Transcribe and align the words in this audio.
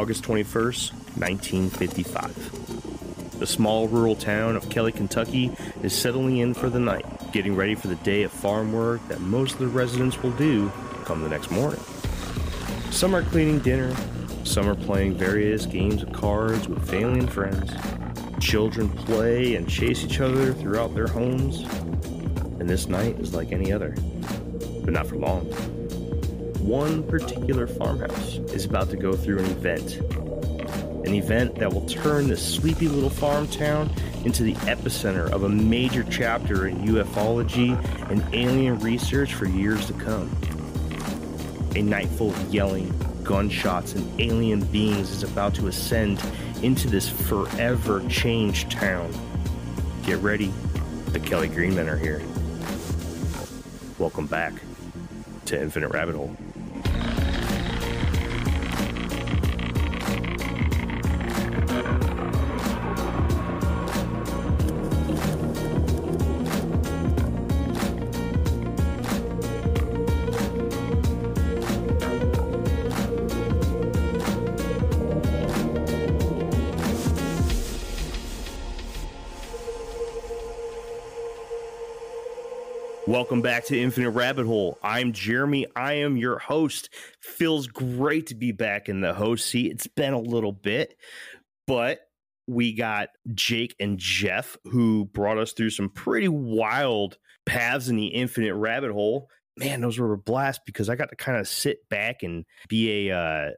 August 0.00 0.24
21st, 0.24 0.92
1955. 1.18 3.38
The 3.38 3.46
small 3.46 3.86
rural 3.86 4.16
town 4.16 4.56
of 4.56 4.70
Kelly, 4.70 4.92
Kentucky 4.92 5.54
is 5.82 5.92
settling 5.92 6.38
in 6.38 6.54
for 6.54 6.70
the 6.70 6.80
night, 6.80 7.04
getting 7.32 7.54
ready 7.54 7.74
for 7.74 7.88
the 7.88 7.96
day 7.96 8.22
of 8.22 8.32
farm 8.32 8.72
work 8.72 9.06
that 9.08 9.20
most 9.20 9.52
of 9.52 9.58
the 9.58 9.68
residents 9.68 10.22
will 10.22 10.30
do 10.30 10.72
come 11.04 11.22
the 11.22 11.28
next 11.28 11.50
morning. 11.50 11.78
Some 12.90 13.14
are 13.14 13.22
cleaning 13.24 13.58
dinner, 13.58 13.94
some 14.44 14.66
are 14.66 14.74
playing 14.74 15.16
various 15.16 15.66
games 15.66 16.02
of 16.02 16.14
cards 16.14 16.66
with 16.66 16.88
family 16.88 17.18
and 17.18 17.30
friends. 17.30 17.70
Children 18.40 18.88
play 18.88 19.54
and 19.54 19.68
chase 19.68 20.02
each 20.02 20.20
other 20.20 20.54
throughout 20.54 20.94
their 20.94 21.08
homes, 21.08 21.60
and 22.58 22.66
this 22.66 22.88
night 22.88 23.20
is 23.20 23.34
like 23.34 23.52
any 23.52 23.70
other, 23.70 23.94
but 24.82 24.94
not 24.94 25.08
for 25.08 25.16
long. 25.16 25.46
One 26.60 27.02
particular 27.02 27.66
farmhouse 27.66 28.36
is 28.52 28.66
about 28.66 28.90
to 28.90 28.96
go 28.96 29.14
through 29.14 29.38
an 29.38 29.46
event. 29.46 29.96
An 31.06 31.14
event 31.14 31.54
that 31.56 31.72
will 31.72 31.86
turn 31.86 32.28
this 32.28 32.54
sleepy 32.54 32.86
little 32.86 33.08
farm 33.08 33.48
town 33.48 33.90
into 34.24 34.42
the 34.42 34.52
epicenter 34.66 35.30
of 35.30 35.44
a 35.44 35.48
major 35.48 36.04
chapter 36.10 36.66
in 36.66 36.76
ufology 36.82 37.72
and 38.10 38.22
alien 38.34 38.78
research 38.80 39.32
for 39.34 39.46
years 39.46 39.86
to 39.86 39.94
come. 39.94 40.30
A 41.76 41.82
night 41.82 42.08
full 42.08 42.30
of 42.30 42.54
yelling, 42.54 42.92
gunshots, 43.24 43.94
and 43.94 44.20
alien 44.20 44.60
beings 44.66 45.10
is 45.10 45.22
about 45.22 45.54
to 45.54 45.66
ascend 45.66 46.22
into 46.62 46.88
this 46.88 47.08
forever 47.08 48.06
changed 48.08 48.70
town. 48.70 49.10
Get 50.04 50.18
ready, 50.18 50.52
the 51.06 51.20
Kelly 51.20 51.48
Greenmen 51.48 51.88
are 51.88 51.96
here. 51.96 52.22
Welcome 53.98 54.26
back 54.26 54.52
to 55.46 55.60
Infinite 55.60 55.88
Rabbit 55.88 56.14
Hole. 56.14 56.36
To 83.70 83.80
Infinite 83.80 84.10
Rabbit 84.10 84.46
Hole. 84.46 84.80
I'm 84.82 85.12
Jeremy. 85.12 85.64
I 85.76 85.92
am 85.92 86.16
your 86.16 86.40
host. 86.40 86.92
Feels 87.20 87.68
great 87.68 88.26
to 88.26 88.34
be 88.34 88.50
back 88.50 88.88
in 88.88 89.00
the 89.00 89.14
host 89.14 89.46
seat. 89.46 89.70
It's 89.70 89.86
been 89.86 90.12
a 90.12 90.18
little 90.18 90.50
bit, 90.50 90.96
but 91.68 92.00
we 92.48 92.72
got 92.72 93.10
Jake 93.32 93.76
and 93.78 93.96
Jeff 93.96 94.56
who 94.64 95.04
brought 95.04 95.38
us 95.38 95.52
through 95.52 95.70
some 95.70 95.88
pretty 95.88 96.26
wild 96.26 97.16
paths 97.46 97.88
in 97.88 97.94
the 97.94 98.08
Infinite 98.08 98.56
Rabbit 98.56 98.90
Hole. 98.90 99.28
Man, 99.56 99.82
those 99.82 100.00
were 100.00 100.14
a 100.14 100.18
blast 100.18 100.62
because 100.66 100.88
I 100.88 100.96
got 100.96 101.10
to 101.10 101.16
kind 101.16 101.38
of 101.38 101.46
sit 101.46 101.88
back 101.88 102.24
and 102.24 102.46
be 102.68 103.08
a, 103.08 103.16
uh, 103.16 103.50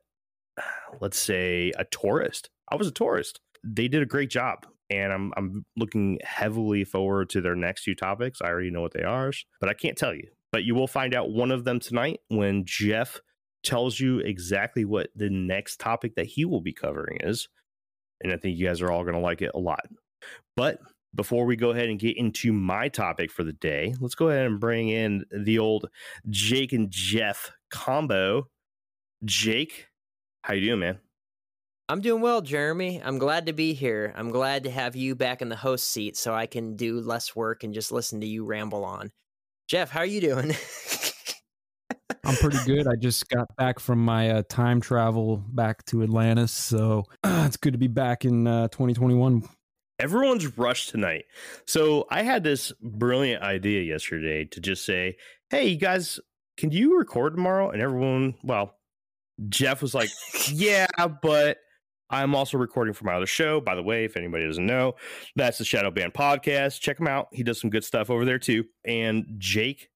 let's 1.01 1.19
say, 1.19 1.73
a 1.79 1.87
tourist. 1.87 2.51
I 2.71 2.77
was 2.77 2.87
a 2.87 2.93
tourist. 2.93 3.41
They 3.65 3.89
did 3.89 4.03
a 4.03 4.07
great 4.07 4.29
job 4.29 4.67
and 4.93 5.13
I'm 5.13 5.33
I'm 5.37 5.65
looking 5.77 6.19
heavily 6.23 6.85
forward 6.85 7.31
to 7.31 7.41
their 7.41 7.57
next 7.57 7.85
two 7.85 7.95
topics. 7.95 8.41
I 8.43 8.49
already 8.49 8.71
know 8.71 8.83
what 8.83 8.93
they 8.93 9.03
are, 9.03 9.33
but 9.61 9.69
I 9.69 9.75
can't 9.75 9.97
tell 9.97 10.15
you. 10.15 10.29
But 10.53 10.65
you 10.65 10.75
will 10.75 10.87
find 10.87 11.15
out 11.15 11.31
one 11.31 11.51
of 11.51 11.65
them 11.65 11.81
tonight 11.81 12.21
when 12.29 12.65
Jeff 12.67 13.21
tells 13.63 13.99
you 13.99 14.19
exactly 14.19 14.85
what 14.85 15.09
the 15.17 15.31
next 15.31 15.81
topic 15.81 16.15
that 16.17 16.27
he 16.27 16.45
will 16.45 16.61
be 16.61 16.73
covering 16.73 17.19
is. 17.23 17.49
And 18.23 18.33
I 18.33 18.37
think 18.37 18.59
you 18.59 18.67
guys 18.67 18.83
are 18.83 18.91
all 18.91 19.03
going 19.03 19.15
to 19.15 19.21
like 19.21 19.41
it 19.41 19.53
a 19.55 19.59
lot. 19.59 19.87
But 20.57 20.79
before 21.15 21.47
we 21.47 21.57
go 21.57 21.71
ahead 21.71 21.89
and 21.89 21.99
get 21.99 22.17
into 22.17 22.53
my 22.53 22.89
topic 22.89 23.31
for 23.31 23.45
the 23.45 23.53
day, 23.53 23.95
let's 24.01 24.15
go 24.15 24.29
ahead 24.29 24.47
and 24.47 24.61
bring 24.61 24.89
in 24.89 25.25
the 25.31 25.59
old 25.59 25.89
Jake 26.29 26.73
and 26.73 26.91
Jeff 26.91 27.53
combo. 27.71 28.49
Jake, 29.25 29.89
how 30.43 30.55
you 30.55 30.67
doing, 30.67 30.81
man? 30.81 30.99
I'm 31.89 32.01
doing 32.01 32.23
well, 32.23 32.41
Jeremy. 32.41 33.03
I'm 33.05 33.19
glad 33.19 33.47
to 33.47 33.53
be 33.53 33.75
here. 33.75 34.15
I'm 34.17 34.31
glad 34.31 34.65
to 34.65 34.71
have 34.71 34.97
you 34.97 35.15
back 35.15 35.43
in 35.43 35.49
the 35.49 35.57
host 35.57 35.91
seat 35.91 36.17
so 36.17 36.33
I 36.35 36.47
can 36.47 36.77
do 36.77 37.01
less 37.01 37.37
work 37.37 37.65
and 37.65 37.75
just 37.75 37.93
listen 37.93 38.21
to 38.21 38.27
you 38.27 38.45
ramble 38.45 38.85
on. 38.85 39.11
Jeff, 39.69 39.91
how 39.91 40.01
are 40.01 40.07
you 40.07 40.21
doing? 40.21 40.55
I'm 42.25 42.37
pretty 42.37 42.59
good. 42.65 42.87
I 42.87 42.95
just 42.95 43.29
got 43.29 43.55
back 43.57 43.81
from 43.81 44.05
my 44.05 44.31
uh, 44.31 44.43
time 44.49 44.81
travel 44.81 45.43
back 45.49 45.85
to 45.87 46.03
Atlantis, 46.03 46.53
so 46.53 47.05
uh, 47.25 47.45
it's 47.47 47.57
good 47.57 47.73
to 47.73 47.79
be 47.79 47.89
back 47.89 48.25
in 48.25 48.47
uh, 48.47 48.69
2021. 48.69 49.43
Everyone's 49.99 50.57
rushed 50.57 50.91
tonight. 50.91 51.25
So 51.67 52.07
I 52.11 52.23
had 52.23 52.45
this 52.45 52.73
brilliant 52.81 53.43
idea 53.43 53.83
yesterday 53.83 54.45
to 54.47 54.61
just 54.61 54.85
say, 54.85 55.17
"Hey, 55.51 55.69
you 55.69 55.77
guys, 55.77 56.21
can 56.57 56.71
you 56.71 56.97
record 56.97 57.35
tomorrow?" 57.35 57.71
And 57.71 57.83
everyone, 57.83 58.35
well, 58.45 58.77
Jeff 59.49 59.83
was 59.83 59.95
like, 59.95 60.11
"Yeah, 60.51 60.87
but." 61.23 61.59
I'm 62.13 62.35
also 62.35 62.59
recording 62.59 62.93
for 62.93 63.07
my 63.07 63.15
other 63.15 63.27
show. 63.27 63.61
By 63.61 63.75
the 63.75 63.83
way, 63.83 64.05
if 64.05 64.19
anybody 64.19 64.47
doesn't 64.47 64.67
know, 64.67 64.97
that's 65.35 65.57
the 65.57 65.65
Shadow 65.65 65.91
Band 65.91 66.13
podcast. 66.13 66.79
Check 66.81 67.01
him 67.01 67.09
out. 67.09 67.29
He 67.33 67.43
does 67.43 67.59
some 67.59 67.71
good 67.71 67.85
stuff 67.85 68.11
over 68.11 68.27
there 68.27 68.39
too. 68.39 68.65
And 68.85 69.25
Jake 69.39 69.89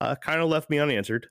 uh, 0.00 0.14
kind 0.16 0.40
of 0.40 0.48
left 0.48 0.70
me 0.70 0.78
unanswered. 0.78 1.28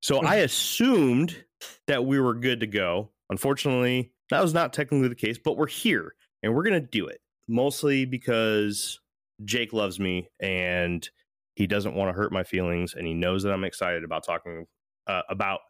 So 0.00 0.20
I 0.20 0.36
assumed 0.36 1.44
that 1.88 2.04
we 2.04 2.20
were 2.20 2.34
good 2.34 2.60
to 2.60 2.66
go. 2.66 3.10
Unfortunately, 3.28 4.12
that 4.30 4.40
was 4.40 4.54
not 4.54 4.72
technically 4.72 5.08
the 5.08 5.16
case, 5.16 5.36
but 5.36 5.56
we're 5.56 5.66
here 5.66 6.14
and 6.44 6.54
we're 6.54 6.62
going 6.62 6.80
to 6.80 6.88
do 6.88 7.06
it 7.08 7.20
mostly 7.48 8.04
because 8.04 9.00
Jake 9.44 9.72
loves 9.72 9.98
me 9.98 10.28
and 10.38 11.08
he 11.56 11.66
doesn't 11.66 11.94
want 11.94 12.08
to 12.08 12.12
hurt 12.12 12.30
my 12.30 12.44
feelings 12.44 12.94
and 12.94 13.04
he 13.04 13.14
knows 13.14 13.42
that 13.42 13.52
I'm 13.52 13.64
excited 13.64 14.04
about 14.04 14.24
talking 14.24 14.66
uh, 15.08 15.22
about 15.28 15.60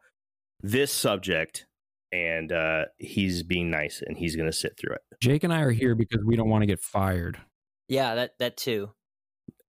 this 0.63 0.93
subject 0.93 1.67
and 2.13 2.53
uh, 2.53 2.85
he's 2.99 3.43
being 3.43 3.71
nice 3.71 4.03
and 4.07 4.17
he's 4.17 4.37
going 4.37 4.51
to 4.51 4.57
sit 4.57 4.77
through 4.79 4.95
it. 4.95 5.03
Jake 5.21 5.45
and 5.45 5.53
I 5.53 5.61
are 5.61 5.71
here 5.71 5.95
because 5.95 6.25
we 6.25 6.37
don't 6.37 6.49
want 6.49 6.63
to 6.63 6.67
get 6.67 6.81
fired. 6.81 7.39
Yeah, 7.89 8.15
that 8.17 8.33
that 8.39 8.57
too. 8.57 8.91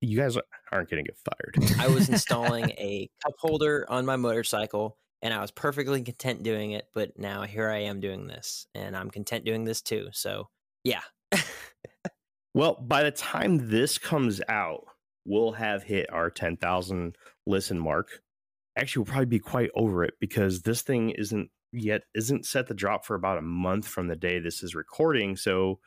You 0.01 0.17
guys 0.17 0.37
aren't 0.71 0.89
going 0.89 1.03
to 1.03 1.09
get 1.09 1.17
fired. 1.17 1.79
I 1.79 1.87
was 1.87 2.09
installing 2.09 2.69
a 2.71 3.09
cup 3.23 3.33
holder 3.39 3.85
on 3.89 4.05
my 4.05 4.15
motorcycle 4.15 4.97
and 5.21 5.33
I 5.33 5.41
was 5.41 5.51
perfectly 5.51 6.01
content 6.03 6.43
doing 6.43 6.71
it, 6.71 6.85
but 6.93 7.17
now 7.17 7.43
here 7.43 7.69
I 7.69 7.79
am 7.79 7.99
doing 7.99 8.27
this 8.27 8.67
and 8.75 8.95
I'm 8.95 9.09
content 9.09 9.45
doing 9.45 9.63
this 9.63 9.81
too. 9.81 10.09
So, 10.11 10.49
yeah. 10.83 11.01
well, 12.53 12.75
by 12.75 13.03
the 13.03 13.11
time 13.11 13.69
this 13.69 13.97
comes 13.97 14.41
out, 14.47 14.85
we'll 15.25 15.53
have 15.53 15.83
hit 15.83 16.11
our 16.11 16.29
10,000 16.29 17.15
listen 17.45 17.79
mark. 17.79 18.21
Actually, 18.77 19.01
we'll 19.01 19.11
probably 19.11 19.25
be 19.25 19.39
quite 19.39 19.71
over 19.75 20.03
it 20.03 20.13
because 20.19 20.61
this 20.61 20.83
thing 20.83 21.09
isn't 21.11 21.49
yet 21.77 22.03
isn't 22.13 22.45
set 22.45 22.67
to 22.67 22.73
drop 22.73 23.05
for 23.05 23.15
about 23.15 23.37
a 23.37 23.41
month 23.41 23.87
from 23.87 24.07
the 24.07 24.15
day 24.15 24.39
this 24.39 24.63
is 24.63 24.75
recording. 24.75 25.35
So 25.35 25.79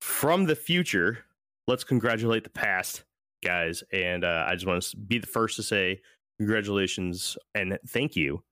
from 0.00 0.44
the 0.44 0.56
future, 0.56 1.24
let's 1.66 1.84
congratulate 1.84 2.44
the 2.44 2.50
past, 2.50 3.04
guys. 3.42 3.82
And 3.92 4.24
uh, 4.24 4.44
I 4.48 4.54
just 4.54 4.66
want 4.66 4.82
to 4.82 4.96
be 4.96 5.18
the 5.18 5.26
first 5.26 5.56
to 5.56 5.62
say 5.62 6.00
congratulations 6.38 7.36
and 7.54 7.78
thank 7.88 8.16
you 8.16 8.42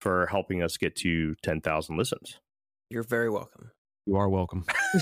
for 0.00 0.26
helping 0.26 0.62
us 0.62 0.76
get 0.76 0.96
to 0.96 1.34
10,000 1.42 1.96
listens. 1.96 2.40
You're 2.90 3.02
very 3.02 3.30
welcome. 3.30 3.70
You 4.06 4.16
are 4.16 4.28
welcome. 4.28 4.64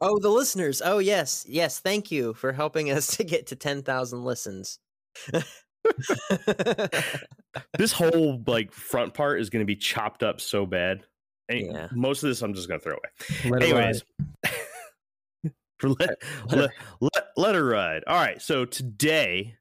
oh, 0.00 0.18
the 0.18 0.28
listeners. 0.28 0.82
Oh, 0.84 0.98
yes. 0.98 1.44
Yes. 1.48 1.78
Thank 1.78 2.10
you 2.10 2.34
for 2.34 2.52
helping 2.52 2.90
us 2.90 3.06
to 3.16 3.24
get 3.24 3.46
to 3.48 3.56
10,000 3.56 4.24
listens. 4.24 4.78
this 7.78 7.92
whole 7.92 8.42
like 8.46 8.72
front 8.72 9.14
part 9.14 9.40
is 9.40 9.50
going 9.50 9.60
to 9.60 9.66
be 9.66 9.76
chopped 9.76 10.22
up 10.22 10.40
so 10.40 10.66
bad. 10.66 11.04
And 11.48 11.66
Yeah. 11.66 11.88
most 11.92 12.22
of 12.22 12.28
this 12.28 12.42
I'm 12.42 12.54
just 12.54 12.68
going 12.68 12.80
to 12.80 12.84
throw 12.84 12.94
away. 12.94 13.50
Let 13.50 13.62
Anyways, 13.62 14.02
let, 15.82 16.10
let, 16.50 16.70
let, 17.00 17.24
let 17.36 17.54
her 17.54 17.64
ride. 17.64 18.04
All 18.06 18.16
right. 18.16 18.40
So 18.40 18.64
today 18.64 19.56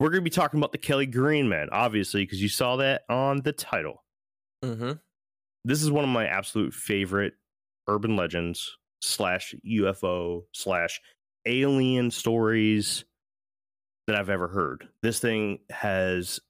we're 0.00 0.10
going 0.10 0.20
to 0.20 0.24
be 0.24 0.30
talking 0.30 0.58
about 0.58 0.72
the 0.72 0.78
Kelly 0.78 1.06
Green 1.06 1.48
Man, 1.48 1.68
obviously, 1.70 2.24
because 2.24 2.42
you 2.42 2.48
saw 2.48 2.76
that 2.76 3.02
on 3.08 3.42
the 3.42 3.52
title. 3.52 4.02
hmm 4.62 4.92
This 5.64 5.82
is 5.82 5.90
one 5.90 6.04
of 6.04 6.10
my 6.10 6.26
absolute 6.26 6.74
favorite 6.74 7.34
urban 7.88 8.16
legends 8.16 8.76
slash 9.00 9.54
UFO 9.66 10.42
slash 10.52 11.00
alien 11.46 12.10
stories 12.10 13.04
that 14.12 14.20
I've 14.20 14.30
ever 14.30 14.48
heard. 14.48 14.88
This 15.02 15.18
thing 15.18 15.58
has 15.70 16.40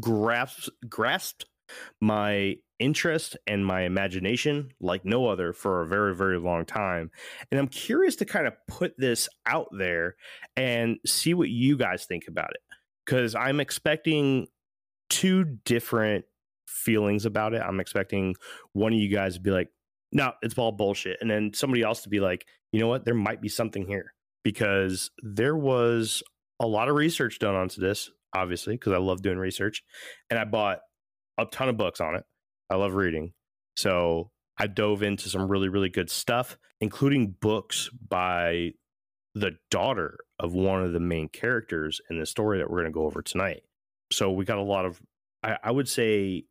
grasped 0.00 0.70
grasped 0.88 1.46
my 2.00 2.56
interest 2.80 3.36
and 3.46 3.64
my 3.64 3.82
imagination 3.82 4.70
like 4.80 5.04
no 5.04 5.28
other 5.28 5.52
for 5.52 5.82
a 5.82 5.86
very 5.86 6.16
very 6.16 6.36
long 6.36 6.66
time 6.66 7.12
and 7.50 7.60
i'm 7.60 7.68
curious 7.68 8.16
to 8.16 8.24
kind 8.24 8.48
of 8.48 8.52
put 8.66 8.92
this 8.98 9.28
out 9.46 9.68
there 9.78 10.16
and 10.56 10.96
see 11.06 11.32
what 11.32 11.48
you 11.48 11.76
guys 11.76 12.06
think 12.06 12.24
about 12.26 12.50
it 12.50 12.60
because 13.06 13.36
i'm 13.36 13.60
expecting 13.60 14.48
two 15.08 15.44
different 15.64 16.24
feelings 16.66 17.24
about 17.24 17.54
it. 17.54 17.62
I'm 17.62 17.80
expecting 17.80 18.34
one 18.72 18.92
of 18.92 18.98
you 18.98 19.08
guys 19.08 19.34
to 19.34 19.40
be 19.40 19.50
like, 19.50 19.68
no, 20.12 20.32
it's 20.42 20.56
all 20.58 20.72
bullshit. 20.72 21.18
And 21.20 21.30
then 21.30 21.52
somebody 21.54 21.82
else 21.82 22.02
to 22.02 22.08
be 22.08 22.20
like, 22.20 22.46
you 22.72 22.80
know 22.80 22.88
what? 22.88 23.04
There 23.04 23.14
might 23.14 23.40
be 23.40 23.48
something 23.48 23.86
here 23.86 24.12
because 24.42 25.10
there 25.22 25.56
was 25.56 26.22
a 26.60 26.66
lot 26.66 26.88
of 26.88 26.94
research 26.94 27.38
done 27.38 27.54
onto 27.54 27.80
this, 27.80 28.10
obviously, 28.34 28.74
because 28.74 28.92
I 28.92 28.98
love 28.98 29.22
doing 29.22 29.38
research. 29.38 29.82
And 30.30 30.38
I 30.38 30.44
bought 30.44 30.80
a 31.38 31.46
ton 31.46 31.68
of 31.68 31.76
books 31.76 32.00
on 32.00 32.14
it. 32.14 32.24
I 32.70 32.76
love 32.76 32.94
reading. 32.94 33.32
So 33.76 34.30
I 34.58 34.66
dove 34.66 35.02
into 35.02 35.28
some 35.28 35.48
really, 35.48 35.68
really 35.68 35.88
good 35.88 36.10
stuff, 36.10 36.56
including 36.80 37.34
books 37.40 37.90
by 38.08 38.72
the 39.34 39.52
daughter 39.70 40.18
of 40.38 40.54
one 40.54 40.82
of 40.84 40.92
the 40.92 41.00
main 41.00 41.28
characters 41.28 42.00
in 42.08 42.18
the 42.18 42.26
story 42.26 42.58
that 42.58 42.70
we're 42.70 42.82
going 42.82 42.92
to 42.92 42.96
go 42.96 43.06
over 43.06 43.20
tonight. 43.20 43.62
So 44.12 44.30
we 44.30 44.44
got 44.44 44.58
a 44.58 44.62
lot 44.62 44.84
of, 44.84 45.00
I, 45.42 45.58
I 45.64 45.70
would 45.72 45.88
say, 45.88 46.44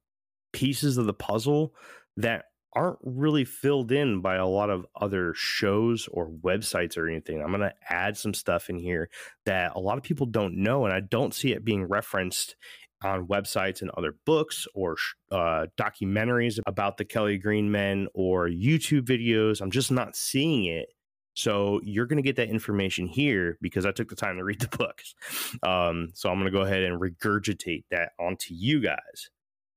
pieces 0.51 0.97
of 0.97 1.05
the 1.05 1.13
puzzle 1.13 1.73
that 2.17 2.45
aren't 2.75 2.99
really 3.03 3.45
filled 3.45 3.91
in 3.91 4.21
by 4.21 4.35
a 4.35 4.47
lot 4.47 4.69
of 4.69 4.85
other 4.99 5.33
shows 5.35 6.07
or 6.11 6.29
websites 6.29 6.97
or 6.97 7.07
anything. 7.07 7.41
I'm 7.41 7.49
going 7.49 7.61
to 7.61 7.73
add 7.89 8.17
some 8.17 8.33
stuff 8.33 8.69
in 8.69 8.77
here 8.77 9.09
that 9.45 9.73
a 9.75 9.79
lot 9.79 9.97
of 9.97 10.03
people 10.03 10.25
don't 10.25 10.57
know, 10.57 10.85
and 10.85 10.93
I 10.93 10.99
don't 10.99 11.33
see 11.33 11.51
it 11.53 11.63
being 11.63 11.85
referenced 11.85 12.55
on 13.03 13.27
websites 13.27 13.81
and 13.81 13.91
other 13.91 14.15
books 14.25 14.67
or 14.73 14.95
uh, 15.31 15.67
documentaries 15.77 16.59
about 16.65 16.97
the 16.97 17.05
Kelly 17.05 17.37
Green 17.37 17.71
men 17.71 18.07
or 18.13 18.47
YouTube 18.47 19.01
videos. 19.01 19.61
I'm 19.61 19.71
just 19.71 19.91
not 19.91 20.15
seeing 20.15 20.65
it. 20.65 20.89
So 21.35 21.81
you're 21.83 22.05
going 22.05 22.17
to 22.17 22.23
get 22.23 22.35
that 22.35 22.49
information 22.49 23.07
here 23.07 23.57
because 23.61 23.85
I 23.85 23.91
took 23.91 24.09
the 24.09 24.15
time 24.15 24.37
to 24.37 24.43
read 24.43 24.61
the 24.61 24.67
books. 24.77 25.15
Um, 25.63 26.09
so 26.13 26.29
I'm 26.29 26.35
going 26.39 26.51
to 26.51 26.57
go 26.57 26.61
ahead 26.61 26.83
and 26.83 27.01
regurgitate 27.01 27.83
that 27.91 28.11
onto 28.19 28.53
you 28.53 28.81
guys. 28.81 29.29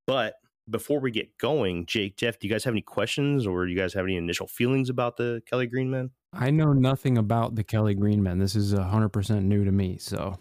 But 0.07 0.35
before 0.69 1.01
we 1.01 1.11
get 1.11 1.39
going, 1.39 1.87
Jake, 1.87 2.17
Jeff, 2.17 2.39
do 2.39 2.47
you 2.47 2.53
guys 2.53 2.65
have 2.65 2.75
any 2.75 2.83
questions 2.83 3.47
or 3.47 3.65
do 3.67 3.73
you 3.73 3.79
guys 3.79 3.95
have 3.95 4.05
any 4.05 4.17
initial 4.17 4.47
feelings 4.47 4.91
about 4.91 5.17
the 5.17 5.43
Kelly 5.49 5.67
Green 5.67 5.91
men? 5.91 6.11
I 6.33 6.51
know 6.51 6.73
nothing 6.73 7.17
about 7.19 7.55
the 7.55 7.65
Kelly 7.65 7.95
Green 7.95 8.23
men. 8.23 8.39
This 8.39 8.57
is 8.57 8.75
100% 8.75 9.45
new 9.45 9.65
to 9.65 9.73
me. 9.73 9.99
So 9.99 10.39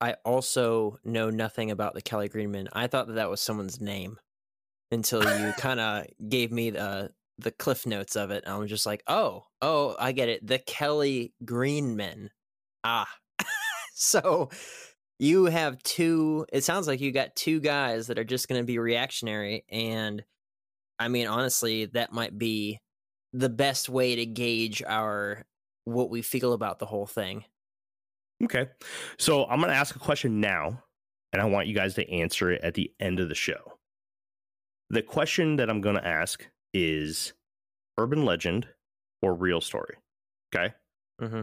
I 0.00 0.14
also 0.24 0.98
know 1.04 1.30
nothing 1.30 1.70
about 1.70 1.94
the 1.94 2.02
Kelly 2.02 2.28
Green 2.28 2.50
men. 2.50 2.68
I 2.72 2.86
thought 2.86 3.06
that 3.08 3.14
that 3.14 3.30
was 3.30 3.40
someone's 3.40 3.80
name 3.80 4.18
until 4.90 5.22
you 5.22 5.52
kind 5.58 5.80
of 5.80 6.06
gave 6.28 6.52
me 6.52 6.70
the 6.70 7.12
the 7.38 7.50
cliff 7.50 7.84
notes 7.84 8.16
of 8.16 8.30
it. 8.30 8.44
I 8.46 8.56
was 8.56 8.70
just 8.70 8.86
like, 8.86 9.02
oh, 9.06 9.44
oh, 9.60 9.94
I 9.98 10.12
get 10.12 10.30
it. 10.30 10.46
The 10.46 10.58
Kelly 10.58 11.34
Green 11.44 11.94
men. 11.94 12.30
Ah. 12.82 13.08
so 13.94 14.48
you 15.18 15.46
have 15.46 15.82
two 15.82 16.46
it 16.52 16.64
sounds 16.64 16.86
like 16.86 17.00
you 17.00 17.12
got 17.12 17.34
two 17.34 17.60
guys 17.60 18.06
that 18.06 18.18
are 18.18 18.24
just 18.24 18.48
going 18.48 18.60
to 18.60 18.66
be 18.66 18.78
reactionary 18.78 19.64
and 19.70 20.22
i 20.98 21.08
mean 21.08 21.26
honestly 21.26 21.86
that 21.86 22.12
might 22.12 22.36
be 22.36 22.78
the 23.32 23.48
best 23.48 23.88
way 23.88 24.16
to 24.16 24.26
gauge 24.26 24.82
our 24.86 25.44
what 25.84 26.10
we 26.10 26.22
feel 26.22 26.52
about 26.52 26.78
the 26.78 26.86
whole 26.86 27.06
thing. 27.06 27.44
Okay. 28.42 28.66
So 29.18 29.44
i'm 29.44 29.60
going 29.60 29.70
to 29.70 29.76
ask 29.76 29.94
a 29.94 30.00
question 30.00 30.40
now 30.40 30.82
and 31.32 31.40
i 31.40 31.44
want 31.44 31.66
you 31.66 31.74
guys 31.74 31.94
to 31.94 32.10
answer 32.10 32.50
it 32.50 32.62
at 32.62 32.74
the 32.74 32.90
end 33.00 33.20
of 33.20 33.28
the 33.28 33.34
show. 33.34 33.78
The 34.90 35.02
question 35.02 35.56
that 35.56 35.70
i'm 35.70 35.80
going 35.80 35.96
to 35.96 36.06
ask 36.06 36.46
is 36.74 37.32
urban 37.98 38.24
legend 38.24 38.68
or 39.22 39.34
real 39.34 39.60
story 39.60 39.96
okay? 40.54 40.74
Mm-hmm. 41.20 41.42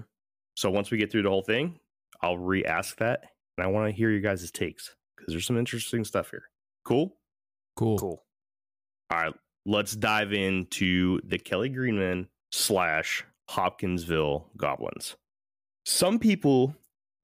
so 0.56 0.70
once 0.70 0.92
we 0.92 0.98
get 0.98 1.12
through 1.12 1.24
the 1.24 1.30
whole 1.30 1.42
thing 1.42 1.80
i'll 2.22 2.38
re-ask 2.38 2.98
that 2.98 3.33
and 3.58 3.66
I 3.66 3.70
want 3.70 3.88
to 3.88 3.96
hear 3.96 4.10
you 4.10 4.20
guys' 4.20 4.50
takes 4.52 4.96
because 5.16 5.34
there's 5.34 5.46
some 5.46 5.58
interesting 5.58 6.04
stuff 6.04 6.32
here. 6.32 6.50
Cool? 6.86 7.16
Cool. 7.76 7.98
Cool. 7.98 8.24
All 9.10 9.20
right, 9.20 9.34
let's 9.66 9.96
dive 9.96 10.34
into 10.34 11.20
the 11.24 11.38
Kelly 11.38 11.70
Greenman 11.70 12.28
slash 12.52 13.24
Hopkinsville 13.50 14.50
goblins. 14.58 15.16
Some 15.86 16.20
people 16.20 16.76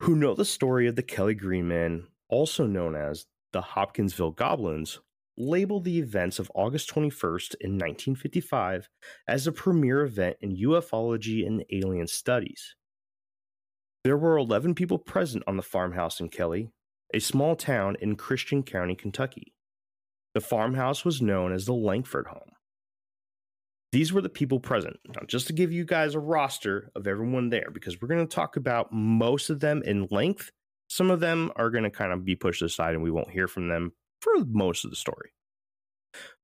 who 0.01 0.15
know 0.15 0.33
the 0.33 0.45
story 0.45 0.87
of 0.87 0.95
the 0.95 1.03
Kelly 1.03 1.33
Greenman, 1.33 2.07
also 2.29 2.65
known 2.65 2.95
as 2.95 3.25
the 3.51 3.61
Hopkinsville 3.61 4.31
Goblins, 4.31 4.99
label 5.37 5.79
the 5.79 5.97
events 5.97 6.39
of 6.39 6.51
August 6.53 6.89
21st 6.93 7.55
in 7.61 7.71
1955 7.71 8.89
as 9.27 9.47
a 9.47 9.51
premier 9.51 10.03
event 10.03 10.37
in 10.41 10.55
ufology 10.55 11.47
and 11.47 11.63
alien 11.71 12.07
studies. 12.07 12.75
There 14.03 14.17
were 14.17 14.37
11 14.37 14.75
people 14.75 14.97
present 14.97 15.43
on 15.45 15.57
the 15.57 15.63
farmhouse 15.63 16.19
in 16.19 16.29
Kelly, 16.29 16.71
a 17.13 17.19
small 17.19 17.55
town 17.55 17.97
in 18.01 18.15
Christian 18.15 18.63
County, 18.63 18.95
Kentucky. 18.95 19.53
The 20.33 20.41
farmhouse 20.41 21.03
was 21.03 21.21
known 21.21 21.51
as 21.51 21.65
the 21.65 21.73
Langford 21.73 22.27
home. 22.27 22.51
These 23.91 24.13
were 24.13 24.21
the 24.21 24.29
people 24.29 24.59
present. 24.59 24.97
Now, 25.07 25.21
just 25.27 25.47
to 25.47 25.53
give 25.53 25.71
you 25.71 25.83
guys 25.83 26.13
a 26.13 26.19
roster 26.19 26.91
of 26.95 27.07
everyone 27.07 27.49
there, 27.49 27.69
because 27.73 27.99
we're 27.99 28.07
going 28.07 28.25
to 28.25 28.35
talk 28.35 28.55
about 28.55 28.93
most 28.93 29.49
of 29.49 29.59
them 29.59 29.81
in 29.83 30.07
length. 30.11 30.51
Some 30.87 31.11
of 31.11 31.19
them 31.19 31.51
are 31.55 31.69
going 31.69 31.83
to 31.83 31.89
kind 31.89 32.13
of 32.13 32.23
be 32.23 32.35
pushed 32.35 32.61
aside 32.61 32.93
and 32.93 33.03
we 33.03 33.11
won't 33.11 33.31
hear 33.31 33.47
from 33.47 33.67
them 33.67 33.93
for 34.21 34.33
most 34.45 34.85
of 34.85 34.91
the 34.91 34.95
story. 34.95 35.31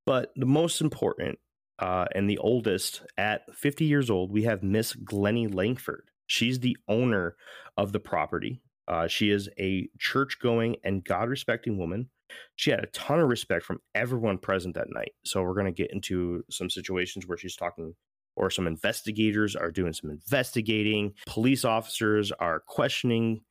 But 0.05 0.31
the 0.35 0.45
most 0.45 0.81
important 0.81 1.39
uh, 1.79 2.05
and 2.13 2.29
the 2.29 2.37
oldest, 2.37 3.01
at 3.17 3.41
50 3.55 3.85
years 3.85 4.09
old, 4.09 4.31
we 4.31 4.43
have 4.43 4.63
Miss 4.63 4.93
Glennie 4.93 5.47
Langford. 5.47 6.09
She's 6.27 6.59
the 6.59 6.77
owner 6.87 7.35
of 7.77 7.91
the 7.91 7.99
property. 7.99 8.61
Uh, 8.87 9.07
she 9.07 9.29
is 9.29 9.49
a 9.59 9.89
church 9.99 10.37
going 10.41 10.75
and 10.83 11.03
God 11.03 11.29
respecting 11.29 11.77
woman. 11.77 12.09
She 12.55 12.71
had 12.71 12.83
a 12.83 12.87
ton 12.87 13.19
of 13.19 13.29
respect 13.29 13.65
from 13.65 13.79
everyone 13.93 14.37
present 14.37 14.75
that 14.75 14.87
night. 14.89 15.13
So 15.23 15.41
we're 15.41 15.53
going 15.53 15.65
to 15.65 15.71
get 15.71 15.91
into 15.91 16.43
some 16.49 16.69
situations 16.69 17.27
where 17.27 17.37
she's 17.37 17.55
talking, 17.55 17.95
or 18.35 18.49
some 18.49 18.67
investigators 18.67 19.55
are 19.55 19.71
doing 19.71 19.93
some 19.93 20.09
investigating. 20.09 21.13
Police 21.27 21.65
officers 21.65 22.31
are 22.31 22.59
questioning, 22.59 23.41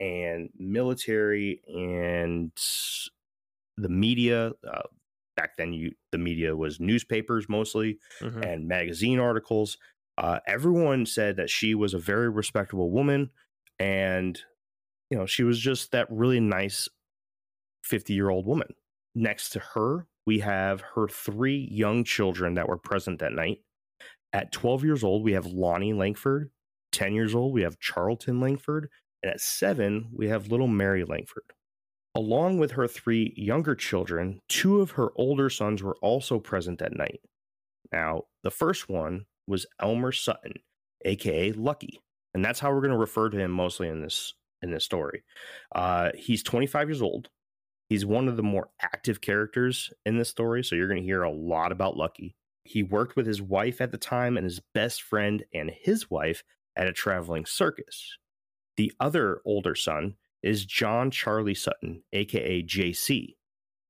and 0.00 0.48
military 0.58 1.60
and 1.68 2.50
the 3.76 3.88
media. 3.88 4.52
Uh, 4.66 4.82
back 5.36 5.56
then, 5.56 5.72
you 5.72 5.92
the 6.10 6.18
media 6.18 6.56
was 6.56 6.80
newspapers 6.80 7.48
mostly 7.48 7.98
mm-hmm. 8.20 8.42
and 8.42 8.66
magazine 8.66 9.18
articles. 9.18 9.76
Uh, 10.20 10.38
everyone 10.46 11.06
said 11.06 11.36
that 11.36 11.48
she 11.48 11.74
was 11.74 11.94
a 11.94 11.98
very 11.98 12.28
respectable 12.28 12.90
woman, 12.90 13.30
and 13.78 14.38
you 15.10 15.16
know 15.16 15.24
she 15.24 15.42
was 15.42 15.58
just 15.58 15.92
that 15.92 16.06
really 16.10 16.40
nice 16.40 16.88
fifty-year-old 17.82 18.46
woman. 18.46 18.68
Next 19.14 19.48
to 19.50 19.60
her, 19.60 20.06
we 20.26 20.40
have 20.40 20.82
her 20.94 21.08
three 21.08 21.66
young 21.72 22.04
children 22.04 22.54
that 22.54 22.68
were 22.68 22.76
present 22.76 23.20
that 23.20 23.32
night. 23.32 23.60
At 24.34 24.52
twelve 24.52 24.84
years 24.84 25.02
old, 25.02 25.24
we 25.24 25.32
have 25.32 25.46
Lonnie 25.46 25.94
Langford. 25.94 26.50
Ten 26.92 27.14
years 27.14 27.34
old, 27.34 27.54
we 27.54 27.62
have 27.62 27.80
Charlton 27.80 28.40
Langford, 28.40 28.90
and 29.22 29.32
at 29.32 29.40
seven, 29.40 30.10
we 30.12 30.28
have 30.28 30.50
little 30.50 30.68
Mary 30.68 31.04
Langford. 31.04 31.44
Along 32.14 32.58
with 32.58 32.72
her 32.72 32.86
three 32.86 33.32
younger 33.36 33.74
children, 33.74 34.40
two 34.48 34.82
of 34.82 34.90
her 34.92 35.12
older 35.16 35.48
sons 35.48 35.82
were 35.82 35.96
also 36.02 36.38
present 36.38 36.80
that 36.80 36.96
night. 36.96 37.20
Now, 37.90 38.24
the 38.42 38.50
first 38.50 38.88
one 38.88 39.24
was 39.50 39.66
Elmer 39.80 40.12
Sutton, 40.12 40.54
aka 41.04 41.52
Lucky, 41.52 42.00
and 42.32 42.44
that's 42.44 42.60
how 42.60 42.72
we're 42.72 42.80
going 42.80 42.92
to 42.92 42.96
refer 42.96 43.28
to 43.28 43.38
him 43.38 43.50
mostly 43.50 43.88
in 43.88 44.00
this 44.00 44.34
in 44.62 44.70
this 44.70 44.84
story. 44.84 45.24
Uh, 45.74 46.10
he's 46.14 46.42
25 46.42 46.88
years 46.88 47.02
old. 47.02 47.28
He's 47.88 48.06
one 48.06 48.28
of 48.28 48.36
the 48.36 48.42
more 48.42 48.68
active 48.80 49.20
characters 49.20 49.92
in 50.06 50.16
this 50.16 50.28
story, 50.28 50.62
so 50.62 50.76
you're 50.76 50.88
going 50.88 51.00
to 51.00 51.06
hear 51.06 51.22
a 51.22 51.32
lot 51.32 51.72
about 51.72 51.96
Lucky. 51.96 52.36
He 52.64 52.82
worked 52.82 53.16
with 53.16 53.26
his 53.26 53.42
wife 53.42 53.80
at 53.80 53.90
the 53.90 53.98
time 53.98 54.36
and 54.36 54.44
his 54.44 54.60
best 54.74 55.02
friend 55.02 55.44
and 55.52 55.70
his 55.70 56.10
wife 56.10 56.44
at 56.76 56.86
a 56.86 56.92
traveling 56.92 57.46
circus. 57.46 58.16
The 58.76 58.92
other 59.00 59.40
older 59.44 59.74
son 59.74 60.14
is 60.42 60.64
John 60.64 61.10
Charlie 61.10 61.54
Sutton, 61.54 62.02
aka 62.12 62.62
JC. 62.62 63.34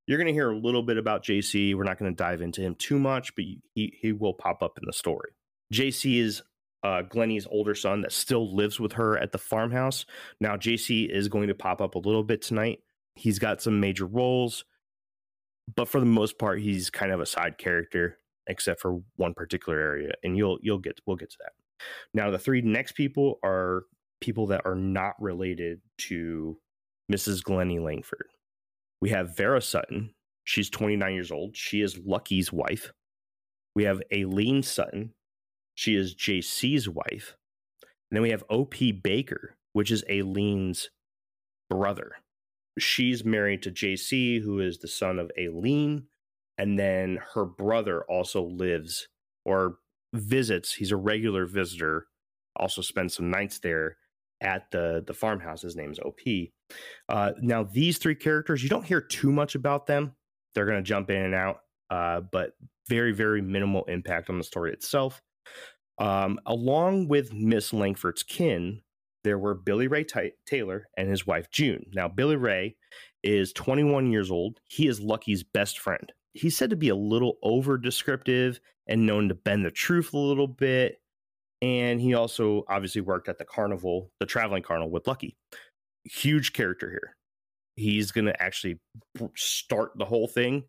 You're 0.07 0.19
going 0.19 0.29
to 0.29 0.33
hear 0.33 0.51
a 0.51 0.59
little 0.59 0.83
bit 0.83 0.97
about 0.97 1.23
JC. 1.23 1.75
We're 1.75 1.85
not 1.85 1.99
going 1.99 2.11
to 2.11 2.17
dive 2.17 2.41
into 2.41 2.63
him 2.63 2.75
too 2.75 2.99
much, 2.99 3.35
but 3.37 3.45
he, 3.75 3.93
he 4.01 4.13
will 4.13 4.35
pop 4.35 4.63
up 4.63 4.79
in 4.79 4.85
the 4.87 4.93
story. 4.93 5.31
JC 5.73 6.21
is 6.21 6.43
uh, 6.83 7.03
Glennie's 7.03 7.47
older 7.51 7.75
son 7.75 8.01
that 8.03 8.13
still 8.13 8.55
lives 8.55 8.81
with 8.81 8.93
her 8.93 9.19
at 9.19 9.33
the 9.33 9.39
farmhouse. 9.39 10.07
Now, 10.41 10.57
JC 10.57 11.09
is 11.11 11.29
going 11.29 11.49
to 11.49 11.55
pop 11.55 11.81
up 11.81 11.95
a 11.95 11.99
little 11.99 12.25
bit 12.25 12.43
tonight. 12.43 12.81
He's 13.15 13.39
got 13.39 13.61
some 13.61 13.81
major 13.81 14.07
roles, 14.07 14.65
but 15.77 15.89
for 15.89 16.01
the 16.01 16.07
most 16.07 16.39
part, 16.39 16.61
he's 16.61 16.91
kind 16.91 17.13
of 17.13 17.21
a 17.21 17.27
side 17.27 17.59
character, 17.59 18.19
except 18.47 18.81
for 18.81 19.03
one 19.17 19.35
particular 19.35 19.79
area, 19.79 20.13
and 20.23 20.37
you'll 20.37 20.59
you'll 20.63 20.79
get 20.79 21.01
we'll 21.07 21.17
get 21.17 21.31
to 21.31 21.37
that. 21.41 21.53
Now, 22.15 22.31
the 22.31 22.39
three 22.39 22.63
next 22.63 22.93
people 22.93 23.39
are 23.45 23.85
people 24.21 24.47
that 24.49 24.63
are 24.65 24.75
not 24.75 25.15
related 25.21 25.81
to 25.99 26.59
Mrs. 27.13 27.43
Glennie 27.43 27.79
Langford. 27.79 28.29
We 29.01 29.11
have 29.11 29.37
Vera 29.37 29.61
Sutton. 29.61 30.15
She's 30.45 30.71
29 30.71 31.15
years 31.15 31.31
old. 31.31 31.57
She 31.57 31.81
is 31.81 31.99
Lucky's 31.99 32.53
wife. 32.53 32.93
We 33.75 33.85
have 33.85 34.03
Aileen 34.13 34.63
Sutton. 34.63 35.15
She 35.81 35.95
is 35.95 36.15
JC's 36.15 36.91
wife. 36.91 37.39
And 37.81 38.17
then 38.17 38.21
we 38.23 38.29
have 38.33 38.45
OP 38.51 38.75
Baker, 39.03 39.57
which 39.73 39.91
is 39.91 40.05
Aileen's 40.11 40.91
brother. 41.71 42.17
She's 42.79 43.25
married 43.25 43.63
to 43.63 43.71
JC, 43.71 44.43
who 44.43 44.61
is 44.61 44.77
the 44.77 44.89
son 44.89 45.19
of 45.19 45.31
Aileen. 45.41 46.03
And 46.59 46.79
then 46.79 47.21
her 47.33 47.47
brother 47.47 48.05
also 48.11 48.43
lives 48.43 49.09
or 49.47 49.79
visits. 50.13 50.75
He's 50.75 50.93
a 50.93 50.99
regular 50.99 51.47
visitor, 51.47 52.09
also 52.57 52.83
spends 52.83 53.17
some 53.17 53.31
nights 53.31 53.59
there 53.61 53.97
at 54.43 54.71
the, 54.73 55.03
the 55.07 55.15
farmhouse. 55.15 55.63
His 55.63 55.77
name 55.77 55.93
is 55.93 55.99
OP. 56.01 56.21
Uh, 57.09 57.33
now, 57.41 57.63
these 57.63 57.97
three 57.97 58.17
characters, 58.17 58.63
you 58.63 58.69
don't 58.69 58.85
hear 58.85 59.01
too 59.01 59.33
much 59.33 59.55
about 59.55 59.87
them. 59.87 60.15
They're 60.55 60.67
going 60.67 60.77
to 60.77 60.83
jump 60.83 61.09
in 61.09 61.23
and 61.23 61.35
out, 61.35 61.61
uh, 61.89 62.21
but 62.21 62.53
very, 62.87 63.13
very 63.13 63.41
minimal 63.41 63.85
impact 63.85 64.29
on 64.29 64.37
the 64.37 64.45
story 64.45 64.75
itself. 64.75 65.23
Um, 66.01 66.41
along 66.47 67.09
with 67.09 67.33
Miss 67.35 67.73
Langford's 67.73 68.23
kin, 68.23 68.81
there 69.23 69.39
were 69.39 69.55
Billy 69.55 69.87
Ray 69.87 70.05
T- 70.05 70.33
Taylor 70.47 70.89
and 70.97 71.09
his 71.09 71.27
wife 71.27 71.51
June. 71.51 71.85
Now, 71.93 72.09
Billy 72.09 72.37
Ray 72.37 72.77
is 73.23 73.53
21 73.53 74.11
years 74.11 74.31
old. 74.31 74.61
He 74.67 74.89
is 74.89 74.99
Lucky's 74.99 75.43
best 75.43 75.79
friend. 75.79 76.11
He's 76.33 76.57
said 76.57 76.71
to 76.71 76.77
be 76.77 76.89
a 76.89 76.97
little 76.97 77.37
over 77.43 77.77
descriptive 77.77 78.61
and 78.87 79.05
known 79.05 79.29
to 79.29 79.35
bend 79.35 79.65
the 79.65 79.71
truth 79.71 80.15
a 80.15 80.19
little 80.19 80.49
bit. 80.49 81.01
And 81.61 82.01
he 82.01 82.15
also 82.15 82.65
obviously 82.69 83.03
worked 83.03 83.29
at 83.29 83.39
the 83.39 83.45
carnival, 83.45 84.11
the 84.21 84.27
traveling 84.27 84.63
carnival 84.63 84.91
with 84.91 85.07
Lucky. 85.07 85.37
Huge 86.05 86.55
character 86.55 86.91
here. 86.91 87.15
He's 87.77 88.11
going 88.11 88.25
to 88.25 88.43
actually 88.43 88.79
start 89.37 89.93
the 89.97 90.07
whole 90.07 90.29
thing. 90.29 90.65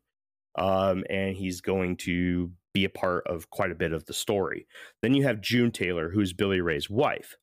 Um, 0.57 1.05
and 1.09 1.37
he's 1.37 1.61
going 1.61 1.95
to 1.97 2.51
be 2.73 2.85
a 2.85 2.89
part 2.89 3.25
of 3.27 3.49
quite 3.49 3.71
a 3.71 3.75
bit 3.75 3.93
of 3.93 4.05
the 4.05 4.13
story. 4.13 4.67
Then 5.01 5.13
you 5.13 5.23
have 5.23 5.41
June 5.41 5.71
Taylor, 5.71 6.09
who's 6.09 6.33
Billy 6.33 6.61
Ray's 6.61 6.89
wife 6.89 7.35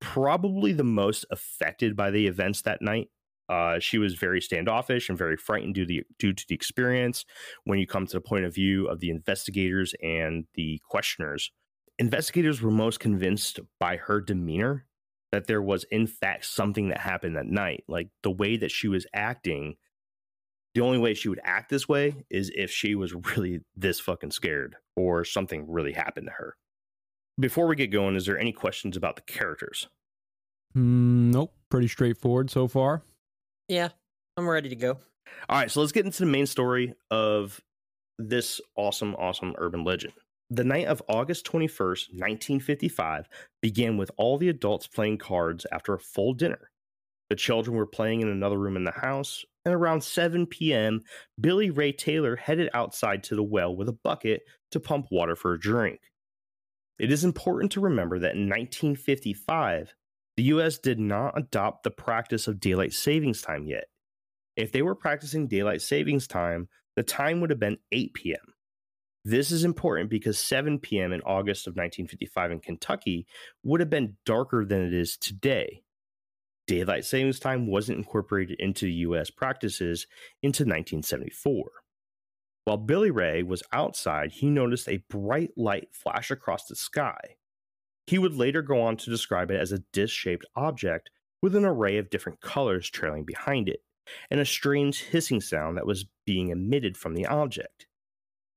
probably 0.00 0.72
the 0.72 0.84
most 0.84 1.24
affected 1.30 1.96
by 1.96 2.10
the 2.10 2.26
events 2.26 2.62
that 2.62 2.82
night. 2.82 3.08
Uh, 3.48 3.78
she 3.78 3.98
was 3.98 4.14
very 4.14 4.40
standoffish 4.40 5.08
and 5.08 5.16
very 5.16 5.36
frightened 5.36 5.74
due, 5.74 5.86
the, 5.86 6.02
due 6.18 6.32
to 6.32 6.44
the 6.48 6.54
experience. 6.54 7.24
When 7.64 7.78
you 7.78 7.86
come 7.86 8.06
to 8.06 8.12
the 8.12 8.20
point 8.20 8.44
of 8.44 8.54
view 8.54 8.86
of 8.86 9.00
the 9.00 9.10
investigators 9.10 9.94
and 10.02 10.44
the 10.54 10.80
questioners, 10.88 11.50
investigators 11.98 12.60
were 12.60 12.70
most 12.70 13.00
convinced 13.00 13.60
by 13.80 13.96
her 13.96 14.20
demeanor 14.20 14.86
that 15.32 15.46
there 15.46 15.62
was, 15.62 15.84
in 15.90 16.06
fact, 16.06 16.44
something 16.44 16.88
that 16.88 17.00
happened 17.00 17.36
that 17.36 17.46
night. 17.46 17.84
Like 17.88 18.08
the 18.22 18.30
way 18.30 18.56
that 18.58 18.70
she 18.70 18.86
was 18.86 19.06
acting, 19.14 19.76
the 20.74 20.80
only 20.80 20.98
way 20.98 21.14
she 21.14 21.28
would 21.28 21.40
act 21.44 21.70
this 21.70 21.88
way 21.88 22.24
is 22.30 22.50
if 22.54 22.70
she 22.70 22.94
was 22.94 23.14
really 23.36 23.60
this 23.76 24.00
fucking 24.00 24.30
scared 24.30 24.76
or 24.96 25.24
something 25.24 25.70
really 25.70 25.92
happened 25.92 26.26
to 26.26 26.32
her 26.32 26.56
before 27.38 27.66
we 27.66 27.76
get 27.76 27.88
going, 27.88 28.16
is 28.16 28.26
there 28.26 28.38
any 28.38 28.52
questions 28.52 28.96
about 28.96 29.16
the 29.16 29.22
characters? 29.22 29.88
Mm, 30.76 31.32
nope. 31.32 31.54
Pretty 31.70 31.88
straightforward 31.88 32.50
so 32.50 32.66
far. 32.66 33.02
Yeah, 33.68 33.88
I'm 34.36 34.48
ready 34.48 34.68
to 34.68 34.76
go. 34.76 34.98
All 35.48 35.58
right, 35.58 35.70
so 35.70 35.80
let's 35.80 35.92
get 35.92 36.06
into 36.06 36.20
the 36.20 36.30
main 36.30 36.46
story 36.46 36.94
of 37.10 37.60
this 38.18 38.60
awesome, 38.76 39.14
awesome 39.16 39.54
urban 39.58 39.84
legend. 39.84 40.14
The 40.50 40.64
night 40.64 40.86
of 40.86 41.02
August 41.08 41.46
21st, 41.46 42.14
1955, 42.14 43.28
began 43.60 43.98
with 43.98 44.10
all 44.16 44.38
the 44.38 44.48
adults 44.48 44.86
playing 44.86 45.18
cards 45.18 45.66
after 45.70 45.92
a 45.92 45.98
full 45.98 46.32
dinner. 46.32 46.70
The 47.30 47.36
children 47.36 47.76
were 47.76 47.86
playing 47.86 48.22
in 48.22 48.28
another 48.28 48.58
room 48.58 48.76
in 48.76 48.84
the 48.84 48.90
house, 48.90 49.44
and 49.64 49.74
around 49.74 50.02
7 50.02 50.46
p.m., 50.46 51.02
Billy 51.38 51.70
Ray 51.70 51.92
Taylor 51.92 52.36
headed 52.36 52.70
outside 52.72 53.22
to 53.24 53.36
the 53.36 53.42
well 53.42 53.74
with 53.74 53.88
a 53.88 53.98
bucket 54.04 54.42
to 54.70 54.80
pump 54.80 55.08
water 55.10 55.36
for 55.36 55.52
a 55.52 55.60
drink. 55.60 56.00
It 56.98 57.12
is 57.12 57.24
important 57.24 57.72
to 57.72 57.80
remember 57.80 58.18
that 58.18 58.34
in 58.34 58.48
1955, 58.48 59.94
the 60.36 60.42
US 60.44 60.78
did 60.78 60.98
not 60.98 61.36
adopt 61.36 61.82
the 61.82 61.90
practice 61.90 62.48
of 62.48 62.60
daylight 62.60 62.92
savings 62.92 63.42
time 63.42 63.66
yet. 63.66 63.84
If 64.56 64.72
they 64.72 64.82
were 64.82 64.94
practicing 64.94 65.48
daylight 65.48 65.82
savings 65.82 66.26
time, 66.26 66.68
the 66.96 67.02
time 67.02 67.40
would 67.40 67.50
have 67.50 67.60
been 67.60 67.78
8 67.92 68.14
p.m. 68.14 68.54
This 69.24 69.50
is 69.50 69.64
important 69.64 70.10
because 70.10 70.38
7 70.38 70.78
p.m. 70.78 71.12
in 71.12 71.20
August 71.20 71.66
of 71.66 71.72
1955 71.72 72.52
in 72.52 72.60
Kentucky 72.60 73.26
would 73.62 73.80
have 73.80 73.90
been 73.90 74.16
darker 74.24 74.64
than 74.64 74.82
it 74.82 74.94
is 74.94 75.16
today. 75.16 75.82
Daylight 76.68 77.06
savings 77.06 77.40
time 77.40 77.66
wasn't 77.66 77.96
incorporated 77.96 78.60
into 78.60 78.86
US 78.86 79.30
practices 79.30 80.06
into 80.42 80.64
1974. 80.64 81.64
While 82.64 82.76
Billy 82.76 83.10
Ray 83.10 83.42
was 83.42 83.62
outside, 83.72 84.32
he 84.32 84.50
noticed 84.50 84.86
a 84.86 85.02
bright 85.08 85.52
light 85.56 85.88
flash 85.92 86.30
across 86.30 86.66
the 86.66 86.76
sky. 86.76 87.36
He 88.06 88.18
would 88.18 88.34
later 88.34 88.60
go 88.60 88.82
on 88.82 88.98
to 88.98 89.10
describe 89.10 89.50
it 89.50 89.58
as 89.58 89.72
a 89.72 89.82
disc 89.94 90.14
shaped 90.14 90.44
object 90.54 91.08
with 91.40 91.56
an 91.56 91.64
array 91.64 91.96
of 91.96 92.10
different 92.10 92.42
colors 92.42 92.90
trailing 92.90 93.24
behind 93.24 93.70
it, 93.70 93.80
and 94.30 94.38
a 94.38 94.44
strange 94.44 95.04
hissing 95.04 95.40
sound 95.40 95.78
that 95.78 95.86
was 95.86 96.04
being 96.26 96.50
emitted 96.50 96.98
from 96.98 97.14
the 97.14 97.24
object. 97.24 97.86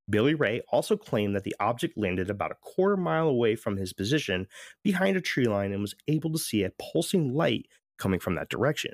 Billy 0.10 0.34
Ray 0.34 0.62
also 0.70 0.98
claimed 0.98 1.34
that 1.36 1.46
the 1.46 1.56
object 1.62 1.98
landed 1.98 2.30
about 2.30 2.52
a 2.52 2.56
quarter 2.62 2.98
mile 2.98 3.30
away 3.30 3.56
from 3.56 3.78
his 3.78 3.94
position 3.94 4.48
behind 4.84 5.16
a 5.16 5.22
tree 5.22 5.46
line 5.46 5.72
and 5.72 5.82
was 5.82 5.96
able 6.10 6.34
to 6.34 6.40
see 6.40 6.64
a 6.64 6.74
pulsing 6.78 7.34
light 7.34 7.68
coming 8.02 8.20
from 8.20 8.36
that 8.36 8.50
direction. 8.50 8.94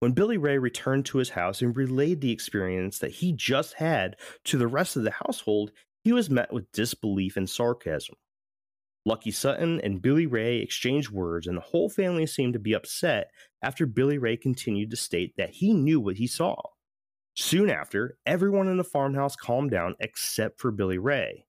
When 0.00 0.12
Billy 0.12 0.38
Ray 0.38 0.58
returned 0.58 1.06
to 1.06 1.18
his 1.18 1.30
house 1.30 1.62
and 1.62 1.76
relayed 1.76 2.20
the 2.20 2.32
experience 2.32 2.98
that 2.98 3.12
he 3.12 3.32
just 3.32 3.74
had 3.74 4.16
to 4.44 4.58
the 4.58 4.66
rest 4.66 4.96
of 4.96 5.04
the 5.04 5.10
household, 5.10 5.72
he 6.02 6.12
was 6.12 6.30
met 6.30 6.52
with 6.52 6.72
disbelief 6.72 7.36
and 7.36 7.48
sarcasm. 7.48 8.16
Lucky 9.06 9.30
Sutton 9.30 9.80
and 9.82 10.02
Billy 10.02 10.26
Ray 10.26 10.58
exchanged 10.58 11.10
words, 11.10 11.46
and 11.46 11.56
the 11.56 11.62
whole 11.62 11.88
family 11.88 12.26
seemed 12.26 12.54
to 12.54 12.58
be 12.58 12.74
upset 12.74 13.30
after 13.62 13.86
Billy 13.86 14.18
Ray 14.18 14.36
continued 14.36 14.90
to 14.90 14.96
state 14.96 15.34
that 15.36 15.50
he 15.50 15.72
knew 15.72 16.00
what 16.00 16.16
he 16.16 16.26
saw. 16.26 16.56
Soon 17.36 17.70
after, 17.70 18.18
everyone 18.26 18.68
in 18.68 18.76
the 18.76 18.84
farmhouse 18.84 19.36
calmed 19.36 19.70
down 19.70 19.94
except 20.00 20.60
for 20.60 20.70
Billy 20.70 20.98
Ray. 20.98 21.46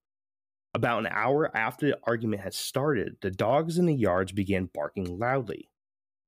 About 0.73 0.99
an 0.99 1.07
hour 1.11 1.55
after 1.55 1.87
the 1.87 1.99
argument 2.03 2.41
had 2.41 2.53
started, 2.53 3.17
the 3.21 3.31
dogs 3.31 3.77
in 3.77 3.85
the 3.85 3.95
yards 3.95 4.31
began 4.31 4.69
barking 4.73 5.17
loudly. 5.19 5.70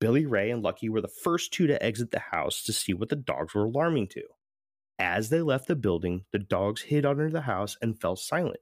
Billy 0.04 0.26
Ray 0.26 0.52
and 0.52 0.62
Lucky 0.62 0.90
were 0.90 1.00
the 1.00 1.08
first 1.08 1.54
two 1.54 1.66
to 1.66 1.82
exit 1.82 2.12
the 2.12 2.20
house 2.20 2.62
to 2.64 2.74
see 2.74 2.94
what 2.94 3.08
the 3.08 3.16
dogs 3.16 3.54
were 3.54 3.64
alarming 3.64 4.10
to. 4.10 4.24
As 5.00 5.30
they 5.30 5.40
left 5.40 5.70
the 5.70 5.78
building, 5.78 6.26
the 6.34 6.40
dogs 6.40 6.82
hid 6.82 7.06
under 7.06 7.30
the 7.30 7.40
house 7.40 7.78
and 7.82 7.98
fell 7.98 8.18
silent. 8.18 8.60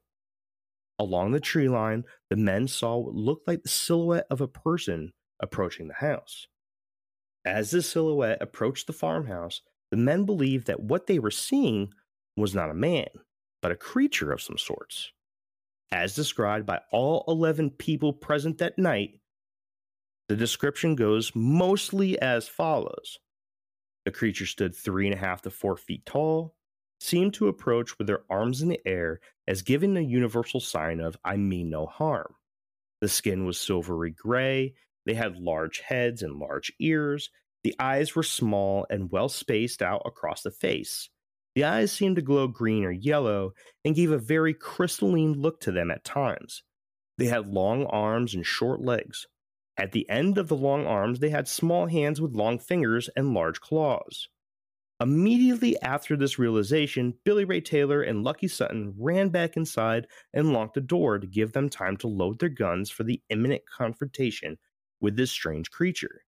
Along 1.00 1.32
the 1.32 1.40
tree 1.40 1.68
line, 1.68 2.04
the 2.30 2.36
men 2.36 2.68
saw 2.68 2.96
what 2.96 3.16
looked 3.16 3.48
like 3.48 3.64
the 3.64 3.70
silhouette 3.70 4.28
of 4.30 4.40
a 4.40 4.48
person 4.48 5.14
approaching 5.40 5.88
the 5.88 5.96
house. 5.96 6.46
As 7.44 7.72
the 7.72 7.82
silhouette 7.82 8.38
approached 8.40 8.86
the 8.86 8.94
farmhouse, 8.94 9.62
the 9.90 9.98
men 9.98 10.26
believed 10.26 10.68
that 10.68 10.84
what 10.84 11.08
they 11.08 11.18
were 11.18 11.32
seeing 11.32 11.92
was 12.38 12.54
not 12.54 12.70
a 12.70 12.76
man, 12.76 13.10
but 13.64 13.72
a 13.72 13.76
creature 13.76 14.32
of 14.32 14.44
some 14.44 14.60
sorts. 14.60 15.12
As 15.92 16.14
described 16.14 16.68
by 16.68 16.82
all 16.92 17.24
11 17.28 17.72
people 17.72 18.14
present 18.14 18.60
that 18.60 18.78
night, 18.78 19.21
the 20.30 20.36
description 20.36 20.96
goes 20.96 21.32
mostly 21.36 22.20
as 22.22 22.48
follows 22.48 23.20
The 24.06 24.12
creature 24.12 24.46
stood 24.46 24.76
three 24.76 25.08
and 25.08 25.16
a 25.16 25.20
half 25.20 25.42
to 25.44 25.52
four 25.52 25.78
feet 25.78 26.06
tall, 26.06 26.56
seemed 27.00 27.34
to 27.36 27.48
approach 27.48 27.98
with 27.98 28.08
their 28.08 28.24
arms 28.30 28.62
in 28.62 28.70
the 28.70 28.82
air 28.86 29.20
as 29.48 29.62
giving 29.62 29.94
the 29.94 30.04
universal 30.04 30.60
sign 30.60 31.00
of, 31.00 31.18
I 31.26 31.38
mean 31.38 31.70
no 31.70 31.86
harm. 31.86 32.36
The 33.02 33.10
skin 33.10 33.46
was 33.46 33.60
silvery 33.60 34.12
gray, 34.12 34.76
they 35.06 35.16
had 35.16 35.38
large 35.38 35.80
heads 35.80 36.22
and 36.22 36.40
large 36.40 36.72
ears, 36.80 37.30
the 37.64 37.76
eyes 37.80 38.16
were 38.16 38.24
small 38.24 38.86
and 38.90 39.12
well 39.12 39.30
spaced 39.30 39.82
out 39.82 40.02
across 40.06 40.42
the 40.44 40.52
face. 40.52 41.10
The 41.56 41.64
eyes 41.66 41.92
seemed 41.92 42.16
to 42.16 42.22
glow 42.22 42.48
green 42.48 42.86
or 42.86 42.92
yellow 42.92 43.54
and 43.84 43.96
gave 43.96 44.12
a 44.12 44.18
very 44.18 44.54
crystalline 44.54 45.34
look 45.34 45.60
to 45.62 45.72
them 45.72 45.92
at 45.92 46.04
times. 46.04 46.64
They 47.18 47.26
had 47.26 47.48
long 47.48 47.86
arms 47.88 48.34
and 48.34 48.46
short 48.46 48.82
legs, 48.82 49.28
at 49.82 49.94
the 49.94 50.08
end 50.12 50.38
of 50.38 50.48
the 50.48 50.56
long 50.56 50.86
arms, 50.86 51.20
they 51.20 51.32
had 51.32 51.48
small 51.48 51.88
hands 51.88 52.22
with 52.22 52.36
long 52.36 52.60
fingers 52.60 53.10
and 53.16 53.34
large 53.34 53.60
claws. 53.60 54.30
Immediately 55.02 55.82
after 55.82 56.16
this 56.16 56.38
realization, 56.38 57.16
Billy 57.26 57.46
Ray 57.46 57.62
Taylor 57.62 58.04
and 58.04 58.24
Lucky 58.24 58.48
Sutton 58.48 58.94
ran 58.96 59.30
back 59.30 59.58
inside 59.58 60.06
and 60.36 60.54
locked 60.54 60.76
the 60.76 60.82
door 60.82 61.18
to 61.18 61.26
give 61.26 61.54
them 61.54 61.68
time 61.68 61.98
to 61.98 62.08
load 62.08 62.38
their 62.38 62.48
guns 62.48 62.92
for 62.92 63.04
the 63.04 63.20
imminent 63.32 63.64
confrontation 63.76 64.56
with 65.00 65.16
this 65.16 65.32
strange 65.32 65.72
creature. 65.72 66.22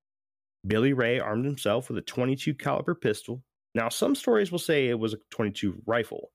Billy 0.65 0.93
Ray 0.93 1.19
armed 1.19 1.45
himself 1.45 1.89
with 1.89 1.99
a 1.99 2.01
22 2.01 2.55
caliber 2.55 2.95
pistol. 2.95 3.43
Now, 3.75 3.87
some 3.87 4.15
stories 4.15 4.51
will 4.51 4.57
say 4.57 4.87
it 4.87 4.97
was 4.97 5.13
a 5.13 5.19
22 5.29 5.83
rifle, 5.85 6.31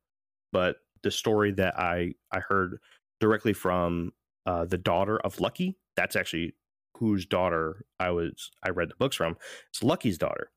but 0.52 0.76
the 1.02 1.10
story 1.10 1.50
that 1.54 1.76
I 1.76 2.14
I 2.30 2.38
heard 2.38 2.78
directly 3.18 3.54
from 3.54 4.12
uh, 4.46 4.66
the 4.66 4.78
daughter 4.78 5.18
of 5.18 5.40
Lucky, 5.40 5.76
that's 5.96 6.14
actually 6.14 6.54
whose 6.96 7.26
daughter 7.26 7.84
I 8.00 8.10
was 8.10 8.50
I 8.62 8.70
read 8.70 8.90
the 8.90 8.96
books 8.96 9.16
from. 9.16 9.36
It's 9.70 9.82
Lucky's 9.82 10.18
daughter. 10.18 10.50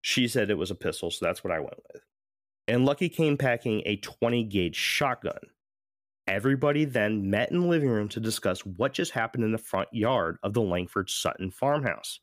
She 0.00 0.28
said 0.28 0.50
it 0.50 0.58
was 0.58 0.70
a 0.70 0.76
pistol, 0.76 1.10
so 1.10 1.24
that's 1.24 1.42
what 1.42 1.52
I 1.52 1.58
went 1.58 1.78
with. 1.92 2.02
And 2.68 2.84
Lucky 2.84 3.08
came 3.08 3.36
packing 3.36 3.82
a 3.86 3.96
20 3.96 4.44
gauge 4.44 4.76
shotgun. 4.76 5.38
Everybody 6.26 6.84
then 6.84 7.30
met 7.30 7.52
in 7.52 7.60
the 7.60 7.66
living 7.66 7.88
room 7.88 8.08
to 8.10 8.20
discuss 8.20 8.60
what 8.60 8.92
just 8.92 9.12
happened 9.12 9.44
in 9.44 9.52
the 9.52 9.58
front 9.58 9.88
yard 9.92 10.38
of 10.42 10.54
the 10.54 10.62
Langford 10.62 11.08
Sutton 11.08 11.50
farmhouse. 11.50 12.20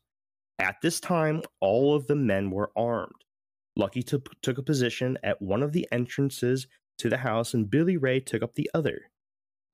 At 0.58 0.76
this 0.82 1.00
time, 1.00 1.42
all 1.60 1.94
of 1.94 2.06
the 2.06 2.16
men 2.16 2.50
were 2.50 2.70
armed. 2.76 3.24
Lucky 3.76 4.02
t- 4.02 4.18
took 4.42 4.58
a 4.58 4.62
position 4.62 5.18
at 5.22 5.40
one 5.40 5.62
of 5.62 5.72
the 5.72 5.88
entrances 5.90 6.66
to 6.98 7.08
the 7.08 7.16
house 7.18 7.54
and 7.54 7.70
Billy 7.70 7.96
Ray 7.96 8.20
took 8.20 8.42
up 8.42 8.54
the 8.54 8.70
other. 8.74 9.10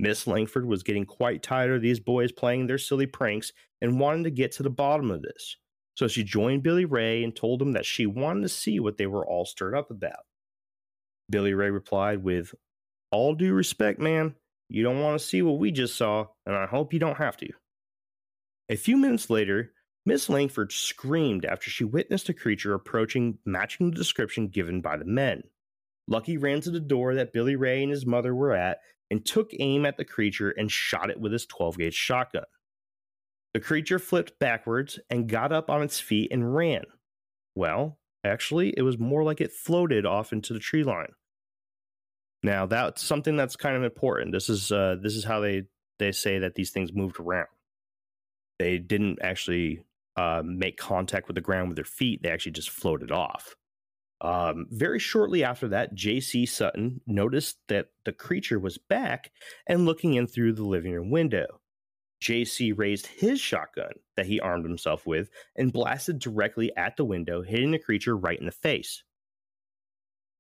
Miss 0.01 0.27
Langford 0.27 0.67
was 0.67 0.83
getting 0.83 1.05
quite 1.05 1.43
tired 1.43 1.77
of 1.77 1.83
these 1.83 2.01
boys 2.01 2.33
playing 2.33 2.67
their 2.67 2.79
silly 2.79 3.05
pranks 3.05 3.53
and 3.83 4.01
wanted 4.01 4.25
to 4.25 4.31
get 4.31 4.51
to 4.53 4.63
the 4.63 4.71
bottom 4.71 5.11
of 5.11 5.21
this. 5.21 5.57
So 5.95 6.09
she 6.09 6.25
joined 6.25 6.63
Billy 6.63 6.87
Ray 6.87 7.23
and 7.23 7.37
told 7.37 7.61
him 7.61 7.73
that 7.73 7.85
she 7.85 8.07
wanted 8.07 8.41
to 8.43 8.49
see 8.49 8.81
what 8.81 8.97
they 8.97 9.07
were 9.07 9.27
all 9.27 9.45
stirred 9.45 9.75
up 9.75 9.91
about. 9.91 10.25
Billy 11.29 11.53
Ray 11.53 11.71
replied 11.71 12.25
with, 12.25 12.55
All 13.11 13.35
due 13.35 13.53
respect, 13.53 14.01
man, 14.01 14.37
you 14.71 14.83
don't 14.83 15.03
want 15.03 15.21
to 15.21 15.27
see 15.27 15.43
what 15.43 15.59
we 15.59 15.71
just 15.71 15.97
saw, 15.97 16.29
and 16.47 16.57
I 16.57 16.65
hope 16.65 16.95
you 16.95 16.99
don't 16.99 17.19
have 17.19 17.37
to. 17.37 17.51
A 18.71 18.77
few 18.77 18.97
minutes 18.97 19.29
later, 19.29 19.73
Miss 20.07 20.31
Langford 20.31 20.73
screamed 20.73 21.45
after 21.45 21.69
she 21.69 21.85
witnessed 21.85 22.31
a 22.31 22.35
creature 22.35 22.73
approaching, 22.73 23.37
matching 23.45 23.91
the 23.91 23.97
description 23.97 24.49
given 24.49 24.81
by 24.81 24.97
the 24.97 25.05
men. 25.05 25.43
Lucky 26.09 26.39
ran 26.39 26.63
to 26.63 26.71
the 26.71 26.81
door 26.81 27.15
that 27.17 27.35
Billy 27.35 27.57
Ray 27.57 27.83
and 27.83 27.93
his 27.93 28.07
mother 28.07 28.35
were 28.35 28.55
at 28.55 28.79
and 29.11 29.25
took 29.25 29.51
aim 29.59 29.85
at 29.85 29.97
the 29.97 30.05
creature 30.05 30.51
and 30.51 30.71
shot 30.71 31.11
it 31.11 31.21
with 31.21 31.33
his 31.33 31.47
12 31.47 31.79
gauge 31.79 31.95
shotgun. 31.95 32.45
The 33.53 33.61
creature 33.61 33.99
flipped 33.99 34.39
backwards 34.39 34.99
and 35.11 35.29
got 35.29 35.53
up 35.53 35.69
on 35.69 35.83
its 35.83 35.99
feet 35.99 36.31
and 36.31 36.55
ran. 36.55 36.85
Well, 37.57 37.99
actually, 38.25 38.73
it 38.77 38.83
was 38.83 38.99
more 38.99 39.25
like 39.25 39.41
it 39.41 39.53
floated 39.53 40.07
off 40.07 40.33
into 40.33 40.53
the 40.53 40.61
tree 40.61 40.85
line. 40.85 41.13
Now, 42.43 42.67
that's 42.67 43.03
something 43.03 43.37
that's 43.37 43.57
kind 43.57 43.77
of 43.77 43.83
important. 43.83 44.33
This 44.33 44.49
is 44.49 44.73
uh, 44.73 44.97
this 45.03 45.15
is 45.15 45.25
how 45.25 45.41
they 45.41 45.65
they 45.99 46.13
say 46.13 46.39
that 46.39 46.55
these 46.55 46.71
things 46.71 46.93
moved 46.93 47.21
around. 47.21 47.49
They 48.59 48.79
didn't 48.79 49.19
actually 49.21 49.83
uh, 50.17 50.43
make 50.45 50.79
contact 50.79 51.27
with 51.27 51.35
the 51.35 51.43
ground 51.43 51.69
with 51.69 51.77
their 51.77 51.85
feet; 51.85 52.23
they 52.23 52.31
actually 52.31 52.53
just 52.53 52.71
floated 52.71 53.11
off. 53.11 53.57
Um, 54.21 54.67
very 54.71 54.99
shortly 54.99 55.43
after 55.45 55.69
that, 55.69 55.95
J.C. 55.95 56.45
Sutton 56.45 57.01
noticed 57.07 57.57
that 57.69 57.89
the 58.05 58.13
creature 58.13 58.59
was 58.59 58.77
back 58.77 59.33
and 59.67 59.87
looking 59.87 60.15
in 60.15 60.27
through 60.27 60.53
the 60.53 60.65
living 60.65 60.93
room 60.93 61.11
window. 61.11 61.61
J.C. 62.21 62.73
raised 62.73 63.07
his 63.07 63.41
shotgun 63.41 63.93
that 64.17 64.27
he 64.27 64.39
armed 64.39 64.67
himself 64.67 65.07
with 65.07 65.31
and 65.57 65.73
blasted 65.73 66.19
directly 66.19 66.71
at 66.77 66.99
the 66.99 67.05
window, 67.05 67.41
hitting 67.41 67.71
the 67.71 67.79
creature 67.79 68.15
right 68.15 68.39
in 68.39 68.45
the 68.45 68.53
face. 68.53 69.03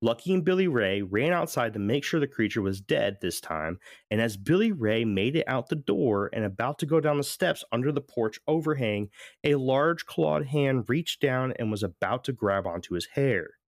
Lucky 0.02 0.32
and 0.32 0.44
Billy 0.44 0.66
Ray 0.66 1.02
ran 1.02 1.32
outside 1.32 1.74
to 1.74 1.78
make 1.78 2.04
sure 2.04 2.20
the 2.20 2.26
creature 2.26 2.62
was 2.62 2.80
dead 2.80 3.18
this 3.20 3.38
time, 3.38 3.78
and 4.10 4.20
as 4.20 4.36
Billy 4.38 4.72
Ray 4.72 5.04
made 5.04 5.36
it 5.36 5.44
out 5.46 5.68
the 5.68 5.76
door 5.76 6.30
and 6.32 6.44
about 6.44 6.78
to 6.78 6.86
go 6.86 7.00
down 7.00 7.18
the 7.18 7.24
steps 7.24 7.64
under 7.70 7.92
the 7.92 8.00
porch 8.00 8.40
overhang, 8.46 9.10
a 9.44 9.56
large 9.56 10.06
clawed 10.06 10.46
hand 10.46 10.86
reached 10.88 11.20
down 11.20 11.52
and 11.58 11.70
was 11.70 11.82
about 11.82 12.24
to 12.24 12.32
grab 12.32 12.66
onto 12.66 12.94
his 12.94 13.08
hair. 13.14 13.59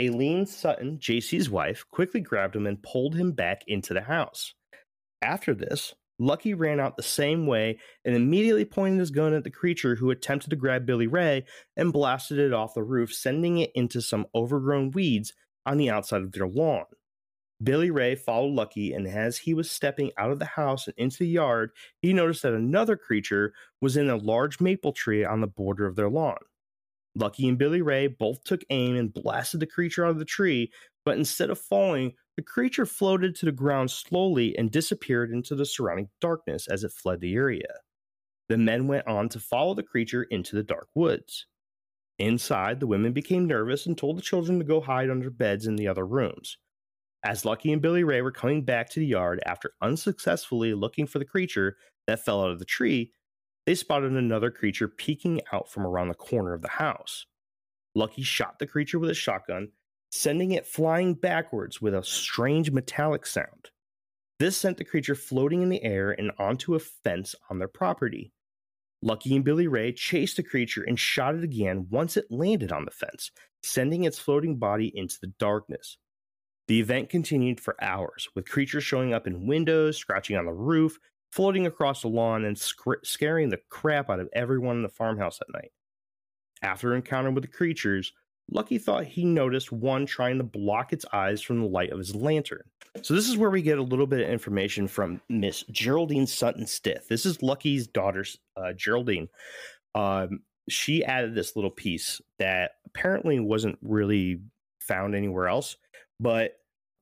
Aileen 0.00 0.46
Sutton, 0.46 0.98
JC's 0.98 1.48
wife, 1.48 1.84
quickly 1.90 2.20
grabbed 2.20 2.56
him 2.56 2.66
and 2.66 2.82
pulled 2.82 3.14
him 3.14 3.32
back 3.32 3.62
into 3.66 3.94
the 3.94 4.02
house. 4.02 4.54
After 5.22 5.54
this, 5.54 5.94
Lucky 6.18 6.54
ran 6.54 6.80
out 6.80 6.96
the 6.96 7.02
same 7.02 7.46
way 7.46 7.78
and 8.04 8.14
immediately 8.14 8.64
pointed 8.64 9.00
his 9.00 9.10
gun 9.10 9.34
at 9.34 9.44
the 9.44 9.50
creature 9.50 9.96
who 9.96 10.10
attempted 10.10 10.50
to 10.50 10.56
grab 10.56 10.86
Billy 10.86 11.06
Ray 11.06 11.44
and 11.76 11.92
blasted 11.92 12.38
it 12.38 12.52
off 12.52 12.74
the 12.74 12.82
roof, 12.82 13.12
sending 13.12 13.58
it 13.58 13.70
into 13.74 14.00
some 14.00 14.26
overgrown 14.34 14.90
weeds 14.92 15.32
on 15.66 15.76
the 15.76 15.90
outside 15.90 16.22
of 16.22 16.32
their 16.32 16.46
lawn. 16.46 16.84
Billy 17.62 17.90
Ray 17.90 18.14
followed 18.14 18.52
Lucky, 18.52 18.92
and 18.92 19.06
as 19.06 19.38
he 19.38 19.54
was 19.54 19.70
stepping 19.70 20.10
out 20.18 20.30
of 20.30 20.38
the 20.38 20.44
house 20.44 20.86
and 20.86 20.94
into 20.98 21.18
the 21.18 21.28
yard, 21.28 21.70
he 22.02 22.12
noticed 22.12 22.42
that 22.42 22.52
another 22.52 22.96
creature 22.96 23.52
was 23.80 23.96
in 23.96 24.10
a 24.10 24.16
large 24.16 24.60
maple 24.60 24.92
tree 24.92 25.24
on 25.24 25.40
the 25.40 25.46
border 25.46 25.86
of 25.86 25.96
their 25.96 26.10
lawn. 26.10 26.38
Lucky 27.14 27.48
and 27.48 27.58
Billy 27.58 27.82
Ray 27.82 28.08
both 28.08 28.42
took 28.44 28.62
aim 28.70 28.96
and 28.96 29.12
blasted 29.12 29.60
the 29.60 29.66
creature 29.66 30.04
out 30.04 30.10
of 30.10 30.18
the 30.18 30.24
tree, 30.24 30.72
but 31.04 31.16
instead 31.16 31.50
of 31.50 31.58
falling, 31.58 32.14
the 32.36 32.42
creature 32.42 32.86
floated 32.86 33.36
to 33.36 33.46
the 33.46 33.52
ground 33.52 33.90
slowly 33.90 34.56
and 34.58 34.70
disappeared 34.70 35.30
into 35.30 35.54
the 35.54 35.66
surrounding 35.66 36.08
darkness 36.20 36.66
as 36.66 36.82
it 36.82 36.92
fled 36.92 37.20
the 37.20 37.34
area. 37.34 37.80
The 38.48 38.58
men 38.58 38.88
went 38.88 39.06
on 39.06 39.28
to 39.30 39.40
follow 39.40 39.74
the 39.74 39.82
creature 39.82 40.24
into 40.24 40.56
the 40.56 40.62
dark 40.62 40.88
woods. 40.94 41.46
Inside, 42.18 42.80
the 42.80 42.86
women 42.86 43.12
became 43.12 43.46
nervous 43.46 43.86
and 43.86 43.96
told 43.96 44.18
the 44.18 44.22
children 44.22 44.58
to 44.58 44.64
go 44.64 44.80
hide 44.80 45.10
under 45.10 45.30
beds 45.30 45.66
in 45.66 45.76
the 45.76 45.88
other 45.88 46.06
rooms. 46.06 46.58
As 47.24 47.44
Lucky 47.44 47.72
and 47.72 47.80
Billy 47.80 48.04
Ray 48.04 48.20
were 48.20 48.30
coming 48.30 48.64
back 48.64 48.90
to 48.90 49.00
the 49.00 49.06
yard 49.06 49.40
after 49.46 49.72
unsuccessfully 49.80 50.74
looking 50.74 51.06
for 51.06 51.18
the 51.18 51.24
creature 51.24 51.76
that 52.06 52.24
fell 52.24 52.42
out 52.44 52.50
of 52.50 52.58
the 52.58 52.64
tree, 52.66 53.12
they 53.66 53.74
spotted 53.74 54.12
another 54.12 54.50
creature 54.50 54.88
peeking 54.88 55.40
out 55.52 55.70
from 55.70 55.86
around 55.86 56.08
the 56.08 56.14
corner 56.14 56.52
of 56.52 56.62
the 56.62 56.68
house. 56.68 57.26
Lucky 57.94 58.22
shot 58.22 58.58
the 58.58 58.66
creature 58.66 58.98
with 58.98 59.10
a 59.10 59.14
shotgun, 59.14 59.68
sending 60.10 60.52
it 60.52 60.66
flying 60.66 61.14
backwards 61.14 61.80
with 61.80 61.94
a 61.94 62.02
strange 62.02 62.70
metallic 62.70 63.24
sound. 63.26 63.70
This 64.38 64.56
sent 64.56 64.76
the 64.76 64.84
creature 64.84 65.14
floating 65.14 65.62
in 65.62 65.68
the 65.68 65.82
air 65.82 66.10
and 66.10 66.32
onto 66.38 66.74
a 66.74 66.80
fence 66.80 67.34
on 67.50 67.58
their 67.58 67.68
property. 67.68 68.32
Lucky 69.00 69.36
and 69.36 69.44
Billy 69.44 69.66
Ray 69.68 69.92
chased 69.92 70.36
the 70.36 70.42
creature 70.42 70.82
and 70.82 70.98
shot 70.98 71.34
it 71.34 71.44
again 71.44 71.86
once 71.90 72.16
it 72.16 72.30
landed 72.30 72.72
on 72.72 72.84
the 72.84 72.90
fence, 72.90 73.30
sending 73.62 74.04
its 74.04 74.18
floating 74.18 74.56
body 74.56 74.90
into 74.94 75.16
the 75.20 75.32
darkness. 75.38 75.98
The 76.66 76.80
event 76.80 77.10
continued 77.10 77.60
for 77.60 77.76
hours, 77.82 78.28
with 78.34 78.48
creatures 78.48 78.84
showing 78.84 79.12
up 79.12 79.26
in 79.26 79.46
windows, 79.46 79.98
scratching 79.98 80.36
on 80.36 80.46
the 80.46 80.52
roof, 80.52 80.98
floating 81.34 81.66
across 81.66 82.02
the 82.02 82.08
lawn 82.08 82.44
and 82.44 82.56
sc- 82.56 83.02
scaring 83.02 83.48
the 83.48 83.58
crap 83.68 84.08
out 84.08 84.20
of 84.20 84.28
everyone 84.34 84.76
in 84.76 84.82
the 84.82 84.88
farmhouse 84.88 85.40
at 85.40 85.52
night. 85.52 85.72
After 86.62 86.92
an 86.92 86.98
encounter 86.98 87.32
with 87.32 87.42
the 87.42 87.48
creatures, 87.48 88.12
Lucky 88.50 88.78
thought 88.78 89.04
he 89.04 89.24
noticed 89.24 89.72
one 89.72 90.06
trying 90.06 90.38
to 90.38 90.44
block 90.44 90.92
its 90.92 91.04
eyes 91.12 91.42
from 91.42 91.58
the 91.60 91.66
light 91.66 91.90
of 91.90 91.98
his 91.98 92.14
lantern. 92.14 92.62
So 93.02 93.14
this 93.14 93.28
is 93.28 93.36
where 93.36 93.50
we 93.50 93.62
get 93.62 93.78
a 93.78 93.82
little 93.82 94.06
bit 94.06 94.20
of 94.20 94.28
information 94.28 94.86
from 94.86 95.20
Miss 95.28 95.64
Geraldine 95.72 96.26
Sutton 96.26 96.66
Stith. 96.66 97.08
This 97.08 97.26
is 97.26 97.42
Lucky's 97.42 97.88
daughter, 97.88 98.24
uh, 98.56 98.72
Geraldine. 98.74 99.28
Um, 99.96 100.40
she 100.68 101.04
added 101.04 101.34
this 101.34 101.56
little 101.56 101.70
piece 101.70 102.20
that 102.38 102.72
apparently 102.86 103.40
wasn't 103.40 103.78
really 103.82 104.40
found 104.78 105.16
anywhere 105.16 105.48
else, 105.48 105.76
but 106.20 106.52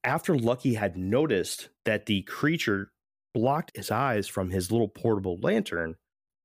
after 0.04 0.38
Lucky 0.38 0.72
had 0.72 0.96
noticed 0.96 1.68
that 1.84 2.06
the 2.06 2.22
creature 2.22 2.92
blocked 3.34 3.76
his 3.76 3.90
eyes 3.90 4.28
from 4.28 4.50
his 4.50 4.70
little 4.70 4.88
portable 4.88 5.38
lantern, 5.40 5.96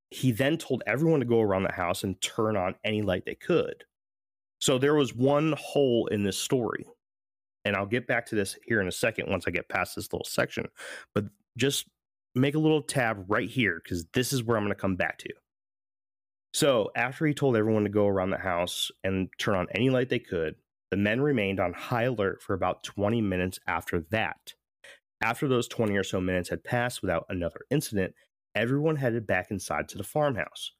he 0.09 0.31
then 0.31 0.57
told 0.57 0.83
everyone 0.87 1.19
to 1.19 1.25
go 1.25 1.41
around 1.41 1.63
the 1.63 1.71
house 1.71 2.03
and 2.03 2.21
turn 2.21 2.55
on 2.55 2.75
any 2.83 3.01
light 3.01 3.25
they 3.25 3.35
could. 3.35 3.83
So 4.59 4.77
there 4.77 4.95
was 4.95 5.13
one 5.13 5.53
hole 5.57 6.07
in 6.07 6.23
this 6.23 6.37
story. 6.37 6.85
And 7.65 7.75
I'll 7.75 7.85
get 7.85 8.07
back 8.07 8.25
to 8.27 8.35
this 8.35 8.57
here 8.65 8.79
in 8.79 8.87
a 8.87 8.93
second 8.93 9.29
once 9.29 9.45
I 9.45 9.51
get 9.51 9.67
past 9.67 9.95
this 9.95 10.11
little 10.13 10.25
section. 10.25 10.67
But 11.13 11.25
just 11.57 11.87
make 12.33 12.55
a 12.55 12.59
little 12.59 12.81
tab 12.81 13.25
right 13.27 13.49
here 13.49 13.81
because 13.83 14.05
this 14.13 14.31
is 14.31 14.43
where 14.43 14.57
I'm 14.57 14.63
going 14.63 14.73
to 14.73 14.79
come 14.79 14.95
back 14.95 15.17
to. 15.19 15.33
So 16.53 16.91
after 16.95 17.25
he 17.25 17.33
told 17.33 17.57
everyone 17.57 17.83
to 17.83 17.89
go 17.89 18.07
around 18.07 18.29
the 18.29 18.37
house 18.37 18.89
and 19.03 19.27
turn 19.37 19.55
on 19.55 19.67
any 19.75 19.89
light 19.89 20.09
they 20.09 20.19
could, 20.19 20.55
the 20.91 20.97
men 20.97 21.19
remained 21.19 21.59
on 21.59 21.73
high 21.73 22.03
alert 22.03 22.41
for 22.41 22.53
about 22.53 22.83
20 22.83 23.21
minutes 23.21 23.59
after 23.67 24.05
that. 24.11 24.53
After 25.21 25.47
those 25.47 25.67
20 25.67 25.95
or 25.95 26.03
so 26.03 26.21
minutes 26.21 26.49
had 26.49 26.63
passed 26.63 27.01
without 27.01 27.25
another 27.29 27.61
incident, 27.71 28.13
everyone 28.55 28.95
headed 28.97 29.25
back 29.25 29.47
inside 29.49 29.89
to 29.89 29.97
the 29.97 30.03
farmhouse. 30.03 30.71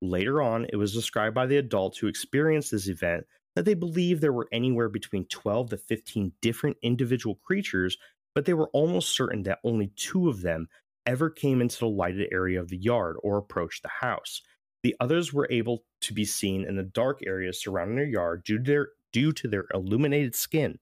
Later 0.00 0.42
on, 0.42 0.66
it 0.72 0.76
was 0.76 0.94
described 0.94 1.34
by 1.34 1.46
the 1.46 1.56
adults 1.56 1.98
who 1.98 2.06
experienced 2.06 2.70
this 2.70 2.88
event 2.88 3.24
that 3.54 3.64
they 3.64 3.74
believed 3.74 4.20
there 4.20 4.32
were 4.32 4.48
anywhere 4.52 4.88
between 4.88 5.26
12 5.26 5.70
to 5.70 5.76
15 5.76 6.32
different 6.40 6.76
individual 6.82 7.36
creatures, 7.36 7.96
but 8.34 8.44
they 8.44 8.54
were 8.54 8.70
almost 8.72 9.14
certain 9.14 9.42
that 9.44 9.60
only 9.64 9.92
two 9.96 10.28
of 10.28 10.42
them 10.42 10.68
ever 11.06 11.28
came 11.28 11.60
into 11.60 11.78
the 11.78 11.88
lighted 11.88 12.28
area 12.32 12.60
of 12.60 12.68
the 12.68 12.76
yard 12.76 13.16
or 13.22 13.36
approached 13.36 13.82
the 13.82 13.88
house. 13.88 14.42
The 14.82 14.96
others 15.00 15.32
were 15.32 15.48
able 15.50 15.84
to 16.02 16.14
be 16.14 16.24
seen 16.24 16.64
in 16.64 16.76
the 16.76 16.82
dark 16.82 17.20
areas 17.26 17.60
surrounding 17.60 17.96
their 17.96 18.06
yard 18.06 18.44
due 18.44 18.58
to 18.58 18.64
their, 18.64 18.88
due 19.12 19.32
to 19.32 19.48
their 19.48 19.66
illuminated 19.74 20.34
skin. 20.34 20.78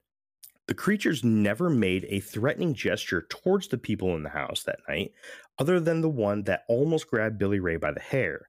The 0.71 0.75
creatures 0.77 1.25
never 1.25 1.69
made 1.69 2.07
a 2.09 2.21
threatening 2.21 2.75
gesture 2.75 3.27
towards 3.29 3.67
the 3.67 3.77
people 3.77 4.15
in 4.15 4.23
the 4.23 4.29
house 4.29 4.63
that 4.63 4.79
night, 4.89 5.11
other 5.59 5.81
than 5.81 6.01
the 6.01 6.09
one 6.09 6.45
that 6.45 6.63
almost 6.69 7.09
grabbed 7.09 7.41
Billy 7.41 7.59
Ray 7.59 7.75
by 7.75 7.91
the 7.91 7.99
hair, 7.99 8.49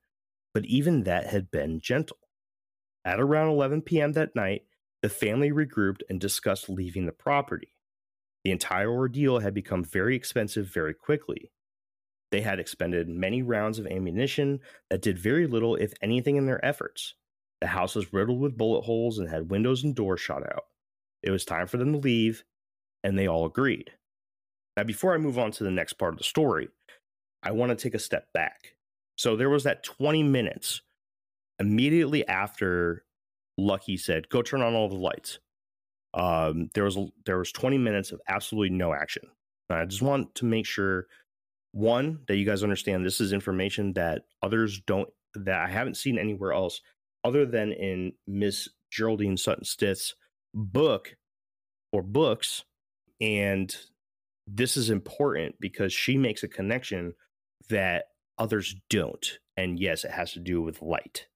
but 0.54 0.64
even 0.66 1.06
that 1.06 1.26
had 1.26 1.50
been 1.50 1.80
gentle. 1.80 2.20
At 3.04 3.20
around 3.20 3.48
11 3.48 3.82
p.m. 3.82 4.12
that 4.12 4.36
night, 4.36 4.66
the 5.02 5.10
family 5.10 5.52
regrouped 5.52 6.02
and 6.12 6.22
discussed 6.22 6.70
leaving 6.70 7.08
the 7.08 7.12
property. 7.12 7.74
The 8.44 8.52
entire 8.52 8.92
ordeal 8.92 9.40
had 9.40 9.56
become 9.56 9.84
very 9.84 10.16
expensive 10.16 10.72
very 10.72 10.94
quickly. 10.94 11.50
They 12.30 12.42
had 12.42 12.60
expended 12.60 13.10
many 13.10 13.42
rounds 13.42 13.80
of 13.80 13.88
ammunition 13.88 14.60
that 14.92 15.02
did 15.02 15.18
very 15.18 15.48
little, 15.48 15.76
if 15.76 15.94
anything, 16.04 16.36
in 16.36 16.46
their 16.46 16.64
efforts. 16.64 17.16
The 17.62 17.68
house 17.68 17.96
was 17.96 18.14
riddled 18.14 18.40
with 18.40 18.60
bullet 18.60 18.84
holes 18.84 19.18
and 19.18 19.28
had 19.28 19.50
windows 19.50 19.84
and 19.84 19.96
doors 19.96 20.22
shot 20.22 20.44
out. 20.44 20.66
It 21.24 21.32
was 21.32 21.46
time 21.46 21.68
for 21.68 21.78
them 21.78 21.94
to 21.94 22.00
leave, 22.00 22.44
and 23.04 23.18
they 23.18 23.28
all 23.28 23.46
agreed. 23.46 23.92
Now, 24.78 24.84
before 24.84 25.14
I 25.14 25.18
move 25.18 25.38
on 25.38 25.52
to 25.52 25.64
the 25.64 25.72
next 25.72 25.94
part 25.94 26.14
of 26.14 26.18
the 26.18 26.24
story, 26.24 26.70
I 27.44 27.52
want 27.52 27.70
to 27.72 27.82
take 27.82 27.94
a 27.94 28.00
step 28.00 28.28
back. 28.34 28.76
So 29.18 29.36
there 29.36 29.50
was 29.50 29.64
that 29.64 29.84
20 29.84 30.24
minutes 30.24 30.82
immediately 31.60 32.28
after 32.28 33.04
Lucky 33.58 33.98
said, 33.98 34.30
Go 34.30 34.42
turn 34.42 34.62
on 34.62 34.74
all 34.74 34.90
the 34.90 34.96
lights. 34.96 35.40
Um, 36.14 36.70
there 36.74 36.84
was 36.84 36.98
there 37.26 37.38
was 37.38 37.52
20 37.52 37.78
minutes 37.78 38.12
of 38.12 38.22
absolutely 38.28 38.76
no 38.76 38.94
action. 38.94 39.24
And 39.70 39.80
I 39.80 39.86
just 39.86 40.02
want 40.02 40.36
to 40.36 40.46
make 40.46 40.66
sure 40.66 41.08
one 41.72 42.20
that 42.28 42.36
you 42.36 42.46
guys 42.46 42.64
understand 42.64 43.06
this 43.06 43.22
is 43.22 43.32
information 43.32 43.94
that 43.94 44.24
others 44.42 44.82
don't 44.82 45.10
that 45.36 45.60
I 45.60 45.70
haven't 45.70 45.96
seen 45.96 46.18
anywhere 46.18 46.52
else 46.52 46.82
other 47.24 47.46
than 47.46 47.72
in 47.72 48.14
Miss 48.28 48.68
Geraldine 48.92 49.38
Sutton 49.38 49.64
Stith's 49.64 50.16
book 50.54 51.16
or 51.92 52.02
books. 52.02 52.64
And 53.20 53.76
this 54.48 54.78
is 54.78 54.90
important 54.90 55.56
because 55.60 55.94
she 55.94 56.18
makes 56.18 56.44
a 56.44 56.48
connection 56.48 57.14
that 57.70 58.06
others 58.38 58.76
don't. 58.90 59.40
And 59.58 59.80
yes, 59.80 60.04
it 60.04 60.12
has 60.12 60.34
to 60.34 60.40
do 60.40 60.62
with 60.62 60.82
light. 60.82 61.28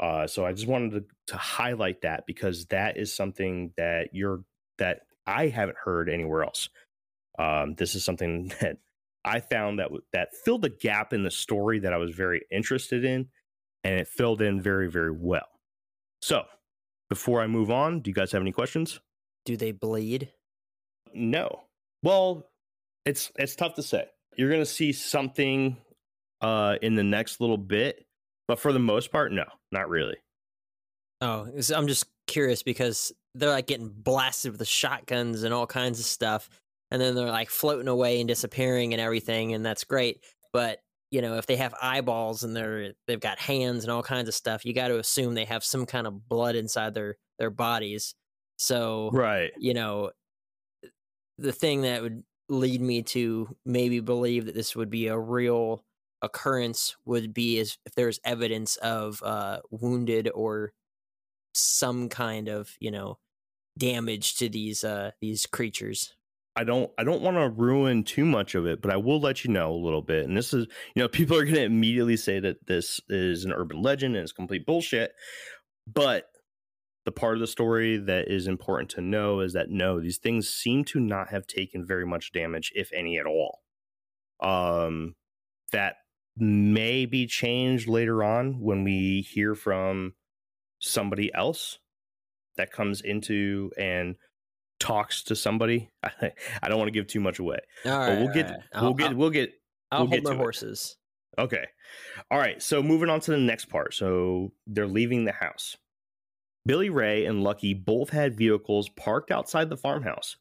Uh, 0.00 0.26
so 0.26 0.44
I 0.44 0.52
just 0.52 0.66
wanted 0.66 0.92
to, 0.92 1.04
to 1.28 1.36
highlight 1.36 2.02
that 2.02 2.24
because 2.26 2.66
that 2.66 2.96
is 2.96 3.14
something 3.14 3.72
that 3.76 4.08
you're 4.12 4.42
that 4.78 5.00
I 5.26 5.48
haven't 5.48 5.78
heard 5.82 6.08
anywhere 6.08 6.44
else. 6.44 6.68
Um, 7.38 7.74
this 7.74 7.94
is 7.94 8.04
something 8.04 8.52
that 8.60 8.78
I 9.24 9.40
found 9.40 9.78
that 9.78 9.90
that 10.12 10.34
filled 10.44 10.64
a 10.64 10.70
gap 10.70 11.12
in 11.12 11.22
the 11.22 11.30
story 11.30 11.80
that 11.80 11.92
I 11.92 11.96
was 11.96 12.14
very 12.14 12.42
interested 12.50 13.04
in, 13.04 13.28
and 13.84 13.98
it 13.98 14.08
filled 14.08 14.42
in 14.42 14.60
very 14.60 14.90
very 14.90 15.12
well. 15.12 15.48
So 16.20 16.44
before 17.08 17.40
I 17.40 17.46
move 17.46 17.70
on, 17.70 18.00
do 18.00 18.10
you 18.10 18.14
guys 18.14 18.32
have 18.32 18.42
any 18.42 18.52
questions? 18.52 19.00
Do 19.44 19.56
they 19.56 19.72
bleed? 19.72 20.32
No. 21.14 21.62
Well, 22.02 22.48
it's 23.04 23.30
it's 23.36 23.56
tough 23.56 23.74
to 23.74 23.82
say. 23.82 24.06
You're 24.36 24.50
gonna 24.50 24.66
see 24.66 24.92
something 24.92 25.76
uh 26.40 26.76
in 26.82 26.94
the 26.94 27.04
next 27.04 27.40
little 27.40 27.56
bit, 27.56 28.04
but 28.48 28.58
for 28.58 28.72
the 28.72 28.78
most 28.78 29.10
part, 29.10 29.32
no, 29.32 29.44
not 29.72 29.88
really. 29.88 30.16
Oh, 31.20 31.48
I'm 31.74 31.86
just 31.86 32.06
curious 32.26 32.62
because 32.62 33.12
they're 33.34 33.50
like 33.50 33.66
getting 33.66 33.88
blasted 33.88 34.52
with 34.52 34.58
the 34.58 34.64
shotguns 34.66 35.42
and 35.42 35.54
all 35.54 35.66
kinds 35.66 35.98
of 35.98 36.04
stuff, 36.04 36.50
and 36.90 37.00
then 37.00 37.14
they're 37.14 37.28
like 37.28 37.50
floating 37.50 37.88
away 37.88 38.20
and 38.20 38.28
disappearing 38.28 38.92
and 38.92 39.00
everything, 39.00 39.54
and 39.54 39.64
that's 39.64 39.84
great. 39.84 40.20
But 40.52 40.80
you 41.10 41.22
know, 41.22 41.36
if 41.36 41.46
they 41.46 41.56
have 41.56 41.74
eyeballs 41.80 42.42
and 42.42 42.56
they're 42.56 42.92
they've 43.06 43.20
got 43.20 43.38
hands 43.38 43.84
and 43.84 43.92
all 43.92 44.02
kinds 44.02 44.28
of 44.28 44.34
stuff, 44.34 44.64
you 44.64 44.74
got 44.74 44.88
to 44.88 44.98
assume 44.98 45.34
they 45.34 45.44
have 45.44 45.64
some 45.64 45.86
kind 45.86 46.06
of 46.06 46.28
blood 46.28 46.56
inside 46.56 46.94
their 46.94 47.16
their 47.38 47.50
bodies. 47.50 48.14
So, 48.58 49.10
right, 49.12 49.52
you 49.58 49.74
know, 49.74 50.10
the 51.38 51.52
thing 51.52 51.82
that 51.82 52.02
would 52.02 52.24
lead 52.48 52.80
me 52.80 53.02
to 53.02 53.56
maybe 53.64 54.00
believe 54.00 54.46
that 54.46 54.54
this 54.54 54.74
would 54.74 54.90
be 54.90 55.08
a 55.08 55.18
real 55.18 55.84
occurrence 56.22 56.96
would 57.04 57.34
be 57.34 57.58
is 57.58 57.78
if 57.84 57.94
there's 57.94 58.20
evidence 58.24 58.76
of 58.76 59.22
uh, 59.22 59.60
wounded 59.70 60.30
or 60.34 60.72
some 61.54 62.08
kind 62.08 62.48
of 62.48 62.74
you 62.80 62.90
know 62.90 63.18
damage 63.78 64.36
to 64.36 64.48
these 64.48 64.84
uh, 64.84 65.12
these 65.20 65.46
creatures. 65.46 66.14
I 66.56 66.64
don't 66.64 66.90
I 66.96 67.04
don't 67.04 67.20
want 67.20 67.36
to 67.36 67.50
ruin 67.50 68.02
too 68.02 68.24
much 68.24 68.54
of 68.54 68.66
it, 68.66 68.80
but 68.80 68.90
I 68.90 68.96
will 68.96 69.20
let 69.20 69.44
you 69.44 69.50
know 69.50 69.72
a 69.72 69.84
little 69.84 70.02
bit. 70.02 70.24
And 70.24 70.36
this 70.36 70.54
is, 70.54 70.66
you 70.94 71.02
know, 71.02 71.08
people 71.16 71.36
are 71.36 71.44
going 71.44 71.56
to 71.56 71.64
immediately 71.64 72.16
say 72.16 72.40
that 72.40 72.66
this 72.66 73.00
is 73.08 73.44
an 73.44 73.52
urban 73.52 73.82
legend 73.82 74.16
and 74.16 74.22
it's 74.22 74.32
complete 74.32 74.64
bullshit. 74.66 75.12
But 75.86 76.24
the 77.04 77.12
part 77.12 77.34
of 77.34 77.40
the 77.40 77.46
story 77.46 77.98
that 77.98 78.28
is 78.28 78.48
important 78.48 78.90
to 78.90 79.00
know 79.00 79.40
is 79.40 79.52
that 79.52 79.70
no, 79.70 80.00
these 80.00 80.18
things 80.18 80.48
seem 80.48 80.84
to 80.84 80.98
not 80.98 81.28
have 81.28 81.46
taken 81.46 81.86
very 81.86 82.04
much 82.04 82.32
damage, 82.32 82.72
if 82.74 82.92
any 82.92 83.18
at 83.18 83.26
all. 83.26 83.62
Um, 84.40 85.14
that 85.72 85.96
may 86.36 87.06
be 87.06 87.26
changed 87.26 87.88
later 87.88 88.24
on 88.24 88.60
when 88.60 88.82
we 88.82 89.20
hear 89.20 89.54
from 89.54 90.14
somebody 90.80 91.32
else 91.32 91.78
that 92.56 92.72
comes 92.72 93.00
into 93.00 93.70
and 93.78 94.16
talks 94.78 95.22
to 95.24 95.36
somebody. 95.36 95.90
I 96.02 96.68
don't 96.68 96.78
want 96.78 96.88
to 96.88 96.92
give 96.92 97.06
too 97.06 97.20
much 97.20 97.38
away. 97.38 97.58
All 97.84 97.98
right, 97.98 98.08
but 98.08 98.18
we'll 98.18 98.34
get 98.34 98.50
right. 98.50 98.60
we'll 98.74 98.84
I'll, 98.84 98.94
get 98.94 99.10
I'll, 99.10 99.16
we'll 99.16 99.30
get 99.30 99.52
I'll 99.90 99.98
we'll 100.00 100.08
hold 100.08 100.10
get 100.10 100.24
my 100.24 100.30
to 100.30 100.36
it. 100.36 100.38
horses. 100.38 100.96
Okay. 101.38 101.66
All 102.30 102.38
right. 102.38 102.62
So 102.62 102.82
moving 102.82 103.10
on 103.10 103.20
to 103.20 103.30
the 103.30 103.36
next 103.36 103.66
part. 103.66 103.94
So 103.94 104.52
they're 104.66 104.86
leaving 104.86 105.24
the 105.24 105.32
house. 105.32 105.76
Billy 106.64 106.90
Ray 106.90 107.26
and 107.26 107.44
Lucky 107.44 107.74
both 107.74 108.10
had 108.10 108.36
vehicles 108.36 108.88
parked 108.88 109.30
outside 109.30 109.70
the 109.70 109.76
farmhouse. 109.76 110.36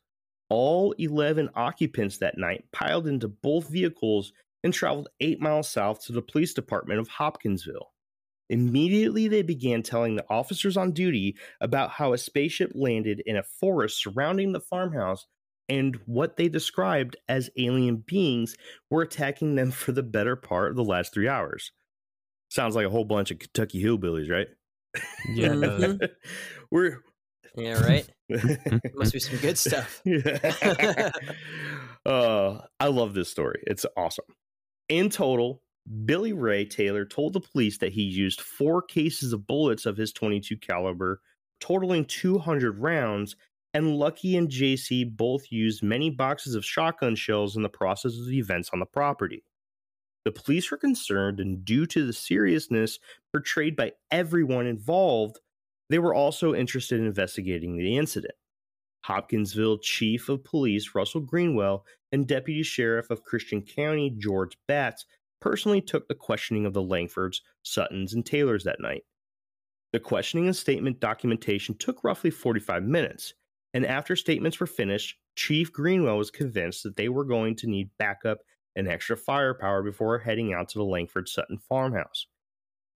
All 0.49 0.93
11 0.93 1.49
occupants 1.55 2.17
that 2.17 2.37
night 2.37 2.65
piled 2.71 3.07
into 3.07 3.27
both 3.27 3.69
vehicles 3.69 4.31
and 4.63 4.73
traveled 4.73 5.09
eight 5.19 5.39
miles 5.39 5.69
south 5.69 6.03
to 6.05 6.13
the 6.13 6.21
police 6.21 6.53
department 6.53 6.99
of 6.99 7.07
Hopkinsville. 7.07 7.91
Immediately, 8.49 9.27
they 9.27 9.41
began 9.41 9.81
telling 9.83 10.15
the 10.15 10.25
officers 10.29 10.77
on 10.77 10.91
duty 10.91 11.35
about 11.61 11.91
how 11.91 12.13
a 12.13 12.17
spaceship 12.17 12.71
landed 12.75 13.21
in 13.25 13.37
a 13.37 13.43
forest 13.43 14.01
surrounding 14.01 14.51
the 14.51 14.59
farmhouse 14.59 15.25
and 15.67 15.99
what 16.05 16.37
they 16.37 16.47
described 16.47 17.15
as 17.27 17.49
alien 17.57 17.97
beings 17.97 18.55
were 18.91 19.01
attacking 19.01 19.55
them 19.55 19.71
for 19.71 19.91
the 19.91 20.03
better 20.03 20.35
part 20.35 20.69
of 20.69 20.75
the 20.75 20.83
last 20.83 21.13
three 21.13 21.27
hours. 21.27 21.71
Sounds 22.49 22.75
like 22.75 22.85
a 22.85 22.89
whole 22.89 23.05
bunch 23.05 23.31
of 23.31 23.39
Kentucky 23.39 23.83
hillbillies, 23.83 24.29
right? 24.29 24.47
Yeah, 25.27 25.53
it. 25.53 25.57
Mhm. 25.57 26.09
We're 26.71 27.01
Yeah, 27.55 27.81
right. 27.83 28.07
Must 28.95 29.13
be 29.13 29.19
some 29.19 29.39
good 29.39 29.57
stuff. 29.57 30.01
Yeah. 30.05 31.11
uh, 32.05 32.59
I 32.79 32.87
love 32.87 33.13
this 33.13 33.29
story. 33.29 33.61
It's 33.67 33.85
awesome. 33.97 34.25
In 34.89 35.09
total, 35.09 35.61
Billy 36.05 36.33
Ray 36.33 36.65
Taylor 36.65 37.05
told 37.05 37.33
the 37.33 37.39
police 37.39 37.77
that 37.77 37.93
he 37.93 38.01
used 38.01 38.41
four 38.41 38.81
cases 38.81 39.33
of 39.33 39.45
bullets 39.45 39.85
of 39.85 39.97
his 39.97 40.11
22 40.11 40.57
caliber, 40.57 41.21
totaling 41.59 42.05
200 42.05 42.79
rounds, 42.79 43.35
and 43.73 43.95
Lucky 43.97 44.35
and 44.35 44.49
JC 44.49 45.05
both 45.15 45.51
used 45.51 45.83
many 45.83 46.09
boxes 46.09 46.55
of 46.55 46.65
shotgun 46.65 47.15
shells 47.15 47.55
in 47.55 47.61
the 47.61 47.69
process 47.69 48.17
of 48.17 48.27
the 48.27 48.39
events 48.39 48.69
on 48.73 48.79
the 48.79 48.85
property. 48.85 49.43
The 50.23 50.31
police 50.31 50.71
were 50.71 50.77
concerned, 50.77 51.39
and 51.39 51.63
due 51.63 51.85
to 51.87 52.05
the 52.05 52.13
seriousness 52.13 52.97
portrayed 53.31 53.75
by 53.75 53.91
everyone 54.09 54.65
involved, 54.65 55.39
they 55.89 55.99
were 55.99 56.15
also 56.15 56.55
interested 56.55 56.99
in 56.99 57.05
investigating 57.05 57.77
the 57.77 57.95
incident. 57.95 58.33
Hopkinsville 59.03 59.77
Chief 59.77 60.29
of 60.29 60.43
Police 60.43 60.95
Russell 60.95 61.21
Greenwell 61.21 61.85
and 62.11 62.25
Deputy 62.25 62.63
Sheriff 62.63 63.11
of 63.11 63.23
Christian 63.23 63.61
County 63.61 64.09
George 64.17 64.57
Batts 64.67 65.05
personally 65.45 65.79
took 65.79 66.07
the 66.07 66.15
questioning 66.15 66.65
of 66.65 66.73
the 66.73 66.81
Langfords, 66.81 67.37
Suttons, 67.61 68.15
and 68.15 68.25
Taylors 68.25 68.63
that 68.63 68.79
night. 68.79 69.03
The 69.93 69.99
questioning 69.99 70.47
and 70.47 70.55
statement 70.55 70.99
documentation 70.99 71.77
took 71.77 72.03
roughly 72.03 72.31
45 72.31 72.81
minutes, 72.81 73.35
and 73.71 73.85
after 73.85 74.15
statements 74.15 74.59
were 74.59 74.65
finished, 74.65 75.15
Chief 75.35 75.71
Greenwell 75.71 76.17
was 76.17 76.31
convinced 76.31 76.81
that 76.81 76.95
they 76.95 77.09
were 77.09 77.25
going 77.25 77.55
to 77.57 77.67
need 77.67 77.91
backup 77.99 78.39
and 78.75 78.87
extra 78.87 79.15
firepower 79.15 79.83
before 79.83 80.17
heading 80.17 80.51
out 80.51 80.69
to 80.69 80.79
the 80.79 80.83
Langford 80.83 81.29
Sutton 81.29 81.59
farmhouse. 81.59 82.25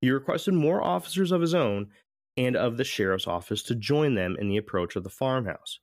He 0.02 0.10
requested 0.10 0.56
more 0.56 0.82
officers 0.82 1.32
of 1.32 1.42
his 1.42 1.54
own 1.54 1.90
and 2.36 2.56
of 2.56 2.78
the 2.78 2.84
sheriff's 2.84 3.28
office 3.28 3.62
to 3.64 3.76
join 3.76 4.16
them 4.16 4.36
in 4.40 4.50
the 4.50 4.58
approach 4.58 4.96
of 4.96 5.04
the 5.04 5.10
farmhouse. 5.12 5.80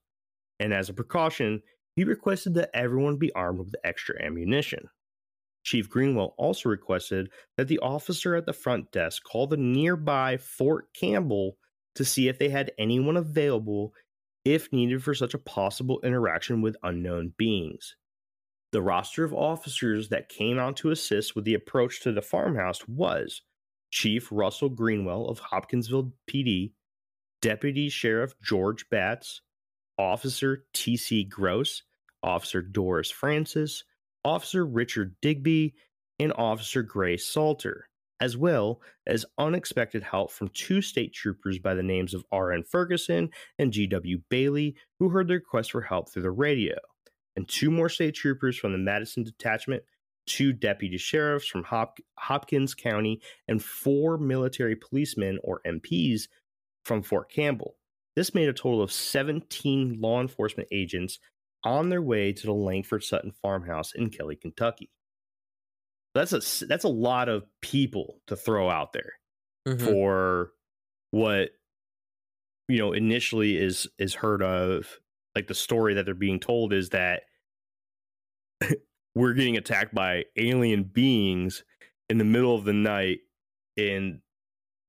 And 0.58 0.74
as 0.74 0.88
a 0.88 0.94
precaution, 0.94 1.62
he 1.94 2.02
requested 2.02 2.54
that 2.54 2.70
everyone 2.74 3.18
be 3.18 3.32
armed 3.34 3.60
with 3.60 3.76
extra 3.84 4.20
ammunition. 4.20 4.88
Chief 5.66 5.90
Greenwell 5.90 6.36
also 6.38 6.68
requested 6.68 7.28
that 7.56 7.66
the 7.66 7.80
officer 7.80 8.36
at 8.36 8.46
the 8.46 8.52
front 8.52 8.92
desk 8.92 9.24
call 9.24 9.48
the 9.48 9.56
nearby 9.56 10.36
Fort 10.36 10.86
Campbell 10.94 11.58
to 11.96 12.04
see 12.04 12.28
if 12.28 12.38
they 12.38 12.48
had 12.48 12.70
anyone 12.78 13.16
available 13.16 13.92
if 14.44 14.72
needed 14.72 15.02
for 15.02 15.12
such 15.12 15.34
a 15.34 15.38
possible 15.38 16.00
interaction 16.04 16.62
with 16.62 16.76
unknown 16.84 17.32
beings. 17.36 17.96
The 18.70 18.80
roster 18.80 19.24
of 19.24 19.34
officers 19.34 20.08
that 20.10 20.28
came 20.28 20.56
out 20.56 20.76
to 20.78 20.92
assist 20.92 21.34
with 21.34 21.44
the 21.44 21.54
approach 21.54 22.00
to 22.02 22.12
the 22.12 22.22
farmhouse 22.22 22.86
was 22.86 23.42
Chief 23.90 24.28
Russell 24.30 24.68
Greenwell 24.68 25.26
of 25.26 25.40
Hopkinsville 25.40 26.12
PD, 26.30 26.74
Deputy 27.42 27.88
Sheriff 27.88 28.34
George 28.40 28.88
Batts, 28.88 29.40
Officer 29.98 30.64
T.C. 30.74 31.24
Gross, 31.24 31.82
Officer 32.22 32.62
Doris 32.62 33.10
Francis, 33.10 33.82
Officer 34.26 34.66
Richard 34.66 35.14
Digby, 35.22 35.74
and 36.18 36.32
Officer 36.36 36.82
Gray 36.82 37.16
Salter, 37.16 37.88
as 38.20 38.36
well 38.36 38.80
as 39.06 39.24
unexpected 39.38 40.02
help 40.02 40.32
from 40.32 40.48
two 40.48 40.82
state 40.82 41.14
troopers 41.14 41.60
by 41.60 41.74
the 41.74 41.82
names 41.82 42.12
of 42.12 42.24
R.N. 42.32 42.64
Ferguson 42.64 43.30
and 43.60 43.72
G.W. 43.72 44.22
Bailey, 44.28 44.74
who 44.98 45.10
heard 45.10 45.28
the 45.28 45.34
request 45.34 45.70
for 45.70 45.80
help 45.82 46.10
through 46.10 46.22
the 46.22 46.30
radio, 46.32 46.74
and 47.36 47.46
two 47.48 47.70
more 47.70 47.88
state 47.88 48.16
troopers 48.16 48.56
from 48.56 48.72
the 48.72 48.78
Madison 48.78 49.22
Detachment, 49.22 49.84
two 50.26 50.52
deputy 50.52 50.98
sheriffs 50.98 51.46
from 51.46 51.62
Hop- 51.62 52.00
Hopkins 52.18 52.74
County, 52.74 53.20
and 53.46 53.62
four 53.62 54.18
military 54.18 54.74
policemen 54.74 55.38
or 55.44 55.60
MPs 55.64 56.22
from 56.84 57.00
Fort 57.00 57.30
Campbell. 57.30 57.76
This 58.16 58.34
made 58.34 58.48
a 58.48 58.52
total 58.52 58.82
of 58.82 58.90
17 58.90 60.00
law 60.00 60.20
enforcement 60.20 60.68
agents 60.72 61.20
on 61.66 61.88
their 61.90 62.02
way 62.02 62.32
to 62.32 62.46
the 62.46 62.52
Langford 62.54 63.02
Sutton 63.04 63.32
farmhouse 63.42 63.92
in 63.92 64.08
Kelly, 64.10 64.36
Kentucky. 64.36 64.90
That's 66.14 66.32
a 66.32 66.66
that's 66.66 66.84
a 66.84 66.88
lot 66.88 67.28
of 67.28 67.44
people 67.60 68.20
to 68.28 68.36
throw 68.36 68.70
out 68.70 68.92
there 68.94 69.12
Mhm. 69.68 69.82
for 69.84 70.52
what 71.10 71.50
you 72.68 72.78
know 72.78 72.92
initially 72.92 73.56
is 73.58 73.86
is 73.98 74.14
heard 74.14 74.42
of 74.42 74.98
like 75.34 75.46
the 75.46 75.54
story 75.54 75.92
that 75.94 76.04
they're 76.06 76.14
being 76.14 76.40
told 76.40 76.72
is 76.72 76.88
that 76.90 77.24
we're 79.14 79.34
getting 79.34 79.56
attacked 79.56 79.94
by 79.94 80.24
alien 80.36 80.84
beings 80.84 81.64
in 82.08 82.18
the 82.18 82.24
middle 82.24 82.54
of 82.54 82.64
the 82.64 82.72
night 82.72 83.18
in 83.76 84.20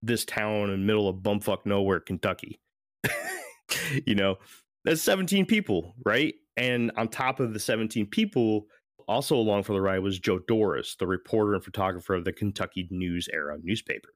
this 0.02 0.24
town 0.26 0.66
in 0.70 0.72
the 0.72 0.78
middle 0.86 1.10
of 1.10 1.18
bumfuck 1.18 1.66
nowhere 1.66 2.00
kentucky 2.00 2.60
you 4.06 4.16
know 4.16 4.38
that's 4.86 5.02
17 5.02 5.46
people 5.46 5.94
right 6.06 6.36
and 6.58 6.91
on 6.98 7.08
top 7.08 7.39
of 7.39 7.54
the 7.54 7.60
17 7.60 8.08
people 8.08 8.67
also 9.08 9.36
along 9.36 9.63
for 9.63 9.74
the 9.74 9.82
ride 9.82 10.00
was 10.00 10.20
joe 10.20 10.39
doris 10.48 10.96
the 11.00 11.08
reporter 11.08 11.54
and 11.54 11.63
photographer 11.63 12.13
of 12.13 12.26
the 12.26 12.34
kentucky 12.34 12.88
new 12.91 13.20
era 13.32 13.58
newspaper 13.63 14.10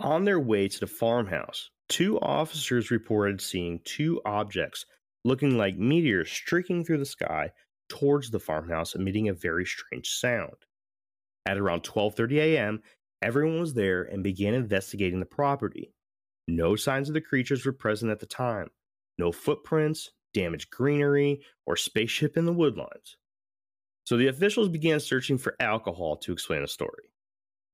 on 0.00 0.24
their 0.24 0.40
way 0.40 0.68
to 0.68 0.80
the 0.80 0.86
farmhouse 0.86 1.70
two 1.88 2.20
officers 2.20 2.90
reported 2.90 3.40
seeing 3.40 3.80
two 3.84 4.20
objects 4.24 4.86
looking 5.24 5.58
like 5.58 5.76
meteors 5.76 6.30
streaking 6.30 6.84
through 6.84 6.98
the 6.98 7.04
sky 7.04 7.50
towards 7.88 8.30
the 8.30 8.40
farmhouse 8.40 8.94
emitting 8.94 9.28
a 9.28 9.34
very 9.34 9.64
strange 9.64 10.08
sound 10.10 10.56
at 11.46 11.58
around 11.58 11.82
12:30 11.82 12.38
a.m., 12.38 12.82
everyone 13.22 13.60
was 13.60 13.74
there 13.74 14.02
and 14.02 14.22
began 14.22 14.52
investigating 14.52 15.20
the 15.20 15.26
property. 15.26 15.92
No 16.48 16.76
signs 16.76 17.08
of 17.08 17.14
the 17.14 17.20
creatures 17.20 17.64
were 17.64 17.72
present 17.72 18.10
at 18.10 18.20
the 18.20 18.26
time. 18.26 18.68
No 19.18 19.32
footprints, 19.32 20.10
damaged 20.36 20.70
greenery, 20.70 21.40
or 21.64 21.76
spaceship 21.76 22.36
in 22.36 22.44
the 22.44 22.52
woodlines. 22.52 23.16
So 24.04 24.16
the 24.16 24.28
officials 24.28 24.68
began 24.68 25.00
searching 25.00 25.38
for 25.38 25.56
alcohol 25.58 26.18
to 26.18 26.32
explain 26.32 26.60
the 26.60 26.68
story. 26.68 27.10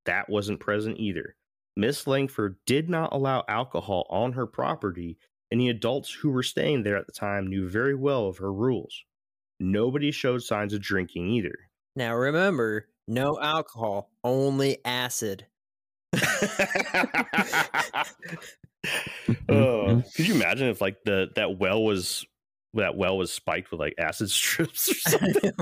That 0.06 0.30
wasn't 0.30 0.60
present 0.60 0.98
either. 0.98 1.34
Miss 1.76 2.06
Langford 2.06 2.56
did 2.64 2.88
not 2.88 3.12
allow 3.12 3.44
alcohol 3.48 4.06
on 4.08 4.32
her 4.32 4.46
property, 4.46 5.18
and 5.50 5.60
the 5.60 5.68
adults 5.68 6.12
who 6.12 6.30
were 6.30 6.42
staying 6.44 6.84
there 6.84 6.96
at 6.96 7.06
the 7.06 7.12
time 7.12 7.48
knew 7.48 7.68
very 7.68 7.94
well 7.94 8.26
of 8.28 8.38
her 8.38 8.52
rules. 8.52 9.04
Nobody 9.58 10.10
showed 10.12 10.42
signs 10.42 10.72
of 10.72 10.80
drinking 10.80 11.28
either. 11.28 11.56
Now 11.96 12.14
remember, 12.14 12.86
no 13.08 13.38
alcohol, 13.40 14.10
only 14.22 14.78
acid. 14.84 15.46
oh, 19.48 20.02
could 20.14 20.28
you 20.28 20.34
imagine 20.34 20.68
if 20.68 20.80
like 20.80 20.96
the 21.04 21.30
that 21.36 21.58
well 21.58 21.82
was 21.82 22.24
that 22.74 22.96
well 22.96 23.16
was 23.16 23.32
spiked 23.32 23.70
with 23.70 23.80
like 23.80 23.94
acid 23.98 24.30
strips 24.30 24.88
or 24.90 24.94
oh 25.14 25.18
something? 25.18 25.52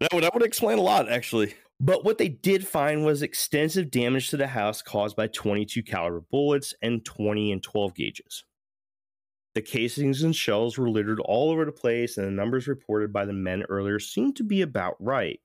that 0.00 0.12
would 0.12 0.24
that 0.24 0.34
would 0.34 0.42
explain 0.42 0.78
a 0.78 0.82
lot 0.82 1.10
actually. 1.10 1.54
But 1.80 2.04
what 2.04 2.18
they 2.18 2.28
did 2.28 2.66
find 2.66 3.04
was 3.04 3.22
extensive 3.22 3.90
damage 3.90 4.30
to 4.30 4.36
the 4.36 4.46
house 4.46 4.80
caused 4.80 5.16
by 5.16 5.26
22 5.26 5.82
caliber 5.82 6.22
bullets 6.30 6.72
and 6.82 7.04
20 7.04 7.52
and 7.52 7.62
12 7.62 7.94
gauges. 7.94 8.44
The 9.54 9.62
casings 9.62 10.22
and 10.22 10.34
shells 10.34 10.78
were 10.78 10.88
littered 10.88 11.20
all 11.20 11.50
over 11.50 11.64
the 11.64 11.72
place, 11.72 12.16
and 12.16 12.26
the 12.26 12.30
numbers 12.30 12.68
reported 12.68 13.12
by 13.12 13.24
the 13.24 13.32
men 13.32 13.62
earlier 13.68 13.98
seemed 13.98 14.36
to 14.36 14.44
be 14.44 14.62
about 14.62 14.96
right. 14.98 15.40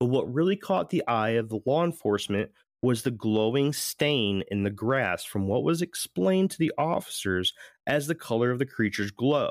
But 0.00 0.06
what 0.06 0.32
really 0.32 0.56
caught 0.56 0.90
the 0.90 1.06
eye 1.06 1.30
of 1.30 1.48
the 1.48 1.60
law 1.64 1.84
enforcement 1.84 2.50
was 2.82 3.02
the 3.02 3.10
glowing 3.10 3.72
stain 3.72 4.42
in 4.50 4.62
the 4.62 4.70
grass 4.70 5.24
from 5.24 5.46
what 5.46 5.64
was 5.64 5.82
explained 5.82 6.50
to 6.52 6.58
the 6.58 6.72
officers 6.76 7.54
as 7.86 8.06
the 8.06 8.14
color 8.14 8.50
of 8.50 8.58
the 8.58 8.66
creature's 8.66 9.10
glow, 9.10 9.50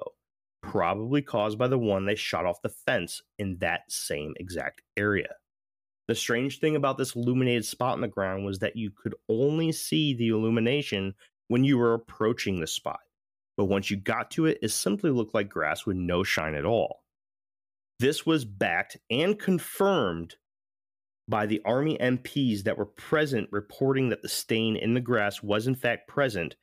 probably 0.62 1.22
caused 1.22 1.58
by 1.58 1.68
the 1.68 1.78
one 1.78 2.06
they 2.06 2.16
shot 2.16 2.46
off 2.46 2.62
the 2.62 2.70
fence 2.70 3.22
in 3.38 3.58
that 3.60 3.82
same 3.90 4.34
exact 4.40 4.82
area. 4.98 5.36
The 6.08 6.16
strange 6.16 6.60
thing 6.60 6.76
about 6.76 6.98
this 6.98 7.16
illuminated 7.16 7.66
spot 7.66 7.96
in 7.96 8.02
the 8.02 8.08
ground 8.08 8.46
was 8.46 8.60
that 8.60 8.76
you 8.76 8.92
could 8.92 9.16
only 9.28 9.72
see 9.72 10.14
the 10.14 10.30
illumination 10.30 11.16
when 11.48 11.64
you 11.64 11.78
were 11.78 11.94
approaching 11.94 12.60
the 12.60 12.68
spot 12.68 13.00
but 13.58 13.66
once 13.66 13.90
you 13.90 13.98
got 13.98 14.32
to 14.32 14.46
it, 14.46 14.60
it 14.62 14.70
simply 14.70 15.12
looked 15.12 15.34
like 15.34 15.50
grass 15.50 15.86
with 15.86 15.98
no 15.98 16.24
shine 16.24 16.56
at 16.56 16.66
all. 16.66 17.04
This 18.00 18.26
was 18.26 18.44
backed 18.44 18.98
and 19.10 19.40
confirmed 19.40 20.36
by 21.28 21.46
the 21.46 21.62
Army 21.66 21.98
MPs 22.00 22.64
that 22.64 22.78
were 22.78 22.86
present, 22.86 23.48
reporting 23.52 24.10
that 24.10 24.22
the 24.22 24.30
stain 24.30 24.76
in 24.76 24.94
the 24.94 25.00
grass 25.00 25.42
was 25.42 25.68
in 25.68 25.76
fact 25.76 26.08
present, 26.08 26.56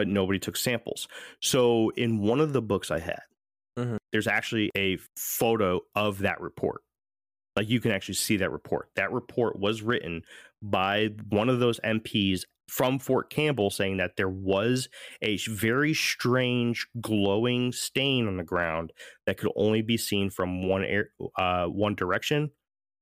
but 0.00 0.08
nobody 0.08 0.38
took 0.38 0.56
samples. 0.56 1.08
So, 1.42 1.90
in 1.90 2.20
one 2.20 2.40
of 2.40 2.54
the 2.54 2.62
books 2.62 2.90
I 2.90 3.00
had, 3.00 3.20
mm-hmm. 3.78 3.96
there's 4.12 4.26
actually 4.26 4.70
a 4.74 4.96
photo 5.14 5.80
of 5.94 6.20
that 6.20 6.40
report. 6.40 6.80
Like 7.54 7.68
you 7.68 7.80
can 7.80 7.90
actually 7.90 8.14
see 8.14 8.38
that 8.38 8.50
report. 8.50 8.88
That 8.96 9.12
report 9.12 9.58
was 9.58 9.82
written 9.82 10.22
by 10.62 11.10
one 11.28 11.50
of 11.50 11.60
those 11.60 11.80
MPs 11.80 12.44
from 12.66 12.98
Fort 12.98 13.28
Campbell 13.28 13.68
saying 13.68 13.98
that 13.98 14.16
there 14.16 14.30
was 14.30 14.88
a 15.20 15.36
very 15.36 15.92
strange 15.92 16.86
glowing 16.98 17.70
stain 17.70 18.26
on 18.26 18.38
the 18.38 18.42
ground 18.42 18.94
that 19.26 19.36
could 19.36 19.52
only 19.54 19.82
be 19.82 19.98
seen 19.98 20.30
from 20.30 20.66
one 20.66 20.82
air, 20.82 21.10
uh, 21.36 21.66
one 21.66 21.94
direction 21.94 22.50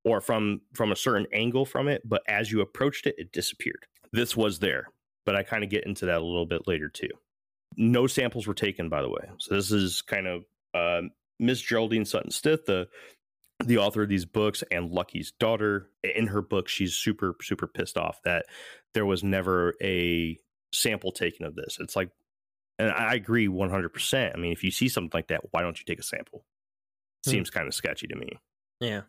or 0.04 0.20
from 0.20 0.62
from 0.74 0.90
a 0.90 0.96
certain 0.96 1.26
angle 1.32 1.64
from 1.64 1.86
it 1.86 2.00
but 2.04 2.22
as 2.28 2.50
you 2.50 2.60
approached 2.60 3.06
it 3.06 3.16
it 3.18 3.32
disappeared 3.32 3.84
this 4.12 4.36
was 4.36 4.60
there 4.60 4.86
but 5.28 5.36
i 5.36 5.42
kind 5.42 5.62
of 5.62 5.68
get 5.68 5.84
into 5.84 6.06
that 6.06 6.22
a 6.22 6.24
little 6.24 6.46
bit 6.46 6.66
later 6.66 6.88
too 6.88 7.10
no 7.76 8.06
samples 8.06 8.46
were 8.46 8.54
taken 8.54 8.88
by 8.88 9.02
the 9.02 9.10
way 9.10 9.28
so 9.36 9.54
this 9.54 9.70
is 9.70 10.00
kind 10.00 10.26
of 10.26 10.44
uh, 10.72 11.02
miss 11.38 11.60
geraldine 11.60 12.06
sutton 12.06 12.30
stith 12.30 12.64
the 12.64 12.88
the 13.64 13.78
author 13.78 14.02
of 14.02 14.08
these 14.08 14.24
books 14.24 14.62
and 14.70 14.90
Lucky's 14.90 15.32
daughter. 15.32 15.90
In 16.04 16.28
her 16.28 16.42
book, 16.42 16.68
she's 16.68 16.94
super, 16.94 17.34
super 17.42 17.66
pissed 17.66 17.98
off 17.98 18.20
that 18.24 18.46
there 18.94 19.06
was 19.06 19.24
never 19.24 19.74
a 19.82 20.38
sample 20.72 21.12
taken 21.12 21.44
of 21.44 21.56
this. 21.56 21.78
It's 21.80 21.96
like, 21.96 22.10
and 22.78 22.90
I 22.92 23.14
agree 23.14 23.48
100%. 23.48 24.32
I 24.32 24.38
mean, 24.38 24.52
if 24.52 24.62
you 24.62 24.70
see 24.70 24.88
something 24.88 25.10
like 25.12 25.28
that, 25.28 25.40
why 25.50 25.62
don't 25.62 25.78
you 25.78 25.84
take 25.84 25.98
a 25.98 26.04
sample? 26.04 26.44
Hmm. 27.24 27.30
Seems 27.30 27.50
kind 27.50 27.66
of 27.66 27.74
sketchy 27.74 28.06
to 28.06 28.16
me. 28.16 28.38
Yeah. 28.80 29.02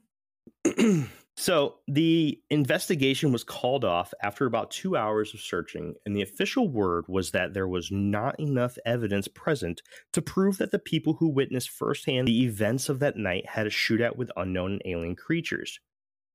so 1.39 1.75
the 1.87 2.37
investigation 2.49 3.31
was 3.31 3.45
called 3.45 3.85
off 3.85 4.13
after 4.21 4.45
about 4.45 4.71
two 4.71 4.97
hours 4.97 5.33
of 5.33 5.39
searching, 5.39 5.95
and 6.05 6.13
the 6.13 6.21
official 6.21 6.67
word 6.67 7.05
was 7.07 7.31
that 7.31 7.53
there 7.53 7.65
was 7.65 7.89
not 7.89 8.37
enough 8.41 8.77
evidence 8.85 9.29
present 9.29 9.81
to 10.11 10.21
prove 10.21 10.57
that 10.57 10.71
the 10.71 10.79
people 10.79 11.13
who 11.13 11.29
witnessed 11.29 11.69
firsthand 11.69 12.27
the 12.27 12.43
events 12.43 12.89
of 12.89 12.99
that 12.99 13.15
night 13.15 13.45
had 13.47 13.65
a 13.65 13.69
shootout 13.69 14.17
with 14.17 14.29
unknown 14.35 14.79
alien 14.83 15.15
creatures. 15.15 15.79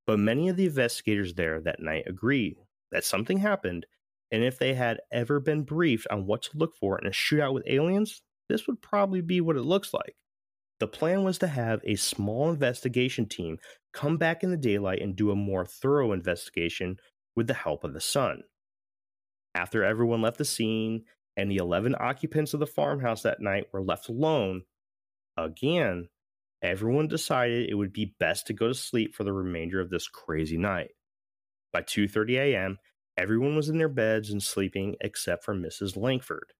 But 0.06 0.20
many 0.20 0.48
of 0.48 0.56
the 0.56 0.64
investigators 0.64 1.34
there 1.34 1.60
that 1.60 1.80
night 1.80 2.04
agree 2.06 2.56
that 2.90 3.04
something 3.04 3.36
happened, 3.36 3.84
and 4.30 4.42
if 4.42 4.58
they 4.58 4.72
had 4.72 5.00
ever 5.12 5.38
been 5.38 5.64
briefed 5.64 6.06
on 6.10 6.24
what 6.24 6.40
to 6.44 6.56
look 6.56 6.74
for 6.76 6.98
in 6.98 7.06
a 7.06 7.10
shootout 7.10 7.52
with 7.52 7.64
aliens, 7.66 8.22
this 8.48 8.66
would 8.66 8.80
probably 8.80 9.20
be 9.20 9.42
what 9.42 9.56
it 9.56 9.64
looks 9.64 9.92
like. 9.92 10.16
The 10.80 10.88
plan 10.88 11.22
was 11.22 11.38
to 11.38 11.46
have 11.46 11.80
a 11.84 11.94
small 11.96 12.50
investigation 12.50 13.28
team 13.28 13.58
come 13.92 14.16
back 14.16 14.42
in 14.42 14.50
the 14.50 14.56
daylight 14.56 15.00
and 15.00 15.14
do 15.14 15.30
a 15.30 15.36
more 15.36 15.64
thorough 15.64 16.12
investigation 16.12 16.98
with 17.36 17.46
the 17.46 17.54
help 17.54 17.84
of 17.84 17.94
the 17.94 18.00
sun. 18.00 18.42
After 19.54 19.84
everyone 19.84 20.20
left 20.20 20.38
the 20.38 20.44
scene 20.44 21.04
and 21.36 21.50
the 21.50 21.56
11 21.56 21.94
occupants 21.98 22.54
of 22.54 22.60
the 22.60 22.66
farmhouse 22.66 23.22
that 23.22 23.40
night 23.40 23.66
were 23.72 23.82
left 23.82 24.08
alone, 24.08 24.62
again, 25.36 26.08
everyone 26.60 27.06
decided 27.06 27.68
it 27.68 27.74
would 27.74 27.92
be 27.92 28.16
best 28.18 28.46
to 28.48 28.52
go 28.52 28.68
to 28.68 28.74
sleep 28.74 29.14
for 29.14 29.22
the 29.22 29.32
remainder 29.32 29.80
of 29.80 29.90
this 29.90 30.08
crazy 30.08 30.58
night. 30.58 30.90
By 31.72 31.82
2:30 31.82 32.36
a.m., 32.36 32.78
everyone 33.16 33.54
was 33.54 33.68
in 33.68 33.78
their 33.78 33.88
beds 33.88 34.30
and 34.30 34.42
sleeping 34.42 34.96
except 35.00 35.44
for 35.44 35.54
Mrs. 35.54 35.96
Langford. 35.96 36.52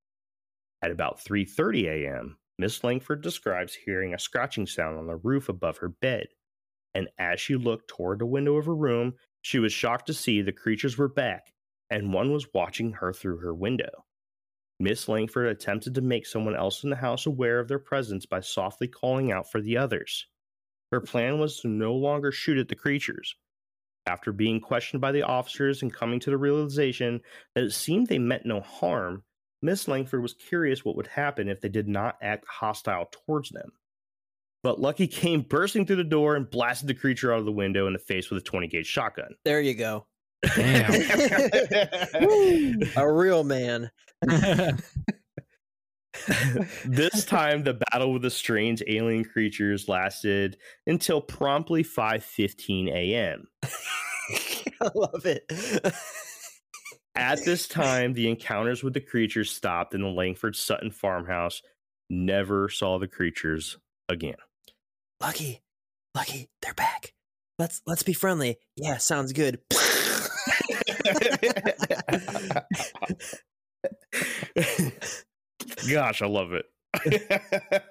At 0.83 0.93
about 0.93 1.19
3:30 1.19 1.87
a.m., 1.87 2.39
Miss 2.59 2.85
Langford 2.85 3.23
describes 3.23 3.75
hearing 3.75 4.15
a 4.15 4.19
scratching 4.19 4.67
sound 4.67 4.99
on 4.99 5.07
the 5.07 5.17
roof 5.17 5.49
above 5.49 5.79
her 5.79 5.89
bed, 5.89 6.29
and 6.95 7.09
as 7.19 7.41
she 7.41 7.57
looked 7.57 7.89
toward 7.89 8.19
the 8.19 8.27
window 8.27 8.57
of 8.57 8.67
her 8.67 8.75
room, 8.75 9.15
she 9.43 9.59
was 9.59 9.73
shocked 9.73 10.07
to 10.07 10.15
see 10.15 10.41
the 10.41 10.53
creatures 10.53 10.97
were 10.97 11.09
back 11.09 11.53
and 11.91 12.13
one 12.13 12.33
was 12.33 12.53
watching 12.55 12.93
her 12.93 13.13
through 13.13 13.39
her 13.39 13.55
window. 13.55 14.05
Miss 14.81 15.09
Langford 15.09 15.47
attempted 15.47 15.95
to 15.95 16.01
make 16.01 16.27
someone 16.27 16.57
else 16.57 16.83
in 16.83 16.91
the 16.91 16.97
house 16.97 17.27
aware 17.27 17.61
of 17.61 17.69
their 17.69 17.79
presence 17.79 18.27
by 18.27 18.41
softly 18.41 18.89
calling 18.89 19.31
out 19.31 19.51
for 19.51 19.61
the 19.61 19.77
others. 19.77 20.27
Her 20.91 21.01
plan 21.01 21.39
was 21.39 21.61
to 21.61 21.69
no 21.69 21.95
longer 21.95 22.33
shoot 22.33 22.59
at 22.59 22.69
the 22.69 22.75
creatures. 22.75 23.37
After 24.07 24.33
being 24.33 24.61
questioned 24.61 25.01
by 25.01 25.13
the 25.13 25.23
officers 25.23 25.83
and 25.83 25.93
coming 25.93 26.21
to 26.21 26.31
the 26.31 26.37
realization 26.37 27.21
that 27.55 27.65
it 27.65 27.73
seemed 27.73 28.09
they 28.09 28.19
meant 28.19 28.45
no 28.45 28.61
harm, 28.61 29.23
Miss 29.65 29.89
Langford 29.89 30.21
was 30.21 30.35
curious 30.35 30.85
what 30.85 30.95
would 30.95 31.07
happen 31.07 31.49
if 31.49 31.63
they 31.63 31.71
did 31.71 31.89
not 31.89 32.19
act 32.21 32.45
hostile 32.47 33.09
towards 33.11 33.49
them. 33.49 33.73
But 34.63 34.79
Lucky 34.79 35.07
came 35.09 35.41
bursting 35.41 35.87
through 35.87 35.97
the 35.97 36.05
door 36.05 36.37
and 36.37 36.49
blasted 36.49 36.87
the 36.89 36.95
creature 36.95 37.33
out 37.33 37.39
of 37.39 37.47
the 37.47 37.53
window 37.53 37.87
in 37.87 37.95
the 37.95 37.99
face 37.99 38.31
with 38.31 38.43
a 38.43 38.45
20 38.45 38.69
gauge 38.69 38.87
shotgun. 38.87 39.35
There 39.45 39.63
you 39.63 39.75
go. 39.75 40.07
Damn. 40.55 40.93
a 42.97 43.11
real 43.11 43.43
man. 43.43 43.91
this 46.85 47.25
time 47.25 47.65
the 47.65 47.81
battle 47.91 48.13
with 48.13 48.23
the 48.23 48.31
strange 48.31 48.83
alien 48.87 49.25
creatures 49.25 49.89
lasted 49.89 50.59
until 50.87 51.23
promptly 51.23 51.83
5:15 51.83 52.89
a.m. 52.93 53.49
I 54.83 54.91
love 54.95 55.25
it. 55.25 55.51
At 57.17 57.45
this 57.45 57.69
time, 57.69 58.13
the 58.15 58.29
encounters 58.29 58.83
with 58.83 58.95
the 58.95 59.01
creatures 59.01 59.51
stopped 59.51 59.95
in 59.95 60.03
the 60.03 60.09
Langford 60.09 60.57
Sutton 60.57 60.91
farmhouse. 60.91 61.63
Never 62.11 62.69
saw 62.69 62.99
the 62.99 63.07
creatures 63.09 63.79
again. 64.09 64.35
Lucky, 65.21 65.63
Lucky, 66.15 66.49
they're 66.63 66.75
back. 66.75 67.13
Let's 67.59 67.83
let's 67.87 68.03
be 68.03 68.13
friendly. 68.13 68.59
Yeah, 68.77 68.99
sounds 68.99 69.33
good. 69.33 69.61
Gosh, 75.89 76.23
I 76.23 76.27
love 76.27 76.53
it. 76.53 76.67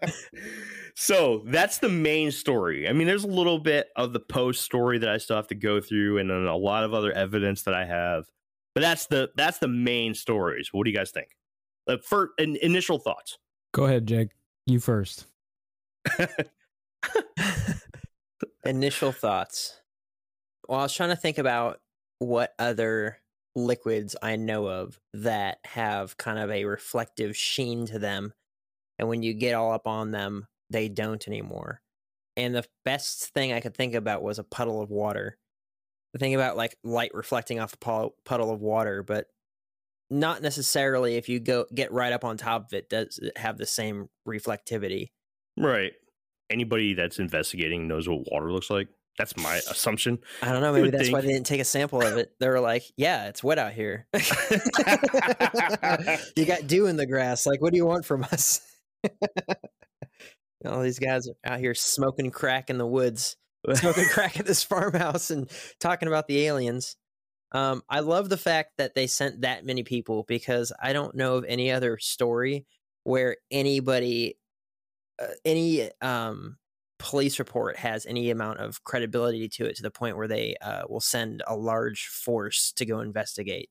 so 0.96 1.44
that's 1.48 1.80
the 1.80 1.90
main 1.90 2.32
story. 2.32 2.88
I 2.88 2.94
mean, 2.94 3.08
there's 3.08 3.26
a 3.26 3.28
little 3.28 3.60
bit 3.60 3.88
of 3.96 4.14
the 4.14 4.20
post 4.20 4.62
story 4.62 5.00
that 5.00 5.10
I 5.10 5.18
still 5.18 5.36
have 5.36 5.48
to 5.48 5.56
go 5.56 5.82
through, 5.82 6.20
and 6.20 6.30
then 6.30 6.46
a 6.46 6.56
lot 6.56 6.84
of 6.84 6.94
other 6.94 7.12
evidence 7.12 7.64
that 7.64 7.74
I 7.74 7.86
have. 7.86 8.26
But 8.76 8.82
that's 8.82 9.08
the 9.08 9.32
that's 9.36 9.60
the 9.60 9.68
main 9.68 10.14
stories. 10.14 10.70
What 10.72 10.86
do 10.86 10.92
you 10.92 10.98
guys 10.98 11.12
think? 11.12 11.28
Uh, 11.88 11.96
the 11.96 12.02
first 12.02 12.32
in, 12.38 12.56
initial 12.58 13.00
thoughts. 13.00 13.38
Go 13.74 13.86
ahead, 13.86 14.08
Jake. 14.08 14.30
You 14.66 14.80
first. 14.80 15.28
initial 18.66 19.12
thoughts. 19.12 19.80
Well, 20.68 20.80
I 20.80 20.84
was 20.84 20.94
trying 20.94 21.10
to 21.10 21.16
think 21.16 21.38
about 21.38 21.82
what 22.20 22.54
other 22.58 23.18
liquids 23.56 24.16
I 24.22 24.36
know 24.36 24.68
of 24.68 25.00
that 25.14 25.60
have 25.66 26.18
kind 26.18 26.40
of 26.40 26.50
a 26.50 26.66
reflective 26.66 27.36
sheen 27.36 27.86
to 27.88 28.00
them. 28.00 28.34
And 28.98 29.08
when 29.10 29.24
you 29.24 29.34
get 29.34 29.54
all 29.54 29.74
up 29.74 29.88
on 29.88 30.12
them, 30.12 30.48
they 30.70 30.90
don't 30.90 31.28
anymore. 31.28 31.82
And 32.36 32.56
the 32.56 32.66
best 32.86 33.34
thing 33.34 33.54
I 33.54 33.60
could 33.60 33.76
think 33.76 33.94
about 33.94 34.24
was 34.24 34.40
a 34.40 34.44
puddle 34.44 34.82
of 34.82 34.90
water. 34.90 35.38
The 36.14 36.20
thing 36.20 36.36
about 36.36 36.56
like 36.56 36.78
light 36.84 37.12
reflecting 37.14 37.60
off 37.60 37.74
a 37.74 38.10
puddle 38.26 38.52
of 38.52 38.62
water, 38.62 39.04
but 39.04 39.28
not 40.10 40.42
necessarily 40.42 41.16
if 41.16 41.28
you 41.28 41.40
go 41.40 41.66
get 41.74 41.92
right 41.92 42.14
up 42.14 42.24
on 42.24 42.38
top 42.38 42.68
of 42.68 42.74
it 42.74 42.90
does 42.90 43.20
it 43.22 43.38
have 43.38 43.58
the 43.58 43.66
same 43.66 44.10
reflectivity. 44.28 45.10
Right. 45.58 45.94
Anybody 46.50 46.94
that's 46.94 47.20
investigating 47.20 47.88
knows 47.88 48.08
what 48.08 48.32
water 48.32 48.52
looks 48.52 48.70
like. 48.70 48.90
That's 49.18 49.38
my 49.38 49.56
assumption. 49.70 50.20
I 50.42 50.52
don't 50.52 50.62
know. 50.62 50.74
Maybe 50.74 50.90
that's 50.90 51.04
think. 51.04 51.14
why 51.14 51.22
they 51.22 51.28
didn't 51.28 51.46
take 51.46 51.62
a 51.62 51.66
sample 51.66 52.02
of 52.02 52.18
it. 52.18 52.32
They 52.40 52.48
were 52.48 52.60
like, 52.60 52.84
"Yeah, 52.98 53.28
it's 53.28 53.44
wet 53.44 53.60
out 53.60 53.74
here. 53.74 54.08
you 56.36 56.46
got 56.46 56.66
dew 56.66 56.88
in 56.88 56.98
the 56.98 57.06
grass. 57.08 57.46
Like, 57.46 57.62
what 57.62 57.72
do 57.74 57.78
you 57.78 57.86
want 57.86 58.06
from 58.06 58.24
us?" 58.24 58.62
All 60.66 60.82
these 60.82 60.98
guys 60.98 61.28
are 61.28 61.36
out 61.46 61.60
here 61.60 61.76
smoking 61.76 62.32
crack 62.32 62.72
in 62.72 62.80
the 62.80 62.88
woods, 62.88 63.36
smoking 63.74 64.06
crack 64.12 64.40
at 64.40 64.46
this 64.46 64.64
farmhouse, 64.64 65.32
and 65.32 65.50
talking 65.80 66.08
about 66.08 66.28
the 66.28 66.46
aliens. 66.46 66.96
Um, 67.52 67.84
I 67.88 68.00
love 68.00 68.30
the 68.30 68.38
fact 68.38 68.72
that 68.78 68.96
they 68.96 69.08
sent 69.08 69.42
that 69.42 69.66
many 69.66 69.84
people 69.84 70.26
because 70.28 70.72
I 70.82 70.92
don't 70.92 71.16
know 71.16 71.36
of 71.36 71.46
any 71.48 71.72
other 71.72 72.00
story 72.00 72.66
where 73.04 73.38
anybody, 73.52 74.40
uh, 75.22 75.28
any 75.46 75.92
um, 76.02 76.58
police 76.98 77.38
report 77.38 77.78
has 77.78 78.06
any 78.06 78.32
amount 78.32 78.60
of 78.60 78.84
credibility 78.84 79.48
to 79.50 79.66
it 79.66 79.76
to 79.76 79.84
the 79.84 79.92
point 79.92 80.18
where 80.18 80.28
they 80.28 80.56
uh, 80.62 80.84
will 80.90 81.02
send 81.02 81.44
a 81.46 81.56
large 81.56 82.08
force 82.08 82.72
to 82.78 82.86
go 82.86 83.02
investigate. 83.02 83.70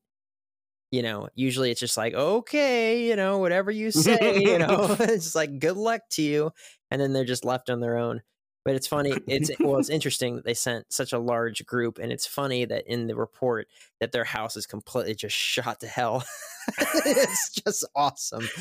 You 0.93 1.03
know, 1.03 1.29
usually 1.35 1.71
it's 1.71 1.81
just 1.81 1.97
like, 1.97 2.13
okay, 2.13 3.09
you 3.09 3.17
know, 3.17 3.39
whatever 3.39 3.71
you 3.71 3.91
say, 3.91 4.43
you 4.43 4.59
know, 4.59 4.95
it's 5.01 5.35
like, 5.35 5.59
good 5.59 5.79
luck 5.79 6.03
to 6.11 6.23
you. 6.23 6.53
And 6.91 7.01
then 7.01 7.15
they're 7.15 7.25
just 7.25 7.47
left 7.47 7.71
on 7.71 7.81
their 7.81 7.97
own. 7.97 8.21
But 8.65 8.75
it's 8.75 8.87
funny. 8.87 9.13
It's 9.27 9.51
well, 9.61 9.79
it's 9.79 9.91
interesting 9.91 10.37
that 10.37 10.45
they 10.45 10.55
sent 10.55 10.93
such 10.93 11.13
a 11.13 11.19
large 11.19 11.65
group, 11.67 11.99
and 11.99 12.13
it's 12.13 12.27
funny 12.27 12.65
that 12.65 12.87
in 12.87 13.07
the 13.07 13.17
report 13.17 13.69
that 14.01 14.13
their 14.13 14.25
house 14.25 14.57
is 14.57 14.67
completely 14.67 15.15
just 15.15 15.37
shot 15.37 15.81
to 15.81 15.87
hell. 15.87 16.25
it's 16.79 17.51
just 17.51 17.85
awesome. 17.95 18.49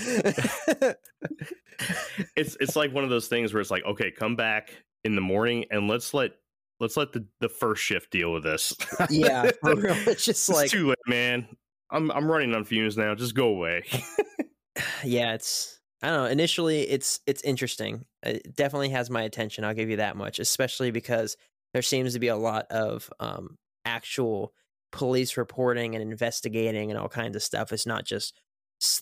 it's 2.36 2.58
it's 2.60 2.76
like 2.76 2.94
one 2.94 3.04
of 3.04 3.10
those 3.10 3.28
things 3.28 3.54
where 3.54 3.62
it's 3.62 3.72
like, 3.72 3.86
okay, 3.86 4.12
come 4.12 4.36
back 4.36 4.84
in 5.04 5.16
the 5.16 5.22
morning 5.22 5.66
and 5.72 5.88
let's 5.88 6.14
let 6.14 6.32
let's 6.80 6.98
let 6.98 7.12
the, 7.12 7.26
the 7.40 7.50
first 7.50 7.84
shift 7.84 8.12
deal 8.12 8.34
with 8.34 8.44
this. 8.44 8.76
yeah. 9.10 9.52
It's 9.64 10.26
just 10.26 10.50
like 10.50 10.66
it's 10.66 10.74
too 10.74 10.88
late, 10.90 10.98
man. 11.08 11.48
I'm 11.92 12.10
I'm 12.12 12.32
running 12.32 12.56
on 12.56 12.64
fumes 12.64 12.98
now. 12.98 13.14
Just 13.14 13.36
go 13.36 13.50
away. 13.50 13.84
yeah, 15.04 15.34
it's 15.34 15.81
I 16.02 16.10
don't 16.10 16.24
know. 16.24 16.30
Initially, 16.30 16.82
it's 16.90 17.20
it's 17.28 17.44
interesting. 17.44 18.06
It 18.24 18.56
definitely 18.56 18.90
has 18.90 19.10
my 19.10 19.22
attention. 19.24 19.64
I'll 19.64 19.74
give 19.74 19.90
you 19.90 19.98
that 19.98 20.18
much, 20.18 20.40
especially 20.40 20.92
because 20.92 21.38
there 21.74 21.84
seems 21.84 22.14
to 22.14 22.20
be 22.20 22.30
a 22.30 22.36
lot 22.36 22.66
of 22.72 23.10
um, 23.20 23.58
actual 23.86 24.54
police 24.92 25.38
reporting 25.38 25.96
and 25.96 26.04
investigating 26.04 26.92
and 26.92 27.00
all 27.00 27.08
kinds 27.08 27.36
of 27.36 27.44
stuff. 27.44 27.72
It's 27.72 27.86
not 27.86 28.06
just 28.06 28.36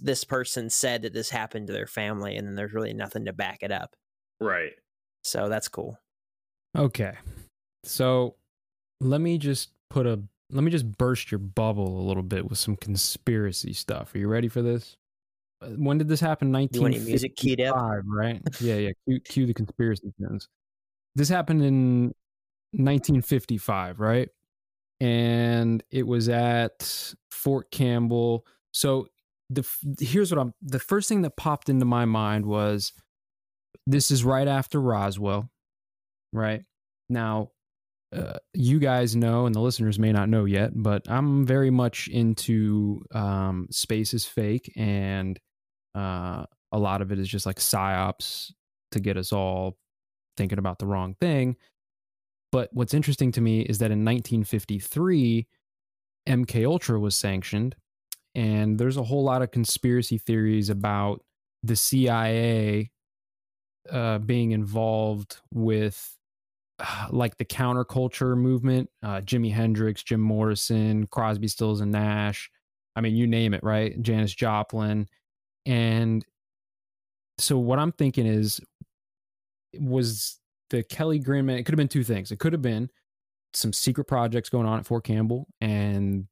this 0.02 0.24
person 0.26 0.70
said 0.70 1.04
that 1.04 1.14
this 1.14 1.30
happened 1.30 1.68
to 1.68 1.74
their 1.74 1.88
family, 1.88 2.36
and 2.36 2.46
then 2.46 2.56
there's 2.56 2.74
really 2.74 2.94
nothing 2.94 3.26
to 3.26 3.34
back 3.34 3.60
it 3.62 3.72
up. 3.72 3.96
Right. 4.42 4.74
So 5.24 5.48
that's 5.50 5.68
cool. 5.68 5.98
Okay. 6.78 7.14
So 7.86 8.36
let 9.00 9.22
me 9.22 9.38
just 9.38 9.72
put 9.90 10.06
a 10.06 10.22
let 10.52 10.64
me 10.64 10.72
just 10.72 10.98
burst 10.98 11.32
your 11.32 11.40
bubble 11.40 12.00
a 12.00 12.06
little 12.06 12.24
bit 12.24 12.50
with 12.50 12.58
some 12.58 12.76
conspiracy 12.76 13.72
stuff. 13.72 14.14
Are 14.14 14.18
you 14.18 14.28
ready 14.28 14.48
for 14.48 14.62
this? 14.62 14.98
When 15.62 15.98
did 15.98 16.08
this 16.08 16.20
happen? 16.20 16.52
Nineteen 16.52 16.90
music 17.04 17.36
keyed 17.36 17.62
up, 17.62 17.76
right? 18.06 18.42
yeah, 18.60 18.76
yeah. 18.76 18.92
Cue, 19.06 19.20
cue 19.20 19.46
the 19.46 19.54
conspiracy 19.54 20.14
fans. 20.20 20.48
This 21.16 21.30
happened 21.30 21.64
in 21.64 22.14
1955, 22.72 24.00
right? 24.00 24.30
And 25.02 25.84
it 25.92 26.06
was 26.06 26.30
at 26.30 27.14
Fort 27.32 27.72
Campbell. 27.72 28.46
So 28.72 29.08
the 29.50 29.68
here's 30.00 30.32
what 30.32 30.40
I'm. 30.40 30.54
The 30.62 30.80
first 30.80 31.10
thing 31.10 31.24
that 31.24 31.36
popped 31.36 31.70
into 31.70 31.86
my 31.86 32.06
mind 32.06 32.46
was, 32.46 32.94
this 33.88 34.12
is 34.12 34.24
right 34.24 34.48
after 34.48 34.80
Roswell, 34.80 35.50
right? 36.32 36.64
Now, 37.10 37.52
uh, 38.16 38.38
you 38.54 38.80
guys 38.80 39.16
know, 39.16 39.46
and 39.46 39.54
the 39.54 39.60
listeners 39.60 40.00
may 40.00 40.12
not 40.12 40.30
know 40.30 40.46
yet, 40.46 40.72
but 40.74 41.10
I'm 41.10 41.46
very 41.46 41.70
much 41.70 42.08
into 42.08 43.04
um, 43.14 43.68
space 43.72 44.14
is 44.14 44.26
fake 44.26 44.72
and 44.76 45.40
uh, 46.00 46.46
a 46.72 46.80
lot 46.80 47.02
of 47.02 47.12
it 47.12 47.20
is 47.20 47.28
just 47.28 47.46
like 47.46 47.58
psyops 47.58 48.52
to 48.92 49.00
get 49.00 49.18
us 49.18 49.34
all 49.34 49.78
thinking 50.38 50.60
about 50.60 50.80
the 50.80 50.86
wrong 50.86 51.16
thing. 51.20 51.58
But 52.52 52.70
what's 52.72 52.94
interesting 52.94 53.32
to 53.34 53.42
me 53.42 53.62
is 53.62 53.80
that 53.80 53.92
in 53.92 54.06
1953, 54.06 55.48
MK 56.28 56.66
Ultra 56.66 57.00
was 57.00 57.16
sanctioned, 57.16 57.76
and 58.34 58.80
there's 58.80 58.98
a 58.98 59.04
whole 59.04 59.24
lot 59.24 59.42
of 59.42 59.52
conspiracy 59.52 60.18
theories 60.18 60.70
about 60.70 61.22
the 61.64 61.76
CIA 61.76 62.90
uh, 63.92 64.20
being 64.20 64.52
involved 64.52 65.38
with 65.54 66.16
uh, 66.80 67.08
like 67.12 67.38
the 67.38 67.46
counterculture 67.46 68.38
movement, 68.38 68.90
uh, 69.04 69.22
Jimi 69.22 69.54
Hendrix, 69.54 70.02
Jim 70.02 70.22
Morrison, 70.22 71.08
Crosby, 71.08 71.48
Stills 71.48 71.82
and 71.82 71.92
Nash. 71.92 72.50
I 72.96 73.02
mean, 73.02 73.16
you 73.16 73.28
name 73.28 73.54
it, 73.54 73.64
right? 73.64 74.02
Janis 74.02 74.34
Joplin. 74.34 75.08
And 75.70 76.26
so 77.38 77.60
what 77.60 77.78
I'm 77.78 77.92
thinking 77.92 78.26
is 78.26 78.60
was 79.80 80.40
the 80.72 80.82
Kelly 80.82 81.20
Green 81.20 81.46
Men, 81.46 81.58
it 81.58 81.64
could 81.64 81.74
have 81.74 81.78
been 81.78 81.88
two 81.88 82.04
things. 82.04 82.32
It 82.32 82.40
could 82.40 82.54
have 82.54 82.62
been 82.64 82.90
some 83.54 83.72
secret 83.72 84.06
projects 84.06 84.50
going 84.50 84.66
on 84.66 84.80
at 84.80 84.88
Fort 84.88 85.04
Campbell 85.04 85.48
and 85.62 86.26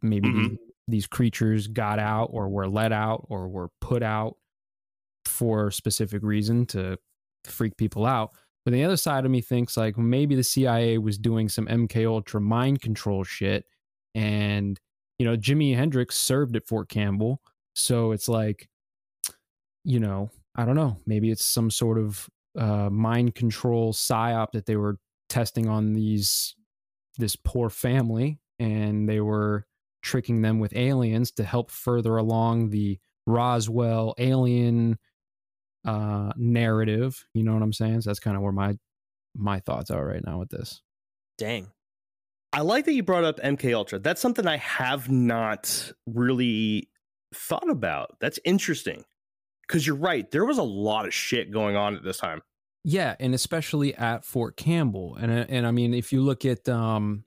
maybe 0.00 0.28
mm-hmm. 0.28 0.48
these, 0.48 0.58
these 0.88 1.06
creatures 1.06 1.66
got 1.66 1.98
out 1.98 2.30
or 2.32 2.48
were 2.48 2.66
let 2.66 2.92
out 2.92 3.26
or 3.28 3.46
were 3.46 3.68
put 3.82 4.02
out 4.02 4.36
for 5.26 5.68
a 5.68 5.72
specific 5.72 6.22
reason 6.22 6.64
to 6.66 6.96
freak 7.44 7.76
people 7.76 8.06
out. 8.06 8.30
But 8.64 8.72
the 8.72 8.84
other 8.84 8.96
side 8.96 9.26
of 9.26 9.30
me 9.30 9.42
thinks 9.42 9.76
like 9.76 9.98
maybe 9.98 10.34
the 10.34 10.42
CIA 10.42 10.96
was 10.96 11.18
doing 11.18 11.50
some 11.50 11.66
MK 11.66 12.06
Ultra 12.06 12.40
mind 12.40 12.80
control 12.80 13.22
shit 13.22 13.66
and 14.14 14.80
you 15.18 15.26
know 15.26 15.36
Jimi 15.36 15.76
Hendrix 15.76 16.16
served 16.16 16.56
at 16.56 16.66
Fort 16.66 16.88
Campbell 16.88 17.42
so 17.74 18.12
it's 18.12 18.28
like, 18.28 18.68
you 19.84 20.00
know, 20.00 20.30
I 20.54 20.64
don't 20.64 20.76
know. 20.76 20.98
Maybe 21.06 21.30
it's 21.30 21.44
some 21.44 21.70
sort 21.70 21.98
of 21.98 22.28
uh, 22.58 22.90
mind 22.90 23.34
control 23.34 23.92
psyop 23.92 24.52
that 24.52 24.66
they 24.66 24.76
were 24.76 24.98
testing 25.28 25.68
on 25.68 25.94
these 25.94 26.54
this 27.18 27.36
poor 27.36 27.68
family, 27.68 28.38
and 28.58 29.08
they 29.08 29.20
were 29.20 29.66
tricking 30.02 30.42
them 30.42 30.58
with 30.58 30.74
aliens 30.74 31.30
to 31.32 31.44
help 31.44 31.70
further 31.70 32.16
along 32.16 32.70
the 32.70 32.98
Roswell 33.26 34.14
alien 34.18 34.98
uh, 35.84 36.32
narrative. 36.36 37.24
You 37.34 37.44
know 37.44 37.54
what 37.54 37.62
I'm 37.62 37.72
saying? 37.72 38.02
So 38.02 38.10
that's 38.10 38.20
kind 38.20 38.36
of 38.36 38.42
where 38.42 38.52
my 38.52 38.76
my 39.34 39.60
thoughts 39.60 39.90
are 39.90 40.06
right 40.06 40.24
now 40.24 40.38
with 40.38 40.50
this. 40.50 40.82
Dang. 41.38 41.68
I 42.52 42.60
like 42.60 42.84
that 42.84 42.92
you 42.92 43.02
brought 43.02 43.24
up 43.24 43.40
MK 43.40 43.74
Ultra. 43.74 43.98
That's 43.98 44.20
something 44.20 44.46
I 44.46 44.58
have 44.58 45.10
not 45.10 45.90
really 46.06 46.90
thought 47.34 47.70
about. 47.70 48.16
That's 48.20 48.38
interesting. 48.44 49.04
Because 49.66 49.86
you're 49.86 49.96
right. 49.96 50.30
There 50.30 50.44
was 50.44 50.58
a 50.58 50.62
lot 50.62 51.06
of 51.06 51.14
shit 51.14 51.50
going 51.50 51.76
on 51.76 51.96
at 51.96 52.02
this 52.02 52.18
time. 52.18 52.42
Yeah, 52.84 53.14
and 53.20 53.34
especially 53.34 53.94
at 53.94 54.24
Fort 54.24 54.56
Campbell. 54.56 55.16
And 55.20 55.30
uh, 55.30 55.46
and 55.48 55.66
I 55.66 55.70
mean, 55.70 55.94
if 55.94 56.12
you 56.12 56.20
look 56.20 56.44
at 56.44 56.68
um, 56.68 57.24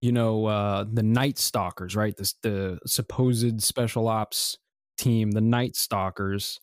you 0.00 0.12
know, 0.12 0.46
uh, 0.46 0.84
the 0.90 1.02
Night 1.02 1.38
Stalkers, 1.38 1.96
right? 1.96 2.14
This 2.16 2.34
the 2.42 2.78
supposed 2.86 3.62
special 3.62 4.08
ops 4.08 4.58
team, 4.98 5.30
the 5.30 5.40
Night 5.40 5.76
Stalkers. 5.76 6.60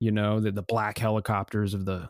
You 0.00 0.12
know, 0.12 0.40
the 0.40 0.52
the 0.52 0.62
black 0.62 0.96
helicopters 0.96 1.74
of 1.74 1.84
the 1.84 2.08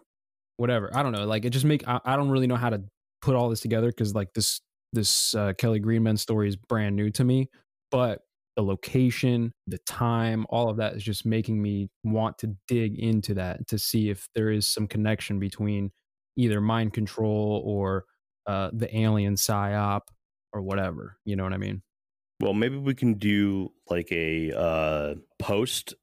whatever. 0.57 0.91
I 0.95 1.03
don't 1.03 1.13
know. 1.13 1.25
Like 1.25 1.45
it 1.45 1.51
just 1.51 1.65
make 1.65 1.87
I, 1.89 2.01
I 2.05 2.17
don't 2.17 2.31
really 2.31 2.47
know 2.47 2.57
how 2.57 2.71
to 2.71 2.83
put 3.23 3.35
all 3.35 3.49
this 3.49 3.61
together 3.61 3.89
because 3.89 4.15
like 4.15 4.33
this 4.35 4.61
this 4.93 5.35
uh, 5.35 5.53
Kelly 5.55 5.81
Green 5.81 6.03
Men 6.03 6.17
story 6.17 6.49
is 6.49 6.57
brand 6.57 6.95
new 6.97 7.11
to 7.11 7.25
me, 7.25 7.49
but 7.91 8.21
the 8.59 8.65
location, 8.65 9.53
the 9.69 9.79
time, 9.87 10.45
all 10.51 10.69
of 10.69 10.79
that 10.79 10.95
is 10.95 11.05
just 11.05 11.25
making 11.25 11.63
me 11.63 11.89
want 12.03 12.37
to 12.39 12.57
dig 12.67 12.99
into 12.99 13.33
that 13.35 13.65
to 13.69 13.79
see 13.79 14.11
if 14.11 14.29
there 14.35 14.51
is 14.51 14.67
some 14.67 14.89
connection 14.89 15.39
between 15.39 15.93
either 16.37 16.61
mind 16.61 16.93
control 16.93 17.63
or 17.65 18.05
uh, 18.49 18.69
the 18.73 18.99
alien 18.99 19.37
psyop 19.37 20.01
or 20.53 20.61
whatever. 20.61 21.19
You 21.25 21.37
know 21.37 21.45
what 21.45 21.53
I 21.53 21.59
mean? 21.59 21.83
Well, 22.41 22.53
maybe 22.53 22.77
we 22.77 22.97
can 22.97 23.15
do 23.15 23.71
like 23.89 24.11
a 24.11 24.51
uh, 24.51 25.15
post 25.39 25.95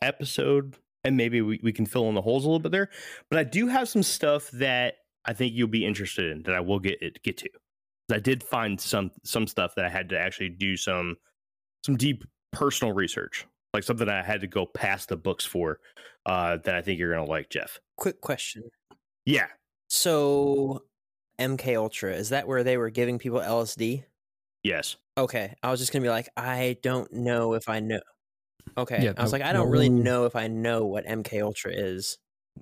episode 0.00 0.76
and 1.02 1.16
maybe 1.16 1.42
we, 1.42 1.58
we 1.64 1.72
can 1.72 1.84
fill 1.84 2.08
in 2.08 2.14
the 2.14 2.22
holes 2.22 2.44
a 2.44 2.46
little 2.46 2.60
bit 2.60 2.70
there. 2.70 2.90
But 3.28 3.40
I 3.40 3.44
do 3.44 3.66
have 3.66 3.88
some 3.88 4.04
stuff 4.04 4.52
that 4.52 4.94
I 5.24 5.32
think 5.32 5.52
you'll 5.52 5.66
be 5.66 5.84
interested 5.84 6.30
in 6.30 6.44
that 6.44 6.54
I 6.54 6.60
will 6.60 6.78
get 6.78 7.00
get 7.24 7.38
to. 7.38 7.50
I 8.12 8.20
did 8.20 8.44
find 8.44 8.80
some 8.80 9.10
some 9.24 9.48
stuff 9.48 9.74
that 9.74 9.84
I 9.84 9.88
had 9.88 10.10
to 10.10 10.18
actually 10.18 10.50
do 10.50 10.76
some 10.76 11.16
some 11.84 11.96
deep 11.96 12.24
personal 12.52 12.94
research, 12.94 13.46
like 13.74 13.82
something 13.84 14.08
I 14.08 14.22
had 14.22 14.40
to 14.40 14.46
go 14.46 14.64
past 14.64 15.08
the 15.10 15.16
books 15.16 15.44
for. 15.44 15.78
Uh, 16.26 16.56
that 16.64 16.74
I 16.74 16.80
think 16.80 16.98
you're 16.98 17.12
gonna 17.14 17.28
like, 17.28 17.50
Jeff. 17.50 17.78
Quick 17.98 18.22
question. 18.22 18.62
Yeah. 19.26 19.48
So, 19.88 20.84
MK 21.38 21.76
Ultra 21.76 22.12
is 22.14 22.30
that 22.30 22.48
where 22.48 22.62
they 22.64 22.76
were 22.78 22.88
giving 22.90 23.18
people 23.18 23.40
LSD? 23.40 24.04
Yes. 24.62 24.96
Okay, 25.18 25.54
I 25.62 25.70
was 25.70 25.80
just 25.80 25.92
gonna 25.92 26.02
be 26.02 26.08
like, 26.08 26.28
I 26.36 26.78
don't 26.82 27.12
know 27.12 27.52
if 27.52 27.68
I 27.68 27.80
know. 27.80 28.00
Okay, 28.78 29.04
Yeah, 29.04 29.12
I 29.18 29.22
was 29.22 29.30
the- 29.32 29.38
like, 29.38 29.46
I 29.46 29.52
don't 29.52 29.68
really 29.70 29.88
whole- 29.88 29.98
know 30.02 30.24
if 30.24 30.34
I 30.34 30.48
know 30.48 30.86
what 30.86 31.04
MK 31.06 31.42
Ultra 31.42 31.72
is. 31.72 32.16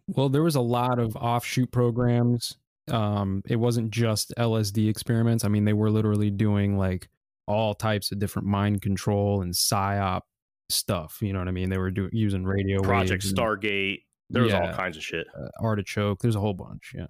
Well, 0.08 0.28
there 0.28 0.42
was 0.42 0.56
a 0.56 0.60
lot 0.60 0.98
of 0.98 1.14
offshoot 1.16 1.70
programs. 1.70 2.56
Um, 2.90 3.42
it 3.46 3.56
wasn't 3.56 3.90
just 3.92 4.32
LSD 4.36 4.88
experiments. 4.88 5.44
I 5.44 5.48
mean, 5.48 5.64
they 5.64 5.72
were 5.72 5.90
literally 5.90 6.30
doing 6.30 6.76
like 6.76 7.08
all 7.46 7.74
types 7.74 8.12
of 8.12 8.18
different 8.18 8.48
mind 8.48 8.82
control 8.82 9.42
and 9.42 9.52
psyop 9.52 10.22
stuff. 10.68 11.18
You 11.20 11.32
know 11.32 11.38
what 11.38 11.48
I 11.48 11.52
mean? 11.52 11.70
They 11.70 11.78
were 11.78 11.90
doing 11.90 12.10
using 12.12 12.44
radio 12.44 12.80
Project 12.82 13.24
Stargate. 13.24 14.02
There 14.30 14.42
was 14.42 14.54
all 14.54 14.72
kinds 14.72 14.96
of 14.96 15.02
shit. 15.02 15.26
uh, 15.38 15.48
artichoke. 15.60 16.20
There's 16.20 16.36
a 16.36 16.40
whole 16.40 16.54
bunch. 16.54 16.92
Yeah. 16.94 17.06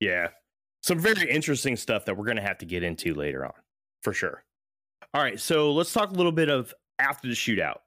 Yeah. 0.00 0.28
Some 0.82 0.98
very 0.98 1.30
interesting 1.30 1.76
stuff 1.76 2.06
that 2.06 2.16
we're 2.16 2.24
going 2.24 2.36
to 2.38 2.42
have 2.42 2.58
to 2.58 2.66
get 2.66 2.82
into 2.82 3.14
later 3.14 3.44
on, 3.44 3.52
for 4.02 4.12
sure. 4.12 4.42
All 5.14 5.22
right. 5.22 5.38
So 5.38 5.72
let's 5.72 5.92
talk 5.92 6.10
a 6.10 6.14
little 6.14 6.32
bit 6.32 6.48
of 6.48 6.74
after 6.98 7.28
the 7.28 7.34
shootout. 7.34 7.78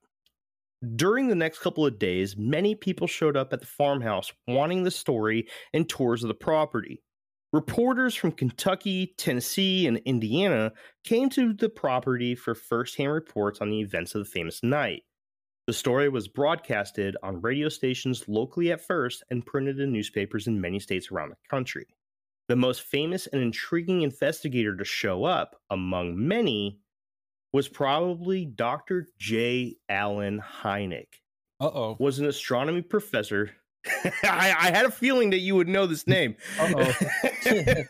During 0.95 1.27
the 1.27 1.35
next 1.35 1.59
couple 1.59 1.85
of 1.85 1.97
days, 1.97 2.37
many 2.37 2.75
people 2.75 3.07
showed 3.07 3.35
up 3.35 3.51
at 3.53 3.61
the 3.61 3.65
farmhouse 3.65 4.31
wanting 4.47 4.83
the 4.83 4.91
story 4.91 5.47
and 5.73 5.87
tours 5.87 6.23
of 6.23 6.27
the 6.27 6.33
property. 6.33 7.01
Reporters 7.53 8.15
from 8.15 8.31
Kentucky, 8.31 9.13
Tennessee, 9.15 9.85
and 9.85 9.97
Indiana 10.05 10.73
came 11.03 11.29
to 11.29 11.53
the 11.53 11.69
property 11.69 12.33
for 12.33 12.55
firsthand 12.55 13.11
reports 13.11 13.61
on 13.61 13.69
the 13.69 13.79
events 13.79 14.15
of 14.15 14.23
the 14.23 14.29
famous 14.29 14.63
night. 14.63 15.03
The 15.67 15.73
story 15.73 16.09
was 16.09 16.27
broadcasted 16.27 17.15
on 17.21 17.41
radio 17.41 17.69
stations 17.69 18.27
locally 18.27 18.71
at 18.71 18.81
first 18.81 19.23
and 19.29 19.45
printed 19.45 19.79
in 19.79 19.93
newspapers 19.93 20.47
in 20.47 20.59
many 20.59 20.79
states 20.79 21.11
around 21.11 21.29
the 21.29 21.37
country. 21.47 21.85
The 22.49 22.55
most 22.55 22.81
famous 22.81 23.27
and 23.27 23.39
intriguing 23.39 24.01
investigator 24.01 24.75
to 24.75 24.83
show 24.83 25.23
up, 25.23 25.55
among 25.69 26.27
many, 26.27 26.79
was 27.53 27.69
probably 27.69 28.45
Dr. 28.45 29.09
J. 29.19 29.75
Allen 29.87 30.41
Hynek. 30.41 31.19
Uh 31.59 31.67
oh. 31.67 31.97
Was 31.99 32.17
an 32.17 32.25
astronomy 32.25 32.81
professor. 32.81 33.51
I, 34.23 34.55
I 34.57 34.71
had 34.71 34.85
a 34.85 34.91
feeling 34.91 35.31
that 35.31 35.39
you 35.39 35.55
would 35.55 35.67
know 35.67 35.85
this 35.85 36.07
name. 36.07 36.35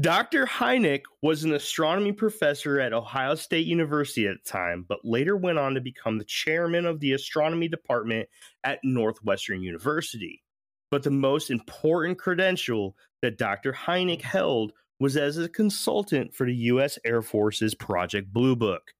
Dr. 0.00 0.46
Hynek 0.46 1.02
was 1.20 1.44
an 1.44 1.52
astronomy 1.52 2.12
professor 2.12 2.78
at 2.80 2.92
Ohio 2.92 3.34
State 3.34 3.66
University 3.66 4.26
at 4.26 4.36
the 4.44 4.50
time, 4.50 4.84
but 4.88 5.04
later 5.04 5.36
went 5.36 5.58
on 5.58 5.74
to 5.74 5.80
become 5.80 6.18
the 6.18 6.24
chairman 6.24 6.86
of 6.86 7.00
the 7.00 7.12
astronomy 7.12 7.68
department 7.68 8.28
at 8.62 8.78
Northwestern 8.84 9.62
University. 9.62 10.42
But 10.90 11.02
the 11.02 11.10
most 11.10 11.50
important 11.50 12.18
credential 12.18 12.96
that 13.22 13.38
Dr. 13.38 13.72
Hynek 13.72 14.22
held 14.22 14.72
was 15.00 15.16
as 15.16 15.38
a 15.38 15.48
consultant 15.48 16.34
for 16.34 16.46
the 16.46 16.54
U.S. 16.54 16.98
Air 17.04 17.22
Force's 17.22 17.74
Project 17.74 18.32
Blue 18.32 18.54
Book. 18.54 18.92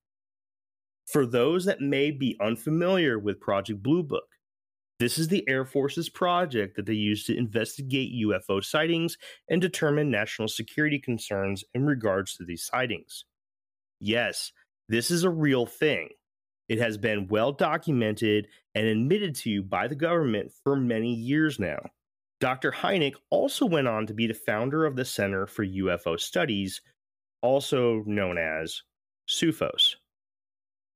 For 1.05 1.25
those 1.25 1.65
that 1.65 1.81
may 1.81 2.11
be 2.11 2.37
unfamiliar 2.41 3.19
with 3.19 3.39
Project 3.39 3.83
Blue 3.83 4.03
Book, 4.03 4.32
this 5.03 5.17
is 5.17 5.27
the 5.27 5.43
Air 5.49 5.65
Force's 5.65 6.07
project 6.07 6.77
that 6.77 6.85
they 6.85 6.93
use 6.93 7.25
to 7.25 7.35
investigate 7.35 8.25
UFO 8.25 8.63
sightings 8.63 9.17
and 9.49 9.61
determine 9.61 10.09
national 10.09 10.47
security 10.47 10.97
concerns 10.97 11.65
in 11.73 11.85
regards 11.85 12.37
to 12.37 12.45
these 12.45 12.63
sightings. 12.63 13.25
Yes, 13.99 14.53
this 14.87 15.11
is 15.11 15.25
a 15.25 15.29
real 15.29 15.65
thing. 15.65 16.07
It 16.69 16.79
has 16.79 16.97
been 16.97 17.27
well 17.27 17.51
documented 17.51 18.47
and 18.75 18.87
admitted 18.87 19.35
to 19.39 19.61
by 19.61 19.89
the 19.89 19.95
government 19.95 20.53
for 20.63 20.77
many 20.77 21.13
years 21.13 21.59
now. 21.59 21.81
Dr. 22.39 22.71
Hynek 22.71 23.15
also 23.29 23.65
went 23.65 23.89
on 23.89 24.07
to 24.07 24.13
be 24.13 24.27
the 24.27 24.33
founder 24.33 24.85
of 24.85 24.95
the 24.95 25.03
Center 25.03 25.45
for 25.45 25.65
UFO 25.65 26.17
Studies, 26.17 26.81
also 27.41 28.03
known 28.05 28.37
as 28.37 28.83
CUFOS. 29.27 29.95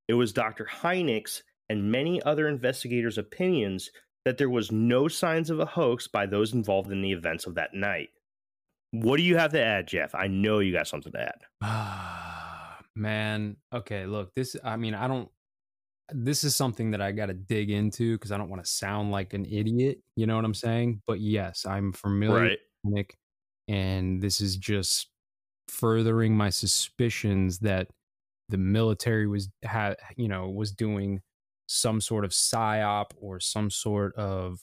It 0.07 0.13
was 0.13 0.31
Dr. 0.31 0.63
Hynek's 0.63 1.43
and 1.69 1.91
many 1.91 2.21
other 2.23 2.47
investigators' 2.47 3.17
opinions 3.17 3.89
that 4.25 4.37
there 4.37 4.49
was 4.49 4.71
no 4.71 5.07
signs 5.07 5.49
of 5.49 5.59
a 5.59 5.65
hoax 5.65 6.07
by 6.07 6.25
those 6.25 6.53
involved 6.53 6.91
in 6.91 7.01
the 7.01 7.11
events 7.11 7.45
of 7.45 7.55
that 7.55 7.73
night. 7.73 8.09
What 8.91 9.17
do 9.17 9.23
you 9.23 9.37
have 9.37 9.51
to 9.51 9.61
add, 9.63 9.87
Jeff? 9.87 10.15
I 10.15 10.27
know 10.27 10.59
you 10.59 10.71
got 10.73 10.87
something 10.87 11.11
to 11.13 11.21
add. 11.21 11.39
Ah, 11.61 12.79
man. 12.95 13.57
Okay, 13.73 14.05
look, 14.05 14.33
this 14.35 14.55
I 14.63 14.77
mean, 14.77 14.93
I 14.93 15.07
don't 15.07 15.29
this 16.13 16.43
is 16.45 16.55
something 16.55 16.91
that 16.91 17.01
I 17.01 17.11
got 17.11 17.25
to 17.25 17.33
dig 17.33 17.69
into 17.69 18.15
because 18.15 18.31
I 18.31 18.37
don't 18.37 18.49
want 18.49 18.63
to 18.63 18.71
sound 18.71 19.11
like 19.11 19.33
an 19.33 19.45
idiot, 19.45 19.99
you 20.15 20.25
know 20.25 20.37
what 20.37 20.45
I'm 20.45 20.53
saying? 20.53 21.01
But 21.05 21.19
yes, 21.19 21.65
I'm 21.65 21.91
familiar 21.91 22.41
Right. 22.41 22.59
with 22.83 22.93
Hynek 22.93 23.11
and 23.67 24.21
this 24.21 24.39
is 24.39 24.55
just 24.55 25.09
furthering 25.67 26.35
my 26.35 26.49
suspicions 26.49 27.59
that 27.59 27.89
the 28.49 28.57
military 28.57 29.27
was 29.27 29.49
had, 29.63 29.97
you 30.15 30.29
know, 30.29 30.49
was 30.49 30.71
doing 30.71 31.21
some 31.67 32.01
sort 32.01 32.25
of 32.25 32.31
psyop 32.31 33.11
or 33.17 33.39
some 33.39 33.69
sort 33.69 34.15
of 34.15 34.59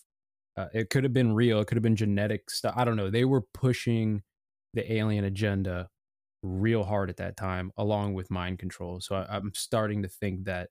uh, 0.57 0.69
it 0.75 0.91
could 0.91 1.05
have 1.05 1.13
been 1.13 1.35
real, 1.35 1.61
it 1.61 1.67
could 1.67 1.77
have 1.77 1.83
been 1.83 1.97
genetic 1.97 2.51
stuff. 2.51 2.75
I 2.77 2.85
don't 2.85 2.97
know. 2.97 3.11
They 3.11 3.25
were 3.25 3.43
pushing 3.55 4.23
the 4.75 4.91
alien 4.93 5.25
agenda 5.25 5.89
real 6.43 6.85
hard 6.85 7.11
at 7.11 7.17
that 7.19 7.37
time, 7.37 7.73
along 7.77 8.15
with 8.15 8.31
mind 8.31 8.59
control. 8.61 9.01
So 9.01 9.17
I, 9.17 9.37
I'm 9.37 9.53
starting 9.55 10.03
to 10.03 10.09
think 10.09 10.45
that 10.45 10.71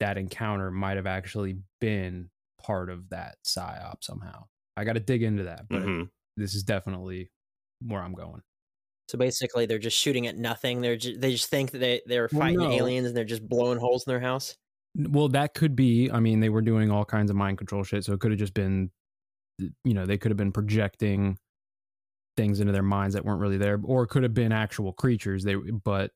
that 0.00 0.18
encounter 0.18 0.70
might 0.70 0.96
have 0.96 1.06
actually 1.06 1.58
been 1.80 2.30
part 2.62 2.90
of 2.90 3.08
that 3.10 3.36
psyop 3.46 4.02
somehow. 4.02 4.44
I 4.76 4.84
got 4.84 4.94
to 4.94 5.00
dig 5.00 5.22
into 5.22 5.44
that, 5.44 5.68
but 5.68 5.82
Mhm. 5.82 6.10
this 6.36 6.54
is 6.54 6.62
definitely 6.62 7.30
where 7.86 8.02
I'm 8.02 8.14
going. 8.14 8.42
So 9.08 9.18
basically, 9.18 9.66
they're 9.66 9.78
just 9.78 9.98
shooting 9.98 10.26
at 10.28 10.36
nothing. 10.36 10.80
They're 10.80 10.96
ju- 10.96 11.18
they 11.18 11.32
just 11.32 11.50
think 11.50 11.72
that 11.72 11.78
they 11.78 12.00
they're 12.06 12.28
Well, 12.32 12.40
fighting 12.42 12.58
no. 12.60 12.70
aliens 12.72 13.08
and 13.08 13.16
they're 13.16 13.24
just 13.24 13.46
blowing 13.48 13.78
holes 13.78 14.06
in 14.06 14.10
their 14.12 14.20
house. 14.20 14.56
Well, 14.96 15.28
that 15.30 15.54
could 15.54 15.76
be. 15.76 16.10
I 16.10 16.20
mean, 16.20 16.40
they 16.40 16.48
were 16.48 16.62
doing 16.62 16.90
all 16.90 17.04
kinds 17.04 17.30
of 17.30 17.36
mind 17.36 17.58
control 17.58 17.84
shit, 17.84 18.04
so 18.04 18.12
it 18.12 18.20
could 18.20 18.32
have 18.32 18.40
just 18.40 18.54
been, 18.54 18.90
you 19.58 19.94
know, 19.94 20.06
they 20.06 20.18
could 20.18 20.30
have 20.30 20.36
been 20.36 20.52
projecting 20.52 21.38
things 22.36 22.60
into 22.60 22.72
their 22.72 22.82
minds 22.82 23.14
that 23.14 23.24
weren't 23.24 23.40
really 23.40 23.58
there, 23.58 23.78
or 23.84 24.02
it 24.04 24.08
could 24.08 24.22
have 24.22 24.34
been 24.34 24.52
actual 24.52 24.92
creatures. 24.92 25.44
They, 25.44 25.54
but 25.56 26.10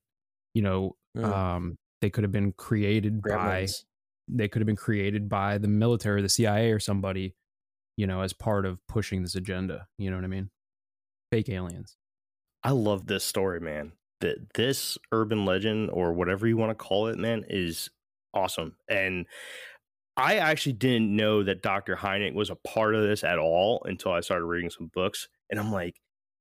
you 0.55 0.63
know, 0.63 0.97
Mm. 1.17 1.25
um, 1.25 1.79
they 2.01 2.11
could 2.11 2.25
have 2.25 2.33
been 2.33 2.53
created 2.53 3.23
by. 3.23 3.67
They 4.27 4.49
could 4.49 4.61
have 4.63 4.67
been 4.67 4.75
created 4.77 5.29
by 5.29 5.59
the 5.59 5.69
military, 5.69 6.23
the 6.23 6.29
CIA, 6.29 6.73
or 6.73 6.81
somebody, 6.81 7.35
you 7.97 8.07
know, 8.07 8.23
as 8.23 8.33
part 8.33 8.67
of 8.67 8.79
pushing 8.89 9.23
this 9.23 9.35
agenda. 9.37 9.87
You 9.99 10.11
know 10.11 10.17
what 10.17 10.25
I 10.25 10.29
mean? 10.29 10.51
Fake 11.31 11.49
aliens. 11.51 11.97
I 12.65 12.71
love 12.71 13.07
this 13.07 13.23
story, 13.23 13.61
man. 13.61 13.93
That 14.21 14.55
this 14.55 14.97
urban 15.13 15.45
legend 15.45 15.91
or 15.91 16.13
whatever 16.15 16.47
you 16.49 16.57
want 16.57 16.71
to 16.71 16.75
call 16.75 17.07
it, 17.09 17.19
man, 17.19 17.45
is 17.49 17.91
awesome. 18.35 18.77
And 18.89 19.27
I 20.17 20.37
actually 20.37 20.75
didn't 20.75 21.15
know 21.15 21.43
that 21.43 21.63
Dr. 21.63 21.97
Hynek 21.97 22.35
was 22.35 22.51
a 22.51 22.57
part 22.57 22.95
of 22.95 23.03
this 23.03 23.25
at 23.25 23.39
all 23.39 23.83
until 23.85 24.13
I 24.13 24.21
started 24.21 24.45
reading 24.45 24.71
some 24.71 24.91
books. 24.95 25.29
And 25.51 25.59
I'm 25.59 25.73
like, 25.73 25.97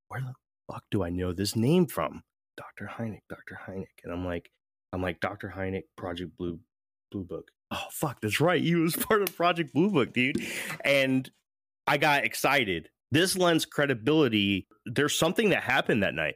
where 0.09 0.21
the 0.21 0.33
fuck 0.71 0.83
do 0.91 1.03
I 1.03 1.09
know 1.09 1.33
this 1.33 1.55
name 1.55 1.87
from? 1.87 2.23
Dr. 2.57 2.89
Hynek, 2.97 3.21
Dr. 3.29 3.59
Hynek. 3.67 3.87
And 4.03 4.13
I'm 4.13 4.25
like, 4.25 4.49
I'm 4.91 5.01
like, 5.01 5.19
Dr. 5.19 5.53
Hynek, 5.55 5.83
Project 5.97 6.37
Blue 6.37 6.59
Blue 7.11 7.23
Book. 7.23 7.49
Oh 7.71 7.85
fuck, 7.91 8.21
that's 8.21 8.39
right. 8.39 8.61
He 8.61 8.75
was 8.75 8.95
part 9.09 9.21
of 9.23 9.35
Project 9.35 9.73
Blue 9.73 9.89
Book, 9.89 10.13
dude. 10.13 10.37
And 10.85 11.29
I 11.87 11.97
got 11.97 12.25
excited. 12.25 12.89
This 13.11 13.37
lends 13.37 13.65
credibility. 13.65 14.67
There's 14.85 15.17
something 15.17 15.49
that 15.49 15.63
happened 15.63 16.03
that 16.03 16.15
night. 16.15 16.35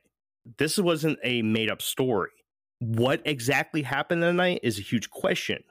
this 0.57 0.77
wasn't 0.77 1.19
a 1.23 1.41
made 1.41 1.69
up 1.69 1.81
story. 1.81 2.31
What 2.79 3.21
exactly 3.25 3.81
happened 3.81 4.21
that 4.23 4.33
night 4.33 4.59
is 4.63 4.77
a 4.77 4.83
huge 4.83 5.09
question, 5.09 5.63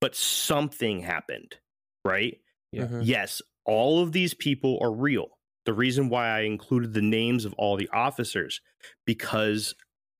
but 0.00 0.14
something 0.14 1.00
happened, 1.00 1.56
right? 2.04 2.40
Yeah. 2.72 2.86
Mhm. 2.86 3.02
Yes, 3.04 3.42
all 3.64 4.02
of 4.02 4.12
these 4.12 4.34
people 4.34 4.78
are 4.80 4.92
real. 4.92 5.38
The 5.66 5.74
reason 5.74 6.08
why 6.08 6.28
I 6.28 6.40
included 6.40 6.94
the 6.94 7.02
names 7.02 7.44
of 7.44 7.52
all 7.54 7.76
the 7.76 7.88
officers 7.92 8.60
because 9.04 9.74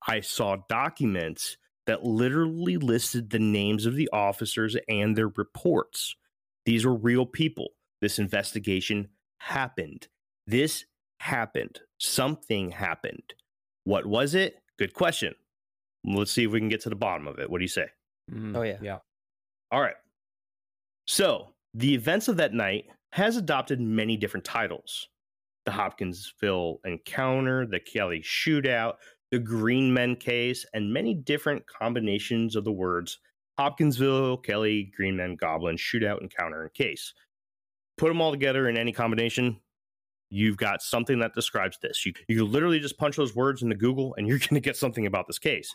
I 0.07 0.20
saw 0.20 0.57
documents 0.68 1.57
that 1.87 2.05
literally 2.05 2.76
listed 2.76 3.31
the 3.31 3.39
names 3.39 3.87
of 3.87 3.95
the 3.95 4.11
officers 4.12 4.76
and 4.89 5.16
their 5.16 5.29
reports. 5.29 6.14
These 6.66 6.85
were 6.85 6.95
real 6.95 7.24
people. 7.24 7.70
This 8.03 8.18
investigation 8.18 9.09
happened. 9.39 10.09
This 10.47 10.85
happened. 11.20 11.81
Something 11.99 12.72
happened. 12.72 13.35
What 13.85 14.05
was 14.05 14.35
it? 14.35 14.61
Good 14.79 14.93
question. 14.93 15.35
Let's 16.15 16.31
see 16.33 16.45
if 16.45 16.51
we 16.51 16.59
can 16.61 16.69
get 16.69 16.81
to 16.83 16.89
the 16.89 16.97
bottom 16.97 17.27
of 17.27 17.39
it. 17.39 17.49
What 17.51 17.59
do 17.59 17.65
you 17.65 17.69
say? 17.69 17.87
Mm, 18.33 18.57
Oh, 18.57 18.63
yeah. 18.63 18.79
Yeah. 18.81 18.99
All 19.71 19.81
right. 19.81 19.97
So, 21.07 21.55
the 21.75 21.95
events 21.95 22.29
of 22.29 22.37
that 22.39 22.55
night 22.55 22.87
has 23.13 23.37
adopted 23.37 23.81
many 23.81 24.17
different 24.17 24.45
titles. 24.45 25.09
The 25.65 25.73
Hopkinsville 25.73 26.81
encounter, 26.85 27.67
the 27.67 27.81
Kelly 27.81 28.21
shootout, 28.21 28.95
the 29.31 29.39
Green 29.39 29.93
Men 29.93 30.17
case, 30.17 30.65
and 30.73 30.93
many 30.93 31.15
different 31.15 31.65
combinations 31.67 32.57
of 32.57 32.65
the 32.65 32.73
words 32.73 33.19
Hopkinsville, 33.59 34.39
Kelly, 34.39 34.93
Green 34.97 35.17
Men, 35.17 35.37
Goblin, 35.37 35.77
shootout, 35.77 36.23
encounter, 36.23 36.63
and 36.63 36.73
case. 36.75 37.13
Put 37.97 38.09
them 38.09 38.21
all 38.21 38.31
together 38.31 38.69
in 38.69 38.77
any 38.79 38.93
combination, 38.93 39.59
you've 40.31 40.57
got 40.57 40.83
something 40.83 41.19
that 41.19 41.35
describes 41.35 41.79
this. 41.83 42.07
You, 42.07 42.13
you 42.29 42.45
literally 42.45 42.79
just 42.79 42.99
punch 42.99 43.17
those 43.17 43.35
words 43.35 43.63
into 43.63 43.75
Google 43.75 44.15
and 44.17 44.29
you're 44.29 44.39
going 44.39 44.55
to 44.55 44.61
get 44.61 44.77
something 44.77 45.07
about 45.07 45.27
this 45.27 45.39
case. 45.39 45.75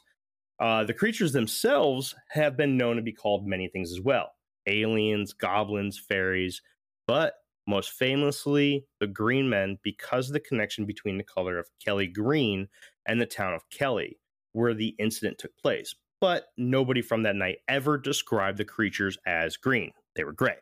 Uh, 0.59 0.83
the 0.83 0.93
creatures 0.93 1.33
themselves 1.33 2.15
have 2.29 2.55
been 2.55 2.77
known 2.77 2.95
to 2.95 3.01
be 3.01 3.11
called 3.11 3.47
many 3.47 3.67
things 3.67 3.91
as 3.91 4.01
well 4.01 4.29
aliens, 4.65 5.33
goblins, 5.33 5.99
fairies, 5.99 6.61
but 7.05 7.33
most 7.67 7.91
famously, 7.91 8.85
the 8.99 9.07
Green 9.07 9.49
Men, 9.49 9.77
because 9.83 10.27
of 10.27 10.33
the 10.33 10.39
connection 10.39 10.85
between 10.85 11.17
the 11.17 11.23
color 11.23 11.57
of 11.57 11.69
Kelly 11.83 12.07
Green 12.07 12.67
and 13.05 13.19
the 13.19 13.25
town 13.25 13.53
of 13.53 13.69
Kelly, 13.69 14.19
where 14.51 14.73
the 14.73 14.95
incident 14.99 15.37
took 15.37 15.55
place. 15.57 15.95
But 16.19 16.47
nobody 16.57 17.01
from 17.01 17.23
that 17.23 17.35
night 17.35 17.57
ever 17.67 17.97
described 17.97 18.57
the 18.57 18.65
creatures 18.65 19.17
as 19.25 19.57
green, 19.57 19.91
they 20.15 20.23
were 20.23 20.33
gray. 20.33 20.55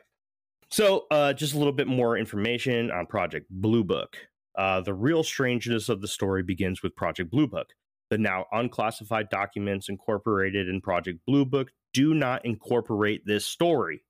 So, 0.72 1.06
uh, 1.12 1.34
just 1.34 1.54
a 1.54 1.58
little 1.58 1.74
bit 1.74 1.88
more 1.88 2.18
information 2.18 2.92
on 2.92 3.06
Project 3.06 3.48
Blue 3.50 3.84
Book. 3.84 4.18
Uh, 4.58 4.82
the 4.82 4.94
real 4.94 5.24
strangeness 5.24 5.90
of 5.90 6.02
the 6.02 6.08
story 6.08 6.44
begins 6.44 6.82
with 6.82 6.96
Project 6.96 7.30
Blue 7.30 7.48
Book. 7.48 7.68
The 8.12 8.18
now 8.18 8.46
unclassified 8.52 9.30
documents 9.30 9.88
incorporated 9.88 10.68
in 10.68 10.82
Project 10.82 11.20
Blue 11.26 11.46
Book 11.46 11.72
do 11.94 12.14
not 12.14 12.46
incorporate 12.46 13.26
this 13.26 13.46
story. 13.46 14.04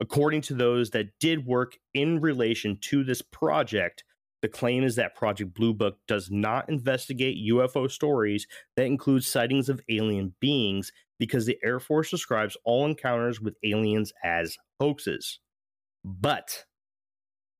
According 0.00 0.42
to 0.42 0.54
those 0.54 0.90
that 0.90 1.18
did 1.18 1.44
work 1.44 1.76
in 1.94 2.20
relation 2.20 2.78
to 2.82 3.02
this 3.02 3.20
project, 3.20 4.04
the 4.40 4.48
claim 4.48 4.84
is 4.84 4.94
that 4.96 5.16
Project 5.16 5.52
Blue 5.52 5.74
Book 5.74 5.98
does 6.06 6.30
not 6.30 6.68
investigate 6.68 7.50
UFO 7.50 7.90
stories 7.90 8.46
that 8.76 8.86
include 8.86 9.24
sightings 9.24 9.68
of 9.68 9.80
alien 9.88 10.34
beings 10.40 10.92
because 11.18 11.44
the 11.44 11.58
Air 11.64 11.80
Force 11.80 12.08
describes 12.08 12.56
all 12.64 12.86
encounters 12.86 13.40
with 13.40 13.56
aliens 13.64 14.12
as 14.22 14.56
hoaxes. 14.78 15.40
But 16.04 16.66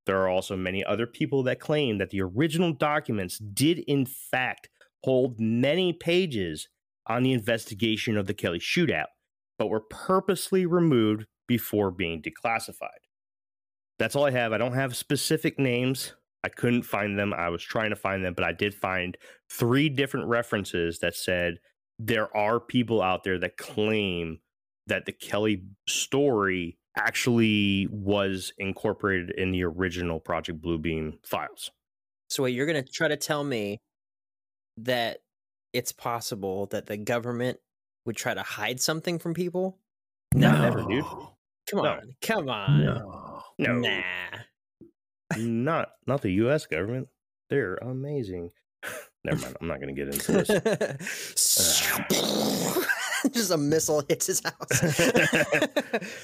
there 0.07 0.20
are 0.20 0.28
also 0.28 0.57
many 0.57 0.84
other 0.84 1.07
people 1.07 1.43
that 1.45 1.61
claim 1.61 1.99
that 1.99 2.11
the 2.11 2.22
original 2.22 2.72
documents 2.72 3.38
did, 3.38 3.80
in 3.80 4.07
fact, 4.07 4.68
hold 5.03 5.41
many 5.41 5.93
pages 5.93 6.69
on 7.07 7.23
the 7.23 7.33
investigation 7.33 8.17
of 8.17 8.27
the 8.27 8.35
Kelly 8.35 8.59
shootout, 8.59 9.07
but 9.59 9.69
were 9.69 9.81
purposely 9.81 10.67
removed 10.67 11.27
before 11.49 11.91
being 11.91 12.23
declassified. 12.23 13.03
That's 13.99 14.17
all 14.17 14.25
I 14.25 14.31
have. 14.31 14.53
I 14.53 14.59
don't 14.59 14.75
have 14.75 14.97
specific 14.97 15.59
names. 15.59 16.15
I 16.45 16.49
couldn't 16.49 16.83
find 16.83 17.19
them. 17.19 17.33
I 17.33 17.49
was 17.51 17.63
trying 17.63 17.91
to 17.91 17.97
find 17.97 18.25
them, 18.25 18.35
but 18.35 18.45
I 18.45 18.53
did 18.53 18.75
find 18.75 19.17
three 19.51 19.89
different 19.89 20.27
references 20.29 20.99
that 21.01 21.15
said 21.15 21.59
there 21.99 22.35
are 22.37 22.59
people 22.59 23.01
out 23.01 23.23
there 23.23 23.39
that 23.39 23.57
claim 23.57 24.41
that 24.87 25.07
the 25.07 25.13
Kelly 25.13 25.65
story 25.87 26.79
actually 26.97 27.87
was 27.91 28.53
incorporated 28.59 29.31
in 29.31 29.53
the 29.53 29.65
original 29.65 30.21
Project 30.21 30.61
Bluebeam 30.61 31.25
files. 31.25 31.71
So 32.29 32.43
wait, 32.43 32.55
you're 32.55 32.67
gonna 32.67 32.83
try 32.83 33.09
to 33.09 33.17
tell 33.17 33.45
me 33.45 33.81
that 34.79 35.18
it's 35.73 35.93
possible 35.93 36.66
that 36.66 36.87
the 36.87 36.97
government 36.97 37.59
would 38.05 38.16
try 38.16 38.35
to 38.35 38.43
hide 38.43 38.81
something 38.81 39.18
from 39.18 39.35
people? 39.35 39.79
No, 40.35 40.51
never, 40.53 40.83
dude. 40.83 41.05
Come 41.70 41.83
No. 41.83 41.85
on, 41.85 42.14
come 42.23 42.49
on. 42.49 42.85
No, 42.85 43.43
no, 43.59 43.79
Nah. 43.79 44.03
not 45.39 45.91
not 46.07 46.23
the 46.23 46.31
U.S. 46.33 46.66
government. 46.66 47.09
They're 47.51 47.77
amazing. 47.77 48.51
Never 49.25 49.41
mind. 49.43 49.57
I'm 49.61 49.68
not 49.68 49.81
going 49.81 49.95
to 49.95 50.05
get 50.05 50.12
into 50.12 50.33
this. 50.33 50.49
Just 53.33 53.53
a 53.53 53.57
missile 53.57 54.03
hits 54.09 54.27
his 54.27 54.43
house. 54.43 54.81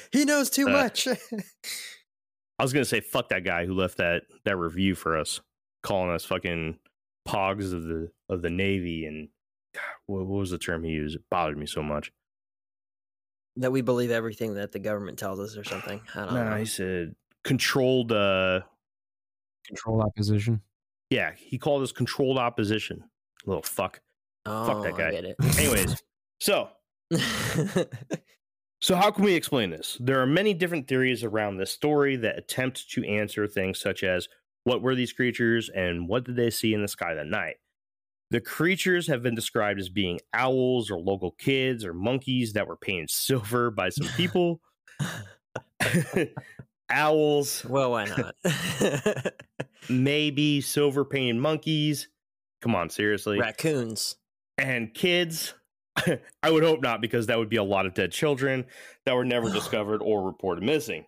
he 0.13 0.25
knows 0.25 0.51
too 0.51 0.67
Uh, 0.67 0.71
much. 0.73 1.07
I 1.07 1.17
was 2.63 2.73
going 2.73 2.83
to 2.83 2.89
say 2.89 2.99
fuck 3.01 3.29
that 3.29 3.45
guy 3.45 3.67
who 3.67 3.75
left 3.75 3.99
that 3.99 4.23
that 4.45 4.57
review 4.57 4.97
for 4.97 5.17
us, 5.17 5.41
calling 5.85 6.11
us 6.11 6.25
fucking 6.25 6.77
pogs 7.29 7.73
of 7.73 7.85
the 7.85 8.11
of 8.29 8.43
the 8.43 8.51
Navy 8.51 9.05
and 9.07 9.29
God, 9.75 9.83
what, 10.07 10.27
what 10.27 10.39
was 10.41 10.51
the 10.51 10.59
term 10.59 10.83
he 10.85 10.91
used? 10.91 11.17
It 11.17 11.23
bothered 11.31 11.59
me 11.59 11.67
so 11.67 11.83
much. 11.83 12.11
that 13.57 13.71
we 13.73 13.81
believe 13.83 14.11
everything 14.11 14.55
that 14.55 14.73
the 14.73 14.79
government 14.79 15.19
tells 15.19 15.39
us 15.41 15.57
or 15.57 15.65
something. 15.65 16.01
I 16.15 16.25
don't 16.25 16.35
Nah, 16.35 16.51
know. 16.51 16.57
he 16.57 16.65
said 16.67 17.15
controlled. 17.45 18.13
uh 18.13 18.61
Control 19.67 20.01
opposition. 20.03 20.63
Yeah, 21.11 21.33
he 21.37 21.59
called 21.59 21.83
us 21.83 21.93
controlled 21.93 22.39
opposition. 22.39 23.05
Little 23.45 23.63
fuck. 23.63 24.01
Oh, 24.47 24.83
that 24.83 24.97
guy. 24.97 25.09
I 25.09 25.11
get 25.11 25.25
it. 25.25 25.37
Anyways, 25.59 26.03
so 26.41 26.71
So, 28.81 28.95
how 28.95 29.11
can 29.11 29.25
we 29.25 29.35
explain 29.35 29.71
this? 29.71 29.97
There 30.01 30.21
are 30.21 30.27
many 30.27 30.55
different 30.55 30.87
theories 30.87 31.25
around 31.25 31.57
this 31.57 31.73
story 31.73 32.15
that 32.17 32.39
attempt 32.39 32.89
to 32.93 33.05
answer 33.05 33.49
things 33.49 33.81
such 33.81 34.05
as 34.05 34.29
what 34.69 34.83
were 34.83 34.95
these 34.95 35.15
creatures 35.15 35.71
and 35.71 36.07
what 36.09 36.25
did 36.25 36.37
they 36.37 36.51
see 36.51 36.75
in 36.75 36.83
the 36.83 36.89
sky 36.89 37.15
that 37.15 37.27
night? 37.27 37.57
The 38.31 38.43
creatures 38.43 39.07
have 39.07 39.23
been 39.23 39.35
described 39.35 39.81
as 39.81 39.89
being 39.89 40.21
owls 40.35 40.91
or 40.91 41.01
local 41.01 41.31
kids 41.31 41.87
or 41.87 41.95
monkeys 41.95 42.53
that 42.53 42.69
were 42.69 42.77
painted 42.77 43.11
silver 43.11 43.71
by 43.71 43.89
some 43.89 44.09
people. 44.09 44.61
owls, 46.91 47.65
well, 47.65 47.93
why 47.93 48.05
not? 48.05 48.35
maybe 49.89 50.61
silver 50.61 51.05
painted 51.05 51.41
monkeys. 51.41 52.09
Come 52.61 52.75
on, 52.75 52.91
seriously. 52.91 53.39
Raccoons. 53.39 54.17
and 54.59 54.93
kids 54.93 55.55
i 56.45 56.51
would 56.51 56.63
hope 56.63 56.81
not 56.81 57.01
because 57.01 57.27
that 57.27 57.39
would 57.39 57.49
be 57.49 57.57
a 57.57 57.63
lot 57.63 57.85
of 57.85 57.93
dead 57.93 58.13
children 58.13 58.65
that 59.05 59.17
were 59.17 59.25
never 59.25 59.51
discovered 59.53 60.01
or 60.01 60.25
reported 60.25 60.63
missing 60.63 61.05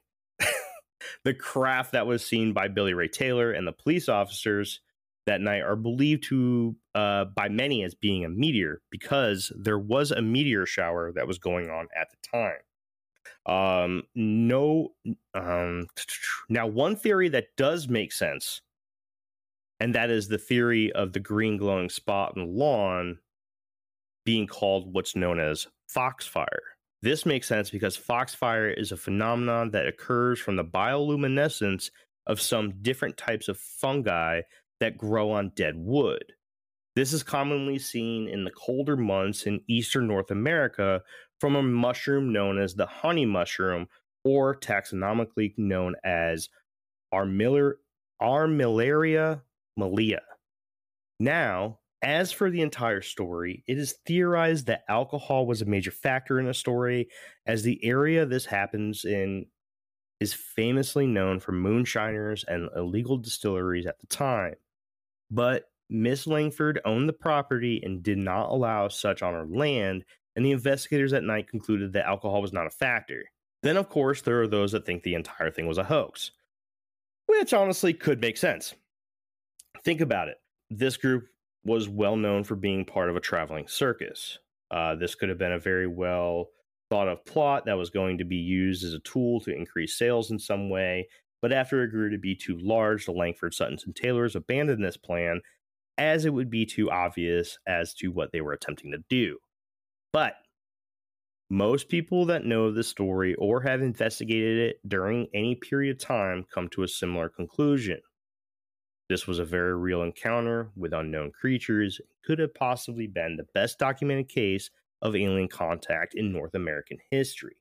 the 1.24 1.34
craft 1.34 1.92
that 1.92 2.06
was 2.06 2.24
seen 2.24 2.52
by 2.52 2.68
billy 2.68 2.94
ray 2.94 3.08
taylor 3.08 3.52
and 3.52 3.66
the 3.66 3.72
police 3.72 4.08
officers 4.08 4.80
that 5.26 5.40
night 5.40 5.60
are 5.60 5.76
believed 5.76 6.24
to 6.24 6.74
uh, 6.94 7.26
by 7.26 7.48
many 7.48 7.84
as 7.84 7.94
being 7.94 8.24
a 8.24 8.28
meteor 8.28 8.80
because 8.90 9.52
there 9.56 9.78
was 9.78 10.10
a 10.10 10.22
meteor 10.22 10.66
shower 10.66 11.12
that 11.12 11.26
was 11.26 11.38
going 11.38 11.68
on 11.68 11.86
at 11.98 12.08
the 12.10 12.16
time 12.28 12.60
um 13.46 14.02
no 14.14 14.88
um 15.34 15.86
now 16.48 16.66
one 16.66 16.96
theory 16.96 17.28
that 17.28 17.48
does 17.56 17.88
make 17.88 18.12
sense 18.12 18.60
and 19.78 19.94
that 19.94 20.10
is 20.10 20.28
the 20.28 20.38
theory 20.38 20.92
of 20.92 21.12
the 21.12 21.20
green 21.20 21.56
glowing 21.56 21.88
spot 21.88 22.34
on 22.36 22.46
the 22.46 22.52
lawn 22.52 23.18
being 24.24 24.46
called 24.46 24.92
what's 24.92 25.16
known 25.16 25.40
as 25.40 25.66
foxfire. 25.88 26.69
This 27.02 27.24
makes 27.24 27.48
sense 27.48 27.70
because 27.70 27.96
foxfire 27.96 28.70
is 28.70 28.92
a 28.92 28.96
phenomenon 28.96 29.70
that 29.70 29.86
occurs 29.86 30.38
from 30.38 30.56
the 30.56 30.64
bioluminescence 30.64 31.90
of 32.26 32.40
some 32.40 32.82
different 32.82 33.16
types 33.16 33.48
of 33.48 33.58
fungi 33.58 34.42
that 34.80 34.98
grow 34.98 35.30
on 35.30 35.52
dead 35.56 35.74
wood. 35.76 36.24
This 36.96 37.12
is 37.12 37.22
commonly 37.22 37.78
seen 37.78 38.28
in 38.28 38.44
the 38.44 38.50
colder 38.50 38.96
months 38.96 39.44
in 39.44 39.62
eastern 39.68 40.06
North 40.06 40.30
America 40.30 41.02
from 41.38 41.56
a 41.56 41.62
mushroom 41.62 42.32
known 42.32 42.58
as 42.58 42.74
the 42.74 42.86
honey 42.86 43.24
mushroom, 43.24 43.88
or 44.22 44.54
taxonomically 44.54 45.54
known 45.56 45.94
as 46.04 46.50
Armillaria 47.14 47.76
mellea. 49.78 50.20
Now, 51.18 51.79
as 52.02 52.32
for 52.32 52.50
the 52.50 52.62
entire 52.62 53.02
story, 53.02 53.62
it 53.66 53.78
is 53.78 53.96
theorized 54.06 54.66
that 54.66 54.84
alcohol 54.88 55.46
was 55.46 55.62
a 55.62 55.66
major 55.66 55.90
factor 55.90 56.40
in 56.40 56.46
the 56.46 56.54
story, 56.54 57.08
as 57.46 57.62
the 57.62 57.82
area 57.84 58.24
this 58.24 58.46
happens 58.46 59.04
in 59.04 59.46
is 60.20 60.34
famously 60.34 61.06
known 61.06 61.40
for 61.40 61.52
moonshiners 61.52 62.44
and 62.44 62.68
illegal 62.76 63.16
distilleries 63.16 63.86
at 63.86 63.98
the 64.00 64.06
time. 64.06 64.54
But 65.30 65.70
Miss 65.88 66.26
Langford 66.26 66.80
owned 66.84 67.08
the 67.08 67.14
property 67.14 67.80
and 67.82 68.02
did 68.02 68.18
not 68.18 68.50
allow 68.50 68.88
such 68.88 69.22
on 69.22 69.34
her 69.34 69.46
land, 69.46 70.04
and 70.36 70.44
the 70.44 70.52
investigators 70.52 71.12
at 71.12 71.24
night 71.24 71.48
concluded 71.48 71.92
that 71.92 72.06
alcohol 72.06 72.42
was 72.42 72.52
not 72.52 72.66
a 72.66 72.70
factor. 72.70 73.24
Then, 73.62 73.76
of 73.76 73.88
course, 73.88 74.22
there 74.22 74.40
are 74.40 74.46
those 74.46 74.72
that 74.72 74.86
think 74.86 75.02
the 75.02 75.14
entire 75.14 75.50
thing 75.50 75.66
was 75.66 75.78
a 75.78 75.84
hoax, 75.84 76.30
which 77.26 77.52
honestly 77.52 77.92
could 77.92 78.20
make 78.20 78.36
sense. 78.36 78.74
Think 79.84 80.00
about 80.00 80.28
it. 80.28 80.36
This 80.70 80.96
group 80.96 81.26
was 81.64 81.88
well 81.88 82.16
known 82.16 82.44
for 82.44 82.56
being 82.56 82.84
part 82.84 83.10
of 83.10 83.16
a 83.16 83.20
traveling 83.20 83.68
circus. 83.68 84.38
Uh, 84.70 84.94
this 84.94 85.14
could 85.14 85.28
have 85.28 85.38
been 85.38 85.52
a 85.52 85.58
very 85.58 85.86
well 85.86 86.48
thought 86.90 87.08
of 87.08 87.24
plot 87.24 87.66
that 87.66 87.78
was 87.78 87.90
going 87.90 88.18
to 88.18 88.24
be 88.24 88.36
used 88.36 88.84
as 88.84 88.94
a 88.94 89.00
tool 89.00 89.40
to 89.40 89.54
increase 89.54 89.96
sales 89.96 90.30
in 90.30 90.38
some 90.38 90.68
way. 90.70 91.08
But 91.42 91.52
after 91.52 91.82
it 91.82 91.90
grew 91.90 92.10
to 92.10 92.18
be 92.18 92.34
too 92.34 92.58
large, 92.60 93.06
the 93.06 93.12
Langford, 93.12 93.54
Suttons, 93.54 93.84
and 93.84 93.94
Taylors 93.94 94.36
abandoned 94.36 94.84
this 94.84 94.96
plan 94.96 95.40
as 95.96 96.24
it 96.24 96.32
would 96.32 96.50
be 96.50 96.66
too 96.66 96.90
obvious 96.90 97.58
as 97.66 97.94
to 97.94 98.08
what 98.08 98.32
they 98.32 98.40
were 98.40 98.52
attempting 98.52 98.90
to 98.92 98.98
do. 99.08 99.38
But 100.12 100.34
most 101.50 101.88
people 101.88 102.26
that 102.26 102.44
know 102.44 102.72
the 102.72 102.82
story 102.82 103.34
or 103.34 103.60
have 103.62 103.82
investigated 103.82 104.70
it 104.70 104.88
during 104.88 105.28
any 105.34 105.56
period 105.56 105.96
of 105.96 106.02
time 106.02 106.46
come 106.52 106.68
to 106.68 106.84
a 106.84 106.88
similar 106.88 107.28
conclusion. 107.28 108.00
This 109.10 109.26
was 109.26 109.40
a 109.40 109.44
very 109.44 109.76
real 109.76 110.04
encounter 110.04 110.70
with 110.76 110.92
unknown 110.92 111.32
creatures 111.32 111.98
and 111.98 112.06
could 112.24 112.38
have 112.38 112.54
possibly 112.54 113.08
been 113.08 113.36
the 113.36 113.46
best 113.54 113.76
documented 113.76 114.28
case 114.28 114.70
of 115.02 115.16
alien 115.16 115.48
contact 115.48 116.14
in 116.14 116.30
North 116.30 116.54
American 116.54 116.98
history. 117.10 117.56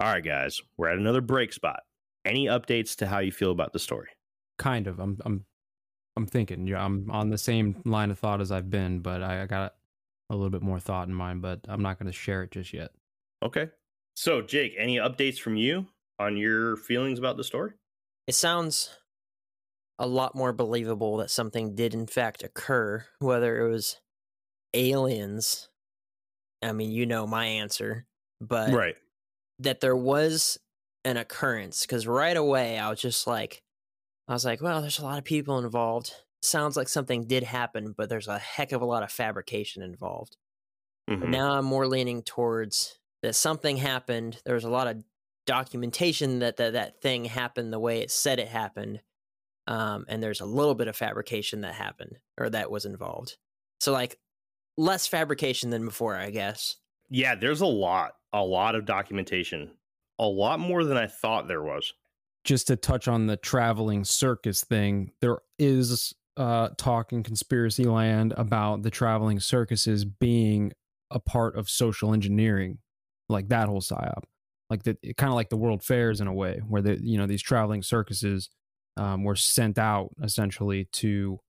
All 0.00 0.10
right, 0.10 0.24
guys, 0.24 0.58
we're 0.78 0.88
at 0.88 0.96
another 0.96 1.20
break 1.20 1.52
spot. 1.52 1.80
Any 2.24 2.46
updates 2.46 2.96
to 2.96 3.06
how 3.06 3.18
you 3.18 3.30
feel 3.30 3.50
about 3.50 3.74
the 3.74 3.78
story? 3.78 4.08
Kind 4.58 4.86
of. 4.86 4.98
I'm 5.00 5.18
I'm 5.26 5.44
I'm 6.16 6.26
thinking. 6.26 6.66
Yeah, 6.66 6.82
I'm 6.82 7.10
on 7.10 7.28
the 7.28 7.36
same 7.36 7.82
line 7.84 8.10
of 8.10 8.18
thought 8.18 8.40
as 8.40 8.50
I've 8.50 8.70
been, 8.70 9.00
but 9.00 9.22
I, 9.22 9.42
I 9.42 9.46
got 9.46 9.74
a 10.30 10.34
little 10.34 10.48
bit 10.48 10.62
more 10.62 10.80
thought 10.80 11.08
in 11.08 11.14
mind, 11.14 11.42
but 11.42 11.60
I'm 11.68 11.82
not 11.82 11.98
going 11.98 12.10
to 12.10 12.18
share 12.18 12.42
it 12.42 12.52
just 12.52 12.72
yet. 12.72 12.92
Okay. 13.42 13.68
So, 14.14 14.40
Jake, 14.40 14.72
any 14.78 14.96
updates 14.96 15.38
from 15.38 15.56
you 15.56 15.88
on 16.18 16.38
your 16.38 16.78
feelings 16.78 17.18
about 17.18 17.36
the 17.36 17.44
story? 17.44 17.72
It 18.26 18.34
sounds 18.34 18.96
a 20.00 20.06
lot 20.06 20.34
more 20.34 20.54
believable 20.54 21.18
that 21.18 21.30
something 21.30 21.74
did 21.74 21.92
in 21.92 22.06
fact 22.06 22.42
occur, 22.42 23.04
whether 23.18 23.64
it 23.64 23.70
was 23.70 24.00
aliens. 24.72 25.68
I 26.62 26.72
mean, 26.72 26.90
you 26.90 27.04
know 27.04 27.26
my 27.26 27.44
answer, 27.44 28.06
but 28.40 28.72
right. 28.72 28.96
that 29.58 29.80
there 29.80 29.96
was 29.96 30.58
an 31.04 31.18
occurrence 31.18 31.82
because 31.82 32.06
right 32.06 32.36
away 32.36 32.78
I 32.78 32.88
was 32.88 33.00
just 33.00 33.26
like, 33.26 33.62
I 34.26 34.32
was 34.32 34.44
like, 34.44 34.62
well, 34.62 34.80
there's 34.80 34.98
a 34.98 35.04
lot 35.04 35.18
of 35.18 35.24
people 35.24 35.58
involved. 35.58 36.12
Sounds 36.42 36.78
like 36.78 36.88
something 36.88 37.26
did 37.26 37.42
happen, 37.42 37.94
but 37.96 38.08
there's 38.08 38.28
a 38.28 38.38
heck 38.38 38.72
of 38.72 38.80
a 38.80 38.86
lot 38.86 39.02
of 39.02 39.12
fabrication 39.12 39.82
involved. 39.82 40.38
Mhm. 41.10 41.28
Now 41.28 41.52
I'm 41.52 41.66
more 41.66 41.86
leaning 41.86 42.22
towards 42.22 42.98
that 43.22 43.34
something 43.34 43.76
happened. 43.76 44.40
There 44.46 44.54
was 44.54 44.64
a 44.64 44.70
lot 44.70 44.86
of 44.86 45.04
documentation 45.46 46.38
that 46.38 46.56
that, 46.56 46.72
that 46.72 47.02
thing 47.02 47.26
happened 47.26 47.70
the 47.70 47.78
way 47.78 48.00
it 48.00 48.10
said 48.10 48.38
it 48.38 48.48
happened. 48.48 49.02
Um, 49.66 50.04
and 50.08 50.22
there's 50.22 50.40
a 50.40 50.46
little 50.46 50.74
bit 50.74 50.88
of 50.88 50.96
fabrication 50.96 51.60
that 51.60 51.74
happened 51.74 52.18
or 52.38 52.50
that 52.50 52.70
was 52.70 52.84
involved. 52.84 53.36
So 53.80 53.92
like 53.92 54.18
less 54.76 55.06
fabrication 55.06 55.70
than 55.70 55.84
before, 55.84 56.16
I 56.16 56.30
guess. 56.30 56.76
Yeah, 57.08 57.34
there's 57.34 57.60
a 57.60 57.66
lot, 57.66 58.12
a 58.32 58.42
lot 58.42 58.74
of 58.74 58.86
documentation, 58.86 59.70
a 60.18 60.26
lot 60.26 60.60
more 60.60 60.84
than 60.84 60.96
I 60.96 61.06
thought 61.06 61.48
there 61.48 61.62
was. 61.62 61.92
Just 62.44 62.68
to 62.68 62.76
touch 62.76 63.06
on 63.08 63.26
the 63.26 63.36
traveling 63.36 64.04
circus 64.04 64.64
thing, 64.64 65.12
there 65.20 65.38
is 65.58 66.14
uh, 66.36 66.70
talk 66.78 67.12
in 67.12 67.22
conspiracy 67.22 67.84
land 67.84 68.32
about 68.36 68.82
the 68.82 68.90
traveling 68.90 69.40
circuses 69.40 70.04
being 70.04 70.72
a 71.10 71.20
part 71.20 71.56
of 71.56 71.68
social 71.68 72.14
engineering, 72.14 72.78
like 73.28 73.48
that 73.48 73.68
whole 73.68 73.80
psyop, 73.80 74.22
like 74.70 74.84
the 74.84 74.96
kind 75.16 75.30
of 75.30 75.34
like 75.34 75.50
the 75.50 75.56
world 75.56 75.82
fairs 75.82 76.20
in 76.20 76.28
a 76.28 76.32
way, 76.32 76.60
where 76.66 76.80
the 76.80 76.98
you 77.02 77.18
know 77.18 77.26
these 77.26 77.42
traveling 77.42 77.82
circuses 77.82 78.48
um, 79.00 79.24
were 79.24 79.34
sent 79.36 79.78
out 79.78 80.10
essentially 80.22 80.84
to 80.92 81.40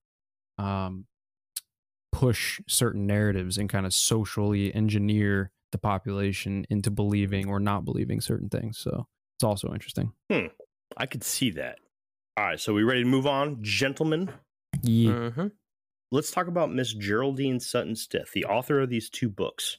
um, 0.58 1.04
push 2.10 2.60
certain 2.66 3.06
narratives 3.06 3.58
and 3.58 3.68
kind 3.68 3.84
of 3.84 3.92
socially 3.92 4.74
engineer 4.74 5.50
the 5.70 5.78
population 5.78 6.66
into 6.70 6.90
believing 6.90 7.48
or 7.48 7.60
not 7.60 7.84
believing 7.84 8.20
certain 8.20 8.48
things. 8.48 8.78
So 8.78 9.06
it's 9.36 9.44
also 9.44 9.72
interesting. 9.72 10.12
I 10.96 11.06
could 11.06 11.22
see 11.24 11.50
that. 11.52 11.78
All 12.38 12.44
right, 12.44 12.58
so 12.60 12.72
we 12.72 12.82
ready 12.82 13.02
to 13.02 13.08
move 13.08 13.26
on, 13.26 13.58
gentlemen? 13.62 14.30
Yeah. 14.82 15.30
hmm 15.30 15.46
Let's 16.10 16.30
talk 16.30 16.46
about 16.46 16.72
Miss 16.72 16.92
Geraldine 16.92 17.58
Sutton 17.60 17.96
Stith, 17.96 18.32
the 18.32 18.44
author 18.44 18.80
of 18.80 18.90
these 18.90 19.08
two 19.08 19.28
books. 19.30 19.78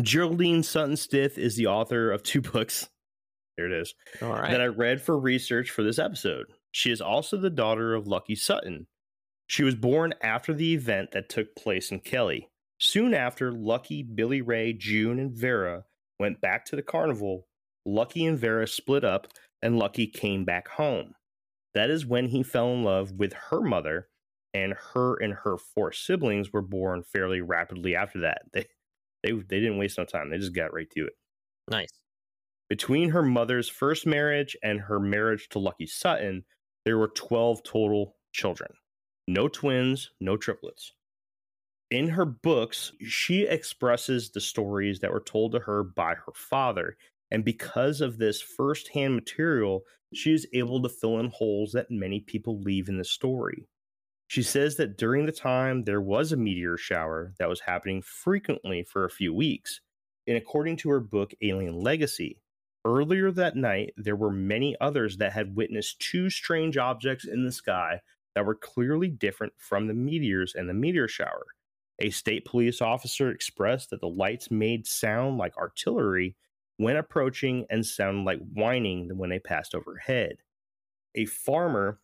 Geraldine 0.00 0.62
Sutton 0.62 0.96
Stith 0.96 1.38
is 1.38 1.56
the 1.56 1.66
author 1.66 2.10
of 2.10 2.22
two 2.22 2.40
books. 2.52 2.88
There 3.56 3.66
it 3.66 3.72
is. 3.72 3.94
All 4.20 4.28
right. 4.32 4.50
that 4.50 4.60
I 4.60 4.66
read 4.66 5.00
for 5.00 5.18
research 5.18 5.70
for 5.70 5.82
this 5.82 5.98
episode. 5.98 6.46
She 6.76 6.90
is 6.90 7.00
also 7.00 7.38
the 7.38 7.48
daughter 7.48 7.94
of 7.94 8.06
Lucky 8.06 8.34
Sutton. 8.34 8.86
She 9.46 9.64
was 9.64 9.74
born 9.74 10.12
after 10.22 10.52
the 10.52 10.74
event 10.74 11.12
that 11.12 11.30
took 11.30 11.56
place 11.56 11.90
in 11.90 12.00
Kelly. 12.00 12.50
Soon 12.78 13.14
after, 13.14 13.50
Lucky, 13.50 14.02
Billy 14.02 14.42
Ray, 14.42 14.74
June, 14.74 15.18
and 15.18 15.32
Vera 15.32 15.84
went 16.20 16.42
back 16.42 16.66
to 16.66 16.76
the 16.76 16.82
carnival. 16.82 17.46
Lucky 17.86 18.26
and 18.26 18.38
Vera 18.38 18.66
split 18.68 19.04
up, 19.04 19.28
and 19.62 19.78
Lucky 19.78 20.06
came 20.06 20.44
back 20.44 20.68
home. 20.68 21.14
That 21.72 21.88
is 21.88 22.04
when 22.04 22.26
he 22.26 22.42
fell 22.42 22.70
in 22.74 22.84
love 22.84 23.12
with 23.12 23.32
her 23.48 23.62
mother, 23.62 24.08
and 24.52 24.74
her 24.92 25.16
and 25.16 25.32
her 25.32 25.56
four 25.56 25.92
siblings 25.92 26.52
were 26.52 26.60
born 26.60 27.04
fairly 27.04 27.40
rapidly 27.40 27.96
after 27.96 28.20
that. 28.20 28.42
They 28.52 28.66
they, 29.22 29.32
they 29.32 29.60
didn't 29.60 29.78
waste 29.78 29.96
no 29.96 30.04
time. 30.04 30.28
They 30.28 30.36
just 30.36 30.54
got 30.54 30.74
right 30.74 30.90
to 30.90 31.06
it. 31.06 31.14
nice. 31.70 31.88
Between 32.68 33.08
her 33.10 33.22
mother's 33.22 33.66
first 33.66 34.06
marriage 34.06 34.54
and 34.62 34.78
her 34.78 35.00
marriage 35.00 35.48
to 35.50 35.58
Lucky 35.58 35.86
Sutton, 35.86 36.44
there 36.86 36.96
were 36.96 37.08
12 37.08 37.64
total 37.64 38.14
children. 38.32 38.70
No 39.26 39.48
twins, 39.48 40.12
no 40.20 40.36
triplets. 40.36 40.92
In 41.90 42.08
her 42.08 42.24
books, 42.24 42.92
she 43.00 43.42
expresses 43.42 44.30
the 44.30 44.40
stories 44.40 45.00
that 45.00 45.10
were 45.12 45.20
told 45.20 45.52
to 45.52 45.58
her 45.58 45.82
by 45.82 46.14
her 46.14 46.32
father. 46.32 46.96
And 47.32 47.44
because 47.44 48.00
of 48.00 48.18
this 48.18 48.40
firsthand 48.40 49.16
material, 49.16 49.82
she 50.14 50.32
is 50.32 50.46
able 50.54 50.80
to 50.80 50.88
fill 50.88 51.18
in 51.18 51.30
holes 51.30 51.72
that 51.72 51.90
many 51.90 52.20
people 52.20 52.60
leave 52.60 52.88
in 52.88 52.98
the 52.98 53.04
story. 53.04 53.66
She 54.28 54.44
says 54.44 54.76
that 54.76 54.96
during 54.96 55.26
the 55.26 55.32
time 55.32 55.82
there 55.82 56.00
was 56.00 56.30
a 56.30 56.36
meteor 56.36 56.76
shower 56.76 57.34
that 57.40 57.48
was 57.48 57.60
happening 57.60 58.00
frequently 58.00 58.84
for 58.84 59.04
a 59.04 59.10
few 59.10 59.34
weeks. 59.34 59.80
And 60.28 60.36
according 60.36 60.76
to 60.78 60.90
her 60.90 61.00
book, 61.00 61.32
Alien 61.42 61.80
Legacy, 61.80 62.38
Earlier 62.86 63.32
that 63.32 63.56
night, 63.56 63.94
there 63.96 64.14
were 64.14 64.30
many 64.30 64.76
others 64.80 65.16
that 65.16 65.32
had 65.32 65.56
witnessed 65.56 65.98
two 65.98 66.30
strange 66.30 66.76
objects 66.76 67.24
in 67.26 67.44
the 67.44 67.50
sky 67.50 68.00
that 68.36 68.46
were 68.46 68.54
clearly 68.54 69.08
different 69.08 69.54
from 69.56 69.88
the 69.88 69.94
meteors 69.94 70.54
and 70.54 70.68
the 70.68 70.74
meteor 70.74 71.08
shower. 71.08 71.46
A 71.98 72.10
state 72.10 72.44
police 72.44 72.80
officer 72.80 73.32
expressed 73.32 73.90
that 73.90 74.00
the 74.00 74.08
lights 74.08 74.52
made 74.52 74.86
sound 74.86 75.36
like 75.36 75.56
artillery 75.56 76.36
when 76.76 76.96
approaching 76.96 77.66
and 77.70 77.84
sounded 77.84 78.22
like 78.22 78.38
whining 78.52 79.18
when 79.18 79.30
they 79.30 79.40
passed 79.40 79.74
overhead. 79.74 80.36
A 81.16 81.24
farmer 81.24 81.98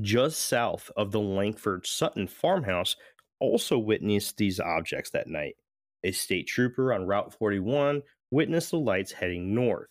just 0.00 0.40
south 0.40 0.90
of 0.96 1.10
the 1.10 1.20
Langford 1.20 1.86
Sutton 1.86 2.26
farmhouse 2.26 2.96
also 3.38 3.76
witnessed 3.76 4.38
these 4.38 4.60
objects 4.60 5.10
that 5.10 5.28
night. 5.28 5.56
A 6.04 6.12
state 6.12 6.46
trooper 6.46 6.94
on 6.94 7.06
Route 7.06 7.34
41 7.34 8.02
witnessed 8.30 8.70
the 8.70 8.78
lights 8.78 9.12
heading 9.12 9.54
north. 9.54 9.88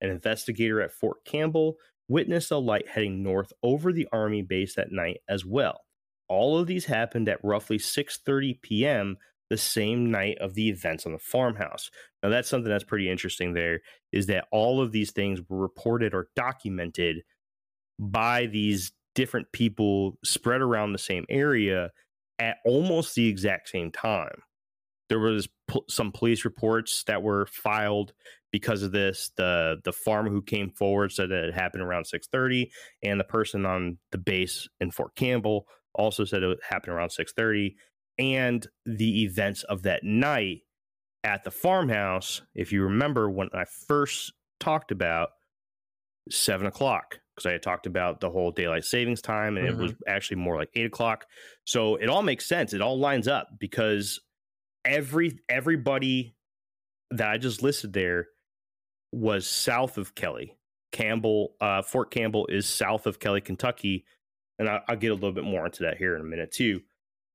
An 0.00 0.10
investigator 0.10 0.80
at 0.80 0.92
Fort 0.92 1.24
Campbell 1.24 1.76
witnessed 2.08 2.50
a 2.50 2.58
light 2.58 2.88
heading 2.88 3.22
north 3.22 3.52
over 3.62 3.92
the 3.92 4.08
army 4.12 4.42
base 4.42 4.74
that 4.74 4.92
night 4.92 5.18
as 5.28 5.44
well. 5.44 5.80
All 6.28 6.58
of 6.58 6.66
these 6.66 6.86
happened 6.86 7.28
at 7.28 7.44
roughly 7.44 7.78
6:30 7.78 8.60
p.m. 8.62 9.16
the 9.50 9.58
same 9.58 10.10
night 10.10 10.38
of 10.38 10.54
the 10.54 10.68
events 10.68 11.06
on 11.06 11.12
the 11.12 11.18
farmhouse. 11.18 11.90
Now 12.22 12.30
that's 12.30 12.48
something 12.48 12.70
that's 12.70 12.84
pretty 12.84 13.10
interesting 13.10 13.52
there 13.52 13.80
is 14.12 14.26
that 14.26 14.46
all 14.50 14.80
of 14.80 14.92
these 14.92 15.12
things 15.12 15.40
were 15.48 15.58
reported 15.58 16.14
or 16.14 16.28
documented 16.34 17.22
by 17.98 18.46
these 18.46 18.92
different 19.14 19.52
people 19.52 20.18
spread 20.24 20.62
around 20.62 20.92
the 20.92 20.98
same 20.98 21.26
area 21.28 21.90
at 22.38 22.56
almost 22.64 23.14
the 23.14 23.28
exact 23.28 23.68
same 23.68 23.92
time 23.92 24.42
there 25.12 25.18
was 25.18 25.46
po- 25.68 25.84
some 25.90 26.10
police 26.10 26.42
reports 26.46 27.04
that 27.04 27.22
were 27.22 27.44
filed 27.44 28.14
because 28.50 28.82
of 28.82 28.92
this 28.92 29.30
the 29.36 29.76
the 29.84 29.92
farmer 29.92 30.30
who 30.30 30.40
came 30.40 30.70
forward 30.70 31.12
said 31.12 31.28
that 31.28 31.44
it 31.44 31.52
happened 31.54 31.82
around 31.82 32.04
6:30 32.06 32.70
and 33.02 33.20
the 33.20 33.24
person 33.24 33.66
on 33.66 33.98
the 34.10 34.16
base 34.16 34.68
in 34.80 34.90
Fort 34.90 35.14
Campbell 35.14 35.66
also 35.94 36.24
said 36.24 36.42
it 36.42 36.58
happened 36.66 36.94
around 36.94 37.10
6:30 37.10 37.76
and 38.18 38.66
the 38.86 39.22
events 39.24 39.64
of 39.64 39.82
that 39.82 40.02
night 40.02 40.62
at 41.24 41.44
the 41.44 41.50
farmhouse 41.50 42.40
if 42.54 42.72
you 42.72 42.82
remember 42.84 43.28
when 43.30 43.50
I 43.52 43.64
first 43.86 44.32
talked 44.60 44.92
about 44.92 45.28
seven 46.30 46.66
o'clock 46.66 47.18
because 47.34 47.46
I 47.46 47.52
had 47.52 47.62
talked 47.62 47.86
about 47.86 48.20
the 48.20 48.30
whole 48.30 48.50
daylight 48.50 48.84
savings 48.84 49.20
time 49.20 49.56
and 49.58 49.66
Mhm. 49.66 49.70
it 49.72 49.76
was 49.76 49.92
actually 50.06 50.36
more 50.38 50.56
like 50.56 50.70
eight 50.74 50.86
o'clock. 50.86 51.26
So 51.64 51.96
it 51.96 52.08
all 52.08 52.22
makes 52.22 52.46
sense. 52.46 52.72
It 52.72 52.80
all 52.80 52.98
lines 52.98 53.28
up 53.28 53.48
because 53.58 54.20
every 54.84 55.38
everybody 55.48 56.34
that 57.10 57.28
I 57.28 57.38
just 57.38 57.62
listed 57.62 57.92
there 57.92 58.28
was 59.12 59.46
south 59.46 59.98
of 59.98 60.14
Kelly. 60.14 60.56
Campbell, 60.92 61.54
uh, 61.60 61.82
Fort 61.82 62.10
Campbell 62.10 62.46
is 62.48 62.66
south 62.66 63.06
of 63.06 63.18
Kelly, 63.18 63.40
Kentucky, 63.40 64.04
and 64.58 64.68
I, 64.68 64.80
I'll 64.88 64.96
get 64.96 65.10
a 65.10 65.14
little 65.14 65.32
bit 65.32 65.44
more 65.44 65.66
into 65.66 65.84
that 65.84 65.96
here 65.96 66.14
in 66.14 66.20
a 66.20 66.24
minute 66.24 66.52
too. 66.52 66.82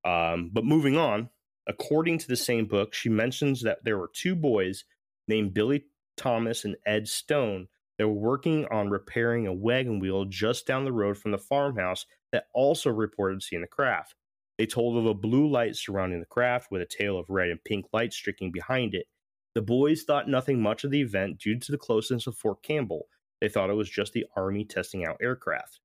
Um, 0.05 0.51
but 0.53 0.63
moving 0.63 0.95
on, 0.95 1.29
according 1.67 2.19
to 2.19 2.27
the 2.27 2.35
same 2.35 2.65
book, 2.65 2.93
she 2.93 3.09
mentions 3.09 3.61
that 3.63 3.83
there 3.83 3.97
were 3.97 4.11
two 4.13 4.35
boys 4.35 4.85
named 5.27 5.53
Billy 5.53 5.85
Thomas 6.15 6.65
and 6.65 6.75
Ed 6.85 7.07
Stone 7.07 7.67
that 7.97 8.07
were 8.07 8.13
working 8.13 8.65
on 8.71 8.89
repairing 8.89 9.47
a 9.47 9.53
wagon 9.53 9.99
wheel 9.99 10.25
just 10.25 10.67
down 10.67 10.85
the 10.85 10.91
road 10.91 11.17
from 11.17 11.31
the 11.31 11.37
farmhouse 11.37 12.05
that 12.31 12.47
also 12.53 12.89
reported 12.89 13.41
seeing 13.41 13.61
the 13.61 13.67
craft. 13.67 14.15
They 14.57 14.65
told 14.65 14.97
of 14.97 15.05
a 15.05 15.13
blue 15.13 15.47
light 15.47 15.75
surrounding 15.75 16.19
the 16.19 16.25
craft 16.25 16.71
with 16.71 16.81
a 16.81 16.85
tail 16.85 17.17
of 17.17 17.29
red 17.29 17.49
and 17.49 17.63
pink 17.63 17.85
light 17.93 18.13
streaking 18.13 18.51
behind 18.51 18.95
it. 18.95 19.05
The 19.53 19.61
boys 19.61 20.03
thought 20.03 20.29
nothing 20.29 20.61
much 20.61 20.83
of 20.83 20.91
the 20.91 21.01
event 21.01 21.39
due 21.39 21.59
to 21.59 21.71
the 21.71 21.77
closeness 21.77 22.27
of 22.27 22.37
Fort 22.37 22.63
Campbell. 22.63 23.07
They 23.41 23.49
thought 23.49 23.69
it 23.69 23.75
was 23.75 23.89
just 23.89 24.13
the 24.13 24.25
Army 24.35 24.65
testing 24.65 25.05
out 25.05 25.17
aircraft. 25.21 25.79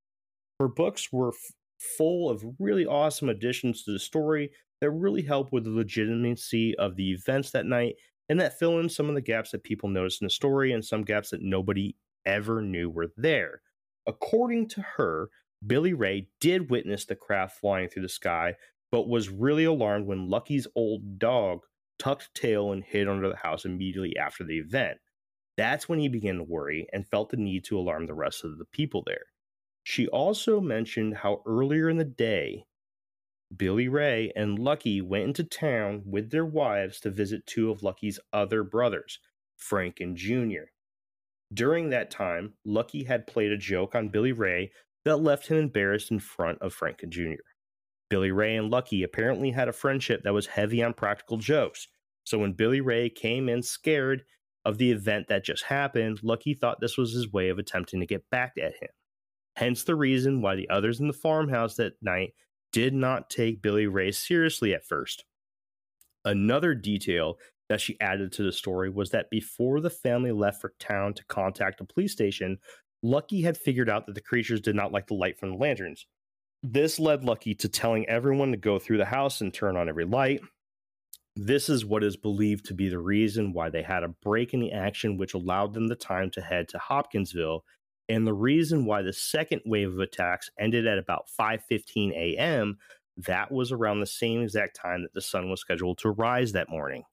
Her 0.59 0.69
books 0.69 1.13
were 1.13 1.29
f- 1.29 1.53
full 1.79 2.31
of 2.31 2.45
really 2.59 2.87
awesome 2.87 3.29
additions 3.29 3.83
to 3.85 3.93
the 3.93 3.99
story 3.99 4.51
that 4.81 4.91
really 4.91 5.23
help 5.23 5.53
with 5.53 5.65
the 5.65 5.71
legitimacy 5.71 6.75
of 6.77 6.97
the 6.97 7.13
events 7.13 7.51
that 7.51 7.67
night 7.67 7.97
and 8.29 8.41
that 8.41 8.59
fill 8.59 8.79
in 8.79 8.89
some 8.89 9.09
of 9.09 9.15
the 9.15 9.21
gaps 9.21 9.51
that 9.51 9.65
people 9.65 9.89
noticed 9.89 10.23
in 10.23 10.27
the 10.27 10.31
story 10.31 10.73
and 10.73 10.85
some 10.85 11.03
gaps 11.03 11.31
that 11.31 11.43
nobody 11.43 11.95
ever 12.25 12.63
knew 12.63 12.89
were 12.89 13.13
there. 13.17 13.63
According 14.07 14.69
to 14.71 14.83
her, 14.97 15.29
Billy 15.67 15.93
Ray 15.93 16.29
did 16.41 16.71
witness 16.71 17.05
the 17.05 17.15
craft 17.15 17.61
flying 17.61 17.89
through 17.89 18.03
the 18.03 18.09
sky, 18.09 18.57
but 18.91 19.09
was 19.09 19.29
really 19.29 19.65
alarmed 19.65 20.07
when 20.07 20.29
Lucky's 20.29 20.67
old 20.75 21.19
dog 21.19 21.61
tucked 21.99 22.35
tail 22.35 22.73
and 22.73 22.83
hid 22.83 23.09
under 23.09 23.29
the 23.29 23.37
house 23.37 23.65
immediately 23.65 24.17
after 24.17 24.45
the 24.45 24.59
event. 24.59 24.99
That's 25.57 25.89
when 25.89 25.99
he 25.99 26.09
began 26.09 26.37
to 26.37 26.43
worry 26.43 26.87
and 26.93 27.07
felt 27.07 27.31
the 27.31 27.37
need 27.37 27.65
to 27.65 27.79
alarm 27.79 28.07
the 28.07 28.15
rest 28.15 28.45
of 28.45 28.59
the 28.59 28.65
people 28.65 29.03
there. 29.07 29.27
She 29.85 30.09
also 30.09 30.61
mentioned 30.61 31.19
how 31.19 31.43
earlier 31.47 31.89
in 31.89 31.97
the 31.97 32.05
day, 32.05 32.65
Billy 33.57 33.89
Ray 33.89 34.33
and 34.35 34.59
Lucky 34.59 35.01
went 35.03 35.25
into 35.25 35.45
town 35.45 36.03
with 36.07 36.31
their 36.31 36.47
wives 36.47 37.01
to 37.01 37.11
visit 37.11 37.47
two 37.47 37.71
of 37.71 37.83
Lucky's 37.83 38.19
other 38.33 38.65
brothers, 38.65 39.19
Frank 39.57 40.01
and 40.01 40.17
Junior. 40.17 40.73
During 41.53 41.91
that 41.91 42.11
time, 42.11 42.55
Lucky 42.65 43.05
had 43.05 43.27
played 43.27 43.53
a 43.53 43.59
joke 43.59 43.95
on 43.95 44.09
Billy 44.09 44.33
Ray 44.33 44.73
that 45.05 45.19
left 45.19 45.47
him 45.47 45.57
embarrassed 45.57 46.11
in 46.11 46.21
front 46.21 46.59
of 46.61 46.73
Frank 46.73 47.03
and 47.03 47.13
Junior. 47.13 47.45
Billy 48.11 48.31
Ray 48.31 48.57
and 48.57 48.71
Lucky 48.71 49.03
apparently 49.03 49.51
had 49.51 49.69
a 49.69 49.73
friendship 49.73 50.23
that 50.23 50.35
was 50.35 50.47
heavy 50.47 50.83
on 50.83 50.93
practical 50.93 51.39
jokes. 51.39 51.89
So 52.25 52.39
when 52.39 52.53
Billy 52.53 52.81
Ray 52.81 53.09
came 53.09 53.49
in 53.49 53.63
scared 53.63 54.23
of 54.65 54.79
the 54.79 54.93
event 54.93 55.29
that 55.29 55.45
just 55.45 55.65
happened, 55.65 56.21
Lucky 56.23 56.55
thought 56.55 56.81
this 56.81 56.99
was 56.99 57.13
his 57.13 57.33
way 57.33 57.49
of 57.49 57.59
attempting 57.59 58.01
to 58.01 58.07
get 58.07 58.29
back 58.31 58.53
at 58.59 58.75
him. 58.81 58.91
Hence 59.57 59.85
the 59.85 59.95
reason 59.95 60.41
why 60.41 60.55
the 60.55 60.69
others 60.69 61.01
in 61.01 61.09
the 61.09 61.13
farmhouse 61.13 61.77
that 61.77 61.95
night 62.01 62.35
did 62.73 62.95
not 62.95 63.29
take 63.29 63.63
Billy 63.63 63.87
Ray 63.87 64.13
seriously 64.13 64.75
at 64.75 64.87
first. 64.87 65.25
Another 66.25 66.75
detail 66.75 67.39
that 67.69 67.81
she 67.81 68.01
added 68.01 68.33
to 68.33 68.43
the 68.43 68.53
story 68.53 68.91
was 68.91 69.11
that 69.11 69.31
before 69.31 69.81
the 69.81 69.91
family 69.91 70.33
left 70.33 70.61
for 70.61 70.75
town 70.79 71.15
to 71.15 71.25
contact 71.25 71.79
the 71.79 71.85
police 71.85 72.13
station, 72.13 72.59
Lucky 73.03 73.43
had 73.43 73.57
figured 73.57 73.91
out 73.91 74.07
that 74.07 74.15
the 74.15 74.21
creatures 74.21 74.61
did 74.61 74.77
not 74.77 74.93
like 74.93 75.09
the 75.09 75.15
light 75.15 75.39
from 75.39 75.51
the 75.51 75.57
lanterns. 75.57 76.07
This 76.63 76.99
led 77.01 77.25
Lucky 77.25 77.55
to 77.57 77.69
telling 77.69 78.09
everyone 78.09 78.53
to 78.53 78.57
go 78.57 78.79
through 78.79 78.99
the 78.99 79.05
house 79.05 79.41
and 79.41 79.53
turn 79.53 79.77
on 79.77 79.89
every 79.89 80.05
light. 80.05 80.41
This 81.35 81.69
is 81.69 81.85
what 81.85 82.05
is 82.05 82.17
believed 82.17 82.67
to 82.67 82.75
be 82.75 82.89
the 82.89 82.99
reason 82.99 83.53
why 83.53 83.71
they 83.71 83.83
had 83.83 84.05
a 84.05 84.09
break 84.09 84.55
in 84.55 84.61
the 84.61 84.71
action, 84.71 85.17
which 85.17 85.35
allowed 85.35 85.75
them 85.75 85.89
the 85.89 85.97
time 85.97 86.31
to 86.33 86.41
head 86.41 86.69
to 86.69 86.79
Hopkinsville, 86.79 87.65
and 88.09 88.27
the 88.27 88.35
reason 88.35 88.85
why 88.85 89.03
the 89.03 89.13
second 89.13 89.63
wave 89.65 89.93
of 89.93 89.99
attacks 89.99 90.51
ended 90.59 90.87
at 90.87 90.99
about 90.99 91.29
5:15 91.39 92.13
a.m. 92.13 92.79
That 93.17 93.51
was 93.51 93.73
around 93.73 94.01
the 94.01 94.07
same 94.07 94.43
exact 94.43 94.77
time 94.77 95.03
that 95.03 95.15
the 95.15 95.21
sun 95.21 95.51
was 95.51 95.61
scheduled 95.61 95.99
to 95.99 96.11
rise 96.11 96.53
that 96.53 96.69
morning. 96.69 97.05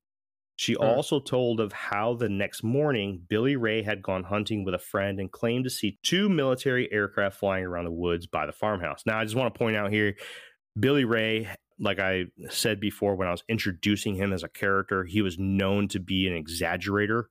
She 0.60 0.74
Hmm. 0.74 0.84
also 0.84 1.22
told 1.22 1.62
of 1.62 1.72
how 1.72 2.16
the 2.16 2.28
next 2.28 2.64
morning 2.64 3.24
Billy 3.30 3.56
Ray 3.56 3.82
had 3.82 4.02
gone 4.02 4.26
hunting 4.26 4.66
with 4.66 4.74
a 4.74 4.78
friend 4.78 5.18
and 5.18 5.32
claimed 5.32 5.64
to 5.64 5.70
see 5.70 6.00
two 6.04 6.28
military 6.28 6.92
aircraft 6.92 7.40
flying 7.40 7.64
around 7.64 7.86
the 7.86 7.94
woods 7.94 8.28
by 8.28 8.46
the 8.46 8.52
farmhouse. 8.52 9.06
Now, 9.06 9.18
I 9.18 9.24
just 9.24 9.38
want 9.38 9.54
to 9.54 9.58
point 9.58 9.78
out 9.78 9.90
here 9.90 10.18
Billy 10.78 11.06
Ray, 11.06 11.48
like 11.80 12.00
I 12.00 12.26
said 12.50 12.82
before 12.82 13.16
when 13.16 13.30
I 13.30 13.32
was 13.32 13.46
introducing 13.48 14.16
him 14.16 14.34
as 14.34 14.44
a 14.44 14.50
character, 14.50 15.06
he 15.06 15.22
was 15.22 15.40
known 15.40 15.88
to 15.88 16.00
be 16.02 16.28
an 16.28 16.34
exaggerator. 16.34 17.28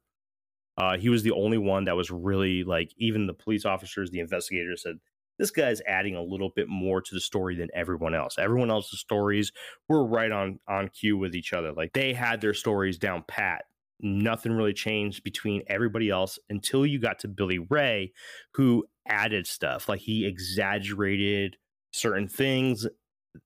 Uh, 0.79 0.97
he 0.97 1.11
was 1.11 1.23
the 1.23 1.33
only 1.33 1.59
one 1.59 1.85
that 1.85 1.97
was 1.97 2.11
really 2.11 2.65
like, 2.65 2.95
even 2.97 3.27
the 3.27 3.35
police 3.35 3.67
officers, 3.67 4.11
the 4.11 4.21
investigators 4.21 4.85
said, 4.85 5.01
this 5.39 5.51
guy's 5.51 5.81
adding 5.87 6.17
a 6.17 6.23
little 6.23 6.51
bit 6.55 6.69
more 6.69 7.01
to 7.01 7.15
the 7.15 7.21
story 7.21 7.57
than 7.57 7.69
everyone 7.75 8.15
else. 8.15 8.37
Everyone 8.39 8.71
else's 8.71 9.01
stories 9.01 9.53
were 9.89 10.05
right 10.05 10.33
on 10.33 10.59
on 10.69 10.89
cue 10.89 11.17
with 11.17 11.35
each 11.35 11.53
other. 11.53 11.73
Like 11.73 11.93
they 11.93 12.13
had 12.13 12.41
their 12.41 12.55
stories 12.55 12.99
down 12.99 13.25
pat. 13.29 13.65
Nothing 14.01 14.53
really 14.53 14.75
changed 14.75 15.25
between 15.25 15.63
everybody 15.67 16.09
else 16.09 16.39
until 16.49 16.87
you 16.87 17.01
got 17.01 17.19
to 17.21 17.29
Billy 17.29 17.59
Ray, 17.59 18.13
who 18.55 18.87
added 19.09 19.47
stuff. 19.47 19.89
Like 19.89 20.01
he 20.01 20.25
exaggerated 20.27 21.57
certain 21.91 22.29
things, 22.29 22.87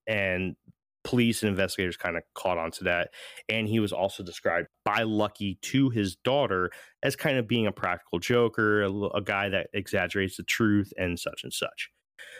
and 0.07 0.55
police 1.03 1.43
and 1.43 1.49
investigators 1.49 1.97
kind 1.97 2.17
of 2.17 2.23
caught 2.33 2.57
on 2.57 2.71
to 2.71 2.85
that. 2.85 3.09
And 3.49 3.67
he 3.67 3.79
was 3.79 3.91
also 3.91 4.23
described 4.23 4.67
by 4.85 5.03
Lucky 5.03 5.59
to 5.63 5.89
his 5.89 6.15
daughter 6.15 6.71
as 7.01 7.15
kind 7.15 7.37
of 7.37 7.47
being 7.47 7.67
a 7.67 7.71
practical 7.71 8.19
joker, 8.19 8.83
a 8.83 9.21
guy 9.21 9.49
that 9.49 9.67
exaggerates 9.73 10.37
the 10.37 10.43
truth 10.43 10.93
and 10.97 11.19
such 11.19 11.43
and 11.43 11.53
such. 11.53 11.89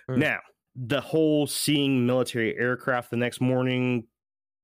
Hmm. 0.08 0.20
Now, 0.20 0.40
the 0.76 1.02
whole 1.02 1.46
seeing 1.46 2.06
military 2.06 2.58
aircraft 2.58 3.12
the 3.12 3.18
next 3.18 3.42
morning, 3.42 4.06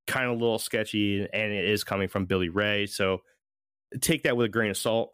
kind 0.06 0.26
of 0.26 0.32
a 0.32 0.40
little 0.40 0.58
sketchy, 0.58 1.20
and 1.32 1.52
it 1.52 1.64
is 1.64 1.84
coming 1.84 2.08
from 2.08 2.24
Billy 2.24 2.48
Ray. 2.48 2.86
So 2.86 3.18
take 4.00 4.24
that 4.24 4.36
with 4.36 4.46
a 4.46 4.48
grain 4.48 4.70
of 4.70 4.76
salt. 4.76 5.12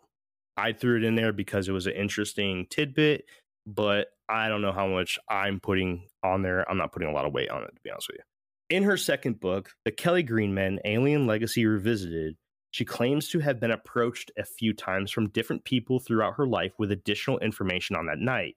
I 0.57 0.72
threw 0.72 0.97
it 0.97 1.05
in 1.05 1.16
there 1.16 1.32
because 1.32 1.68
it 1.68 1.72
was 1.72 1.87
an 1.87 1.93
interesting 1.93 2.66
tidbit, 2.70 3.24
but 3.66 4.09
I 4.28 4.49
don't 4.49 4.62
know 4.62 4.72
how 4.72 4.87
much 4.87 5.18
I'm 5.28 5.61
putting 5.61 6.07
on 6.22 6.43
there. 6.43 6.68
I'm 6.70 6.78
not 6.78 6.93
putting 6.93 7.09
a 7.09 7.12
lot 7.12 7.26
of 7.26 7.32
weight 7.32 7.51
on 7.51 7.62
it, 7.62 7.74
to 7.74 7.80
be 7.84 7.91
honest 7.91 8.09
with 8.09 8.18
you. 8.18 8.36
In 8.69 8.83
her 8.83 8.97
second 8.97 9.39
book, 9.39 9.71
The 9.85 9.93
Kelly 9.93 10.25
Green 10.25 10.53
Men 10.53 10.81
Alien 10.85 11.25
Legacy 11.25 11.64
Revisited, 11.64 12.37
she 12.73 12.85
claims 12.85 13.29
to 13.29 13.39
have 13.39 13.61
been 13.61 13.71
approached 13.71 14.33
a 14.37 14.45
few 14.45 14.73
times 14.73 15.12
from 15.12 15.29
different 15.29 15.64
people 15.64 16.01
throughout 16.01 16.35
her 16.35 16.49
life 16.49 16.73
with 16.77 16.91
additional 16.91 17.39
information 17.39 17.95
on 17.95 18.07
that 18.07 18.19
night. 18.19 18.57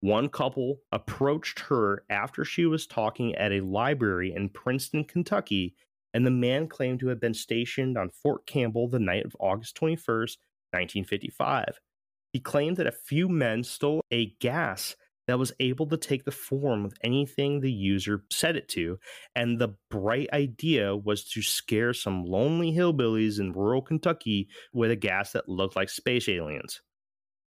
One 0.00 0.28
couple 0.28 0.80
approached 0.90 1.60
her 1.60 2.04
after 2.10 2.44
she 2.44 2.66
was 2.66 2.88
talking 2.88 3.36
at 3.36 3.52
a 3.52 3.60
library 3.60 4.34
in 4.34 4.48
Princeton, 4.48 5.04
Kentucky, 5.04 5.76
and 6.12 6.26
the 6.26 6.32
man 6.32 6.66
claimed 6.66 6.98
to 7.00 7.08
have 7.08 7.20
been 7.20 7.32
stationed 7.32 7.96
on 7.96 8.10
Fort 8.10 8.46
Campbell 8.46 8.88
the 8.88 8.98
night 8.98 9.24
of 9.24 9.36
August 9.38 9.76
21st, 9.76 10.36
1955. 10.72 11.80
He 12.32 12.40
claimed 12.40 12.78
that 12.78 12.88
a 12.88 12.92
few 12.92 13.28
men 13.28 13.62
stole 13.62 14.00
a 14.10 14.34
gas 14.40 14.96
that 15.26 15.38
was 15.38 15.52
able 15.60 15.86
to 15.88 15.96
take 15.96 16.24
the 16.24 16.30
form 16.30 16.84
of 16.84 16.94
anything 17.02 17.60
the 17.60 17.72
user 17.72 18.24
set 18.30 18.56
it 18.56 18.68
to, 18.70 18.98
and 19.34 19.58
the 19.60 19.76
bright 19.90 20.28
idea 20.32 20.96
was 20.96 21.24
to 21.30 21.42
scare 21.42 21.92
some 21.94 22.24
lonely 22.24 22.72
hillbillies 22.72 23.40
in 23.40 23.52
rural 23.52 23.82
Kentucky 23.82 24.48
with 24.72 24.90
a 24.90 24.96
gas 24.96 25.32
that 25.32 25.48
looked 25.48 25.76
like 25.76 25.88
space 25.88 26.28
aliens. 26.28 26.82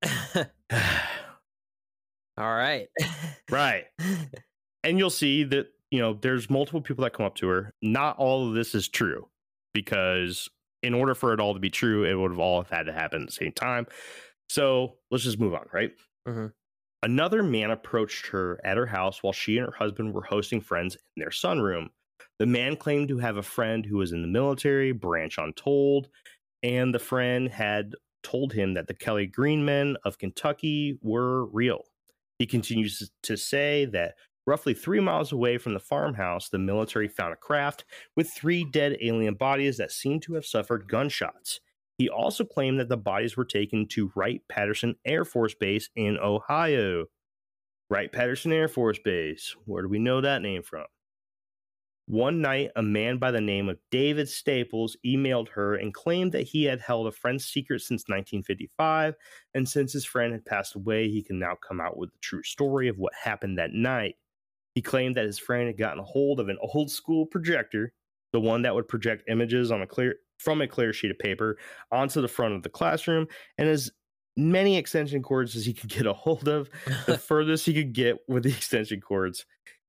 All 2.37 2.55
right. 2.55 2.87
right. 3.49 3.85
And 4.83 4.97
you'll 4.97 5.09
see 5.09 5.43
that, 5.43 5.67
you 5.91 5.99
know, 5.99 6.13
there's 6.13 6.49
multiple 6.49 6.81
people 6.81 7.03
that 7.03 7.11
come 7.11 7.25
up 7.25 7.35
to 7.37 7.47
her. 7.47 7.73
Not 7.81 8.17
all 8.17 8.47
of 8.47 8.53
this 8.53 8.73
is 8.73 8.87
true 8.87 9.27
because 9.73 10.47
in 10.81 10.93
order 10.93 11.13
for 11.13 11.33
it 11.33 11.41
all 11.41 11.53
to 11.55 11.59
be 11.59 11.69
true, 11.69 12.05
it 12.05 12.13
would 12.13 12.31
have 12.31 12.39
all 12.39 12.63
had 12.63 12.83
to 12.85 12.93
happen 12.93 13.23
at 13.23 13.27
the 13.27 13.33
same 13.33 13.51
time. 13.51 13.85
So 14.47 14.99
let's 15.11 15.25
just 15.25 15.39
move 15.39 15.55
on, 15.55 15.67
right? 15.73 15.91
Mhm. 16.25 16.53
Another 17.03 17.43
man 17.43 17.71
approached 17.71 18.27
her 18.27 18.59
at 18.63 18.77
her 18.77 18.87
house 18.87 19.21
while 19.21 19.33
she 19.33 19.57
and 19.57 19.67
her 19.67 19.75
husband 19.77 20.13
were 20.13 20.23
hosting 20.23 20.61
friends 20.61 20.95
in 20.95 21.21
their 21.21 21.29
sunroom. 21.29 21.89
The 22.39 22.45
man 22.45 22.75
claimed 22.75 23.07
to 23.09 23.17
have 23.19 23.37
a 23.37 23.43
friend 23.43 23.85
who 23.85 23.97
was 23.97 24.11
in 24.11 24.21
the 24.21 24.27
military, 24.27 24.91
branch 24.91 25.37
untold, 25.37 26.09
and 26.63 26.93
the 26.93 26.99
friend 26.99 27.49
had 27.49 27.93
told 28.23 28.51
him 28.53 28.73
that 28.73 28.87
the 28.87 28.93
Kelly 28.93 29.27
Green 29.27 29.63
men 29.63 29.95
of 30.05 30.17
Kentucky 30.17 30.97
were 31.01 31.45
real. 31.45 31.83
He 32.39 32.45
continues 32.45 33.11
to 33.23 33.37
say 33.37 33.85
that 33.85 34.15
roughly 34.45 34.73
three 34.73 34.99
miles 34.99 35.31
away 35.31 35.57
from 35.57 35.73
the 35.73 35.79
farmhouse, 35.79 36.49
the 36.49 36.59
military 36.59 37.07
found 37.07 37.33
a 37.33 37.37
craft 37.37 37.85
with 38.15 38.31
three 38.31 38.63
dead 38.63 38.97
alien 39.01 39.35
bodies 39.35 39.77
that 39.77 39.91
seemed 39.91 40.23
to 40.23 40.33
have 40.33 40.45
suffered 40.45 40.87
gunshots. 40.87 41.59
He 41.97 42.09
also 42.09 42.45
claimed 42.45 42.79
that 42.79 42.89
the 42.89 42.97
bodies 42.97 43.35
were 43.35 43.45
taken 43.45 43.87
to 43.89 44.11
Wright 44.15 44.41
Patterson 44.49 44.95
Air 45.05 45.25
Force 45.25 45.55
Base 45.55 45.89
in 45.95 46.17
Ohio. 46.17 47.05
Wright 47.89 48.11
Patterson 48.11 48.51
Air 48.51 48.67
Force 48.67 48.99
Base. 49.03 49.55
Where 49.65 49.81
do 49.81 49.89
we 49.89 49.97
know 49.97 50.21
that 50.21 50.41
name 50.41 50.61
from? 50.61 50.85
One 52.05 52.39
night, 52.41 52.71
a 52.75 52.81
man 52.81 53.17
by 53.17 53.31
the 53.31 53.41
name 53.41 53.67
of 53.67 53.79
David 53.91 54.29
Staples 54.29 54.95
emailed 55.05 55.49
her 55.49 55.75
and 55.75 55.93
claimed 55.93 56.31
that 56.31 56.47
he 56.47 56.63
had 56.63 56.79
held 56.79 57.07
a 57.07 57.11
friend's 57.11 57.45
secret 57.45 57.81
since 57.81 58.03
1955. 58.07 59.15
And 59.53 59.67
since 59.67 59.91
his 59.91 60.05
friend 60.05 60.31
had 60.31 60.45
passed 60.45 60.75
away, 60.75 61.09
he 61.09 61.21
can 61.21 61.37
now 61.37 61.55
come 61.55 61.81
out 61.81 61.97
with 61.97 62.11
the 62.11 62.19
true 62.21 62.43
story 62.43 62.87
of 62.87 62.97
what 62.97 63.13
happened 63.13 63.57
that 63.57 63.73
night. 63.73 64.15
He 64.73 64.81
claimed 64.81 65.17
that 65.17 65.25
his 65.25 65.39
friend 65.39 65.67
had 65.67 65.77
gotten 65.77 65.99
a 65.99 66.03
hold 66.03 66.39
of 66.39 66.47
an 66.47 66.59
old 66.61 66.91
school 66.91 67.25
projector, 67.25 67.91
the 68.31 68.39
one 68.39 68.61
that 68.61 68.75
would 68.75 68.87
project 68.87 69.23
images 69.27 69.69
on 69.69 69.81
a 69.81 69.87
clear 69.87 70.15
from 70.37 70.61
a 70.61 70.67
clear 70.67 70.93
sheet 70.93 71.11
of 71.11 71.19
paper 71.19 71.57
onto 71.91 72.21
the 72.21 72.27
front 72.27 72.53
of 72.53 72.63
the 72.63 72.69
classroom, 72.69 73.27
and 73.57 73.67
as 73.67 73.91
many 74.35 74.77
extension 74.77 75.23
cords 75.23 75.55
as 75.55 75.65
he 75.65 75.73
could 75.73 75.89
get 75.89 76.05
a 76.05 76.13
hold 76.13 76.47
of, 76.47 76.69
the 77.05 77.17
furthest 77.27 77.65
he 77.65 77.73
could 77.73 77.93
get 77.93 78.17
with 78.27 78.43
the 78.43 78.49
extension 78.49 79.01
cords 79.01 79.45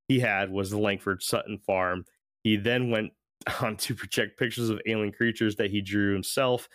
he 0.09 0.21
had 0.21 0.51
was 0.51 0.71
the 0.71 0.79
Langford 0.79 1.23
Sutton 1.23 1.59
farm. 1.59 2.05
He 2.43 2.57
then 2.57 2.91
went 2.91 3.13
on 3.61 3.77
to 3.77 3.95
project 3.95 4.39
pictures 4.39 4.71
of 4.71 4.81
alien 4.87 5.13
creatures 5.13 5.57
that 5.57 5.71
he 5.71 5.81
drew 5.81 6.13
himself 6.13 6.69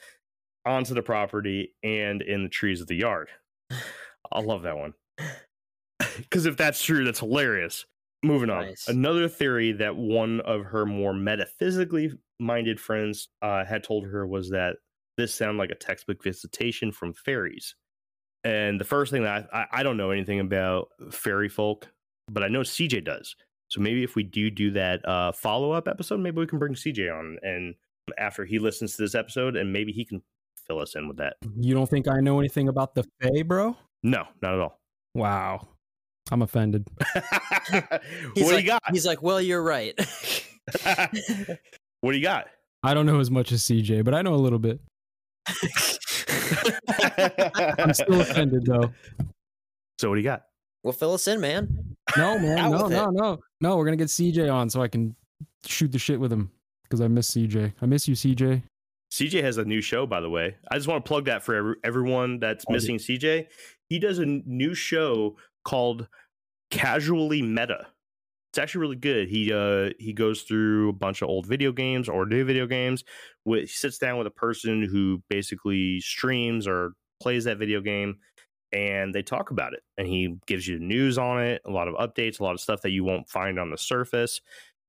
onto 0.66 0.94
the 0.94 1.02
property 1.02 1.74
and 1.84 2.22
in 2.22 2.44
the 2.44 2.50
trees 2.50 2.80
of 2.80 2.88
the 2.88 2.96
yard. 2.96 3.28
I 4.32 4.40
love 4.40 4.64
that 4.64 4.78
one. 4.78 4.94
Because 6.18 6.46
if 6.46 6.58
that's 6.58 6.84
true, 6.84 7.06
that's 7.06 7.22
hilarious. 7.22 7.86
Moving 8.24 8.50
on. 8.50 8.68
Nice. 8.68 8.88
Another 8.88 9.28
theory 9.28 9.74
that 9.74 9.96
one 9.96 10.40
of 10.42 10.64
her 10.66 10.86
more 10.86 11.14
metaphysically 11.14 12.12
minded 12.40 12.80
friends 12.80 13.30
uh, 13.42 13.66
had 13.66 13.84
told 13.84 14.06
her 14.06 14.26
was 14.26 14.50
that 14.52 14.78
this 15.18 15.36
sounded 15.36 15.60
like 15.60 15.70
a 15.70 15.76
textbook 15.76 16.24
visitation 16.24 16.92
from 16.92 17.14
fairies. 17.14 17.76
And 18.44 18.80
the 18.80 18.86
first 18.86 19.12
thing 19.12 19.24
that 19.24 19.48
I, 19.54 19.60
I, 19.60 19.66
I 19.80 19.84
don't 19.84 19.98
know 19.98 20.12
anything 20.12 20.40
about 20.40 20.90
fairy 21.12 21.50
folk, 21.50 21.88
but 22.32 22.44
I 22.44 22.48
know 22.48 22.62
CJ 22.62 23.06
does. 23.06 23.36
So 23.70 23.82
maybe 23.82 24.04
if 24.04 24.16
we 24.16 24.24
do 24.24 24.50
do 24.50 24.72
that 24.72 25.08
uh, 25.08 25.32
follow 25.32 25.72
up 25.72 25.88
episode, 25.88 26.20
maybe 26.20 26.40
we 26.40 26.48
can 26.48 26.60
bring 26.60 26.74
CJ 26.74 27.14
on 27.18 27.38
and 27.44 27.76
after 28.18 28.46
he 28.46 28.60
listens 28.60 28.96
to 28.96 29.02
this 29.02 29.16
episode, 29.16 29.56
and 29.56 29.72
maybe 29.72 29.92
he 29.92 30.06
can 30.06 30.22
fill 30.68 30.80
us 30.80 30.96
in 30.96 31.08
with 31.08 31.18
that. 31.18 31.36
You 31.58 31.74
don't 31.74 31.90
think 31.90 32.08
I 32.08 32.20
know 32.20 32.40
anything 32.40 32.68
about 32.68 32.96
the 32.96 33.04
Fae, 33.22 33.44
bro? 33.44 33.78
No, 34.04 34.26
not 34.42 34.54
at 34.54 34.60
all. 34.60 34.80
Wow. 35.16 35.68
I'm 36.32 36.42
offended. 36.42 36.88
what 37.14 38.02
He's 38.36 38.48
do 38.48 38.54
like, 38.54 38.64
you 38.64 38.70
got? 38.70 38.82
He's 38.92 39.06
like, 39.06 39.22
well, 39.22 39.42
you're 39.42 39.62
right. 39.64 39.94
what 42.02 42.12
do 42.12 42.18
you 42.18 42.24
got? 42.24 42.48
I 42.84 42.94
don't 42.94 43.06
know 43.06 43.20
as 43.20 43.30
much 43.32 43.52
as 43.52 43.62
CJ, 43.64 44.04
but 44.04 44.14
I 44.14 44.22
know 44.22 44.34
a 44.34 44.36
little 44.36 44.60
bit. 44.60 44.80
I'm 47.78 47.94
still 47.94 48.22
offended 48.22 48.66
though. 48.66 48.92
so 50.00 50.10
what 50.10 50.16
do 50.16 50.22
you 50.22 50.24
got? 50.24 50.44
well, 50.84 50.94
fill 50.94 51.14
us 51.14 51.28
in, 51.28 51.40
man. 51.40 51.96
No, 52.18 52.38
man. 52.40 52.58
Out 52.58 52.72
No, 52.72 52.88
no, 52.88 53.04
it. 53.06 53.12
no. 53.14 53.40
No, 53.62 53.78
we're 53.78 53.86
gonna 53.86 53.98
get 53.98 54.08
CJ 54.10 54.52
on 54.54 54.70
so 54.70 54.82
I 54.82 54.88
can 54.88 55.16
shoot 55.66 55.92
the 55.92 56.00
shit 56.00 56.20
with 56.20 56.32
him. 56.32 56.52
Because 56.84 57.00
I 57.02 57.08
miss 57.08 57.32
CJ. 57.32 57.74
I 57.82 57.86
miss 57.86 58.08
you, 58.08 58.16
CJ. 58.16 58.62
CJ 59.12 59.42
has 59.44 59.58
a 59.58 59.66
new 59.66 59.82
show, 59.82 60.06
by 60.06 60.20
the 60.20 60.30
way. 60.30 60.56
I 60.70 60.76
just 60.76 60.88
want 60.88 61.04
to 61.04 61.08
plug 61.08 61.26
that 61.26 61.44
for 61.44 61.56
every, 61.56 61.76
everyone 61.84 62.40
that's 62.40 62.66
Oh, 62.68 62.74
missing 62.74 62.98
CJ. 62.98 63.48
He 63.90 64.00
does 64.00 64.20
a 64.20 64.26
new 64.26 64.74
show 64.76 65.38
called 65.64 66.08
Casually 66.72 67.42
Meta. 67.42 67.88
It's 68.52 68.60
actually 68.60 68.82
really 68.82 68.96
good. 68.98 69.30
He 69.30 69.52
uh 69.52 69.90
he 70.00 70.14
goes 70.14 70.44
through 70.44 70.90
a 70.90 70.94
bunch 70.94 71.22
of 71.22 71.30
old 71.30 71.48
video 71.48 71.72
games 71.72 72.08
or 72.08 72.26
new 72.26 72.44
video 72.46 72.68
games. 72.68 73.04
With 73.46 73.62
he 73.62 73.68
sits 73.68 73.98
down 73.98 74.18
with 74.18 74.28
a 74.28 74.32
person 74.32 74.84
who 74.84 75.24
basically 75.30 76.00
streams 76.02 76.68
or 76.68 76.94
plays 77.22 77.46
that 77.46 77.58
video 77.58 77.82
game, 77.82 78.18
and 78.72 79.14
they 79.14 79.24
talk 79.24 79.52
about 79.52 79.74
it. 79.74 79.82
And 79.98 80.08
he 80.08 80.38
gives 80.46 80.68
you 80.68 80.80
news 80.80 81.18
on 81.18 81.42
it, 81.42 81.62
a 81.66 81.72
lot 81.72 81.88
of 81.88 81.96
updates, 81.96 82.40
a 82.40 82.44
lot 82.44 82.54
of 82.54 82.60
stuff 82.60 82.82
that 82.82 82.92
you 82.92 83.04
won't 83.04 83.30
find 83.30 83.60
on 83.60 83.72
the 83.72 83.78
surface. 83.78 84.40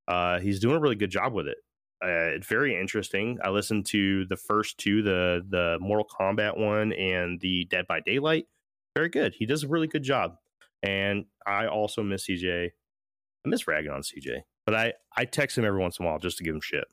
Uh, 0.06 0.40
he's 0.40 0.60
doing 0.60 0.76
a 0.76 0.80
really 0.80 0.96
good 0.96 1.10
job 1.10 1.32
with 1.32 1.48
it 1.48 1.58
uh, 2.04 2.36
it's 2.36 2.46
very 2.46 2.78
interesting. 2.78 3.38
I 3.42 3.48
listened 3.48 3.86
to 3.86 4.26
the 4.26 4.36
first 4.36 4.76
two, 4.78 5.02
the 5.02 5.44
the 5.48 5.78
Mortal 5.80 6.06
Kombat 6.06 6.58
one 6.58 6.92
and 6.92 7.40
the 7.40 7.64
Dead 7.64 7.86
by 7.86 8.00
Daylight. 8.00 8.46
Very 8.94 9.08
good. 9.08 9.34
He 9.34 9.46
does 9.46 9.64
a 9.64 9.68
really 9.68 9.86
good 9.86 10.02
job. 10.02 10.36
And 10.84 11.24
I 11.46 11.66
also 11.66 12.02
miss 12.02 12.26
CJ. 12.28 12.66
I 12.66 13.48
miss 13.48 13.66
ragging 13.66 13.90
on 13.90 14.02
CJ, 14.02 14.40
but 14.66 14.74
I 14.74 14.92
I 15.16 15.24
text 15.24 15.58
him 15.58 15.64
every 15.64 15.80
once 15.80 15.98
in 15.98 16.04
a 16.04 16.08
while 16.08 16.18
just 16.18 16.38
to 16.38 16.44
give 16.44 16.54
him 16.54 16.60
shit. 16.60 16.84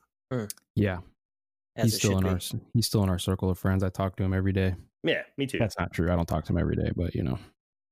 Yeah. 0.74 0.98
As 1.76 1.84
he's 1.84 1.96
still 1.96 2.18
in 2.18 2.24
be. 2.24 2.30
our 2.30 2.38
he's 2.74 2.86
still 2.86 3.02
in 3.02 3.08
our 3.08 3.18
circle 3.18 3.50
of 3.50 3.58
friends. 3.58 3.82
I 3.82 3.88
talk 3.88 4.16
to 4.16 4.22
him 4.22 4.34
every 4.34 4.52
day. 4.52 4.74
Yeah, 5.04 5.22
me 5.36 5.46
too. 5.46 5.58
That's 5.58 5.78
not 5.78 5.92
true. 5.92 6.12
I 6.12 6.16
don't 6.16 6.26
talk 6.26 6.44
to 6.44 6.52
him 6.52 6.58
every 6.58 6.76
day, 6.76 6.90
but 6.94 7.14
you 7.14 7.22
know. 7.22 7.38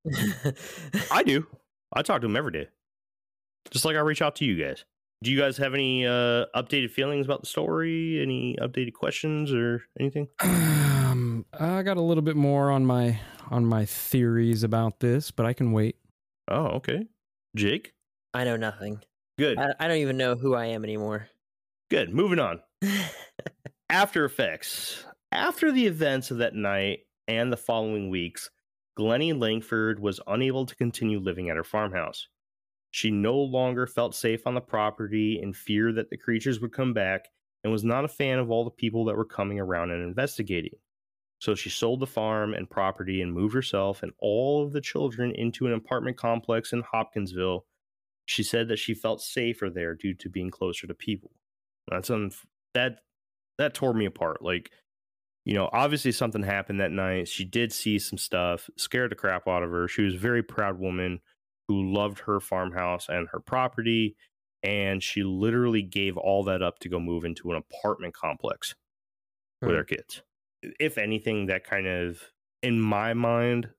I 1.10 1.22
do. 1.22 1.46
I 1.92 2.02
talk 2.02 2.20
to 2.20 2.26
him 2.26 2.36
every 2.36 2.52
day, 2.52 2.68
just 3.70 3.84
like 3.84 3.96
I 3.96 4.00
reach 4.00 4.22
out 4.22 4.36
to 4.36 4.44
you 4.44 4.62
guys. 4.62 4.84
Do 5.22 5.30
you 5.30 5.38
guys 5.38 5.56
have 5.58 5.74
any 5.74 6.06
uh, 6.06 6.46
updated 6.54 6.90
feelings 6.92 7.26
about 7.26 7.40
the 7.40 7.46
story? 7.46 8.22
Any 8.22 8.56
updated 8.60 8.94
questions 8.94 9.52
or 9.52 9.82
anything? 9.98 10.28
I 11.52 11.82
got 11.82 11.96
a 11.96 12.02
little 12.02 12.22
bit 12.22 12.36
more 12.36 12.70
on 12.70 12.86
my 12.86 13.18
on 13.50 13.64
my 13.64 13.84
theories 13.84 14.62
about 14.62 15.00
this, 15.00 15.30
but 15.30 15.46
I 15.46 15.52
can 15.52 15.72
wait. 15.72 15.96
Oh, 16.48 16.66
okay. 16.76 17.06
Jake, 17.56 17.92
I 18.32 18.44
know 18.44 18.56
nothing. 18.56 19.02
good, 19.38 19.58
I, 19.58 19.74
I 19.78 19.88
don't 19.88 19.98
even 19.98 20.16
know 20.16 20.36
who 20.36 20.54
I 20.54 20.66
am 20.66 20.84
anymore. 20.84 21.28
good. 21.90 22.14
Moving 22.14 22.38
on. 22.38 22.60
After 23.90 24.24
Effects. 24.24 25.04
After 25.32 25.72
the 25.72 25.86
events 25.86 26.30
of 26.30 26.38
that 26.38 26.54
night 26.54 27.00
and 27.28 27.52
the 27.52 27.56
following 27.56 28.10
weeks, 28.10 28.50
Glennie 28.96 29.32
Langford 29.32 30.00
was 30.00 30.20
unable 30.26 30.66
to 30.66 30.76
continue 30.76 31.18
living 31.18 31.50
at 31.50 31.56
her 31.56 31.64
farmhouse. 31.64 32.28
She 32.92 33.10
no 33.10 33.36
longer 33.36 33.86
felt 33.86 34.14
safe 34.14 34.46
on 34.46 34.54
the 34.54 34.60
property 34.60 35.40
in 35.40 35.52
fear 35.52 35.92
that 35.92 36.10
the 36.10 36.16
creatures 36.16 36.60
would 36.60 36.72
come 36.72 36.92
back 36.92 37.26
and 37.62 37.72
was 37.72 37.84
not 37.84 38.04
a 38.04 38.08
fan 38.08 38.38
of 38.38 38.50
all 38.50 38.64
the 38.64 38.70
people 38.70 39.04
that 39.06 39.16
were 39.16 39.24
coming 39.24 39.60
around 39.60 39.90
and 39.90 40.02
investigating. 40.02 40.72
So 41.40 41.54
she 41.54 41.70
sold 41.70 42.00
the 42.00 42.06
farm 42.06 42.52
and 42.54 42.68
property 42.68 43.22
and 43.22 43.32
moved 43.32 43.54
herself 43.54 44.02
and 44.02 44.12
all 44.18 44.62
of 44.62 44.72
the 44.72 44.80
children 44.80 45.32
into 45.34 45.66
an 45.66 45.72
apartment 45.72 46.16
complex 46.18 46.72
in 46.72 46.82
Hopkinsville. 46.82 47.64
She 48.26 48.42
said 48.42 48.68
that 48.68 48.78
she 48.78 48.94
felt 48.94 49.22
safer 49.22 49.70
there 49.70 49.94
due 49.94 50.14
to 50.14 50.28
being 50.28 50.50
closer 50.50 50.86
to 50.86 50.94
people. 50.94 51.32
That's 51.88 52.10
un- 52.10 52.30
that 52.74 53.00
that 53.58 53.74
tore 53.74 53.94
me 53.94 54.04
apart. 54.04 54.42
Like, 54.42 54.70
you 55.46 55.54
know, 55.54 55.68
obviously 55.72 56.12
something 56.12 56.42
happened 56.42 56.80
that 56.80 56.92
night. 56.92 57.26
She 57.26 57.44
did 57.44 57.72
see 57.72 57.98
some 57.98 58.18
stuff, 58.18 58.68
scared 58.76 59.10
the 59.10 59.16
crap 59.16 59.48
out 59.48 59.62
of 59.62 59.70
her. 59.70 59.88
She 59.88 60.02
was 60.02 60.14
a 60.14 60.18
very 60.18 60.42
proud 60.42 60.78
woman 60.78 61.20
who 61.68 61.90
loved 61.92 62.20
her 62.20 62.38
farmhouse 62.40 63.08
and 63.08 63.28
her 63.32 63.40
property, 63.40 64.14
and 64.62 65.02
she 65.02 65.22
literally 65.22 65.82
gave 65.82 66.16
all 66.18 66.44
that 66.44 66.62
up 66.62 66.78
to 66.80 66.88
go 66.90 67.00
move 67.00 67.24
into 67.24 67.50
an 67.50 67.56
apartment 67.56 68.12
complex 68.14 68.74
with 69.62 69.70
Hmm. 69.70 69.76
her 69.76 69.84
kids. 69.84 70.22
If 70.62 70.98
anything, 70.98 71.46
that 71.46 71.64
kind 71.64 71.86
of, 71.86 72.20
in 72.62 72.80
my 72.80 73.14
mind, 73.14 73.70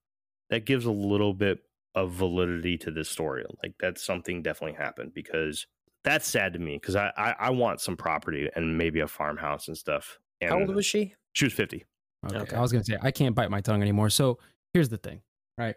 that 0.50 0.66
gives 0.66 0.86
a 0.86 0.92
little 0.92 1.34
bit 1.34 1.60
of 1.96 2.12
validity 2.12 2.78
to 2.80 2.92
this 2.92 3.10
story. 3.10 3.44
Like 3.64 3.74
that's 3.80 4.04
something 4.04 4.42
definitely 4.42 4.78
happened 4.78 5.14
because 5.14 5.68
that's 6.04 6.28
sad 6.28 6.54
to 6.54 6.60
me 6.60 6.78
because 6.78 6.96
I, 6.96 7.12
I 7.18 7.36
I 7.40 7.50
want 7.52 7.82
some 7.82 7.96
property 7.98 8.50
and 8.56 8.78
maybe 8.78 9.00
a 9.02 9.08
farmhouse 9.08 9.68
and 9.68 9.78
stuff. 9.78 10.20
And 10.40 10.50
How 10.52 10.60
old 10.60 10.74
was 10.74 10.86
she? 10.86 11.14
she 11.34 11.46
was 11.46 11.54
fifty. 11.54 11.86
Okay. 12.26 12.38
Okay. 12.38 12.56
I 12.56 12.62
was 12.62 12.72
gonna 12.72 12.84
say 12.84 12.98
I 13.02 13.12
can't 13.12 13.36
bite 13.36 13.52
my 13.52 13.62
tongue 13.62 13.82
anymore. 13.82 14.10
So 14.10 14.40
here's 14.74 14.90
the 14.90 14.98
thing, 14.98 15.22
right? 15.58 15.76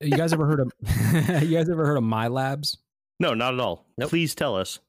You 0.00 0.16
guys 0.16 0.32
ever 0.32 0.46
heard 0.46 0.60
of 0.60 0.72
you 1.42 1.56
guys 1.56 1.68
ever 1.68 1.86
heard 1.86 1.96
of 1.96 2.04
MILABs? 2.04 2.76
No, 3.20 3.34
not 3.34 3.54
at 3.54 3.60
all. 3.60 3.86
Nope. 3.96 4.10
Please 4.10 4.34
tell 4.34 4.56
us. 4.56 4.80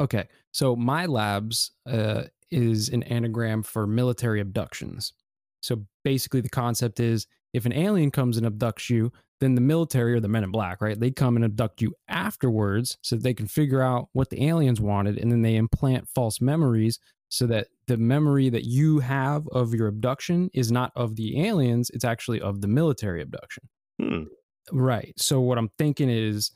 Okay, 0.00 0.28
so 0.52 0.74
MILABs 0.74 1.70
uh, 1.86 2.24
is 2.52 2.88
an 2.88 3.02
anagram 3.04 3.62
for 3.62 3.86
military 3.86 4.40
abductions. 4.40 5.12
So 5.60 5.86
basically, 6.04 6.40
the 6.40 6.48
concept 6.48 7.00
is 7.00 7.26
if 7.52 7.66
an 7.66 7.72
alien 7.72 8.10
comes 8.10 8.36
and 8.36 8.46
abducts 8.46 8.90
you, 8.90 9.12
then 9.40 9.54
the 9.54 9.60
military 9.60 10.14
or 10.14 10.20
the 10.20 10.28
men 10.28 10.44
in 10.44 10.50
black, 10.50 10.80
right? 10.80 10.98
They 10.98 11.10
come 11.10 11.36
and 11.36 11.44
abduct 11.44 11.82
you 11.82 11.94
afterwards 12.08 12.96
so 13.02 13.16
that 13.16 13.22
they 13.22 13.34
can 13.34 13.46
figure 13.46 13.82
out 13.82 14.08
what 14.12 14.30
the 14.30 14.46
aliens 14.46 14.80
wanted, 14.80 15.18
and 15.18 15.30
then 15.30 15.42
they 15.42 15.56
implant 15.56 16.08
false 16.08 16.40
memories 16.40 16.98
so 17.28 17.46
that 17.46 17.68
the 17.86 17.96
memory 17.96 18.50
that 18.50 18.64
you 18.64 19.00
have 19.00 19.48
of 19.48 19.74
your 19.74 19.88
abduction 19.88 20.50
is 20.52 20.70
not 20.70 20.92
of 20.94 21.16
the 21.16 21.44
aliens, 21.46 21.90
it's 21.90 22.04
actually 22.04 22.40
of 22.40 22.60
the 22.60 22.68
military 22.68 23.22
abduction. 23.22 23.64
Hmm. 24.00 24.24
Right. 24.70 25.12
So 25.16 25.40
what 25.40 25.58
I'm 25.58 25.70
thinking 25.78 26.08
is 26.08 26.52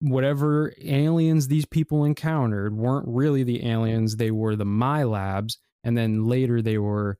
whatever 0.00 0.72
aliens 0.82 1.48
these 1.48 1.66
people 1.66 2.04
encountered 2.04 2.74
weren't 2.74 3.06
really 3.08 3.42
the 3.42 3.66
aliens, 3.66 4.16
they 4.16 4.30
were 4.30 4.56
the 4.56 4.64
MILABs 4.64 5.56
and 5.84 5.96
then 5.96 6.24
later 6.24 6.62
they 6.62 6.78
were 6.78 7.18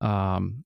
um 0.00 0.64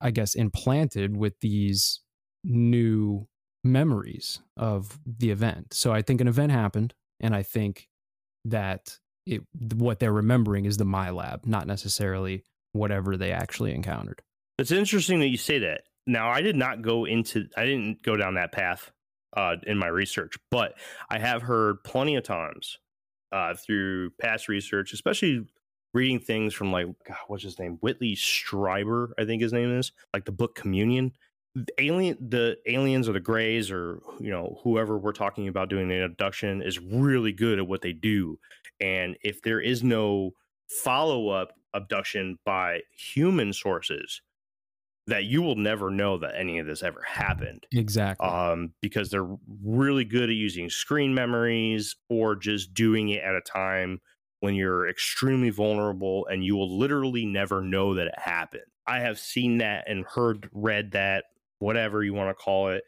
I 0.00 0.10
guess 0.10 0.34
implanted 0.34 1.16
with 1.16 1.38
these 1.40 2.00
new 2.42 3.28
memories 3.62 4.40
of 4.56 4.98
the 5.04 5.30
event. 5.30 5.74
So 5.74 5.92
I 5.92 6.00
think 6.02 6.20
an 6.20 6.28
event 6.28 6.52
happened 6.52 6.94
and 7.20 7.34
I 7.34 7.42
think 7.42 7.88
that 8.46 8.98
it 9.26 9.42
what 9.74 9.98
they're 9.98 10.12
remembering 10.12 10.64
is 10.64 10.76
the 10.76 10.84
MILAB, 10.84 11.46
not 11.46 11.66
necessarily 11.66 12.44
whatever 12.72 13.16
they 13.16 13.32
actually 13.32 13.74
encountered. 13.74 14.22
It's 14.58 14.70
interesting 14.70 15.20
that 15.20 15.28
you 15.28 15.36
say 15.36 15.58
that. 15.60 15.82
Now, 16.06 16.30
I 16.30 16.40
did 16.40 16.56
not 16.56 16.82
go 16.82 17.04
into. 17.04 17.46
I 17.56 17.64
didn't 17.64 18.02
go 18.02 18.16
down 18.16 18.34
that 18.34 18.52
path 18.52 18.90
uh, 19.36 19.56
in 19.66 19.78
my 19.78 19.86
research, 19.86 20.36
but 20.50 20.74
I 21.08 21.18
have 21.18 21.42
heard 21.42 21.82
plenty 21.84 22.16
of 22.16 22.24
times 22.24 22.78
uh, 23.32 23.54
through 23.54 24.10
past 24.20 24.48
research, 24.48 24.92
especially 24.92 25.46
reading 25.92 26.20
things 26.20 26.54
from 26.54 26.72
like 26.72 26.86
God, 27.06 27.16
what's 27.28 27.42
his 27.42 27.58
name, 27.58 27.78
Whitley 27.80 28.14
Strieber, 28.14 29.10
I 29.18 29.24
think 29.24 29.42
his 29.42 29.52
name 29.52 29.76
is, 29.76 29.92
like 30.12 30.24
the 30.24 30.32
book 30.32 30.54
Communion. 30.54 31.12
The 31.56 31.66
alien, 31.78 32.16
the 32.20 32.58
aliens 32.66 33.08
or 33.08 33.12
the 33.12 33.18
Greys 33.18 33.72
or 33.72 34.00
you 34.20 34.30
know 34.30 34.60
whoever 34.62 34.96
we're 34.96 35.10
talking 35.10 35.48
about 35.48 35.68
doing 35.68 35.90
an 35.90 36.02
abduction 36.02 36.62
is 36.62 36.78
really 36.78 37.32
good 37.32 37.58
at 37.58 37.66
what 37.66 37.82
they 37.82 37.92
do, 37.92 38.38
and 38.78 39.16
if 39.24 39.42
there 39.42 39.60
is 39.60 39.82
no 39.82 40.30
follow 40.68 41.28
up 41.30 41.54
abduction 41.74 42.38
by 42.44 42.82
human 42.96 43.52
sources, 43.52 44.22
that 45.06 45.24
you 45.24 45.42
will 45.42 45.56
never 45.56 45.90
know 45.90 46.18
that 46.18 46.34
any 46.36 46.58
of 46.58 46.66
this 46.66 46.82
ever 46.82 47.02
happened. 47.02 47.66
Exactly. 47.72 48.26
Um, 48.26 48.72
because 48.80 49.10
they're 49.10 49.28
really 49.64 50.04
good 50.04 50.30
at 50.30 50.36
using 50.36 50.70
screen 50.70 51.14
memories 51.14 51.96
or 52.08 52.36
just 52.36 52.74
doing 52.74 53.08
it 53.08 53.22
at 53.22 53.34
a 53.34 53.40
time 53.40 54.00
when 54.40 54.54
you're 54.54 54.88
extremely 54.88 55.50
vulnerable 55.50 56.26
and 56.30 56.44
you 56.44 56.56
will 56.56 56.78
literally 56.78 57.26
never 57.26 57.60
know 57.60 57.94
that 57.94 58.06
it 58.06 58.18
happened. 58.18 58.62
I 58.86 59.00
have 59.00 59.18
seen 59.18 59.58
that 59.58 59.84
and 59.88 60.04
heard, 60.04 60.48
read 60.52 60.92
that, 60.92 61.24
whatever 61.58 62.02
you 62.02 62.14
want 62.14 62.30
to 62.30 62.34
call 62.34 62.70
it, 62.70 62.82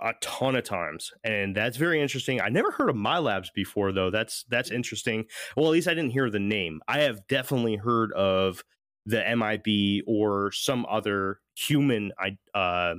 a 0.00 0.12
ton 0.20 0.54
of 0.54 0.64
times. 0.64 1.10
And 1.24 1.56
that's 1.56 1.76
very 1.76 2.00
interesting. 2.00 2.40
I 2.40 2.48
never 2.48 2.70
heard 2.70 2.88
of 2.88 2.96
MILABs 2.96 3.48
before 3.54 3.92
though. 3.92 4.10
That's 4.10 4.44
that's 4.48 4.70
interesting. 4.70 5.24
Well, 5.56 5.66
at 5.66 5.72
least 5.72 5.88
I 5.88 5.94
didn't 5.94 6.10
hear 6.10 6.30
the 6.30 6.38
name. 6.38 6.80
I 6.86 7.00
have 7.00 7.26
definitely 7.26 7.76
heard 7.76 8.12
of 8.12 8.62
the 9.08 9.24
MIB 9.36 10.04
or 10.06 10.52
some 10.52 10.84
other 10.88 11.40
human 11.56 12.12
uh, 12.54 12.94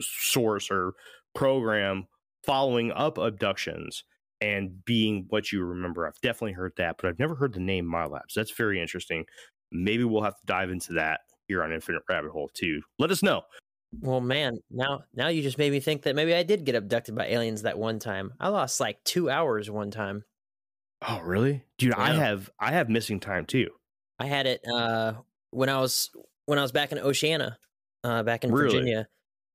source 0.00 0.70
or 0.70 0.94
program 1.34 2.06
following 2.44 2.90
up 2.92 3.18
abductions 3.18 4.04
and 4.40 4.84
being 4.84 5.26
what 5.28 5.52
you 5.52 5.62
remember. 5.62 6.06
I've 6.06 6.20
definitely 6.22 6.54
heard 6.54 6.72
that, 6.78 6.96
but 6.96 7.08
I've 7.08 7.18
never 7.18 7.34
heard 7.34 7.52
the 7.52 7.60
name 7.60 7.86
MILABs. 7.86 8.32
That's 8.34 8.50
very 8.50 8.80
interesting. 8.80 9.24
Maybe 9.70 10.04
we'll 10.04 10.22
have 10.22 10.36
to 10.36 10.46
dive 10.46 10.70
into 10.70 10.94
that 10.94 11.20
here 11.48 11.62
on 11.62 11.70
Infinite 11.70 12.02
Rabbit 12.08 12.30
Hole 12.30 12.50
too. 12.54 12.80
Let 12.98 13.10
us 13.10 13.22
know. 13.22 13.42
Well, 14.00 14.22
man, 14.22 14.56
now 14.70 15.02
now 15.14 15.28
you 15.28 15.42
just 15.42 15.58
made 15.58 15.70
me 15.70 15.80
think 15.80 16.02
that 16.02 16.16
maybe 16.16 16.34
I 16.34 16.44
did 16.44 16.64
get 16.64 16.74
abducted 16.74 17.14
by 17.14 17.26
aliens 17.26 17.62
that 17.62 17.78
one 17.78 17.98
time. 17.98 18.32
I 18.40 18.48
lost 18.48 18.80
like 18.80 19.04
two 19.04 19.28
hours 19.28 19.70
one 19.70 19.90
time. 19.90 20.24
Oh, 21.06 21.20
really, 21.20 21.64
dude? 21.76 21.90
Yeah. 21.90 22.02
I 22.02 22.14
have 22.14 22.50
I 22.58 22.72
have 22.72 22.88
missing 22.88 23.20
time 23.20 23.44
too. 23.44 23.68
I 24.18 24.26
had 24.26 24.46
it 24.46 24.60
uh, 24.72 25.14
when 25.52 25.68
I 25.68 25.78
was 25.78 26.10
when 26.46 26.58
I 26.58 26.62
was 26.62 26.72
back 26.72 26.90
in 26.90 26.98
Oceana, 26.98 27.58
uh, 28.02 28.22
back 28.24 28.44
in 28.44 28.52
really? 28.52 28.72
Virginia. 28.72 29.08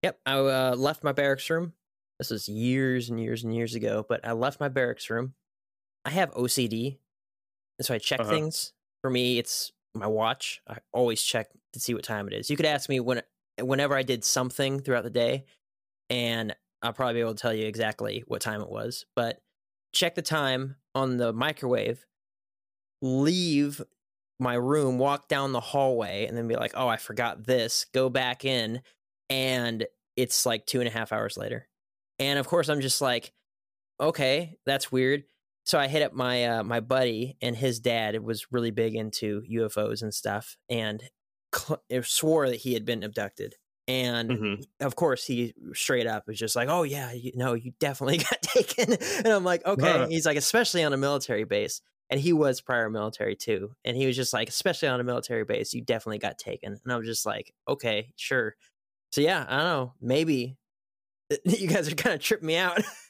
Yep, 0.03 0.19
I 0.25 0.37
uh, 0.37 0.75
left 0.77 1.03
my 1.03 1.11
barracks 1.11 1.49
room. 1.49 1.73
This 2.19 2.29
was 2.29 2.47
years 2.47 3.09
and 3.09 3.19
years 3.19 3.43
and 3.43 3.53
years 3.53 3.75
ago, 3.75 4.05
but 4.07 4.25
I 4.25 4.31
left 4.31 4.59
my 4.59 4.69
barracks 4.69 5.09
room. 5.09 5.33
I 6.05 6.11
have 6.11 6.31
OCD, 6.33 6.97
and 7.77 7.85
so 7.85 7.93
I 7.93 7.97
check 7.97 8.21
uh-huh. 8.21 8.29
things. 8.29 8.73
For 9.01 9.09
me, 9.09 9.37
it's 9.37 9.71
my 9.93 10.07
watch. 10.07 10.61
I 10.67 10.77
always 10.93 11.21
check 11.21 11.49
to 11.73 11.79
see 11.79 11.93
what 11.93 12.03
time 12.03 12.27
it 12.27 12.33
is. 12.33 12.49
You 12.49 12.57
could 12.57 12.65
ask 12.65 12.89
me 12.89 12.99
when, 12.99 13.21
whenever 13.59 13.95
I 13.95 14.03
did 14.03 14.23
something 14.23 14.79
throughout 14.79 15.03
the 15.03 15.09
day, 15.09 15.45
and 16.09 16.55
I'll 16.81 16.93
probably 16.93 17.15
be 17.15 17.19
able 17.21 17.35
to 17.35 17.41
tell 17.41 17.53
you 17.53 17.65
exactly 17.65 18.23
what 18.27 18.41
time 18.41 18.61
it 18.61 18.69
was. 18.69 19.05
But 19.15 19.41
check 19.93 20.15
the 20.15 20.21
time 20.21 20.75
on 20.95 21.17
the 21.17 21.33
microwave. 21.33 22.05
Leave 23.01 23.81
my 24.39 24.53
room, 24.53 24.97
walk 24.97 25.27
down 25.27 25.51
the 25.51 25.59
hallway, 25.59 26.25
and 26.27 26.37
then 26.37 26.47
be 26.47 26.55
like, 26.55 26.73
oh, 26.75 26.87
I 26.87 26.97
forgot 26.97 27.45
this. 27.45 27.85
Go 27.93 28.09
back 28.09 28.45
in, 28.45 28.81
and 29.29 29.85
it's 30.15 30.45
like 30.45 30.65
two 30.65 30.79
and 30.79 30.87
a 30.87 30.91
half 30.91 31.11
hours 31.11 31.37
later. 31.37 31.67
And 32.19 32.39
of 32.39 32.47
course, 32.47 32.69
I'm 32.69 32.81
just 32.81 33.01
like, 33.01 33.33
okay, 33.99 34.57
that's 34.65 34.91
weird. 34.91 35.23
So 35.65 35.77
I 35.77 35.87
hit 35.87 36.01
up 36.01 36.13
my 36.13 36.45
uh, 36.45 36.63
my 36.63 36.79
buddy, 36.79 37.35
and 37.41 37.55
his 37.55 37.79
dad 37.79 38.19
was 38.23 38.51
really 38.51 38.71
big 38.71 38.95
into 38.95 39.43
UFOs 39.51 40.01
and 40.01 40.13
stuff, 40.13 40.55
and 40.69 41.03
cl- 41.53 41.81
swore 42.03 42.49
that 42.49 42.57
he 42.57 42.73
had 42.73 42.85
been 42.85 43.03
abducted. 43.03 43.55
And 43.89 44.29
mm-hmm. 44.29 44.85
of 44.85 44.95
course, 44.95 45.25
he 45.25 45.53
straight 45.73 46.07
up 46.07 46.27
was 46.27 46.37
just 46.37 46.55
like, 46.55 46.69
"Oh 46.69 46.83
yeah, 46.83 47.11
you 47.11 47.31
know, 47.35 47.53
you 47.53 47.73
definitely 47.79 48.17
got 48.29 48.41
taken." 48.41 48.93
And 48.93 49.27
I'm 49.27 49.43
like, 49.43 49.65
"Okay." 49.65 49.89
Uh-huh. 49.89 50.07
He's 50.07 50.25
like, 50.25 50.37
"Especially 50.37 50.83
on 50.83 50.93
a 50.93 50.97
military 50.97 51.43
base." 51.43 51.81
And 52.09 52.19
he 52.19 52.33
was 52.33 52.61
prior 52.61 52.89
military 52.89 53.35
too 53.35 53.71
and 53.85 53.97
he 53.97 54.05
was 54.05 54.15
just 54.15 54.33
like 54.33 54.49
especially 54.49 54.87
on 54.87 54.99
a 54.99 55.03
military 55.03 55.43
base 55.43 55.73
you 55.73 55.81
definitely 55.81 56.17
got 56.17 56.37
taken 56.37 56.79
and 56.83 56.93
i 56.93 56.97
was 56.97 57.07
just 57.07 57.25
like 57.25 57.53
okay 57.67 58.13
sure. 58.15 58.55
So 59.11 59.21
yeah 59.21 59.45
i 59.47 59.57
don't 59.57 59.65
know 59.65 59.93
maybe 60.01 60.57
you 61.43 61.67
guys 61.67 61.91
are 61.91 61.95
kind 61.95 62.15
of 62.15 62.21
tripping 62.21 62.47
me 62.47 62.55
out. 62.55 62.81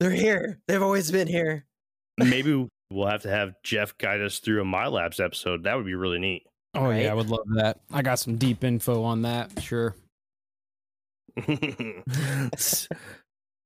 They're 0.00 0.10
here 0.10 0.60
they've 0.66 0.82
always 0.82 1.10
been 1.10 1.26
here. 1.28 1.66
Maybe 2.18 2.68
we'll 2.90 3.06
have 3.06 3.22
to 3.22 3.30
have 3.30 3.54
jeff 3.62 3.96
guide 3.98 4.20
us 4.20 4.38
through 4.38 4.60
a 4.62 4.64
MILABs 4.64 5.22
episode 5.22 5.64
that 5.64 5.76
would 5.76 5.86
be 5.86 5.94
really 5.94 6.18
neat. 6.18 6.44
Oh 6.74 6.84
right? 6.84 7.02
yeah 7.02 7.10
i 7.10 7.14
would 7.14 7.28
love 7.28 7.46
that 7.56 7.80
i 7.92 8.00
got 8.02 8.18
some 8.18 8.36
deep 8.36 8.62
info 8.64 9.02
on 9.02 9.22
that 9.22 9.60
sure. 9.62 9.94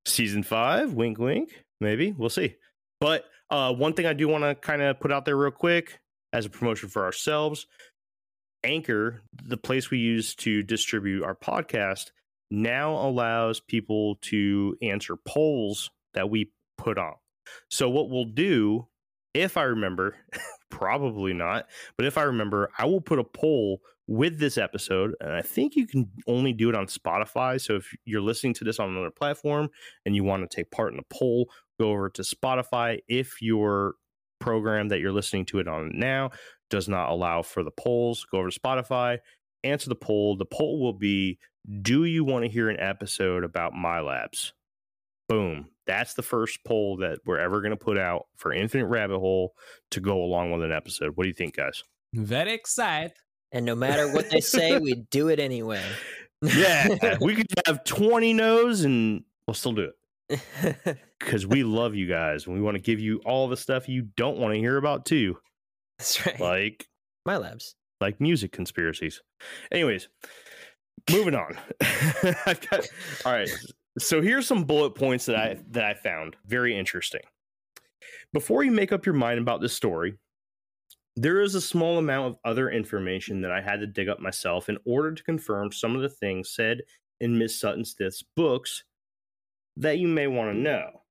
Season 0.07 0.43
five 0.43 0.93
wink 0.93 1.19
wink 1.19 1.65
maybe 1.81 2.13
we'll 2.13 2.31
see 2.31 2.57
but 3.05 3.27
uh, 3.51 3.71
one 3.71 3.93
thing 3.93 4.07
I 4.07 4.15
do 4.15 4.29
want 4.29 4.45
to 4.45 4.55
kind 4.55 4.81
of 4.81 4.99
put 4.99 5.13
out 5.13 5.27
there 5.27 5.37
real 5.37 5.51
quick 5.51 6.01
as 6.33 6.47
a 6.47 6.51
promotion 6.51 6.89
for 6.89 7.05
ourselves 7.05 7.67
Anchor, 8.65 9.23
the 9.45 9.57
place 9.57 9.91
we 9.91 9.99
use 9.99 10.35
to 10.37 10.63
distribute 10.63 11.23
our 11.23 11.35
podcast, 11.35 12.11
now 12.51 12.95
allows 12.95 13.61
people 13.61 14.17
to 14.23 14.77
answer 14.83 15.17
polls 15.17 15.91
that 16.15 16.31
we 16.31 16.51
put 16.79 16.99
on. 16.99 17.15
So, 17.71 17.91
what 17.91 18.11
we'll 18.11 18.25
do, 18.25 18.89
if 19.35 19.57
I 19.57 19.65
remember, 19.65 20.17
probably 20.71 21.35
not, 21.35 21.67
but 21.97 22.07
if 22.07 22.17
I 22.17 22.23
remember, 22.23 22.71
I 22.79 22.87
will 22.87 23.01
put 23.01 23.19
a 23.19 23.25
poll 23.25 23.81
with 24.07 24.39
this 24.39 24.59
episode. 24.59 25.15
And 25.21 25.33
I 25.33 25.43
think 25.43 25.77
you 25.77 25.87
can 25.87 26.11
only 26.27 26.53
do 26.53 26.69
it 26.69 26.75
on 26.75 26.87
Spotify. 26.87 27.61
So, 27.61 27.77
if 27.77 27.95
you're 28.05 28.23
listening 28.23 28.55
to 28.55 28.65
this 28.65 28.79
on 28.79 28.89
another 28.89 29.11
platform 29.11 29.69
and 30.07 30.17
you 30.17 30.25
want 30.25 30.49
to 30.49 30.57
take 30.57 30.71
part 30.71 30.93
in 30.93 30.97
the 30.97 31.05
poll, 31.11 31.51
go 31.79 31.91
over 31.91 32.09
to 32.11 32.23
Spotify. 32.23 33.01
If 33.09 33.43
your 33.43 33.95
program 34.41 34.89
that 34.89 35.01
you're 35.01 35.13
listening 35.13 35.47
to 35.47 35.59
it 35.59 35.69
on 35.69 35.93
now 35.95 36.31
does 36.71 36.89
not 36.89 37.11
allow 37.11 37.43
for 37.43 37.63
the 37.63 37.71
polls, 37.71 38.27
go 38.31 38.39
over 38.39 38.51
to 38.51 38.61
Spotify, 38.61 39.19
answer 39.63 39.89
the 39.89 39.95
poll. 39.95 40.37
The 40.37 40.45
poll 40.45 40.81
will 40.81 40.93
be 40.93 41.39
Do 41.83 42.05
you 42.05 42.25
want 42.25 42.45
to 42.45 42.51
hear 42.51 42.69
an 42.69 42.81
episode 42.81 43.45
about 43.45 43.73
MILABs? 43.73 44.53
Boom. 45.29 45.69
That's 45.87 46.15
the 46.15 46.23
first 46.23 46.65
poll 46.65 46.99
that 46.99 47.21
we're 47.25 47.39
ever 47.39 47.61
going 47.61 47.71
to 47.71 47.77
put 47.77 47.99
out 47.99 48.27
for 48.37 48.53
Infinite 48.53 48.87
Rabbit 48.87 49.19
Hole 49.19 49.55
to 49.91 50.01
go 50.01 50.23
along 50.23 50.53
with 50.53 50.63
an 50.63 50.73
episode. 50.73 51.13
What 51.15 51.25
do 51.25 51.29
you 51.29 51.35
think, 51.35 51.57
guys? 51.57 51.83
Very 52.13 52.53
excited. 52.53 53.13
And 53.53 53.65
no 53.65 53.75
matter 53.75 54.13
what 54.13 54.31
they 54.31 54.41
say, 54.41 54.79
we 54.79 54.95
do 55.11 55.29
it 55.29 55.39
anyway. 55.39 55.83
yeah. 56.43 57.17
we 57.21 57.35
could 57.35 57.47
have 57.67 57.85
20 57.85 58.33
no's 58.33 58.83
and 58.83 59.25
we'll 59.47 59.55
still 59.55 59.73
do 59.73 59.83
it 59.83 59.95
because 60.29 61.47
we 61.47 61.65
love 61.65 61.95
you 61.95 62.07
guys 62.07 62.47
and 62.47 62.55
we 62.55 62.63
want 62.63 62.77
to 62.77 62.83
give 62.83 63.01
you 63.01 63.21
all 63.25 63.49
the 63.49 63.57
stuff 63.57 63.89
you 63.89 64.03
don't 64.17 64.39
want 64.39 64.55
to 64.55 64.61
hear 64.61 64.77
about 64.77 65.05
too. 65.05 65.39
That's 65.99 66.27
right. 66.27 66.41
Like 66.41 66.87
MILABs, 67.27 67.75
like 68.01 68.21
music 68.21 68.53
conspiracies. 68.53 69.23
Anyways, 69.71 70.09
moving 71.11 71.35
on. 71.35 71.57
I've 72.47 72.69
got 72.69 72.87
all 73.25 73.33
right. 73.33 73.51
So 73.99 74.21
here's 74.21 74.47
some 74.47 74.65
bullet 74.65 74.95
points 74.95 75.27
that 75.27 75.37
I 75.37 75.57
that 75.71 75.85
I 75.85 75.95
found 75.95 76.37
very 76.47 76.77
interesting. 76.77 77.23
Before 78.33 78.65
you 78.65 78.73
make 78.73 78.93
up 78.93 79.07
your 79.07 79.15
mind 79.15 79.39
about 79.39 79.61
this 79.61 79.73
story, 79.73 80.15
there 81.17 81.41
is 81.41 81.55
a 81.55 81.61
small 81.61 81.99
amount 81.99 82.27
of 82.27 82.37
other 82.45 82.71
information 82.71 83.41
that 83.43 83.53
I 83.53 83.61
had 83.61 83.81
to 83.81 83.87
dig 83.87 84.09
up 84.09 84.19
myself 84.19 84.69
in 84.69 84.79
order 84.85 85.13
to 85.13 85.23
confirm 85.23 85.71
some 85.71 85.95
of 85.95 86.03
the 86.03 86.09
things 86.09 86.51
said 86.51 86.81
in 87.21 87.39
Miss 87.39 87.59
Sutton 87.59 87.85
Stith's 87.85 88.25
books 88.35 88.83
that 89.77 89.99
you 89.99 90.09
may 90.09 90.27
want 90.27 90.53
to 90.53 90.59
know. 90.59 91.03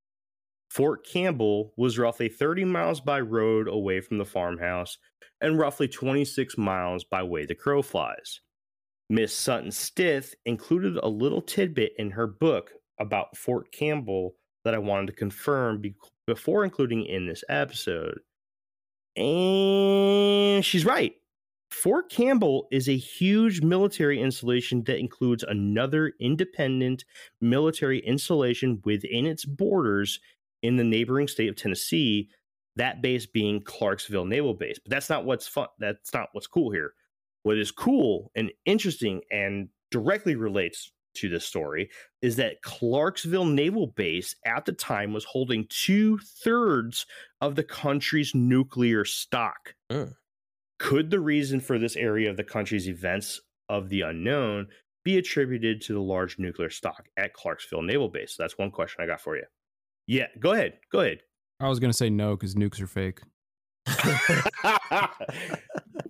Fort 0.69 1.05
Campbell 1.05 1.73
was 1.77 1.99
roughly 1.99 2.29
30 2.29 2.65
miles 2.65 2.99
by 2.99 3.19
road 3.19 3.67
away 3.67 4.01
from 4.01 4.17
the 4.17 4.25
farmhouse 4.25 4.97
and 5.39 5.59
roughly 5.59 5.87
26 5.87 6.57
miles 6.57 7.03
by 7.03 7.21
way 7.21 7.45
the 7.45 7.53
crow 7.53 7.81
flies. 7.81 8.39
Miss 9.09 9.35
Sutton 9.35 9.71
Stith 9.71 10.33
included 10.45 10.97
a 10.97 11.07
little 11.07 11.41
tidbit 11.41 11.93
in 11.99 12.11
her 12.11 12.25
book 12.25 12.71
about 12.99 13.37
Fort 13.37 13.71
Campbell 13.71 14.35
that 14.63 14.73
I 14.73 14.79
wanted 14.79 15.07
to 15.07 15.13
confirm 15.13 15.81
be- 15.81 15.95
before 16.25 16.63
including 16.63 17.05
in 17.05 17.27
this 17.27 17.43
episode. 17.49 18.19
And 19.15 20.65
she's 20.65 20.85
right. 20.85 21.13
Fort 21.73 22.09
Campbell 22.09 22.67
is 22.71 22.87
a 22.87 22.95
huge 22.95 23.61
military 23.61 24.21
installation 24.21 24.83
that 24.83 24.99
includes 24.99 25.43
another 25.43 26.13
independent 26.19 27.03
military 27.41 27.99
installation 27.99 28.79
within 28.85 29.25
its 29.25 29.43
borders 29.43 30.19
in 30.61 30.77
the 30.77 30.83
neighboring 30.83 31.27
state 31.27 31.49
of 31.49 31.55
Tennessee, 31.55 32.29
that 32.75 33.01
base 33.01 33.25
being 33.25 33.59
Clarksville 33.59 34.25
Naval 34.25 34.53
Base. 34.53 34.79
But 34.79 34.91
that's 34.91 35.09
not 35.09 35.25
what's 35.25 35.47
fun. 35.47 35.67
That's 35.79 36.13
not 36.13 36.29
what's 36.31 36.47
cool 36.47 36.71
here. 36.71 36.93
What 37.41 37.57
is 37.57 37.71
cool 37.71 38.31
and 38.35 38.51
interesting 38.65 39.21
and 39.31 39.67
directly 39.89 40.35
relates 40.35 40.91
to 41.15 41.27
this 41.27 41.45
story 41.45 41.89
is 42.21 42.35
that 42.37 42.61
Clarksville 42.61 43.45
Naval 43.45 43.87
Base 43.87 44.35
at 44.45 44.65
the 44.65 44.73
time 44.73 45.11
was 45.11 45.25
holding 45.25 45.65
two 45.69 46.19
thirds 46.19 47.07
of 47.41 47.55
the 47.55 47.63
country's 47.63 48.33
nuclear 48.33 49.05
stock. 49.05 49.73
Mm. 49.91 50.13
Could 50.79 51.09
the 51.09 51.19
reason 51.19 51.59
for 51.59 51.77
this 51.77 51.95
area 51.95 52.29
of 52.29 52.37
the 52.37 52.43
country's 52.43 52.87
events 52.87 53.41
of 53.69 53.89
the 53.89 54.01
unknown 54.01 54.67
be 55.03 55.17
attributed 55.17 55.81
to 55.81 55.93
the 55.93 56.01
large 56.01 56.39
nuclear 56.39 56.69
stock 56.69 57.07
at 57.17 57.33
Clarksville 57.33 57.81
Naval 57.81 58.09
Base? 58.09 58.35
that's 58.37 58.57
one 58.57 58.71
question 58.71 59.03
I 59.03 59.07
got 59.07 59.21
for 59.21 59.35
you. 59.35 59.43
Yeah, 60.07 60.27
go 60.39 60.51
ahead. 60.51 60.79
Go 60.91 61.01
ahead. 61.01 61.19
I 61.59 61.69
was 61.69 61.79
gonna 61.79 61.93
say 61.93 62.09
no 62.09 62.35
because 62.35 62.55
nukes 62.55 62.81
are 62.81 62.87
fake. 62.87 63.21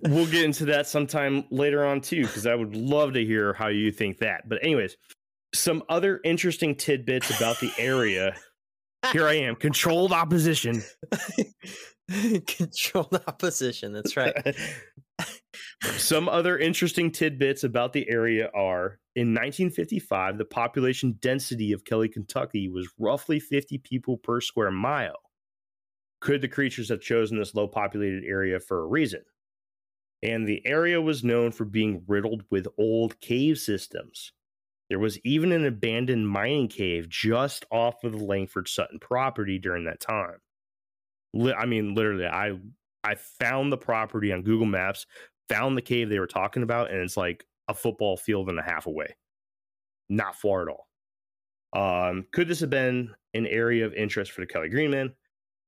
we'll 0.04 0.28
get 0.28 0.44
into 0.44 0.66
that 0.66 0.88
sometime 0.88 1.46
later 1.50 1.86
on 1.86 2.02
too, 2.02 2.24
because 2.24 2.46
I 2.46 2.56
would 2.56 2.76
love 2.76 3.14
to 3.14 3.26
hear 3.26 3.54
how 3.54 3.68
you 3.68 3.92
think 3.92 4.20
that. 4.20 4.48
But 4.48 4.64
anyways, 4.64 4.98
some 5.54 5.84
other 5.90 6.20
interesting 6.24 6.76
tidbits 6.76 7.36
about 7.36 7.60
the 7.60 7.72
area. 7.78 8.36
Here 9.12 9.28
I 9.28 9.34
am, 9.34 9.56
controlled 9.56 10.14
opposition. 10.14 10.82
controlled 12.48 13.22
opposition. 13.28 13.94
That's 13.94 14.18
right. 14.18 14.56
some 15.98 16.28
other 16.28 16.58
interesting 16.58 17.12
tidbits 17.12 17.64
about 17.64 17.94
the 17.94 18.10
area 18.10 18.50
are 18.54 19.00
in 19.16 19.30
1955, 19.30 20.38
the 20.38 20.46
population 20.46 21.18
density 21.22 21.72
of 21.72 21.86
Kelly, 21.86 22.10
Kentucky 22.10 22.68
was 22.68 22.90
roughly 22.98 23.40
50 23.40 23.78
people 23.80 24.18
per 24.18 24.42
square 24.42 24.72
mile. 24.72 25.20
Could 26.20 26.42
the 26.42 26.48
creatures 26.48 26.90
have 26.90 27.02
chosen 27.02 27.38
this 27.38 27.54
low 27.54 27.68
populated 27.68 28.24
area 28.26 28.60
for 28.60 28.80
a 28.80 28.88
reason? 28.88 29.22
And 30.24 30.48
the 30.48 30.66
area 30.66 31.02
was 31.02 31.24
known 31.24 31.52
for 31.52 31.66
being 31.66 32.04
riddled 32.08 32.44
with 32.50 32.68
old 32.78 33.20
cave 33.20 33.60
systems. 33.60 34.32
There 34.90 35.00
was 35.00 35.20
even 35.26 35.52
an 35.52 35.66
abandoned 35.66 36.28
mining 36.28 36.70
cave 36.70 37.10
just 37.10 37.66
off 37.72 38.04
of 38.04 38.14
the 38.14 38.24
Langford 38.24 38.68
Sutton 38.68 39.00
property 39.00 39.60
during 39.60 39.86
that 39.86 40.00
time. 40.00 40.38
I 41.36 41.66
mean, 41.66 41.96
literally, 41.96 42.26
I 42.26 42.58
I 43.04 43.16
found 43.16 43.72
the 43.72 43.78
property 43.78 44.32
on 44.32 44.44
Google 44.44 44.66
Maps, 44.66 45.06
found 45.50 45.78
the 45.78 45.82
cave 45.82 46.10
they 46.10 46.20
were 46.20 46.28
talking 46.28 46.64
about, 46.64 46.92
and 46.92 47.02
it's 47.02 47.18
like 47.18 47.46
a 47.68 47.74
football 47.74 48.18
field 48.18 48.50
and 48.50 48.60
a 48.60 48.64
half 48.64 48.86
away. 48.86 49.16
Not 50.10 50.36
far 50.36 50.68
at 50.68 50.68
all. 50.70 50.88
Um, 51.74 52.26
could 52.32 52.48
this 52.48 52.60
have 52.60 52.70
been 52.70 53.16
an 53.34 53.48
area 53.48 53.86
of 53.86 53.94
interest 53.94 54.32
for 54.32 54.42
the 54.42 54.48
Kelly 54.48 54.70
Green 54.70 54.92
Men? 54.92 55.14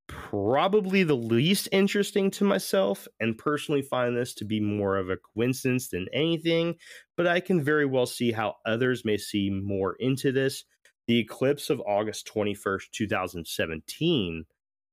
probably 0.08 1.04
the 1.04 1.16
least 1.16 1.68
interesting 1.72 2.30
to 2.30 2.44
myself 2.44 3.08
and 3.20 3.38
personally 3.38 3.82
find 3.82 4.16
this 4.16 4.34
to 4.36 4.46
be 4.46 4.60
more 4.60 4.98
of 4.98 5.10
a 5.10 5.18
coincidence 5.18 5.90
than 5.90 6.08
anything, 6.14 6.76
but 7.18 7.28
I 7.28 7.40
can 7.40 7.64
very 7.64 7.86
well 7.86 8.06
see 8.06 8.32
how 8.32 8.56
others 8.66 9.06
may 9.06 9.18
see 9.18 9.50
more 9.50 9.96
into 10.00 10.32
this. 10.32 10.64
The 11.08 11.20
eclipse 11.20 11.70
of 11.70 11.82
August 11.82 12.30
21st, 12.34 12.92
2017 12.92 14.46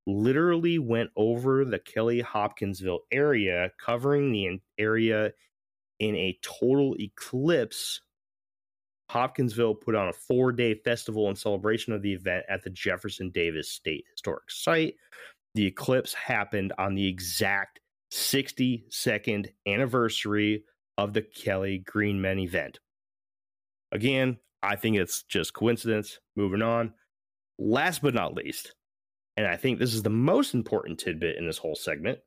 literally 0.05 0.79
went 0.79 1.09
over 1.15 1.65
the 1.65 1.79
Kelly 1.79 2.21
Hopkinsville 2.21 3.01
area, 3.11 3.71
covering 3.79 4.31
the 4.31 4.59
area 4.77 5.31
in 5.99 6.15
a 6.15 6.37
total 6.41 6.95
eclipse 6.99 8.01
Hopkinsville 9.09 9.75
put 9.75 9.93
on 9.93 10.09
a 10.09 10.13
four 10.13 10.51
day 10.51 10.73
festival 10.73 11.29
in 11.29 11.35
celebration 11.35 11.93
of 11.93 12.01
the 12.01 12.13
event 12.13 12.45
at 12.49 12.63
the 12.63 12.69
Jefferson 12.71 13.29
Davis 13.29 13.69
State 13.69 14.05
Historic 14.11 14.49
Site. 14.49 14.95
The 15.53 15.67
eclipse 15.67 16.15
happened 16.15 16.73
on 16.79 16.95
the 16.95 17.07
exact 17.07 17.79
62nd 18.11 19.49
anniversary 19.67 20.63
of 20.97 21.13
the 21.13 21.21
Kelly 21.21 21.79
Green 21.85 22.19
Men 22.19 22.39
event. 22.39 22.79
Again, 23.91 24.37
I 24.63 24.75
think 24.77 24.97
it's 24.97 25.23
just 25.23 25.53
coincidence. 25.53 26.19
Moving 26.35 26.63
on. 26.63 26.93
Last 27.59 28.01
but 28.01 28.15
not 28.15 28.33
least, 28.33 28.73
and 29.37 29.47
I 29.47 29.57
think 29.57 29.79
this 29.79 29.93
is 29.93 30.03
the 30.03 30.09
most 30.09 30.53
important 30.53 30.99
tidbit 30.99 31.37
in 31.37 31.45
this 31.45 31.57
whole 31.57 31.75
segment 31.75 32.19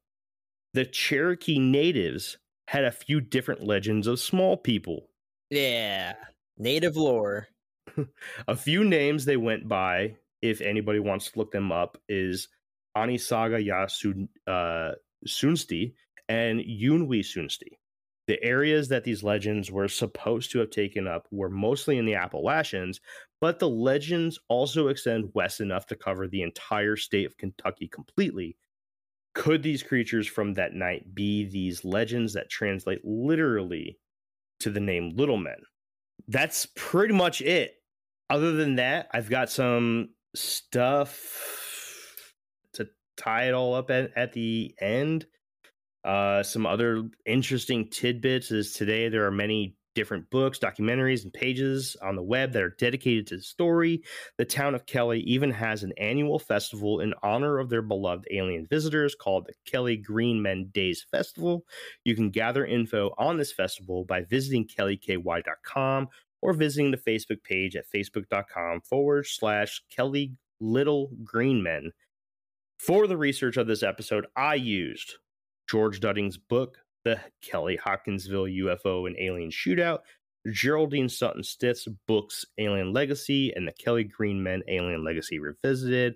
the 0.76 0.84
Cherokee 0.84 1.58
natives 1.58 2.36
had 2.68 2.84
a 2.84 2.90
few 2.90 3.20
different 3.20 3.64
legends 3.64 4.06
of 4.06 4.20
small 4.20 4.58
people. 4.58 5.08
Yeah. 5.50 6.12
Native 6.58 6.98
lore. 6.98 7.48
a 8.48 8.54
few 8.54 8.84
names 8.84 9.24
they 9.24 9.38
went 9.38 9.66
by, 9.66 10.16
if 10.42 10.60
anybody 10.60 10.98
wants 10.98 11.30
to 11.30 11.38
look 11.38 11.50
them 11.50 11.72
up, 11.72 11.96
is 12.10 12.48
Anisaga 12.94 13.64
Yasun 13.64 14.28
uh, 14.46 14.96
Sunsti 15.26 15.94
and 16.28 16.60
Yunwi 16.60 17.20
Sunsti. 17.20 17.78
The 18.26 18.42
areas 18.42 18.88
that 18.88 19.04
these 19.04 19.22
legends 19.22 19.70
were 19.70 19.88
supposed 19.88 20.50
to 20.50 20.58
have 20.58 20.70
taken 20.70 21.06
up 21.06 21.28
were 21.30 21.48
mostly 21.48 21.98
in 21.98 22.06
the 22.06 22.16
Appalachians, 22.16 23.00
but 23.40 23.58
the 23.58 23.68
legends 23.68 24.38
also 24.48 24.88
extend 24.88 25.30
west 25.34 25.60
enough 25.60 25.86
to 25.86 25.96
cover 25.96 26.26
the 26.26 26.42
entire 26.42 26.96
state 26.96 27.26
of 27.26 27.36
Kentucky 27.36 27.88
completely. 27.88 28.56
Could 29.34 29.62
these 29.62 29.82
creatures 29.82 30.26
from 30.26 30.54
that 30.54 30.72
night 30.72 31.14
be 31.14 31.44
these 31.44 31.84
legends 31.84 32.32
that 32.32 32.48
translate 32.48 33.04
literally 33.04 33.98
to 34.60 34.70
the 34.70 34.80
name 34.80 35.12
Little 35.14 35.36
Men? 35.36 35.58
that's 36.28 36.66
pretty 36.74 37.14
much 37.14 37.40
it. 37.40 37.74
Other 38.28 38.52
than 38.52 38.76
that, 38.76 39.08
I've 39.12 39.30
got 39.30 39.50
some 39.50 40.10
stuff 40.34 42.34
to 42.74 42.88
tie 43.16 43.48
it 43.48 43.54
all 43.54 43.74
up 43.74 43.90
at, 43.90 44.10
at 44.16 44.32
the 44.32 44.74
end. 44.80 45.26
Uh, 46.06 46.40
some 46.42 46.66
other 46.66 47.02
interesting 47.26 47.88
tidbits 47.90 48.52
is 48.52 48.72
today 48.72 49.08
there 49.08 49.26
are 49.26 49.32
many 49.32 49.74
different 49.96 50.30
books, 50.30 50.58
documentaries, 50.58 51.24
and 51.24 51.32
pages 51.32 51.96
on 52.00 52.14
the 52.14 52.22
web 52.22 52.52
that 52.52 52.62
are 52.62 52.76
dedicated 52.78 53.26
to 53.26 53.36
the 53.38 53.42
story. 53.42 54.02
The 54.38 54.44
town 54.44 54.76
of 54.76 54.86
Kelly 54.86 55.20
even 55.22 55.50
has 55.50 55.82
an 55.82 55.92
annual 55.98 56.38
festival 56.38 57.00
in 57.00 57.12
honor 57.24 57.58
of 57.58 57.70
their 57.70 57.82
beloved 57.82 58.26
alien 58.30 58.66
visitors 58.70 59.16
called 59.16 59.46
the 59.46 59.54
Kelly 59.68 59.96
Green 59.96 60.40
Men 60.40 60.70
Days 60.72 61.04
Festival. 61.10 61.64
You 62.04 62.14
can 62.14 62.30
gather 62.30 62.64
info 62.64 63.12
on 63.18 63.36
this 63.36 63.52
festival 63.52 64.04
by 64.04 64.22
visiting 64.22 64.68
kellyky.com 64.68 66.08
or 66.40 66.52
visiting 66.52 66.92
the 66.92 66.98
Facebook 66.98 67.42
page 67.42 67.74
at 67.74 67.90
facebook.com 67.90 68.82
forward 68.82 69.26
slash 69.26 69.82
Kelly 69.90 70.34
Little 70.60 71.10
Green 71.24 71.64
Men. 71.64 71.90
For 72.78 73.06
the 73.06 73.16
research 73.16 73.56
of 73.56 73.66
this 73.66 73.82
episode, 73.82 74.26
I 74.36 74.54
used 74.54 75.14
George 75.68 76.00
Dudding's 76.00 76.36
book, 76.38 76.78
the 77.04 77.20
Kelly 77.42 77.76
Hopkinsville 77.76 78.44
UFO 78.44 79.06
and 79.06 79.16
Alien 79.18 79.50
Shootout, 79.50 80.00
Geraldine 80.50 81.08
Sutton 81.08 81.42
Stith's 81.42 81.88
books 82.06 82.44
Alien 82.58 82.92
Legacy 82.92 83.52
and 83.54 83.66
the 83.66 83.72
Kelly 83.72 84.04
Green 84.04 84.42
Men 84.42 84.62
Alien 84.68 85.04
Legacy 85.04 85.38
Revisited, 85.38 86.14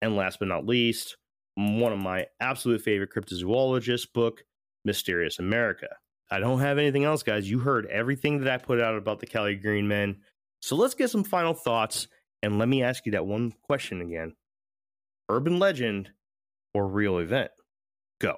and 0.00 0.16
last 0.16 0.38
but 0.38 0.48
not 0.48 0.66
least, 0.66 1.16
one 1.56 1.92
of 1.92 1.98
my 1.98 2.26
absolute 2.40 2.82
favorite 2.82 3.10
cryptozoologist 3.12 4.12
book, 4.12 4.42
Mysterious 4.84 5.38
America. 5.38 5.88
I 6.30 6.38
don't 6.38 6.60
have 6.60 6.78
anything 6.78 7.04
else, 7.04 7.22
guys. 7.22 7.50
You 7.50 7.58
heard 7.58 7.86
everything 7.86 8.40
that 8.40 8.52
I 8.52 8.56
put 8.56 8.80
out 8.80 8.96
about 8.96 9.20
the 9.20 9.26
Kelly 9.26 9.54
Green 9.54 9.86
Men. 9.86 10.16
So 10.60 10.76
let's 10.76 10.94
get 10.94 11.10
some 11.10 11.24
final 11.24 11.54
thoughts 11.54 12.08
and 12.42 12.58
let 12.58 12.68
me 12.68 12.82
ask 12.82 13.04
you 13.04 13.12
that 13.12 13.26
one 13.26 13.52
question 13.62 14.00
again. 14.00 14.34
Urban 15.28 15.58
legend 15.58 16.10
or 16.72 16.88
real 16.88 17.18
event? 17.18 17.50
Go. 18.20 18.36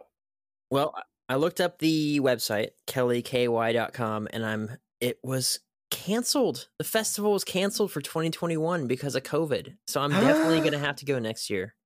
Well, 0.74 0.92
I 1.28 1.36
looked 1.36 1.60
up 1.60 1.78
the 1.78 2.18
website, 2.18 2.70
kellyky.com, 2.88 4.26
and 4.32 4.44
I'm 4.44 4.70
it 5.00 5.20
was 5.22 5.60
canceled. 5.92 6.66
The 6.78 6.84
festival 6.84 7.32
was 7.32 7.44
canceled 7.44 7.92
for 7.92 8.00
2021 8.00 8.88
because 8.88 9.14
of 9.14 9.22
COVID. 9.22 9.76
So 9.86 10.00
I'm 10.00 10.10
definitely 10.10 10.58
going 10.58 10.72
to 10.72 10.80
have 10.80 10.96
to 10.96 11.04
go 11.04 11.20
next 11.20 11.48
year. 11.48 11.76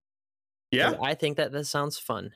Yeah. 0.71 0.95
I 1.03 1.13
think 1.13 1.37
that 1.37 1.53
that 1.53 1.67
sounds 1.67 1.99
fun. 1.99 2.31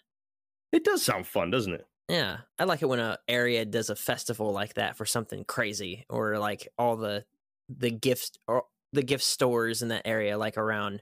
It 0.73 0.85
does 0.85 1.03
sound 1.03 1.27
fun, 1.27 1.51
doesn't 1.51 1.73
it? 1.73 1.87
Yeah. 2.11 2.41
I 2.59 2.65
like 2.65 2.83
it 2.83 2.87
when 2.87 3.01
a 3.01 3.19
area 3.29 3.65
does 3.65 3.89
a 3.89 3.97
festival 3.97 4.53
like 4.53 4.75
that 4.75 4.99
for 4.99 5.07
something 5.07 5.47
crazy 5.47 6.05
or 6.11 6.37
like 6.37 6.69
all 6.77 6.97
the 6.97 7.25
the 7.71 7.91
gifts 7.91 8.33
or 8.47 8.65
the 8.93 9.03
gift 9.03 9.25
stores 9.25 9.81
in 9.81 9.89
that 9.89 10.03
area 10.07 10.37
like 10.37 10.59
around 10.59 11.01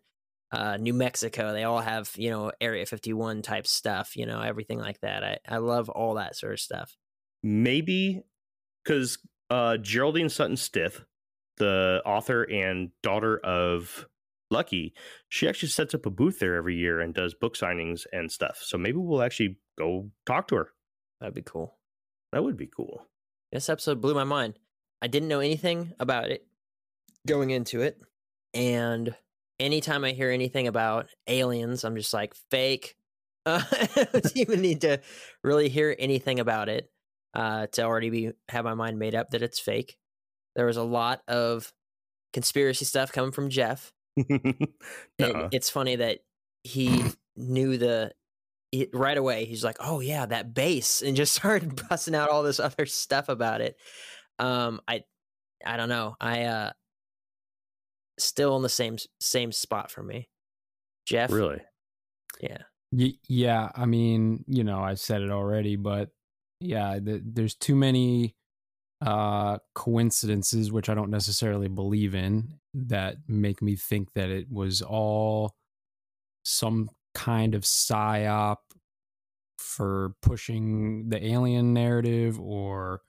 uh, 0.52 0.76
New 0.78 0.94
Mexico. 0.94 1.52
They 1.52 1.64
all 1.64 1.80
have, 1.80 2.10
you 2.16 2.30
know, 2.30 2.52
Area 2.60 2.86
51 2.86 3.42
type 3.42 3.66
stuff, 3.66 4.16
you 4.16 4.26
know, 4.26 4.40
everything 4.40 4.78
like 4.78 5.00
that. 5.00 5.24
I, 5.24 5.38
I 5.48 5.58
love 5.58 5.88
all 5.88 6.14
that 6.14 6.36
sort 6.36 6.52
of 6.52 6.60
stuff. 6.60 6.96
Maybe 7.42 8.22
because 8.84 9.18
uh, 9.48 9.76
Geraldine 9.76 10.28
Sutton 10.28 10.56
Stith, 10.56 11.02
the 11.58 12.02
author 12.04 12.42
and 12.44 12.90
daughter 13.02 13.38
of 13.38 14.06
Lucky, 14.50 14.94
she 15.28 15.48
actually 15.48 15.68
sets 15.68 15.94
up 15.94 16.06
a 16.06 16.10
booth 16.10 16.38
there 16.40 16.56
every 16.56 16.76
year 16.76 17.00
and 17.00 17.14
does 17.14 17.34
book 17.34 17.54
signings 17.56 18.04
and 18.12 18.30
stuff. 18.30 18.58
So 18.62 18.76
maybe 18.76 18.98
we'll 18.98 19.22
actually 19.22 19.58
go 19.78 20.10
talk 20.26 20.48
to 20.48 20.56
her. 20.56 20.68
That'd 21.20 21.34
be 21.34 21.42
cool. 21.42 21.78
That 22.32 22.42
would 22.42 22.56
be 22.56 22.66
cool. 22.66 23.06
This 23.52 23.68
episode 23.68 24.00
blew 24.00 24.14
my 24.14 24.24
mind. 24.24 24.58
I 25.02 25.06
didn't 25.06 25.28
know 25.28 25.40
anything 25.40 25.92
about 25.98 26.30
it 26.30 26.46
going 27.26 27.50
into 27.50 27.80
it. 27.80 28.00
And 28.54 29.14
anytime 29.60 30.04
I 30.04 30.12
hear 30.12 30.30
anything 30.30 30.66
about 30.66 31.08
aliens, 31.28 31.84
I'm 31.84 31.94
just 31.94 32.12
like, 32.12 32.34
fake. 32.50 32.96
Uh, 33.46 33.62
I 33.72 34.06
don't 34.12 34.32
even 34.36 34.60
need 34.60 34.80
to 34.80 35.00
really 35.44 35.68
hear 35.68 35.94
anything 35.98 36.40
about 36.40 36.68
it 36.68 36.90
uh, 37.34 37.66
to 37.72 37.82
already 37.82 38.10
be 38.10 38.32
have 38.48 38.64
my 38.64 38.74
mind 38.74 38.98
made 38.98 39.14
up 39.14 39.30
that 39.30 39.42
it's 39.42 39.60
fake. 39.60 39.96
There 40.56 40.66
was 40.66 40.78
a 40.78 40.82
lot 40.82 41.22
of 41.28 41.72
conspiracy 42.32 42.84
stuff 42.84 43.12
coming 43.12 43.32
from 43.32 43.50
Jeff. 43.50 43.92
Uh-uh. 44.18 45.48
it's 45.52 45.70
funny 45.70 45.96
that 45.96 46.18
he 46.64 47.04
knew 47.36 47.78
the 47.78 48.12
it, 48.72 48.90
right 48.92 49.16
away. 49.16 49.44
He's 49.44 49.64
like, 49.64 49.76
"Oh 49.80 50.00
yeah, 50.00 50.26
that 50.26 50.52
base," 50.52 51.02
and 51.02 51.16
just 51.16 51.34
started 51.34 51.80
busting 51.88 52.14
out 52.14 52.30
all 52.30 52.42
this 52.42 52.60
other 52.60 52.86
stuff 52.86 53.28
about 53.28 53.60
it. 53.60 53.76
Um, 54.38 54.80
I, 54.88 55.02
I 55.64 55.76
don't 55.76 55.88
know. 55.88 56.16
I 56.20 56.44
uh, 56.44 56.70
still 58.20 58.56
in 58.56 58.62
the 58.62 58.68
same 58.68 58.96
same 59.20 59.52
spot 59.52 59.90
for 59.90 60.02
me. 60.02 60.28
Jeff, 61.06 61.30
really? 61.32 61.60
yeah, 62.40 62.58
Y- 62.92 63.18
yeah, 63.28 63.70
I 63.74 63.86
mean, 63.86 64.44
you 64.46 64.64
know, 64.64 64.80
I 64.80 64.94
said 64.94 65.22
it 65.22 65.30
already, 65.30 65.76
but 65.76 66.10
yeah, 66.60 66.98
th- 66.98 67.22
there's 67.24 67.54
too 67.54 67.74
many 67.74 68.34
uh 69.04 69.56
coincidences 69.74 70.70
which 70.70 70.90
I 70.90 70.94
don't 70.94 71.10
necessarily 71.10 71.68
believe 71.68 72.14
in 72.14 72.58
that 72.74 73.16
make 73.26 73.62
me 73.62 73.74
think 73.74 74.12
that 74.12 74.28
it 74.28 74.46
was 74.50 74.82
all 74.82 75.54
some 76.44 76.90
kind 77.14 77.54
of 77.54 77.62
psyop 77.62 78.56
for 79.58 80.14
pushing 80.20 81.08
the 81.08 81.24
alien 81.24 81.72
narrative 81.72 82.38
or 82.38 83.00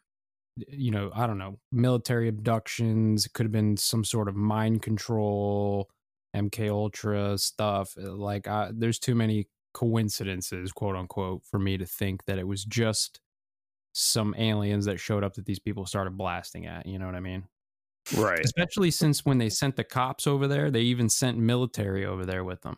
you 0.56 0.92
know, 0.92 1.12
I 1.14 1.28
don't 1.28 1.38
know, 1.38 1.60
military 1.72 2.28
abductions, 2.28 3.26
it 3.26 3.34
could 3.34 3.46
have 3.46 3.52
been 3.52 3.78
some 3.78 4.04
sort 4.04 4.28
of 4.28 4.36
mind 4.36 4.82
control, 4.82 5.90
MK 6.36 6.70
Ultra 6.70 7.38
stuff. 7.38 7.96
uh, 7.98 8.12
Like 8.12 8.48
I, 8.48 8.72
there's 8.74 9.00
too 9.00 9.16
many 9.16 9.48
coincidences, 9.74 10.72
quote 10.72 10.96
unquote, 10.96 11.44
for 11.46 11.60
me 11.60 11.78
to 11.78 11.86
think 11.86 12.26
that 12.26 12.38
it 12.38 12.48
was 12.48 12.66
just 12.66 13.22
some 13.94 14.36
aliens 14.38 14.86
that 14.86 15.00
showed 15.00 15.24
up 15.24 15.34
that 15.36 15.46
these 15.46 15.60
people 15.60 15.86
started 15.86 16.18
blasting 16.18 16.66
at. 16.66 16.86
You 16.86 17.00
know 17.00 17.06
what 17.06 17.16
I 17.16 17.20
mean? 17.20 17.46
Right. 18.16 18.44
Especially 18.44 18.92
since 18.92 19.26
when 19.26 19.38
they 19.38 19.50
sent 19.50 19.76
the 19.76 19.84
cops 19.84 20.28
over 20.28 20.48
there, 20.48 20.72
they 20.72 20.82
even 20.82 21.10
sent 21.10 21.38
military 21.38 22.06
over 22.06 22.26
there 22.26 22.44
with 22.44 22.62
them. 22.62 22.78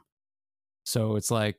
So 0.86 1.16
it's 1.16 1.32
like, 1.32 1.58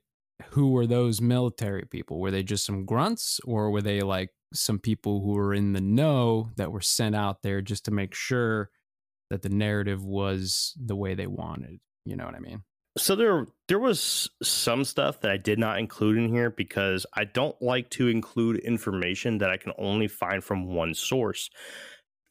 who 0.50 0.72
were 0.72 0.86
those 0.86 1.20
military 1.20 1.84
people? 1.86 2.20
Were 2.20 2.30
they 2.30 2.42
just 2.42 2.66
some 2.66 2.84
grunts 2.84 3.40
or 3.44 3.70
were 3.70 3.82
they 3.82 4.00
like 4.00 4.30
some 4.54 4.78
people 4.78 5.20
who 5.20 5.32
were 5.32 5.54
in 5.54 5.72
the 5.72 5.80
know 5.80 6.50
that 6.56 6.72
were 6.72 6.80
sent 6.80 7.14
out 7.14 7.42
there 7.42 7.60
just 7.60 7.84
to 7.86 7.90
make 7.90 8.14
sure 8.14 8.70
that 9.30 9.42
the 9.42 9.48
narrative 9.48 10.04
was 10.04 10.74
the 10.82 10.96
way 10.96 11.14
they 11.14 11.26
wanted? 11.26 11.80
You 12.04 12.16
know 12.16 12.26
what 12.26 12.34
I 12.34 12.40
mean? 12.40 12.62
So 12.96 13.16
there 13.16 13.48
there 13.66 13.80
was 13.80 14.30
some 14.42 14.84
stuff 14.84 15.20
that 15.20 15.30
I 15.30 15.36
did 15.36 15.58
not 15.58 15.78
include 15.78 16.16
in 16.16 16.28
here 16.28 16.50
because 16.50 17.06
I 17.14 17.24
don't 17.24 17.60
like 17.60 17.90
to 17.90 18.08
include 18.08 18.58
information 18.58 19.38
that 19.38 19.50
I 19.50 19.56
can 19.56 19.72
only 19.78 20.06
find 20.06 20.44
from 20.44 20.66
one 20.66 20.94
source. 20.94 21.50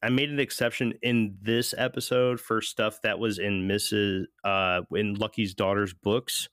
I 0.01 0.09
made 0.09 0.29
an 0.29 0.39
exception 0.39 0.93
in 1.01 1.37
this 1.41 1.73
episode 1.77 2.39
for 2.39 2.61
stuff 2.61 3.01
that 3.03 3.19
was 3.19 3.39
in 3.39 3.67
Mrs. 3.67 4.23
uh 4.45 4.81
in 4.95 5.15
Lucky's 5.15 5.53
daughter's 5.53 5.93
books 5.93 6.47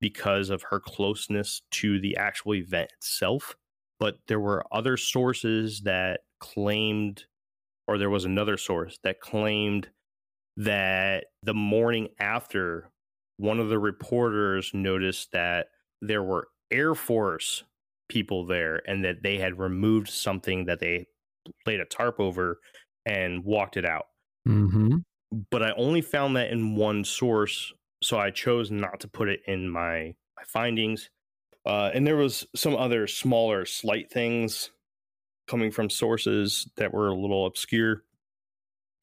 because 0.00 0.48
of 0.48 0.62
her 0.70 0.80
closeness 0.80 1.60
to 1.72 2.00
the 2.00 2.16
actual 2.16 2.54
event 2.54 2.90
itself. 2.96 3.56
But 4.00 4.16
there 4.26 4.40
were 4.40 4.64
other 4.72 4.96
sources 4.96 5.82
that 5.82 6.20
claimed 6.40 7.26
or 7.86 7.98
there 7.98 8.10
was 8.10 8.24
another 8.24 8.56
source 8.56 8.98
that 9.02 9.20
claimed 9.20 9.88
that 10.56 11.24
the 11.42 11.54
morning 11.54 12.08
after 12.20 12.88
one 13.36 13.58
of 13.58 13.68
the 13.68 13.78
reporters 13.78 14.70
noticed 14.72 15.32
that 15.32 15.66
there 16.00 16.22
were 16.22 16.48
Air 16.70 16.94
Force 16.94 17.64
people 18.08 18.46
there 18.46 18.80
and 18.86 19.04
that 19.04 19.22
they 19.22 19.38
had 19.38 19.58
removed 19.58 20.08
something 20.08 20.66
that 20.66 20.78
they 20.78 21.06
laid 21.66 21.80
a 21.80 21.84
tarp 21.84 22.20
over 22.20 22.60
and 23.06 23.44
walked 23.44 23.76
it 23.76 23.84
out. 23.84 24.06
Mm-hmm. 24.46 24.98
But 25.50 25.62
I 25.62 25.72
only 25.72 26.00
found 26.00 26.36
that 26.36 26.50
in 26.50 26.76
one 26.76 27.04
source, 27.04 27.72
so 28.02 28.18
I 28.18 28.30
chose 28.30 28.70
not 28.70 29.00
to 29.00 29.08
put 29.08 29.28
it 29.28 29.40
in 29.46 29.68
my, 29.68 30.14
my 30.36 30.44
findings. 30.46 31.08
Uh, 31.66 31.90
and 31.92 32.06
there 32.06 32.16
was 32.16 32.46
some 32.54 32.74
other 32.74 33.06
smaller, 33.06 33.64
slight 33.66 34.10
things 34.10 34.70
coming 35.46 35.70
from 35.70 35.90
sources 35.90 36.68
that 36.76 36.94
were 36.94 37.08
a 37.08 37.14
little 37.14 37.46
obscure 37.46 38.02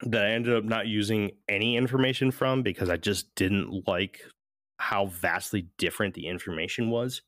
that 0.02 0.24
I 0.24 0.30
ended 0.30 0.54
up 0.54 0.64
not 0.64 0.86
using 0.86 1.32
any 1.48 1.76
information 1.76 2.30
from 2.30 2.62
because 2.62 2.88
I 2.88 2.96
just 2.96 3.34
didn't 3.34 3.86
like 3.86 4.22
how 4.78 5.06
vastly 5.06 5.68
different 5.76 6.14
the 6.14 6.28
information 6.28 6.90
was 6.90 7.22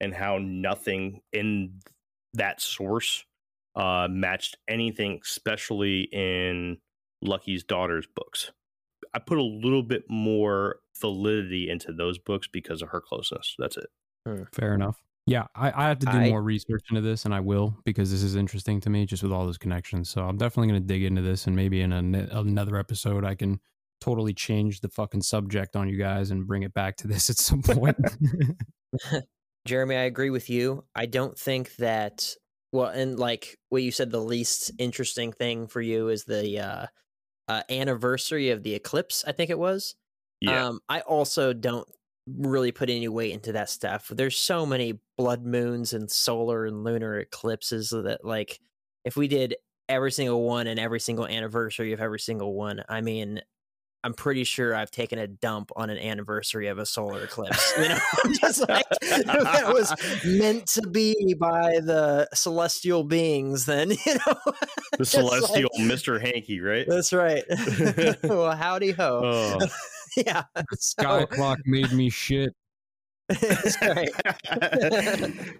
and 0.00 0.14
how 0.14 0.38
nothing 0.38 1.20
in 1.32 1.80
that 2.34 2.60
source 2.60 3.24
uh, 3.76 4.08
matched 4.10 4.56
anything, 4.68 5.20
especially 5.22 6.08
in 6.12 6.78
Lucky's 7.22 7.64
daughter's 7.64 8.06
books. 8.06 8.50
I 9.14 9.18
put 9.18 9.38
a 9.38 9.42
little 9.42 9.82
bit 9.82 10.04
more 10.08 10.80
validity 11.00 11.68
into 11.68 11.92
those 11.92 12.18
books 12.18 12.48
because 12.50 12.82
of 12.82 12.88
her 12.90 13.00
closeness. 13.00 13.54
That's 13.58 13.76
it. 13.76 13.88
Fair 14.52 14.74
enough. 14.74 15.02
Yeah, 15.26 15.46
I, 15.56 15.72
I 15.74 15.88
have 15.88 15.98
to 16.00 16.06
do 16.06 16.18
I- 16.18 16.30
more 16.30 16.42
research 16.42 16.84
into 16.90 17.00
this, 17.00 17.24
and 17.24 17.34
I 17.34 17.40
will 17.40 17.76
because 17.84 18.10
this 18.10 18.22
is 18.22 18.36
interesting 18.36 18.80
to 18.82 18.90
me, 18.90 19.06
just 19.06 19.22
with 19.22 19.32
all 19.32 19.44
those 19.44 19.58
connections. 19.58 20.08
So 20.08 20.22
I'm 20.22 20.36
definitely 20.36 20.68
going 20.68 20.82
to 20.82 20.86
dig 20.86 21.02
into 21.02 21.22
this, 21.22 21.46
and 21.46 21.56
maybe 21.56 21.80
in 21.80 21.92
a, 21.92 22.28
another 22.38 22.76
episode, 22.76 23.24
I 23.24 23.34
can 23.34 23.60
totally 24.00 24.34
change 24.34 24.80
the 24.80 24.88
fucking 24.88 25.22
subject 25.22 25.74
on 25.74 25.88
you 25.88 25.96
guys 25.96 26.30
and 26.30 26.46
bring 26.46 26.62
it 26.62 26.74
back 26.74 26.96
to 26.98 27.08
this 27.08 27.28
at 27.30 27.38
some 27.38 27.62
point. 27.62 27.96
Jeremy, 29.66 29.96
I 29.96 30.02
agree 30.02 30.30
with 30.30 30.48
you. 30.48 30.84
I 30.94 31.06
don't 31.06 31.36
think 31.36 31.74
that 31.76 32.34
well, 32.72 32.88
and 32.88 33.18
like 33.18 33.58
what 33.68 33.82
you 33.82 33.90
said, 33.90 34.10
the 34.10 34.20
least 34.20 34.70
interesting 34.78 35.32
thing 35.32 35.66
for 35.66 35.80
you 35.80 36.08
is 36.08 36.24
the 36.24 36.60
uh, 36.60 36.86
uh, 37.48 37.62
anniversary 37.68 38.50
of 38.50 38.62
the 38.62 38.74
eclipse. 38.74 39.24
I 39.26 39.32
think 39.32 39.50
it 39.50 39.58
was. 39.58 39.96
Yeah. 40.40 40.66
Um, 40.66 40.80
I 40.88 41.00
also 41.00 41.52
don't 41.52 41.88
really 42.26 42.72
put 42.72 42.90
any 42.90 43.08
weight 43.08 43.32
into 43.32 43.52
that 43.52 43.70
stuff. 43.70 44.08
There's 44.08 44.36
so 44.36 44.66
many 44.66 44.98
blood 45.16 45.44
moons 45.44 45.92
and 45.92 46.10
solar 46.10 46.66
and 46.66 46.84
lunar 46.84 47.18
eclipses 47.18 47.90
that, 47.90 48.24
like, 48.24 48.60
if 49.04 49.16
we 49.16 49.28
did 49.28 49.56
every 49.88 50.10
single 50.10 50.42
one 50.42 50.66
and 50.66 50.80
every 50.80 50.98
single 51.00 51.26
anniversary 51.26 51.92
of 51.92 52.00
every 52.00 52.18
single 52.18 52.54
one, 52.54 52.82
I 52.88 53.00
mean, 53.00 53.40
I'm 54.02 54.14
pretty 54.14 54.44
sure 54.44 54.74
I've 54.74 54.90
taken 54.92 55.18
a 55.18 55.26
dump 55.26 55.70
on 55.74 55.90
an 55.90 55.98
anniversary 55.98 56.68
of 56.68 56.78
a 56.78 56.86
solar 56.86 57.24
eclipse. 57.24 57.72
You 57.76 57.88
know, 57.88 57.98
just 58.40 58.68
like 58.68 58.86
that 59.00 59.72
was 59.72 59.92
meant 60.24 60.66
to 60.68 60.82
be 60.82 61.34
by 61.38 61.80
the 61.80 62.28
celestial 62.32 63.02
beings. 63.02 63.66
Then 63.66 63.90
you 64.06 64.14
know, 64.14 64.34
the 64.92 64.98
Just 64.98 65.14
like- 65.14 65.40
celestial 65.40 65.70
Mr. 65.80 66.20
Hanky, 66.20 66.60
right? 66.60 66.86
that's 66.88 67.12
right. 67.12 67.42
well, 68.22 68.54
howdy 68.56 68.92
ho. 68.92 69.22
Oh. 69.60 69.66
Yeah, 70.16 70.42
Sky 70.74 71.20
so, 71.20 71.26
clock 71.26 71.58
made 71.64 71.92
me 71.92 72.10
shit. 72.10 72.52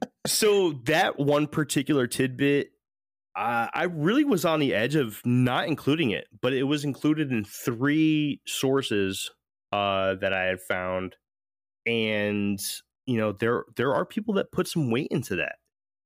so 0.26 0.72
that 0.84 1.18
one 1.18 1.48
particular 1.48 2.06
tidbit 2.06 2.70
uh, 3.34 3.66
i 3.74 3.88
really 3.90 4.22
was 4.22 4.44
on 4.44 4.60
the 4.60 4.72
edge 4.72 4.94
of 4.94 5.20
not 5.24 5.66
including 5.66 6.12
it 6.12 6.28
but 6.40 6.52
it 6.52 6.62
was 6.62 6.84
included 6.84 7.32
in 7.32 7.44
three 7.44 8.40
sources 8.46 9.32
uh, 9.72 10.14
that 10.16 10.32
i 10.32 10.44
had 10.44 10.60
found. 10.60 11.16
And 11.86 12.58
you 13.06 13.18
know 13.18 13.32
there 13.32 13.64
there 13.76 13.94
are 13.94 14.04
people 14.04 14.34
that 14.34 14.52
put 14.52 14.66
some 14.66 14.90
weight 14.90 15.08
into 15.10 15.36
that. 15.36 15.56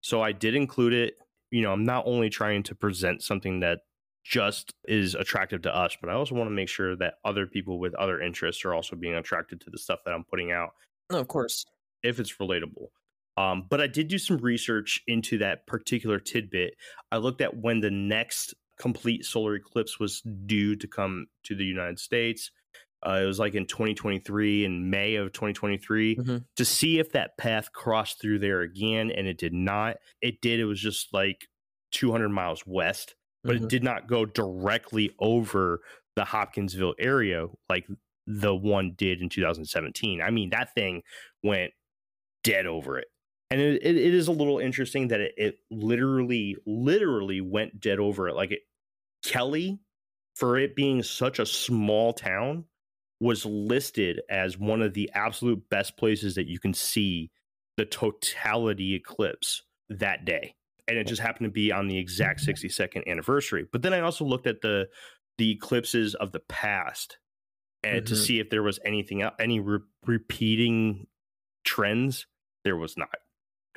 So 0.02 0.22
i 0.22 0.32
did 0.32 0.55
include 0.55 0.93
it. 0.93 1.14
You 1.51 1.62
know 1.62 1.72
i'm 1.72 1.85
not 1.85 2.05
only 2.06 2.31
trying 2.31 2.62
to 2.64 2.74
present 2.74 3.22
something 3.22 3.60
that 3.60 3.81
just 4.24 4.72
is 4.86 5.14
attractive 5.14 5.62
to 5.62 5.74
us 5.74 5.97
but 6.01 6.10
i 6.10 6.12
also 6.12 6.34
want 6.34 6.47
to 6.48 6.55
make 6.55 6.68
sure 6.68 6.94
that 6.97 7.14
other 7.24 7.47
people 7.47 7.78
with 7.78 7.94
other 7.94 8.20
interests 8.20 8.64
are 8.64 8.74
also 8.74 8.94
being 8.97 9.14
attracted 9.14 9.60
to 9.60 9.70
the 9.70 9.78
stuff 9.78 9.98
that 10.05 10.12
i'm 10.14 10.24
putting 10.24 10.52
out 10.52 10.70
No, 11.10 11.18
of 11.20 11.28
course. 11.28 11.64
if 12.02 12.18
it's 12.20 12.36
relatable. 12.36 12.88
Um, 13.36 13.66
but 13.70 13.80
I 13.80 13.86
did 13.86 14.09
do 14.09 14.18
some 14.18 14.36
research 14.38 15.01
into 15.06 15.38
that 15.38 15.66
particular 15.66 16.18
tidbit. 16.18 16.74
I 17.10 17.16
looked 17.18 17.40
at 17.40 17.56
when 17.56 17.80
the 17.80 17.90
next 17.90 18.55
complete 18.78 19.24
solar 19.24 19.55
eclipse 19.55 19.98
was 19.98 20.20
due 20.47 20.76
to 20.76 20.86
come 20.86 21.26
to 21.44 21.55
the 21.55 21.64
United 21.64 21.98
States. 21.98 22.51
Uh, 23.06 23.20
it 23.22 23.26
was 23.26 23.38
like 23.38 23.55
in 23.55 23.66
2023, 23.66 24.64
in 24.66 24.90
May 24.90 25.14
of 25.14 25.32
2023, 25.32 26.16
Mhm. 26.16 26.44
to 26.56 26.64
see 26.66 26.98
if 26.98 27.12
that 27.12 27.38
path 27.38 27.72
crossed 27.72 28.20
through 28.20 28.40
there 28.40 28.60
again, 28.60 29.10
and 29.10 29.26
it 29.26 29.38
did 29.38 29.55
not. 29.55 29.97
It 30.20 30.42
did. 30.42 30.60
It 30.60 30.66
was 30.66 30.80
just 30.80 31.14
like 31.14 31.48
200 31.92 32.28
miles 32.30 32.66
west, 32.66 33.14
but 33.47 33.57
Mhm. 33.57 33.65
it 33.65 33.69
did 33.69 33.83
not 33.85 34.07
go 34.09 34.25
directly 34.27 35.15
over 35.19 35.81
the 36.17 36.25
Hopkinsville 36.25 36.95
area 36.99 37.47
like 37.69 37.87
the 38.27 38.55
one 38.55 38.93
did 38.97 39.21
in 39.23 39.29
2017. 39.29 40.21
I 40.23 40.31
mean, 40.31 40.51
that 40.51 40.75
thing 40.75 41.03
went 41.43 41.73
dead 42.45 42.67
over 42.67 42.99
it. 42.99 43.09
And 43.51 43.61
it, 43.61 43.83
it, 43.85 43.97
it 43.97 44.15
is 44.15 44.29
a 44.29 44.33
little 44.33 44.59
interesting 44.59 45.09
that 45.09 45.21
it, 45.21 45.35
it 45.37 45.59
literally, 45.71 46.57
literally 46.67 47.41
went 47.41 47.81
dead 47.81 47.99
over 47.99 48.29
it. 48.29 48.35
Like 48.37 48.53
it, 48.53 48.61
Kelly, 49.25 49.81
for 50.37 50.59
it 50.59 50.77
being 50.77 51.03
such 51.03 51.39
a 51.39 51.47
small 51.47 52.12
town, 52.12 52.67
was 53.21 53.45
listed 53.47 54.21
as 54.31 54.59
one 54.59 54.83
of 54.83 54.95
the 54.95 55.11
absolute 55.15 55.69
best 55.71 55.97
places 55.97 56.37
that 56.37 56.49
you 56.49 56.59
can 56.59 56.75
see 56.75 57.31
the 57.77 57.85
totality 57.87 58.95
eclipse 58.95 59.62
that 59.91 60.25
day. 60.25 60.55
And 60.91 60.99
it 60.99 61.07
just 61.07 61.23
happened 61.23 61.45
to 61.45 61.51
be 61.53 61.71
on 61.71 61.87
the 61.87 61.97
exact 61.97 62.41
62nd 62.45 63.07
anniversary. 63.07 63.65
But 63.71 63.83
then 63.83 63.95
I 63.95 64.01
also 64.01 64.25
looked 64.25 64.49
at 64.49 64.61
the 64.61 64.89
the 65.39 65.53
eclipses 65.53 66.15
of 66.17 66.33
the 66.33 66.41
past 66.41 67.17
and 67.85 68.05
to 68.09 68.12
Mhm. 68.15 68.17
see 68.27 68.41
if 68.41 68.51
there 68.51 68.62
was 68.65 68.79
anything 68.85 69.23
el- 69.23 69.35
any 69.39 69.61
re- 69.61 69.79
repeating 70.05 71.07
trends. 71.65 72.27
There 72.65 72.77
was 72.77 72.97
not. 72.99 73.15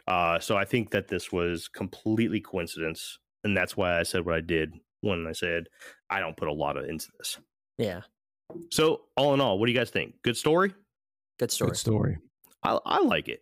Uh, 0.08 0.40
so 0.40 0.58
I 0.58 0.66
think 0.66 0.90
that 0.92 1.08
this 1.08 1.32
was 1.32 1.68
completely 1.70 2.42
coincidence, 2.42 3.20
and 3.46 3.56
that's 3.56 3.78
why 3.78 3.98
I 4.00 4.04
said 4.04 4.26
what 4.26 4.36
I 4.36 4.42
did 4.42 4.74
when 5.02 5.26
I 5.28 5.32
said 5.32 5.68
I 6.10 6.20
don't 6.20 6.36
put 6.36 6.48
a 6.50 6.54
lot 6.54 6.76
of 6.78 6.86
into 6.86 7.08
this. 7.18 7.38
Yeah. 7.78 8.02
So 8.72 9.06
all 9.16 9.34
in 9.34 9.40
all, 9.40 9.58
what 9.60 9.68
do 9.68 9.72
you 9.72 9.78
guys 9.78 9.90
think? 9.92 10.16
Good 10.24 10.36
story. 10.36 10.74
Good 11.40 11.52
story. 11.52 11.70
Good 11.70 11.78
story. 11.78 12.18
I, 12.64 12.78
I 12.86 13.00
like 13.02 13.30
it. 13.30 13.42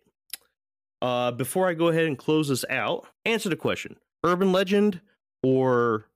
Uh, 1.02 1.32
before 1.32 1.68
I 1.68 1.74
go 1.74 1.88
ahead 1.88 2.06
and 2.06 2.16
close 2.16 2.48
this 2.48 2.64
out, 2.70 3.06
answer 3.24 3.48
the 3.48 3.56
question: 3.56 3.96
urban 4.22 4.52
legend 4.52 5.00
or 5.42 6.06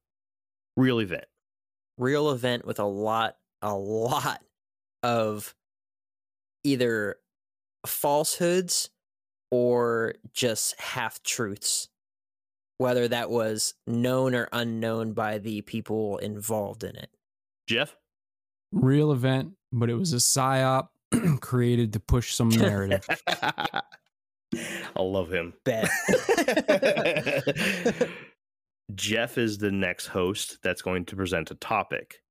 real 0.77 1.01
event? 1.01 1.25
Real 1.99 2.31
event 2.31 2.65
with 2.65 2.79
a 2.79 2.85
lot, 2.85 3.37
a 3.63 3.75
lot 3.75 4.43
of 5.03 5.57
either 6.63 7.17
falsehoods 7.85 8.91
or 9.51 10.15
just 10.33 10.81
half 10.81 11.21
truths, 11.23 11.89
whether 12.79 13.09
that 13.09 13.29
was 13.29 13.75
known 13.89 14.37
or 14.37 14.49
unknown 14.53 15.15
by 15.15 15.39
the 15.39 15.63
people 15.63 16.19
involved 16.19 16.85
in 16.85 16.95
it. 16.95 17.11
Jeff. 17.67 17.97
Real 18.73 19.11
event, 19.11 19.53
but 19.73 19.91
it 19.91 19.95
was 19.95 20.13
a 20.13 20.17
psyop 20.17 20.89
created 21.41 21.93
to 21.95 22.01
push 22.01 22.35
some 22.35 22.49
narrative. 22.51 23.05
I 24.97 25.03
love 25.03 25.33
him. 25.33 25.55
Bet. 25.65 25.89
Jeff 28.95 29.37
is 29.37 29.59
the 29.59 29.73
next 29.73 30.07
host 30.07 30.59
that's 30.63 30.83
going 30.83 31.05
to 31.07 31.17
present 31.17 31.51
a 31.51 31.57
topic. 31.57 32.23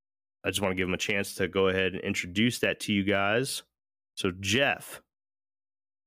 I 0.45 0.49
just 0.49 0.61
want 0.61 0.71
to 0.71 0.75
give 0.75 0.87
him 0.87 0.93
a 0.93 0.97
chance 0.97 1.35
to 1.35 1.47
go 1.47 1.67
ahead 1.67 1.93
and 1.93 2.01
introduce 2.01 2.59
that 2.59 2.79
to 2.81 2.93
you 2.93 3.03
guys. 3.03 3.63
So, 4.15 4.31
Jeff, 4.39 5.01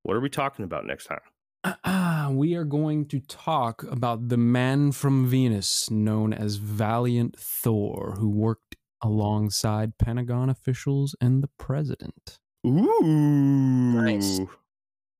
what 0.05 0.17
are 0.17 0.21
we 0.21 0.31
talking 0.31 0.65
about 0.65 0.87
next 0.87 1.07
time? 1.07 1.21
Ah, 1.65 2.31
we 2.33 2.55
are 2.55 2.65
going 2.65 3.07
to 3.09 3.21
talk 3.21 3.83
about 3.83 4.29
the 4.29 4.37
man 4.37 4.93
from 4.93 5.27
Venus 5.27 5.91
known 5.91 6.33
as 6.33 6.57
Valiant 6.57 7.39
Thor, 7.39 8.15
who 8.19 8.31
worked 8.31 8.77
alongside 9.03 9.99
Pentagon 9.99 10.49
officials 10.49 11.15
and 11.21 11.43
the 11.43 11.51
president. 11.59 12.39
Ooh. 12.67 13.03
Nice. 13.03 14.41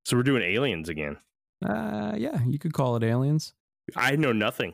So, 0.09 0.17
we're 0.17 0.23
doing 0.23 0.43
aliens 0.43 0.89
again. 0.89 1.19
Uh, 1.63 2.15
yeah, 2.17 2.43
you 2.47 2.59
could 2.59 2.73
call 2.73 2.97
it 2.97 3.03
aliens. 3.03 3.53
I 3.95 4.17
know 4.17 4.33
nothing. 4.33 4.73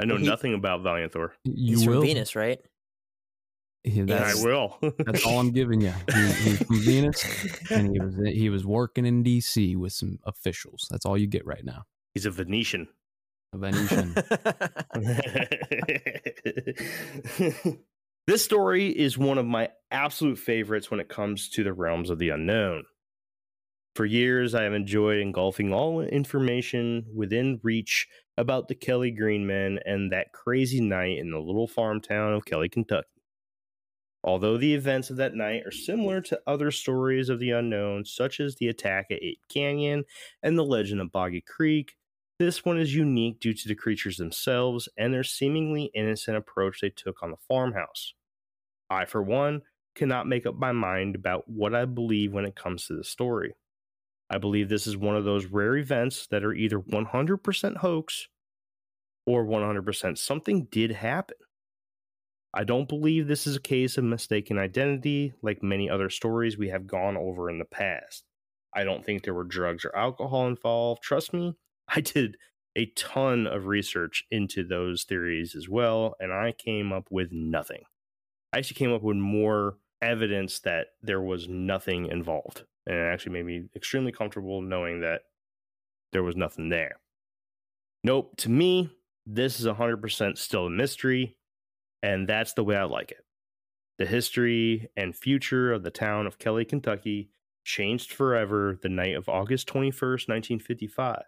I 0.00 0.04
know 0.04 0.16
He- 0.16 0.26
nothing 0.26 0.52
about 0.52 0.82
Valiant 0.82 1.12
Thor. 1.12 1.32
You 1.44 1.76
He's 1.76 1.86
will. 1.86 2.00
from 2.00 2.08
Venus, 2.08 2.34
right? 2.34 2.58
Yeah, 3.84 4.04
that's, 4.06 4.42
I 4.42 4.44
will. 4.44 4.76
that's 4.98 5.24
all 5.26 5.38
I'm 5.38 5.52
giving 5.52 5.80
you. 5.80 5.92
He, 6.12 6.32
he's 6.32 6.58
from 6.62 6.80
Venus, 6.80 7.24
and 7.70 7.92
he 7.92 8.00
was 8.00 8.16
he 8.34 8.50
was 8.50 8.66
working 8.66 9.06
in 9.06 9.22
D.C. 9.22 9.76
with 9.76 9.92
some 9.92 10.18
officials. 10.24 10.88
That's 10.90 11.06
all 11.06 11.16
you 11.16 11.28
get 11.28 11.46
right 11.46 11.64
now. 11.64 11.84
He's 12.14 12.26
a 12.26 12.30
Venetian. 12.30 12.88
A 13.52 13.58
Venetian. 13.58 14.14
this 18.26 18.44
story 18.44 18.88
is 18.88 19.16
one 19.18 19.38
of 19.38 19.46
my 19.46 19.68
absolute 19.90 20.38
favorites 20.38 20.90
when 20.90 20.98
it 20.98 21.08
comes 21.08 21.48
to 21.50 21.62
the 21.62 21.72
realms 21.72 22.10
of 22.10 22.18
the 22.18 22.30
unknown. 22.30 22.84
For 23.94 24.04
years, 24.04 24.54
I 24.54 24.62
have 24.64 24.72
enjoyed 24.72 25.18
engulfing 25.18 25.72
all 25.72 26.00
information 26.00 27.06
within 27.14 27.60
reach 27.62 28.08
about 28.36 28.68
the 28.68 28.74
Kelly 28.74 29.10
Green 29.10 29.46
Men 29.46 29.78
and 29.86 30.12
that 30.12 30.32
crazy 30.32 30.80
night 30.80 31.18
in 31.18 31.30
the 31.30 31.40
little 31.40 31.68
farm 31.68 32.00
town 32.00 32.34
of 32.34 32.44
Kelly, 32.44 32.68
Kentucky. 32.68 33.08
Although 34.24 34.56
the 34.56 34.74
events 34.74 35.10
of 35.10 35.16
that 35.18 35.34
night 35.34 35.62
are 35.66 35.70
similar 35.70 36.20
to 36.22 36.40
other 36.46 36.70
stories 36.70 37.28
of 37.28 37.38
the 37.38 37.50
unknown, 37.50 38.04
such 38.04 38.40
as 38.40 38.56
the 38.56 38.68
attack 38.68 39.06
at 39.10 39.22
Ape 39.22 39.42
Canyon 39.48 40.04
and 40.42 40.58
the 40.58 40.64
legend 40.64 41.00
of 41.00 41.12
Boggy 41.12 41.42
Creek, 41.42 41.94
this 42.38 42.64
one 42.64 42.78
is 42.78 42.94
unique 42.94 43.38
due 43.38 43.54
to 43.54 43.68
the 43.68 43.74
creatures 43.74 44.16
themselves 44.16 44.88
and 44.96 45.12
their 45.14 45.22
seemingly 45.24 45.90
innocent 45.94 46.36
approach 46.36 46.80
they 46.80 46.90
took 46.90 47.22
on 47.22 47.30
the 47.30 47.36
farmhouse. 47.36 48.14
I, 48.90 49.04
for 49.04 49.22
one, 49.22 49.62
cannot 49.94 50.26
make 50.26 50.46
up 50.46 50.56
my 50.56 50.72
mind 50.72 51.14
about 51.14 51.48
what 51.48 51.74
I 51.74 51.84
believe 51.84 52.32
when 52.32 52.46
it 52.46 52.56
comes 52.56 52.86
to 52.86 52.96
the 52.96 53.04
story. 53.04 53.54
I 54.34 54.38
believe 54.38 54.68
this 54.68 54.88
is 54.88 54.96
one 54.96 55.14
of 55.14 55.24
those 55.24 55.46
rare 55.46 55.76
events 55.76 56.26
that 56.32 56.42
are 56.42 56.52
either 56.52 56.80
100% 56.80 57.76
hoax 57.76 58.26
or 59.28 59.46
100% 59.46 60.18
something 60.18 60.66
did 60.72 60.90
happen. 60.90 61.36
I 62.52 62.64
don't 62.64 62.88
believe 62.88 63.28
this 63.28 63.46
is 63.46 63.54
a 63.54 63.60
case 63.60 63.96
of 63.96 64.02
mistaken 64.02 64.58
identity 64.58 65.34
like 65.40 65.62
many 65.62 65.88
other 65.88 66.10
stories 66.10 66.58
we 66.58 66.70
have 66.70 66.88
gone 66.88 67.16
over 67.16 67.48
in 67.48 67.60
the 67.60 67.64
past. 67.64 68.24
I 68.74 68.82
don't 68.82 69.04
think 69.04 69.22
there 69.22 69.34
were 69.34 69.44
drugs 69.44 69.84
or 69.84 69.94
alcohol 69.96 70.48
involved. 70.48 71.04
Trust 71.04 71.32
me, 71.32 71.54
I 71.86 72.00
did 72.00 72.36
a 72.74 72.86
ton 72.96 73.46
of 73.46 73.66
research 73.66 74.24
into 74.32 74.64
those 74.64 75.04
theories 75.04 75.54
as 75.54 75.68
well, 75.68 76.16
and 76.18 76.32
I 76.32 76.50
came 76.50 76.92
up 76.92 77.06
with 77.08 77.28
nothing. 77.30 77.82
I 78.52 78.58
actually 78.58 78.78
came 78.78 78.92
up 78.92 79.02
with 79.02 79.16
more 79.16 79.78
evidence 80.02 80.58
that 80.60 80.88
there 81.02 81.20
was 81.20 81.46
nothing 81.48 82.06
involved. 82.06 82.64
And 82.86 82.96
it 82.96 83.12
actually 83.12 83.32
made 83.32 83.46
me 83.46 83.64
extremely 83.74 84.12
comfortable 84.12 84.60
knowing 84.60 85.00
that 85.00 85.22
there 86.12 86.22
was 86.22 86.36
nothing 86.36 86.68
there. 86.68 86.96
Nope, 88.02 88.36
to 88.38 88.50
me, 88.50 88.90
this 89.26 89.58
is 89.58 89.66
100% 89.66 90.36
still 90.36 90.66
a 90.66 90.70
mystery, 90.70 91.36
and 92.02 92.28
that's 92.28 92.52
the 92.52 92.64
way 92.64 92.76
I 92.76 92.84
like 92.84 93.10
it. 93.10 93.24
The 93.98 94.06
history 94.06 94.90
and 94.96 95.16
future 95.16 95.72
of 95.72 95.82
the 95.82 95.90
town 95.90 96.26
of 96.26 96.38
Kelly, 96.38 96.64
Kentucky 96.64 97.30
changed 97.64 98.12
forever 98.12 98.78
the 98.82 98.88
night 98.88 99.16
of 99.16 99.28
August 99.28 99.68
21st, 99.68 100.28
1955. 100.28 101.22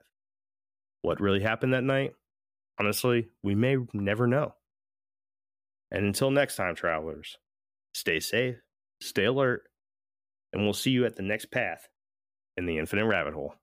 What 1.03 1.21
really 1.21 1.41
happened 1.41 1.73
that 1.73 1.85
night? 1.85 2.13
Honestly, 2.79 3.29
we 3.43 3.55
may 3.55 3.77
never 3.95 4.27
know. 4.27 4.55
And 5.91 6.05
until 6.05 6.31
next 6.31 6.57
time, 6.57 6.75
travelers, 6.75 7.39
stay 7.95 8.21
safe, 8.21 8.57
stay 9.01 9.25
alert, 9.25 9.63
and 10.57 10.65
we'll 10.65 10.73
see 10.73 10.91
you 10.91 11.05
at 11.05 11.17
the 11.17 11.23
next 11.23 11.51
path 11.51 11.87
in 12.57 12.65
the 12.65 12.79
infinite 12.79 13.05
rabbit 13.05 13.35
hole. 13.35 13.55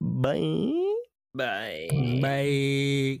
Bye. 0.00 0.94
Bye. 1.34 1.88
Bye. 2.22 3.20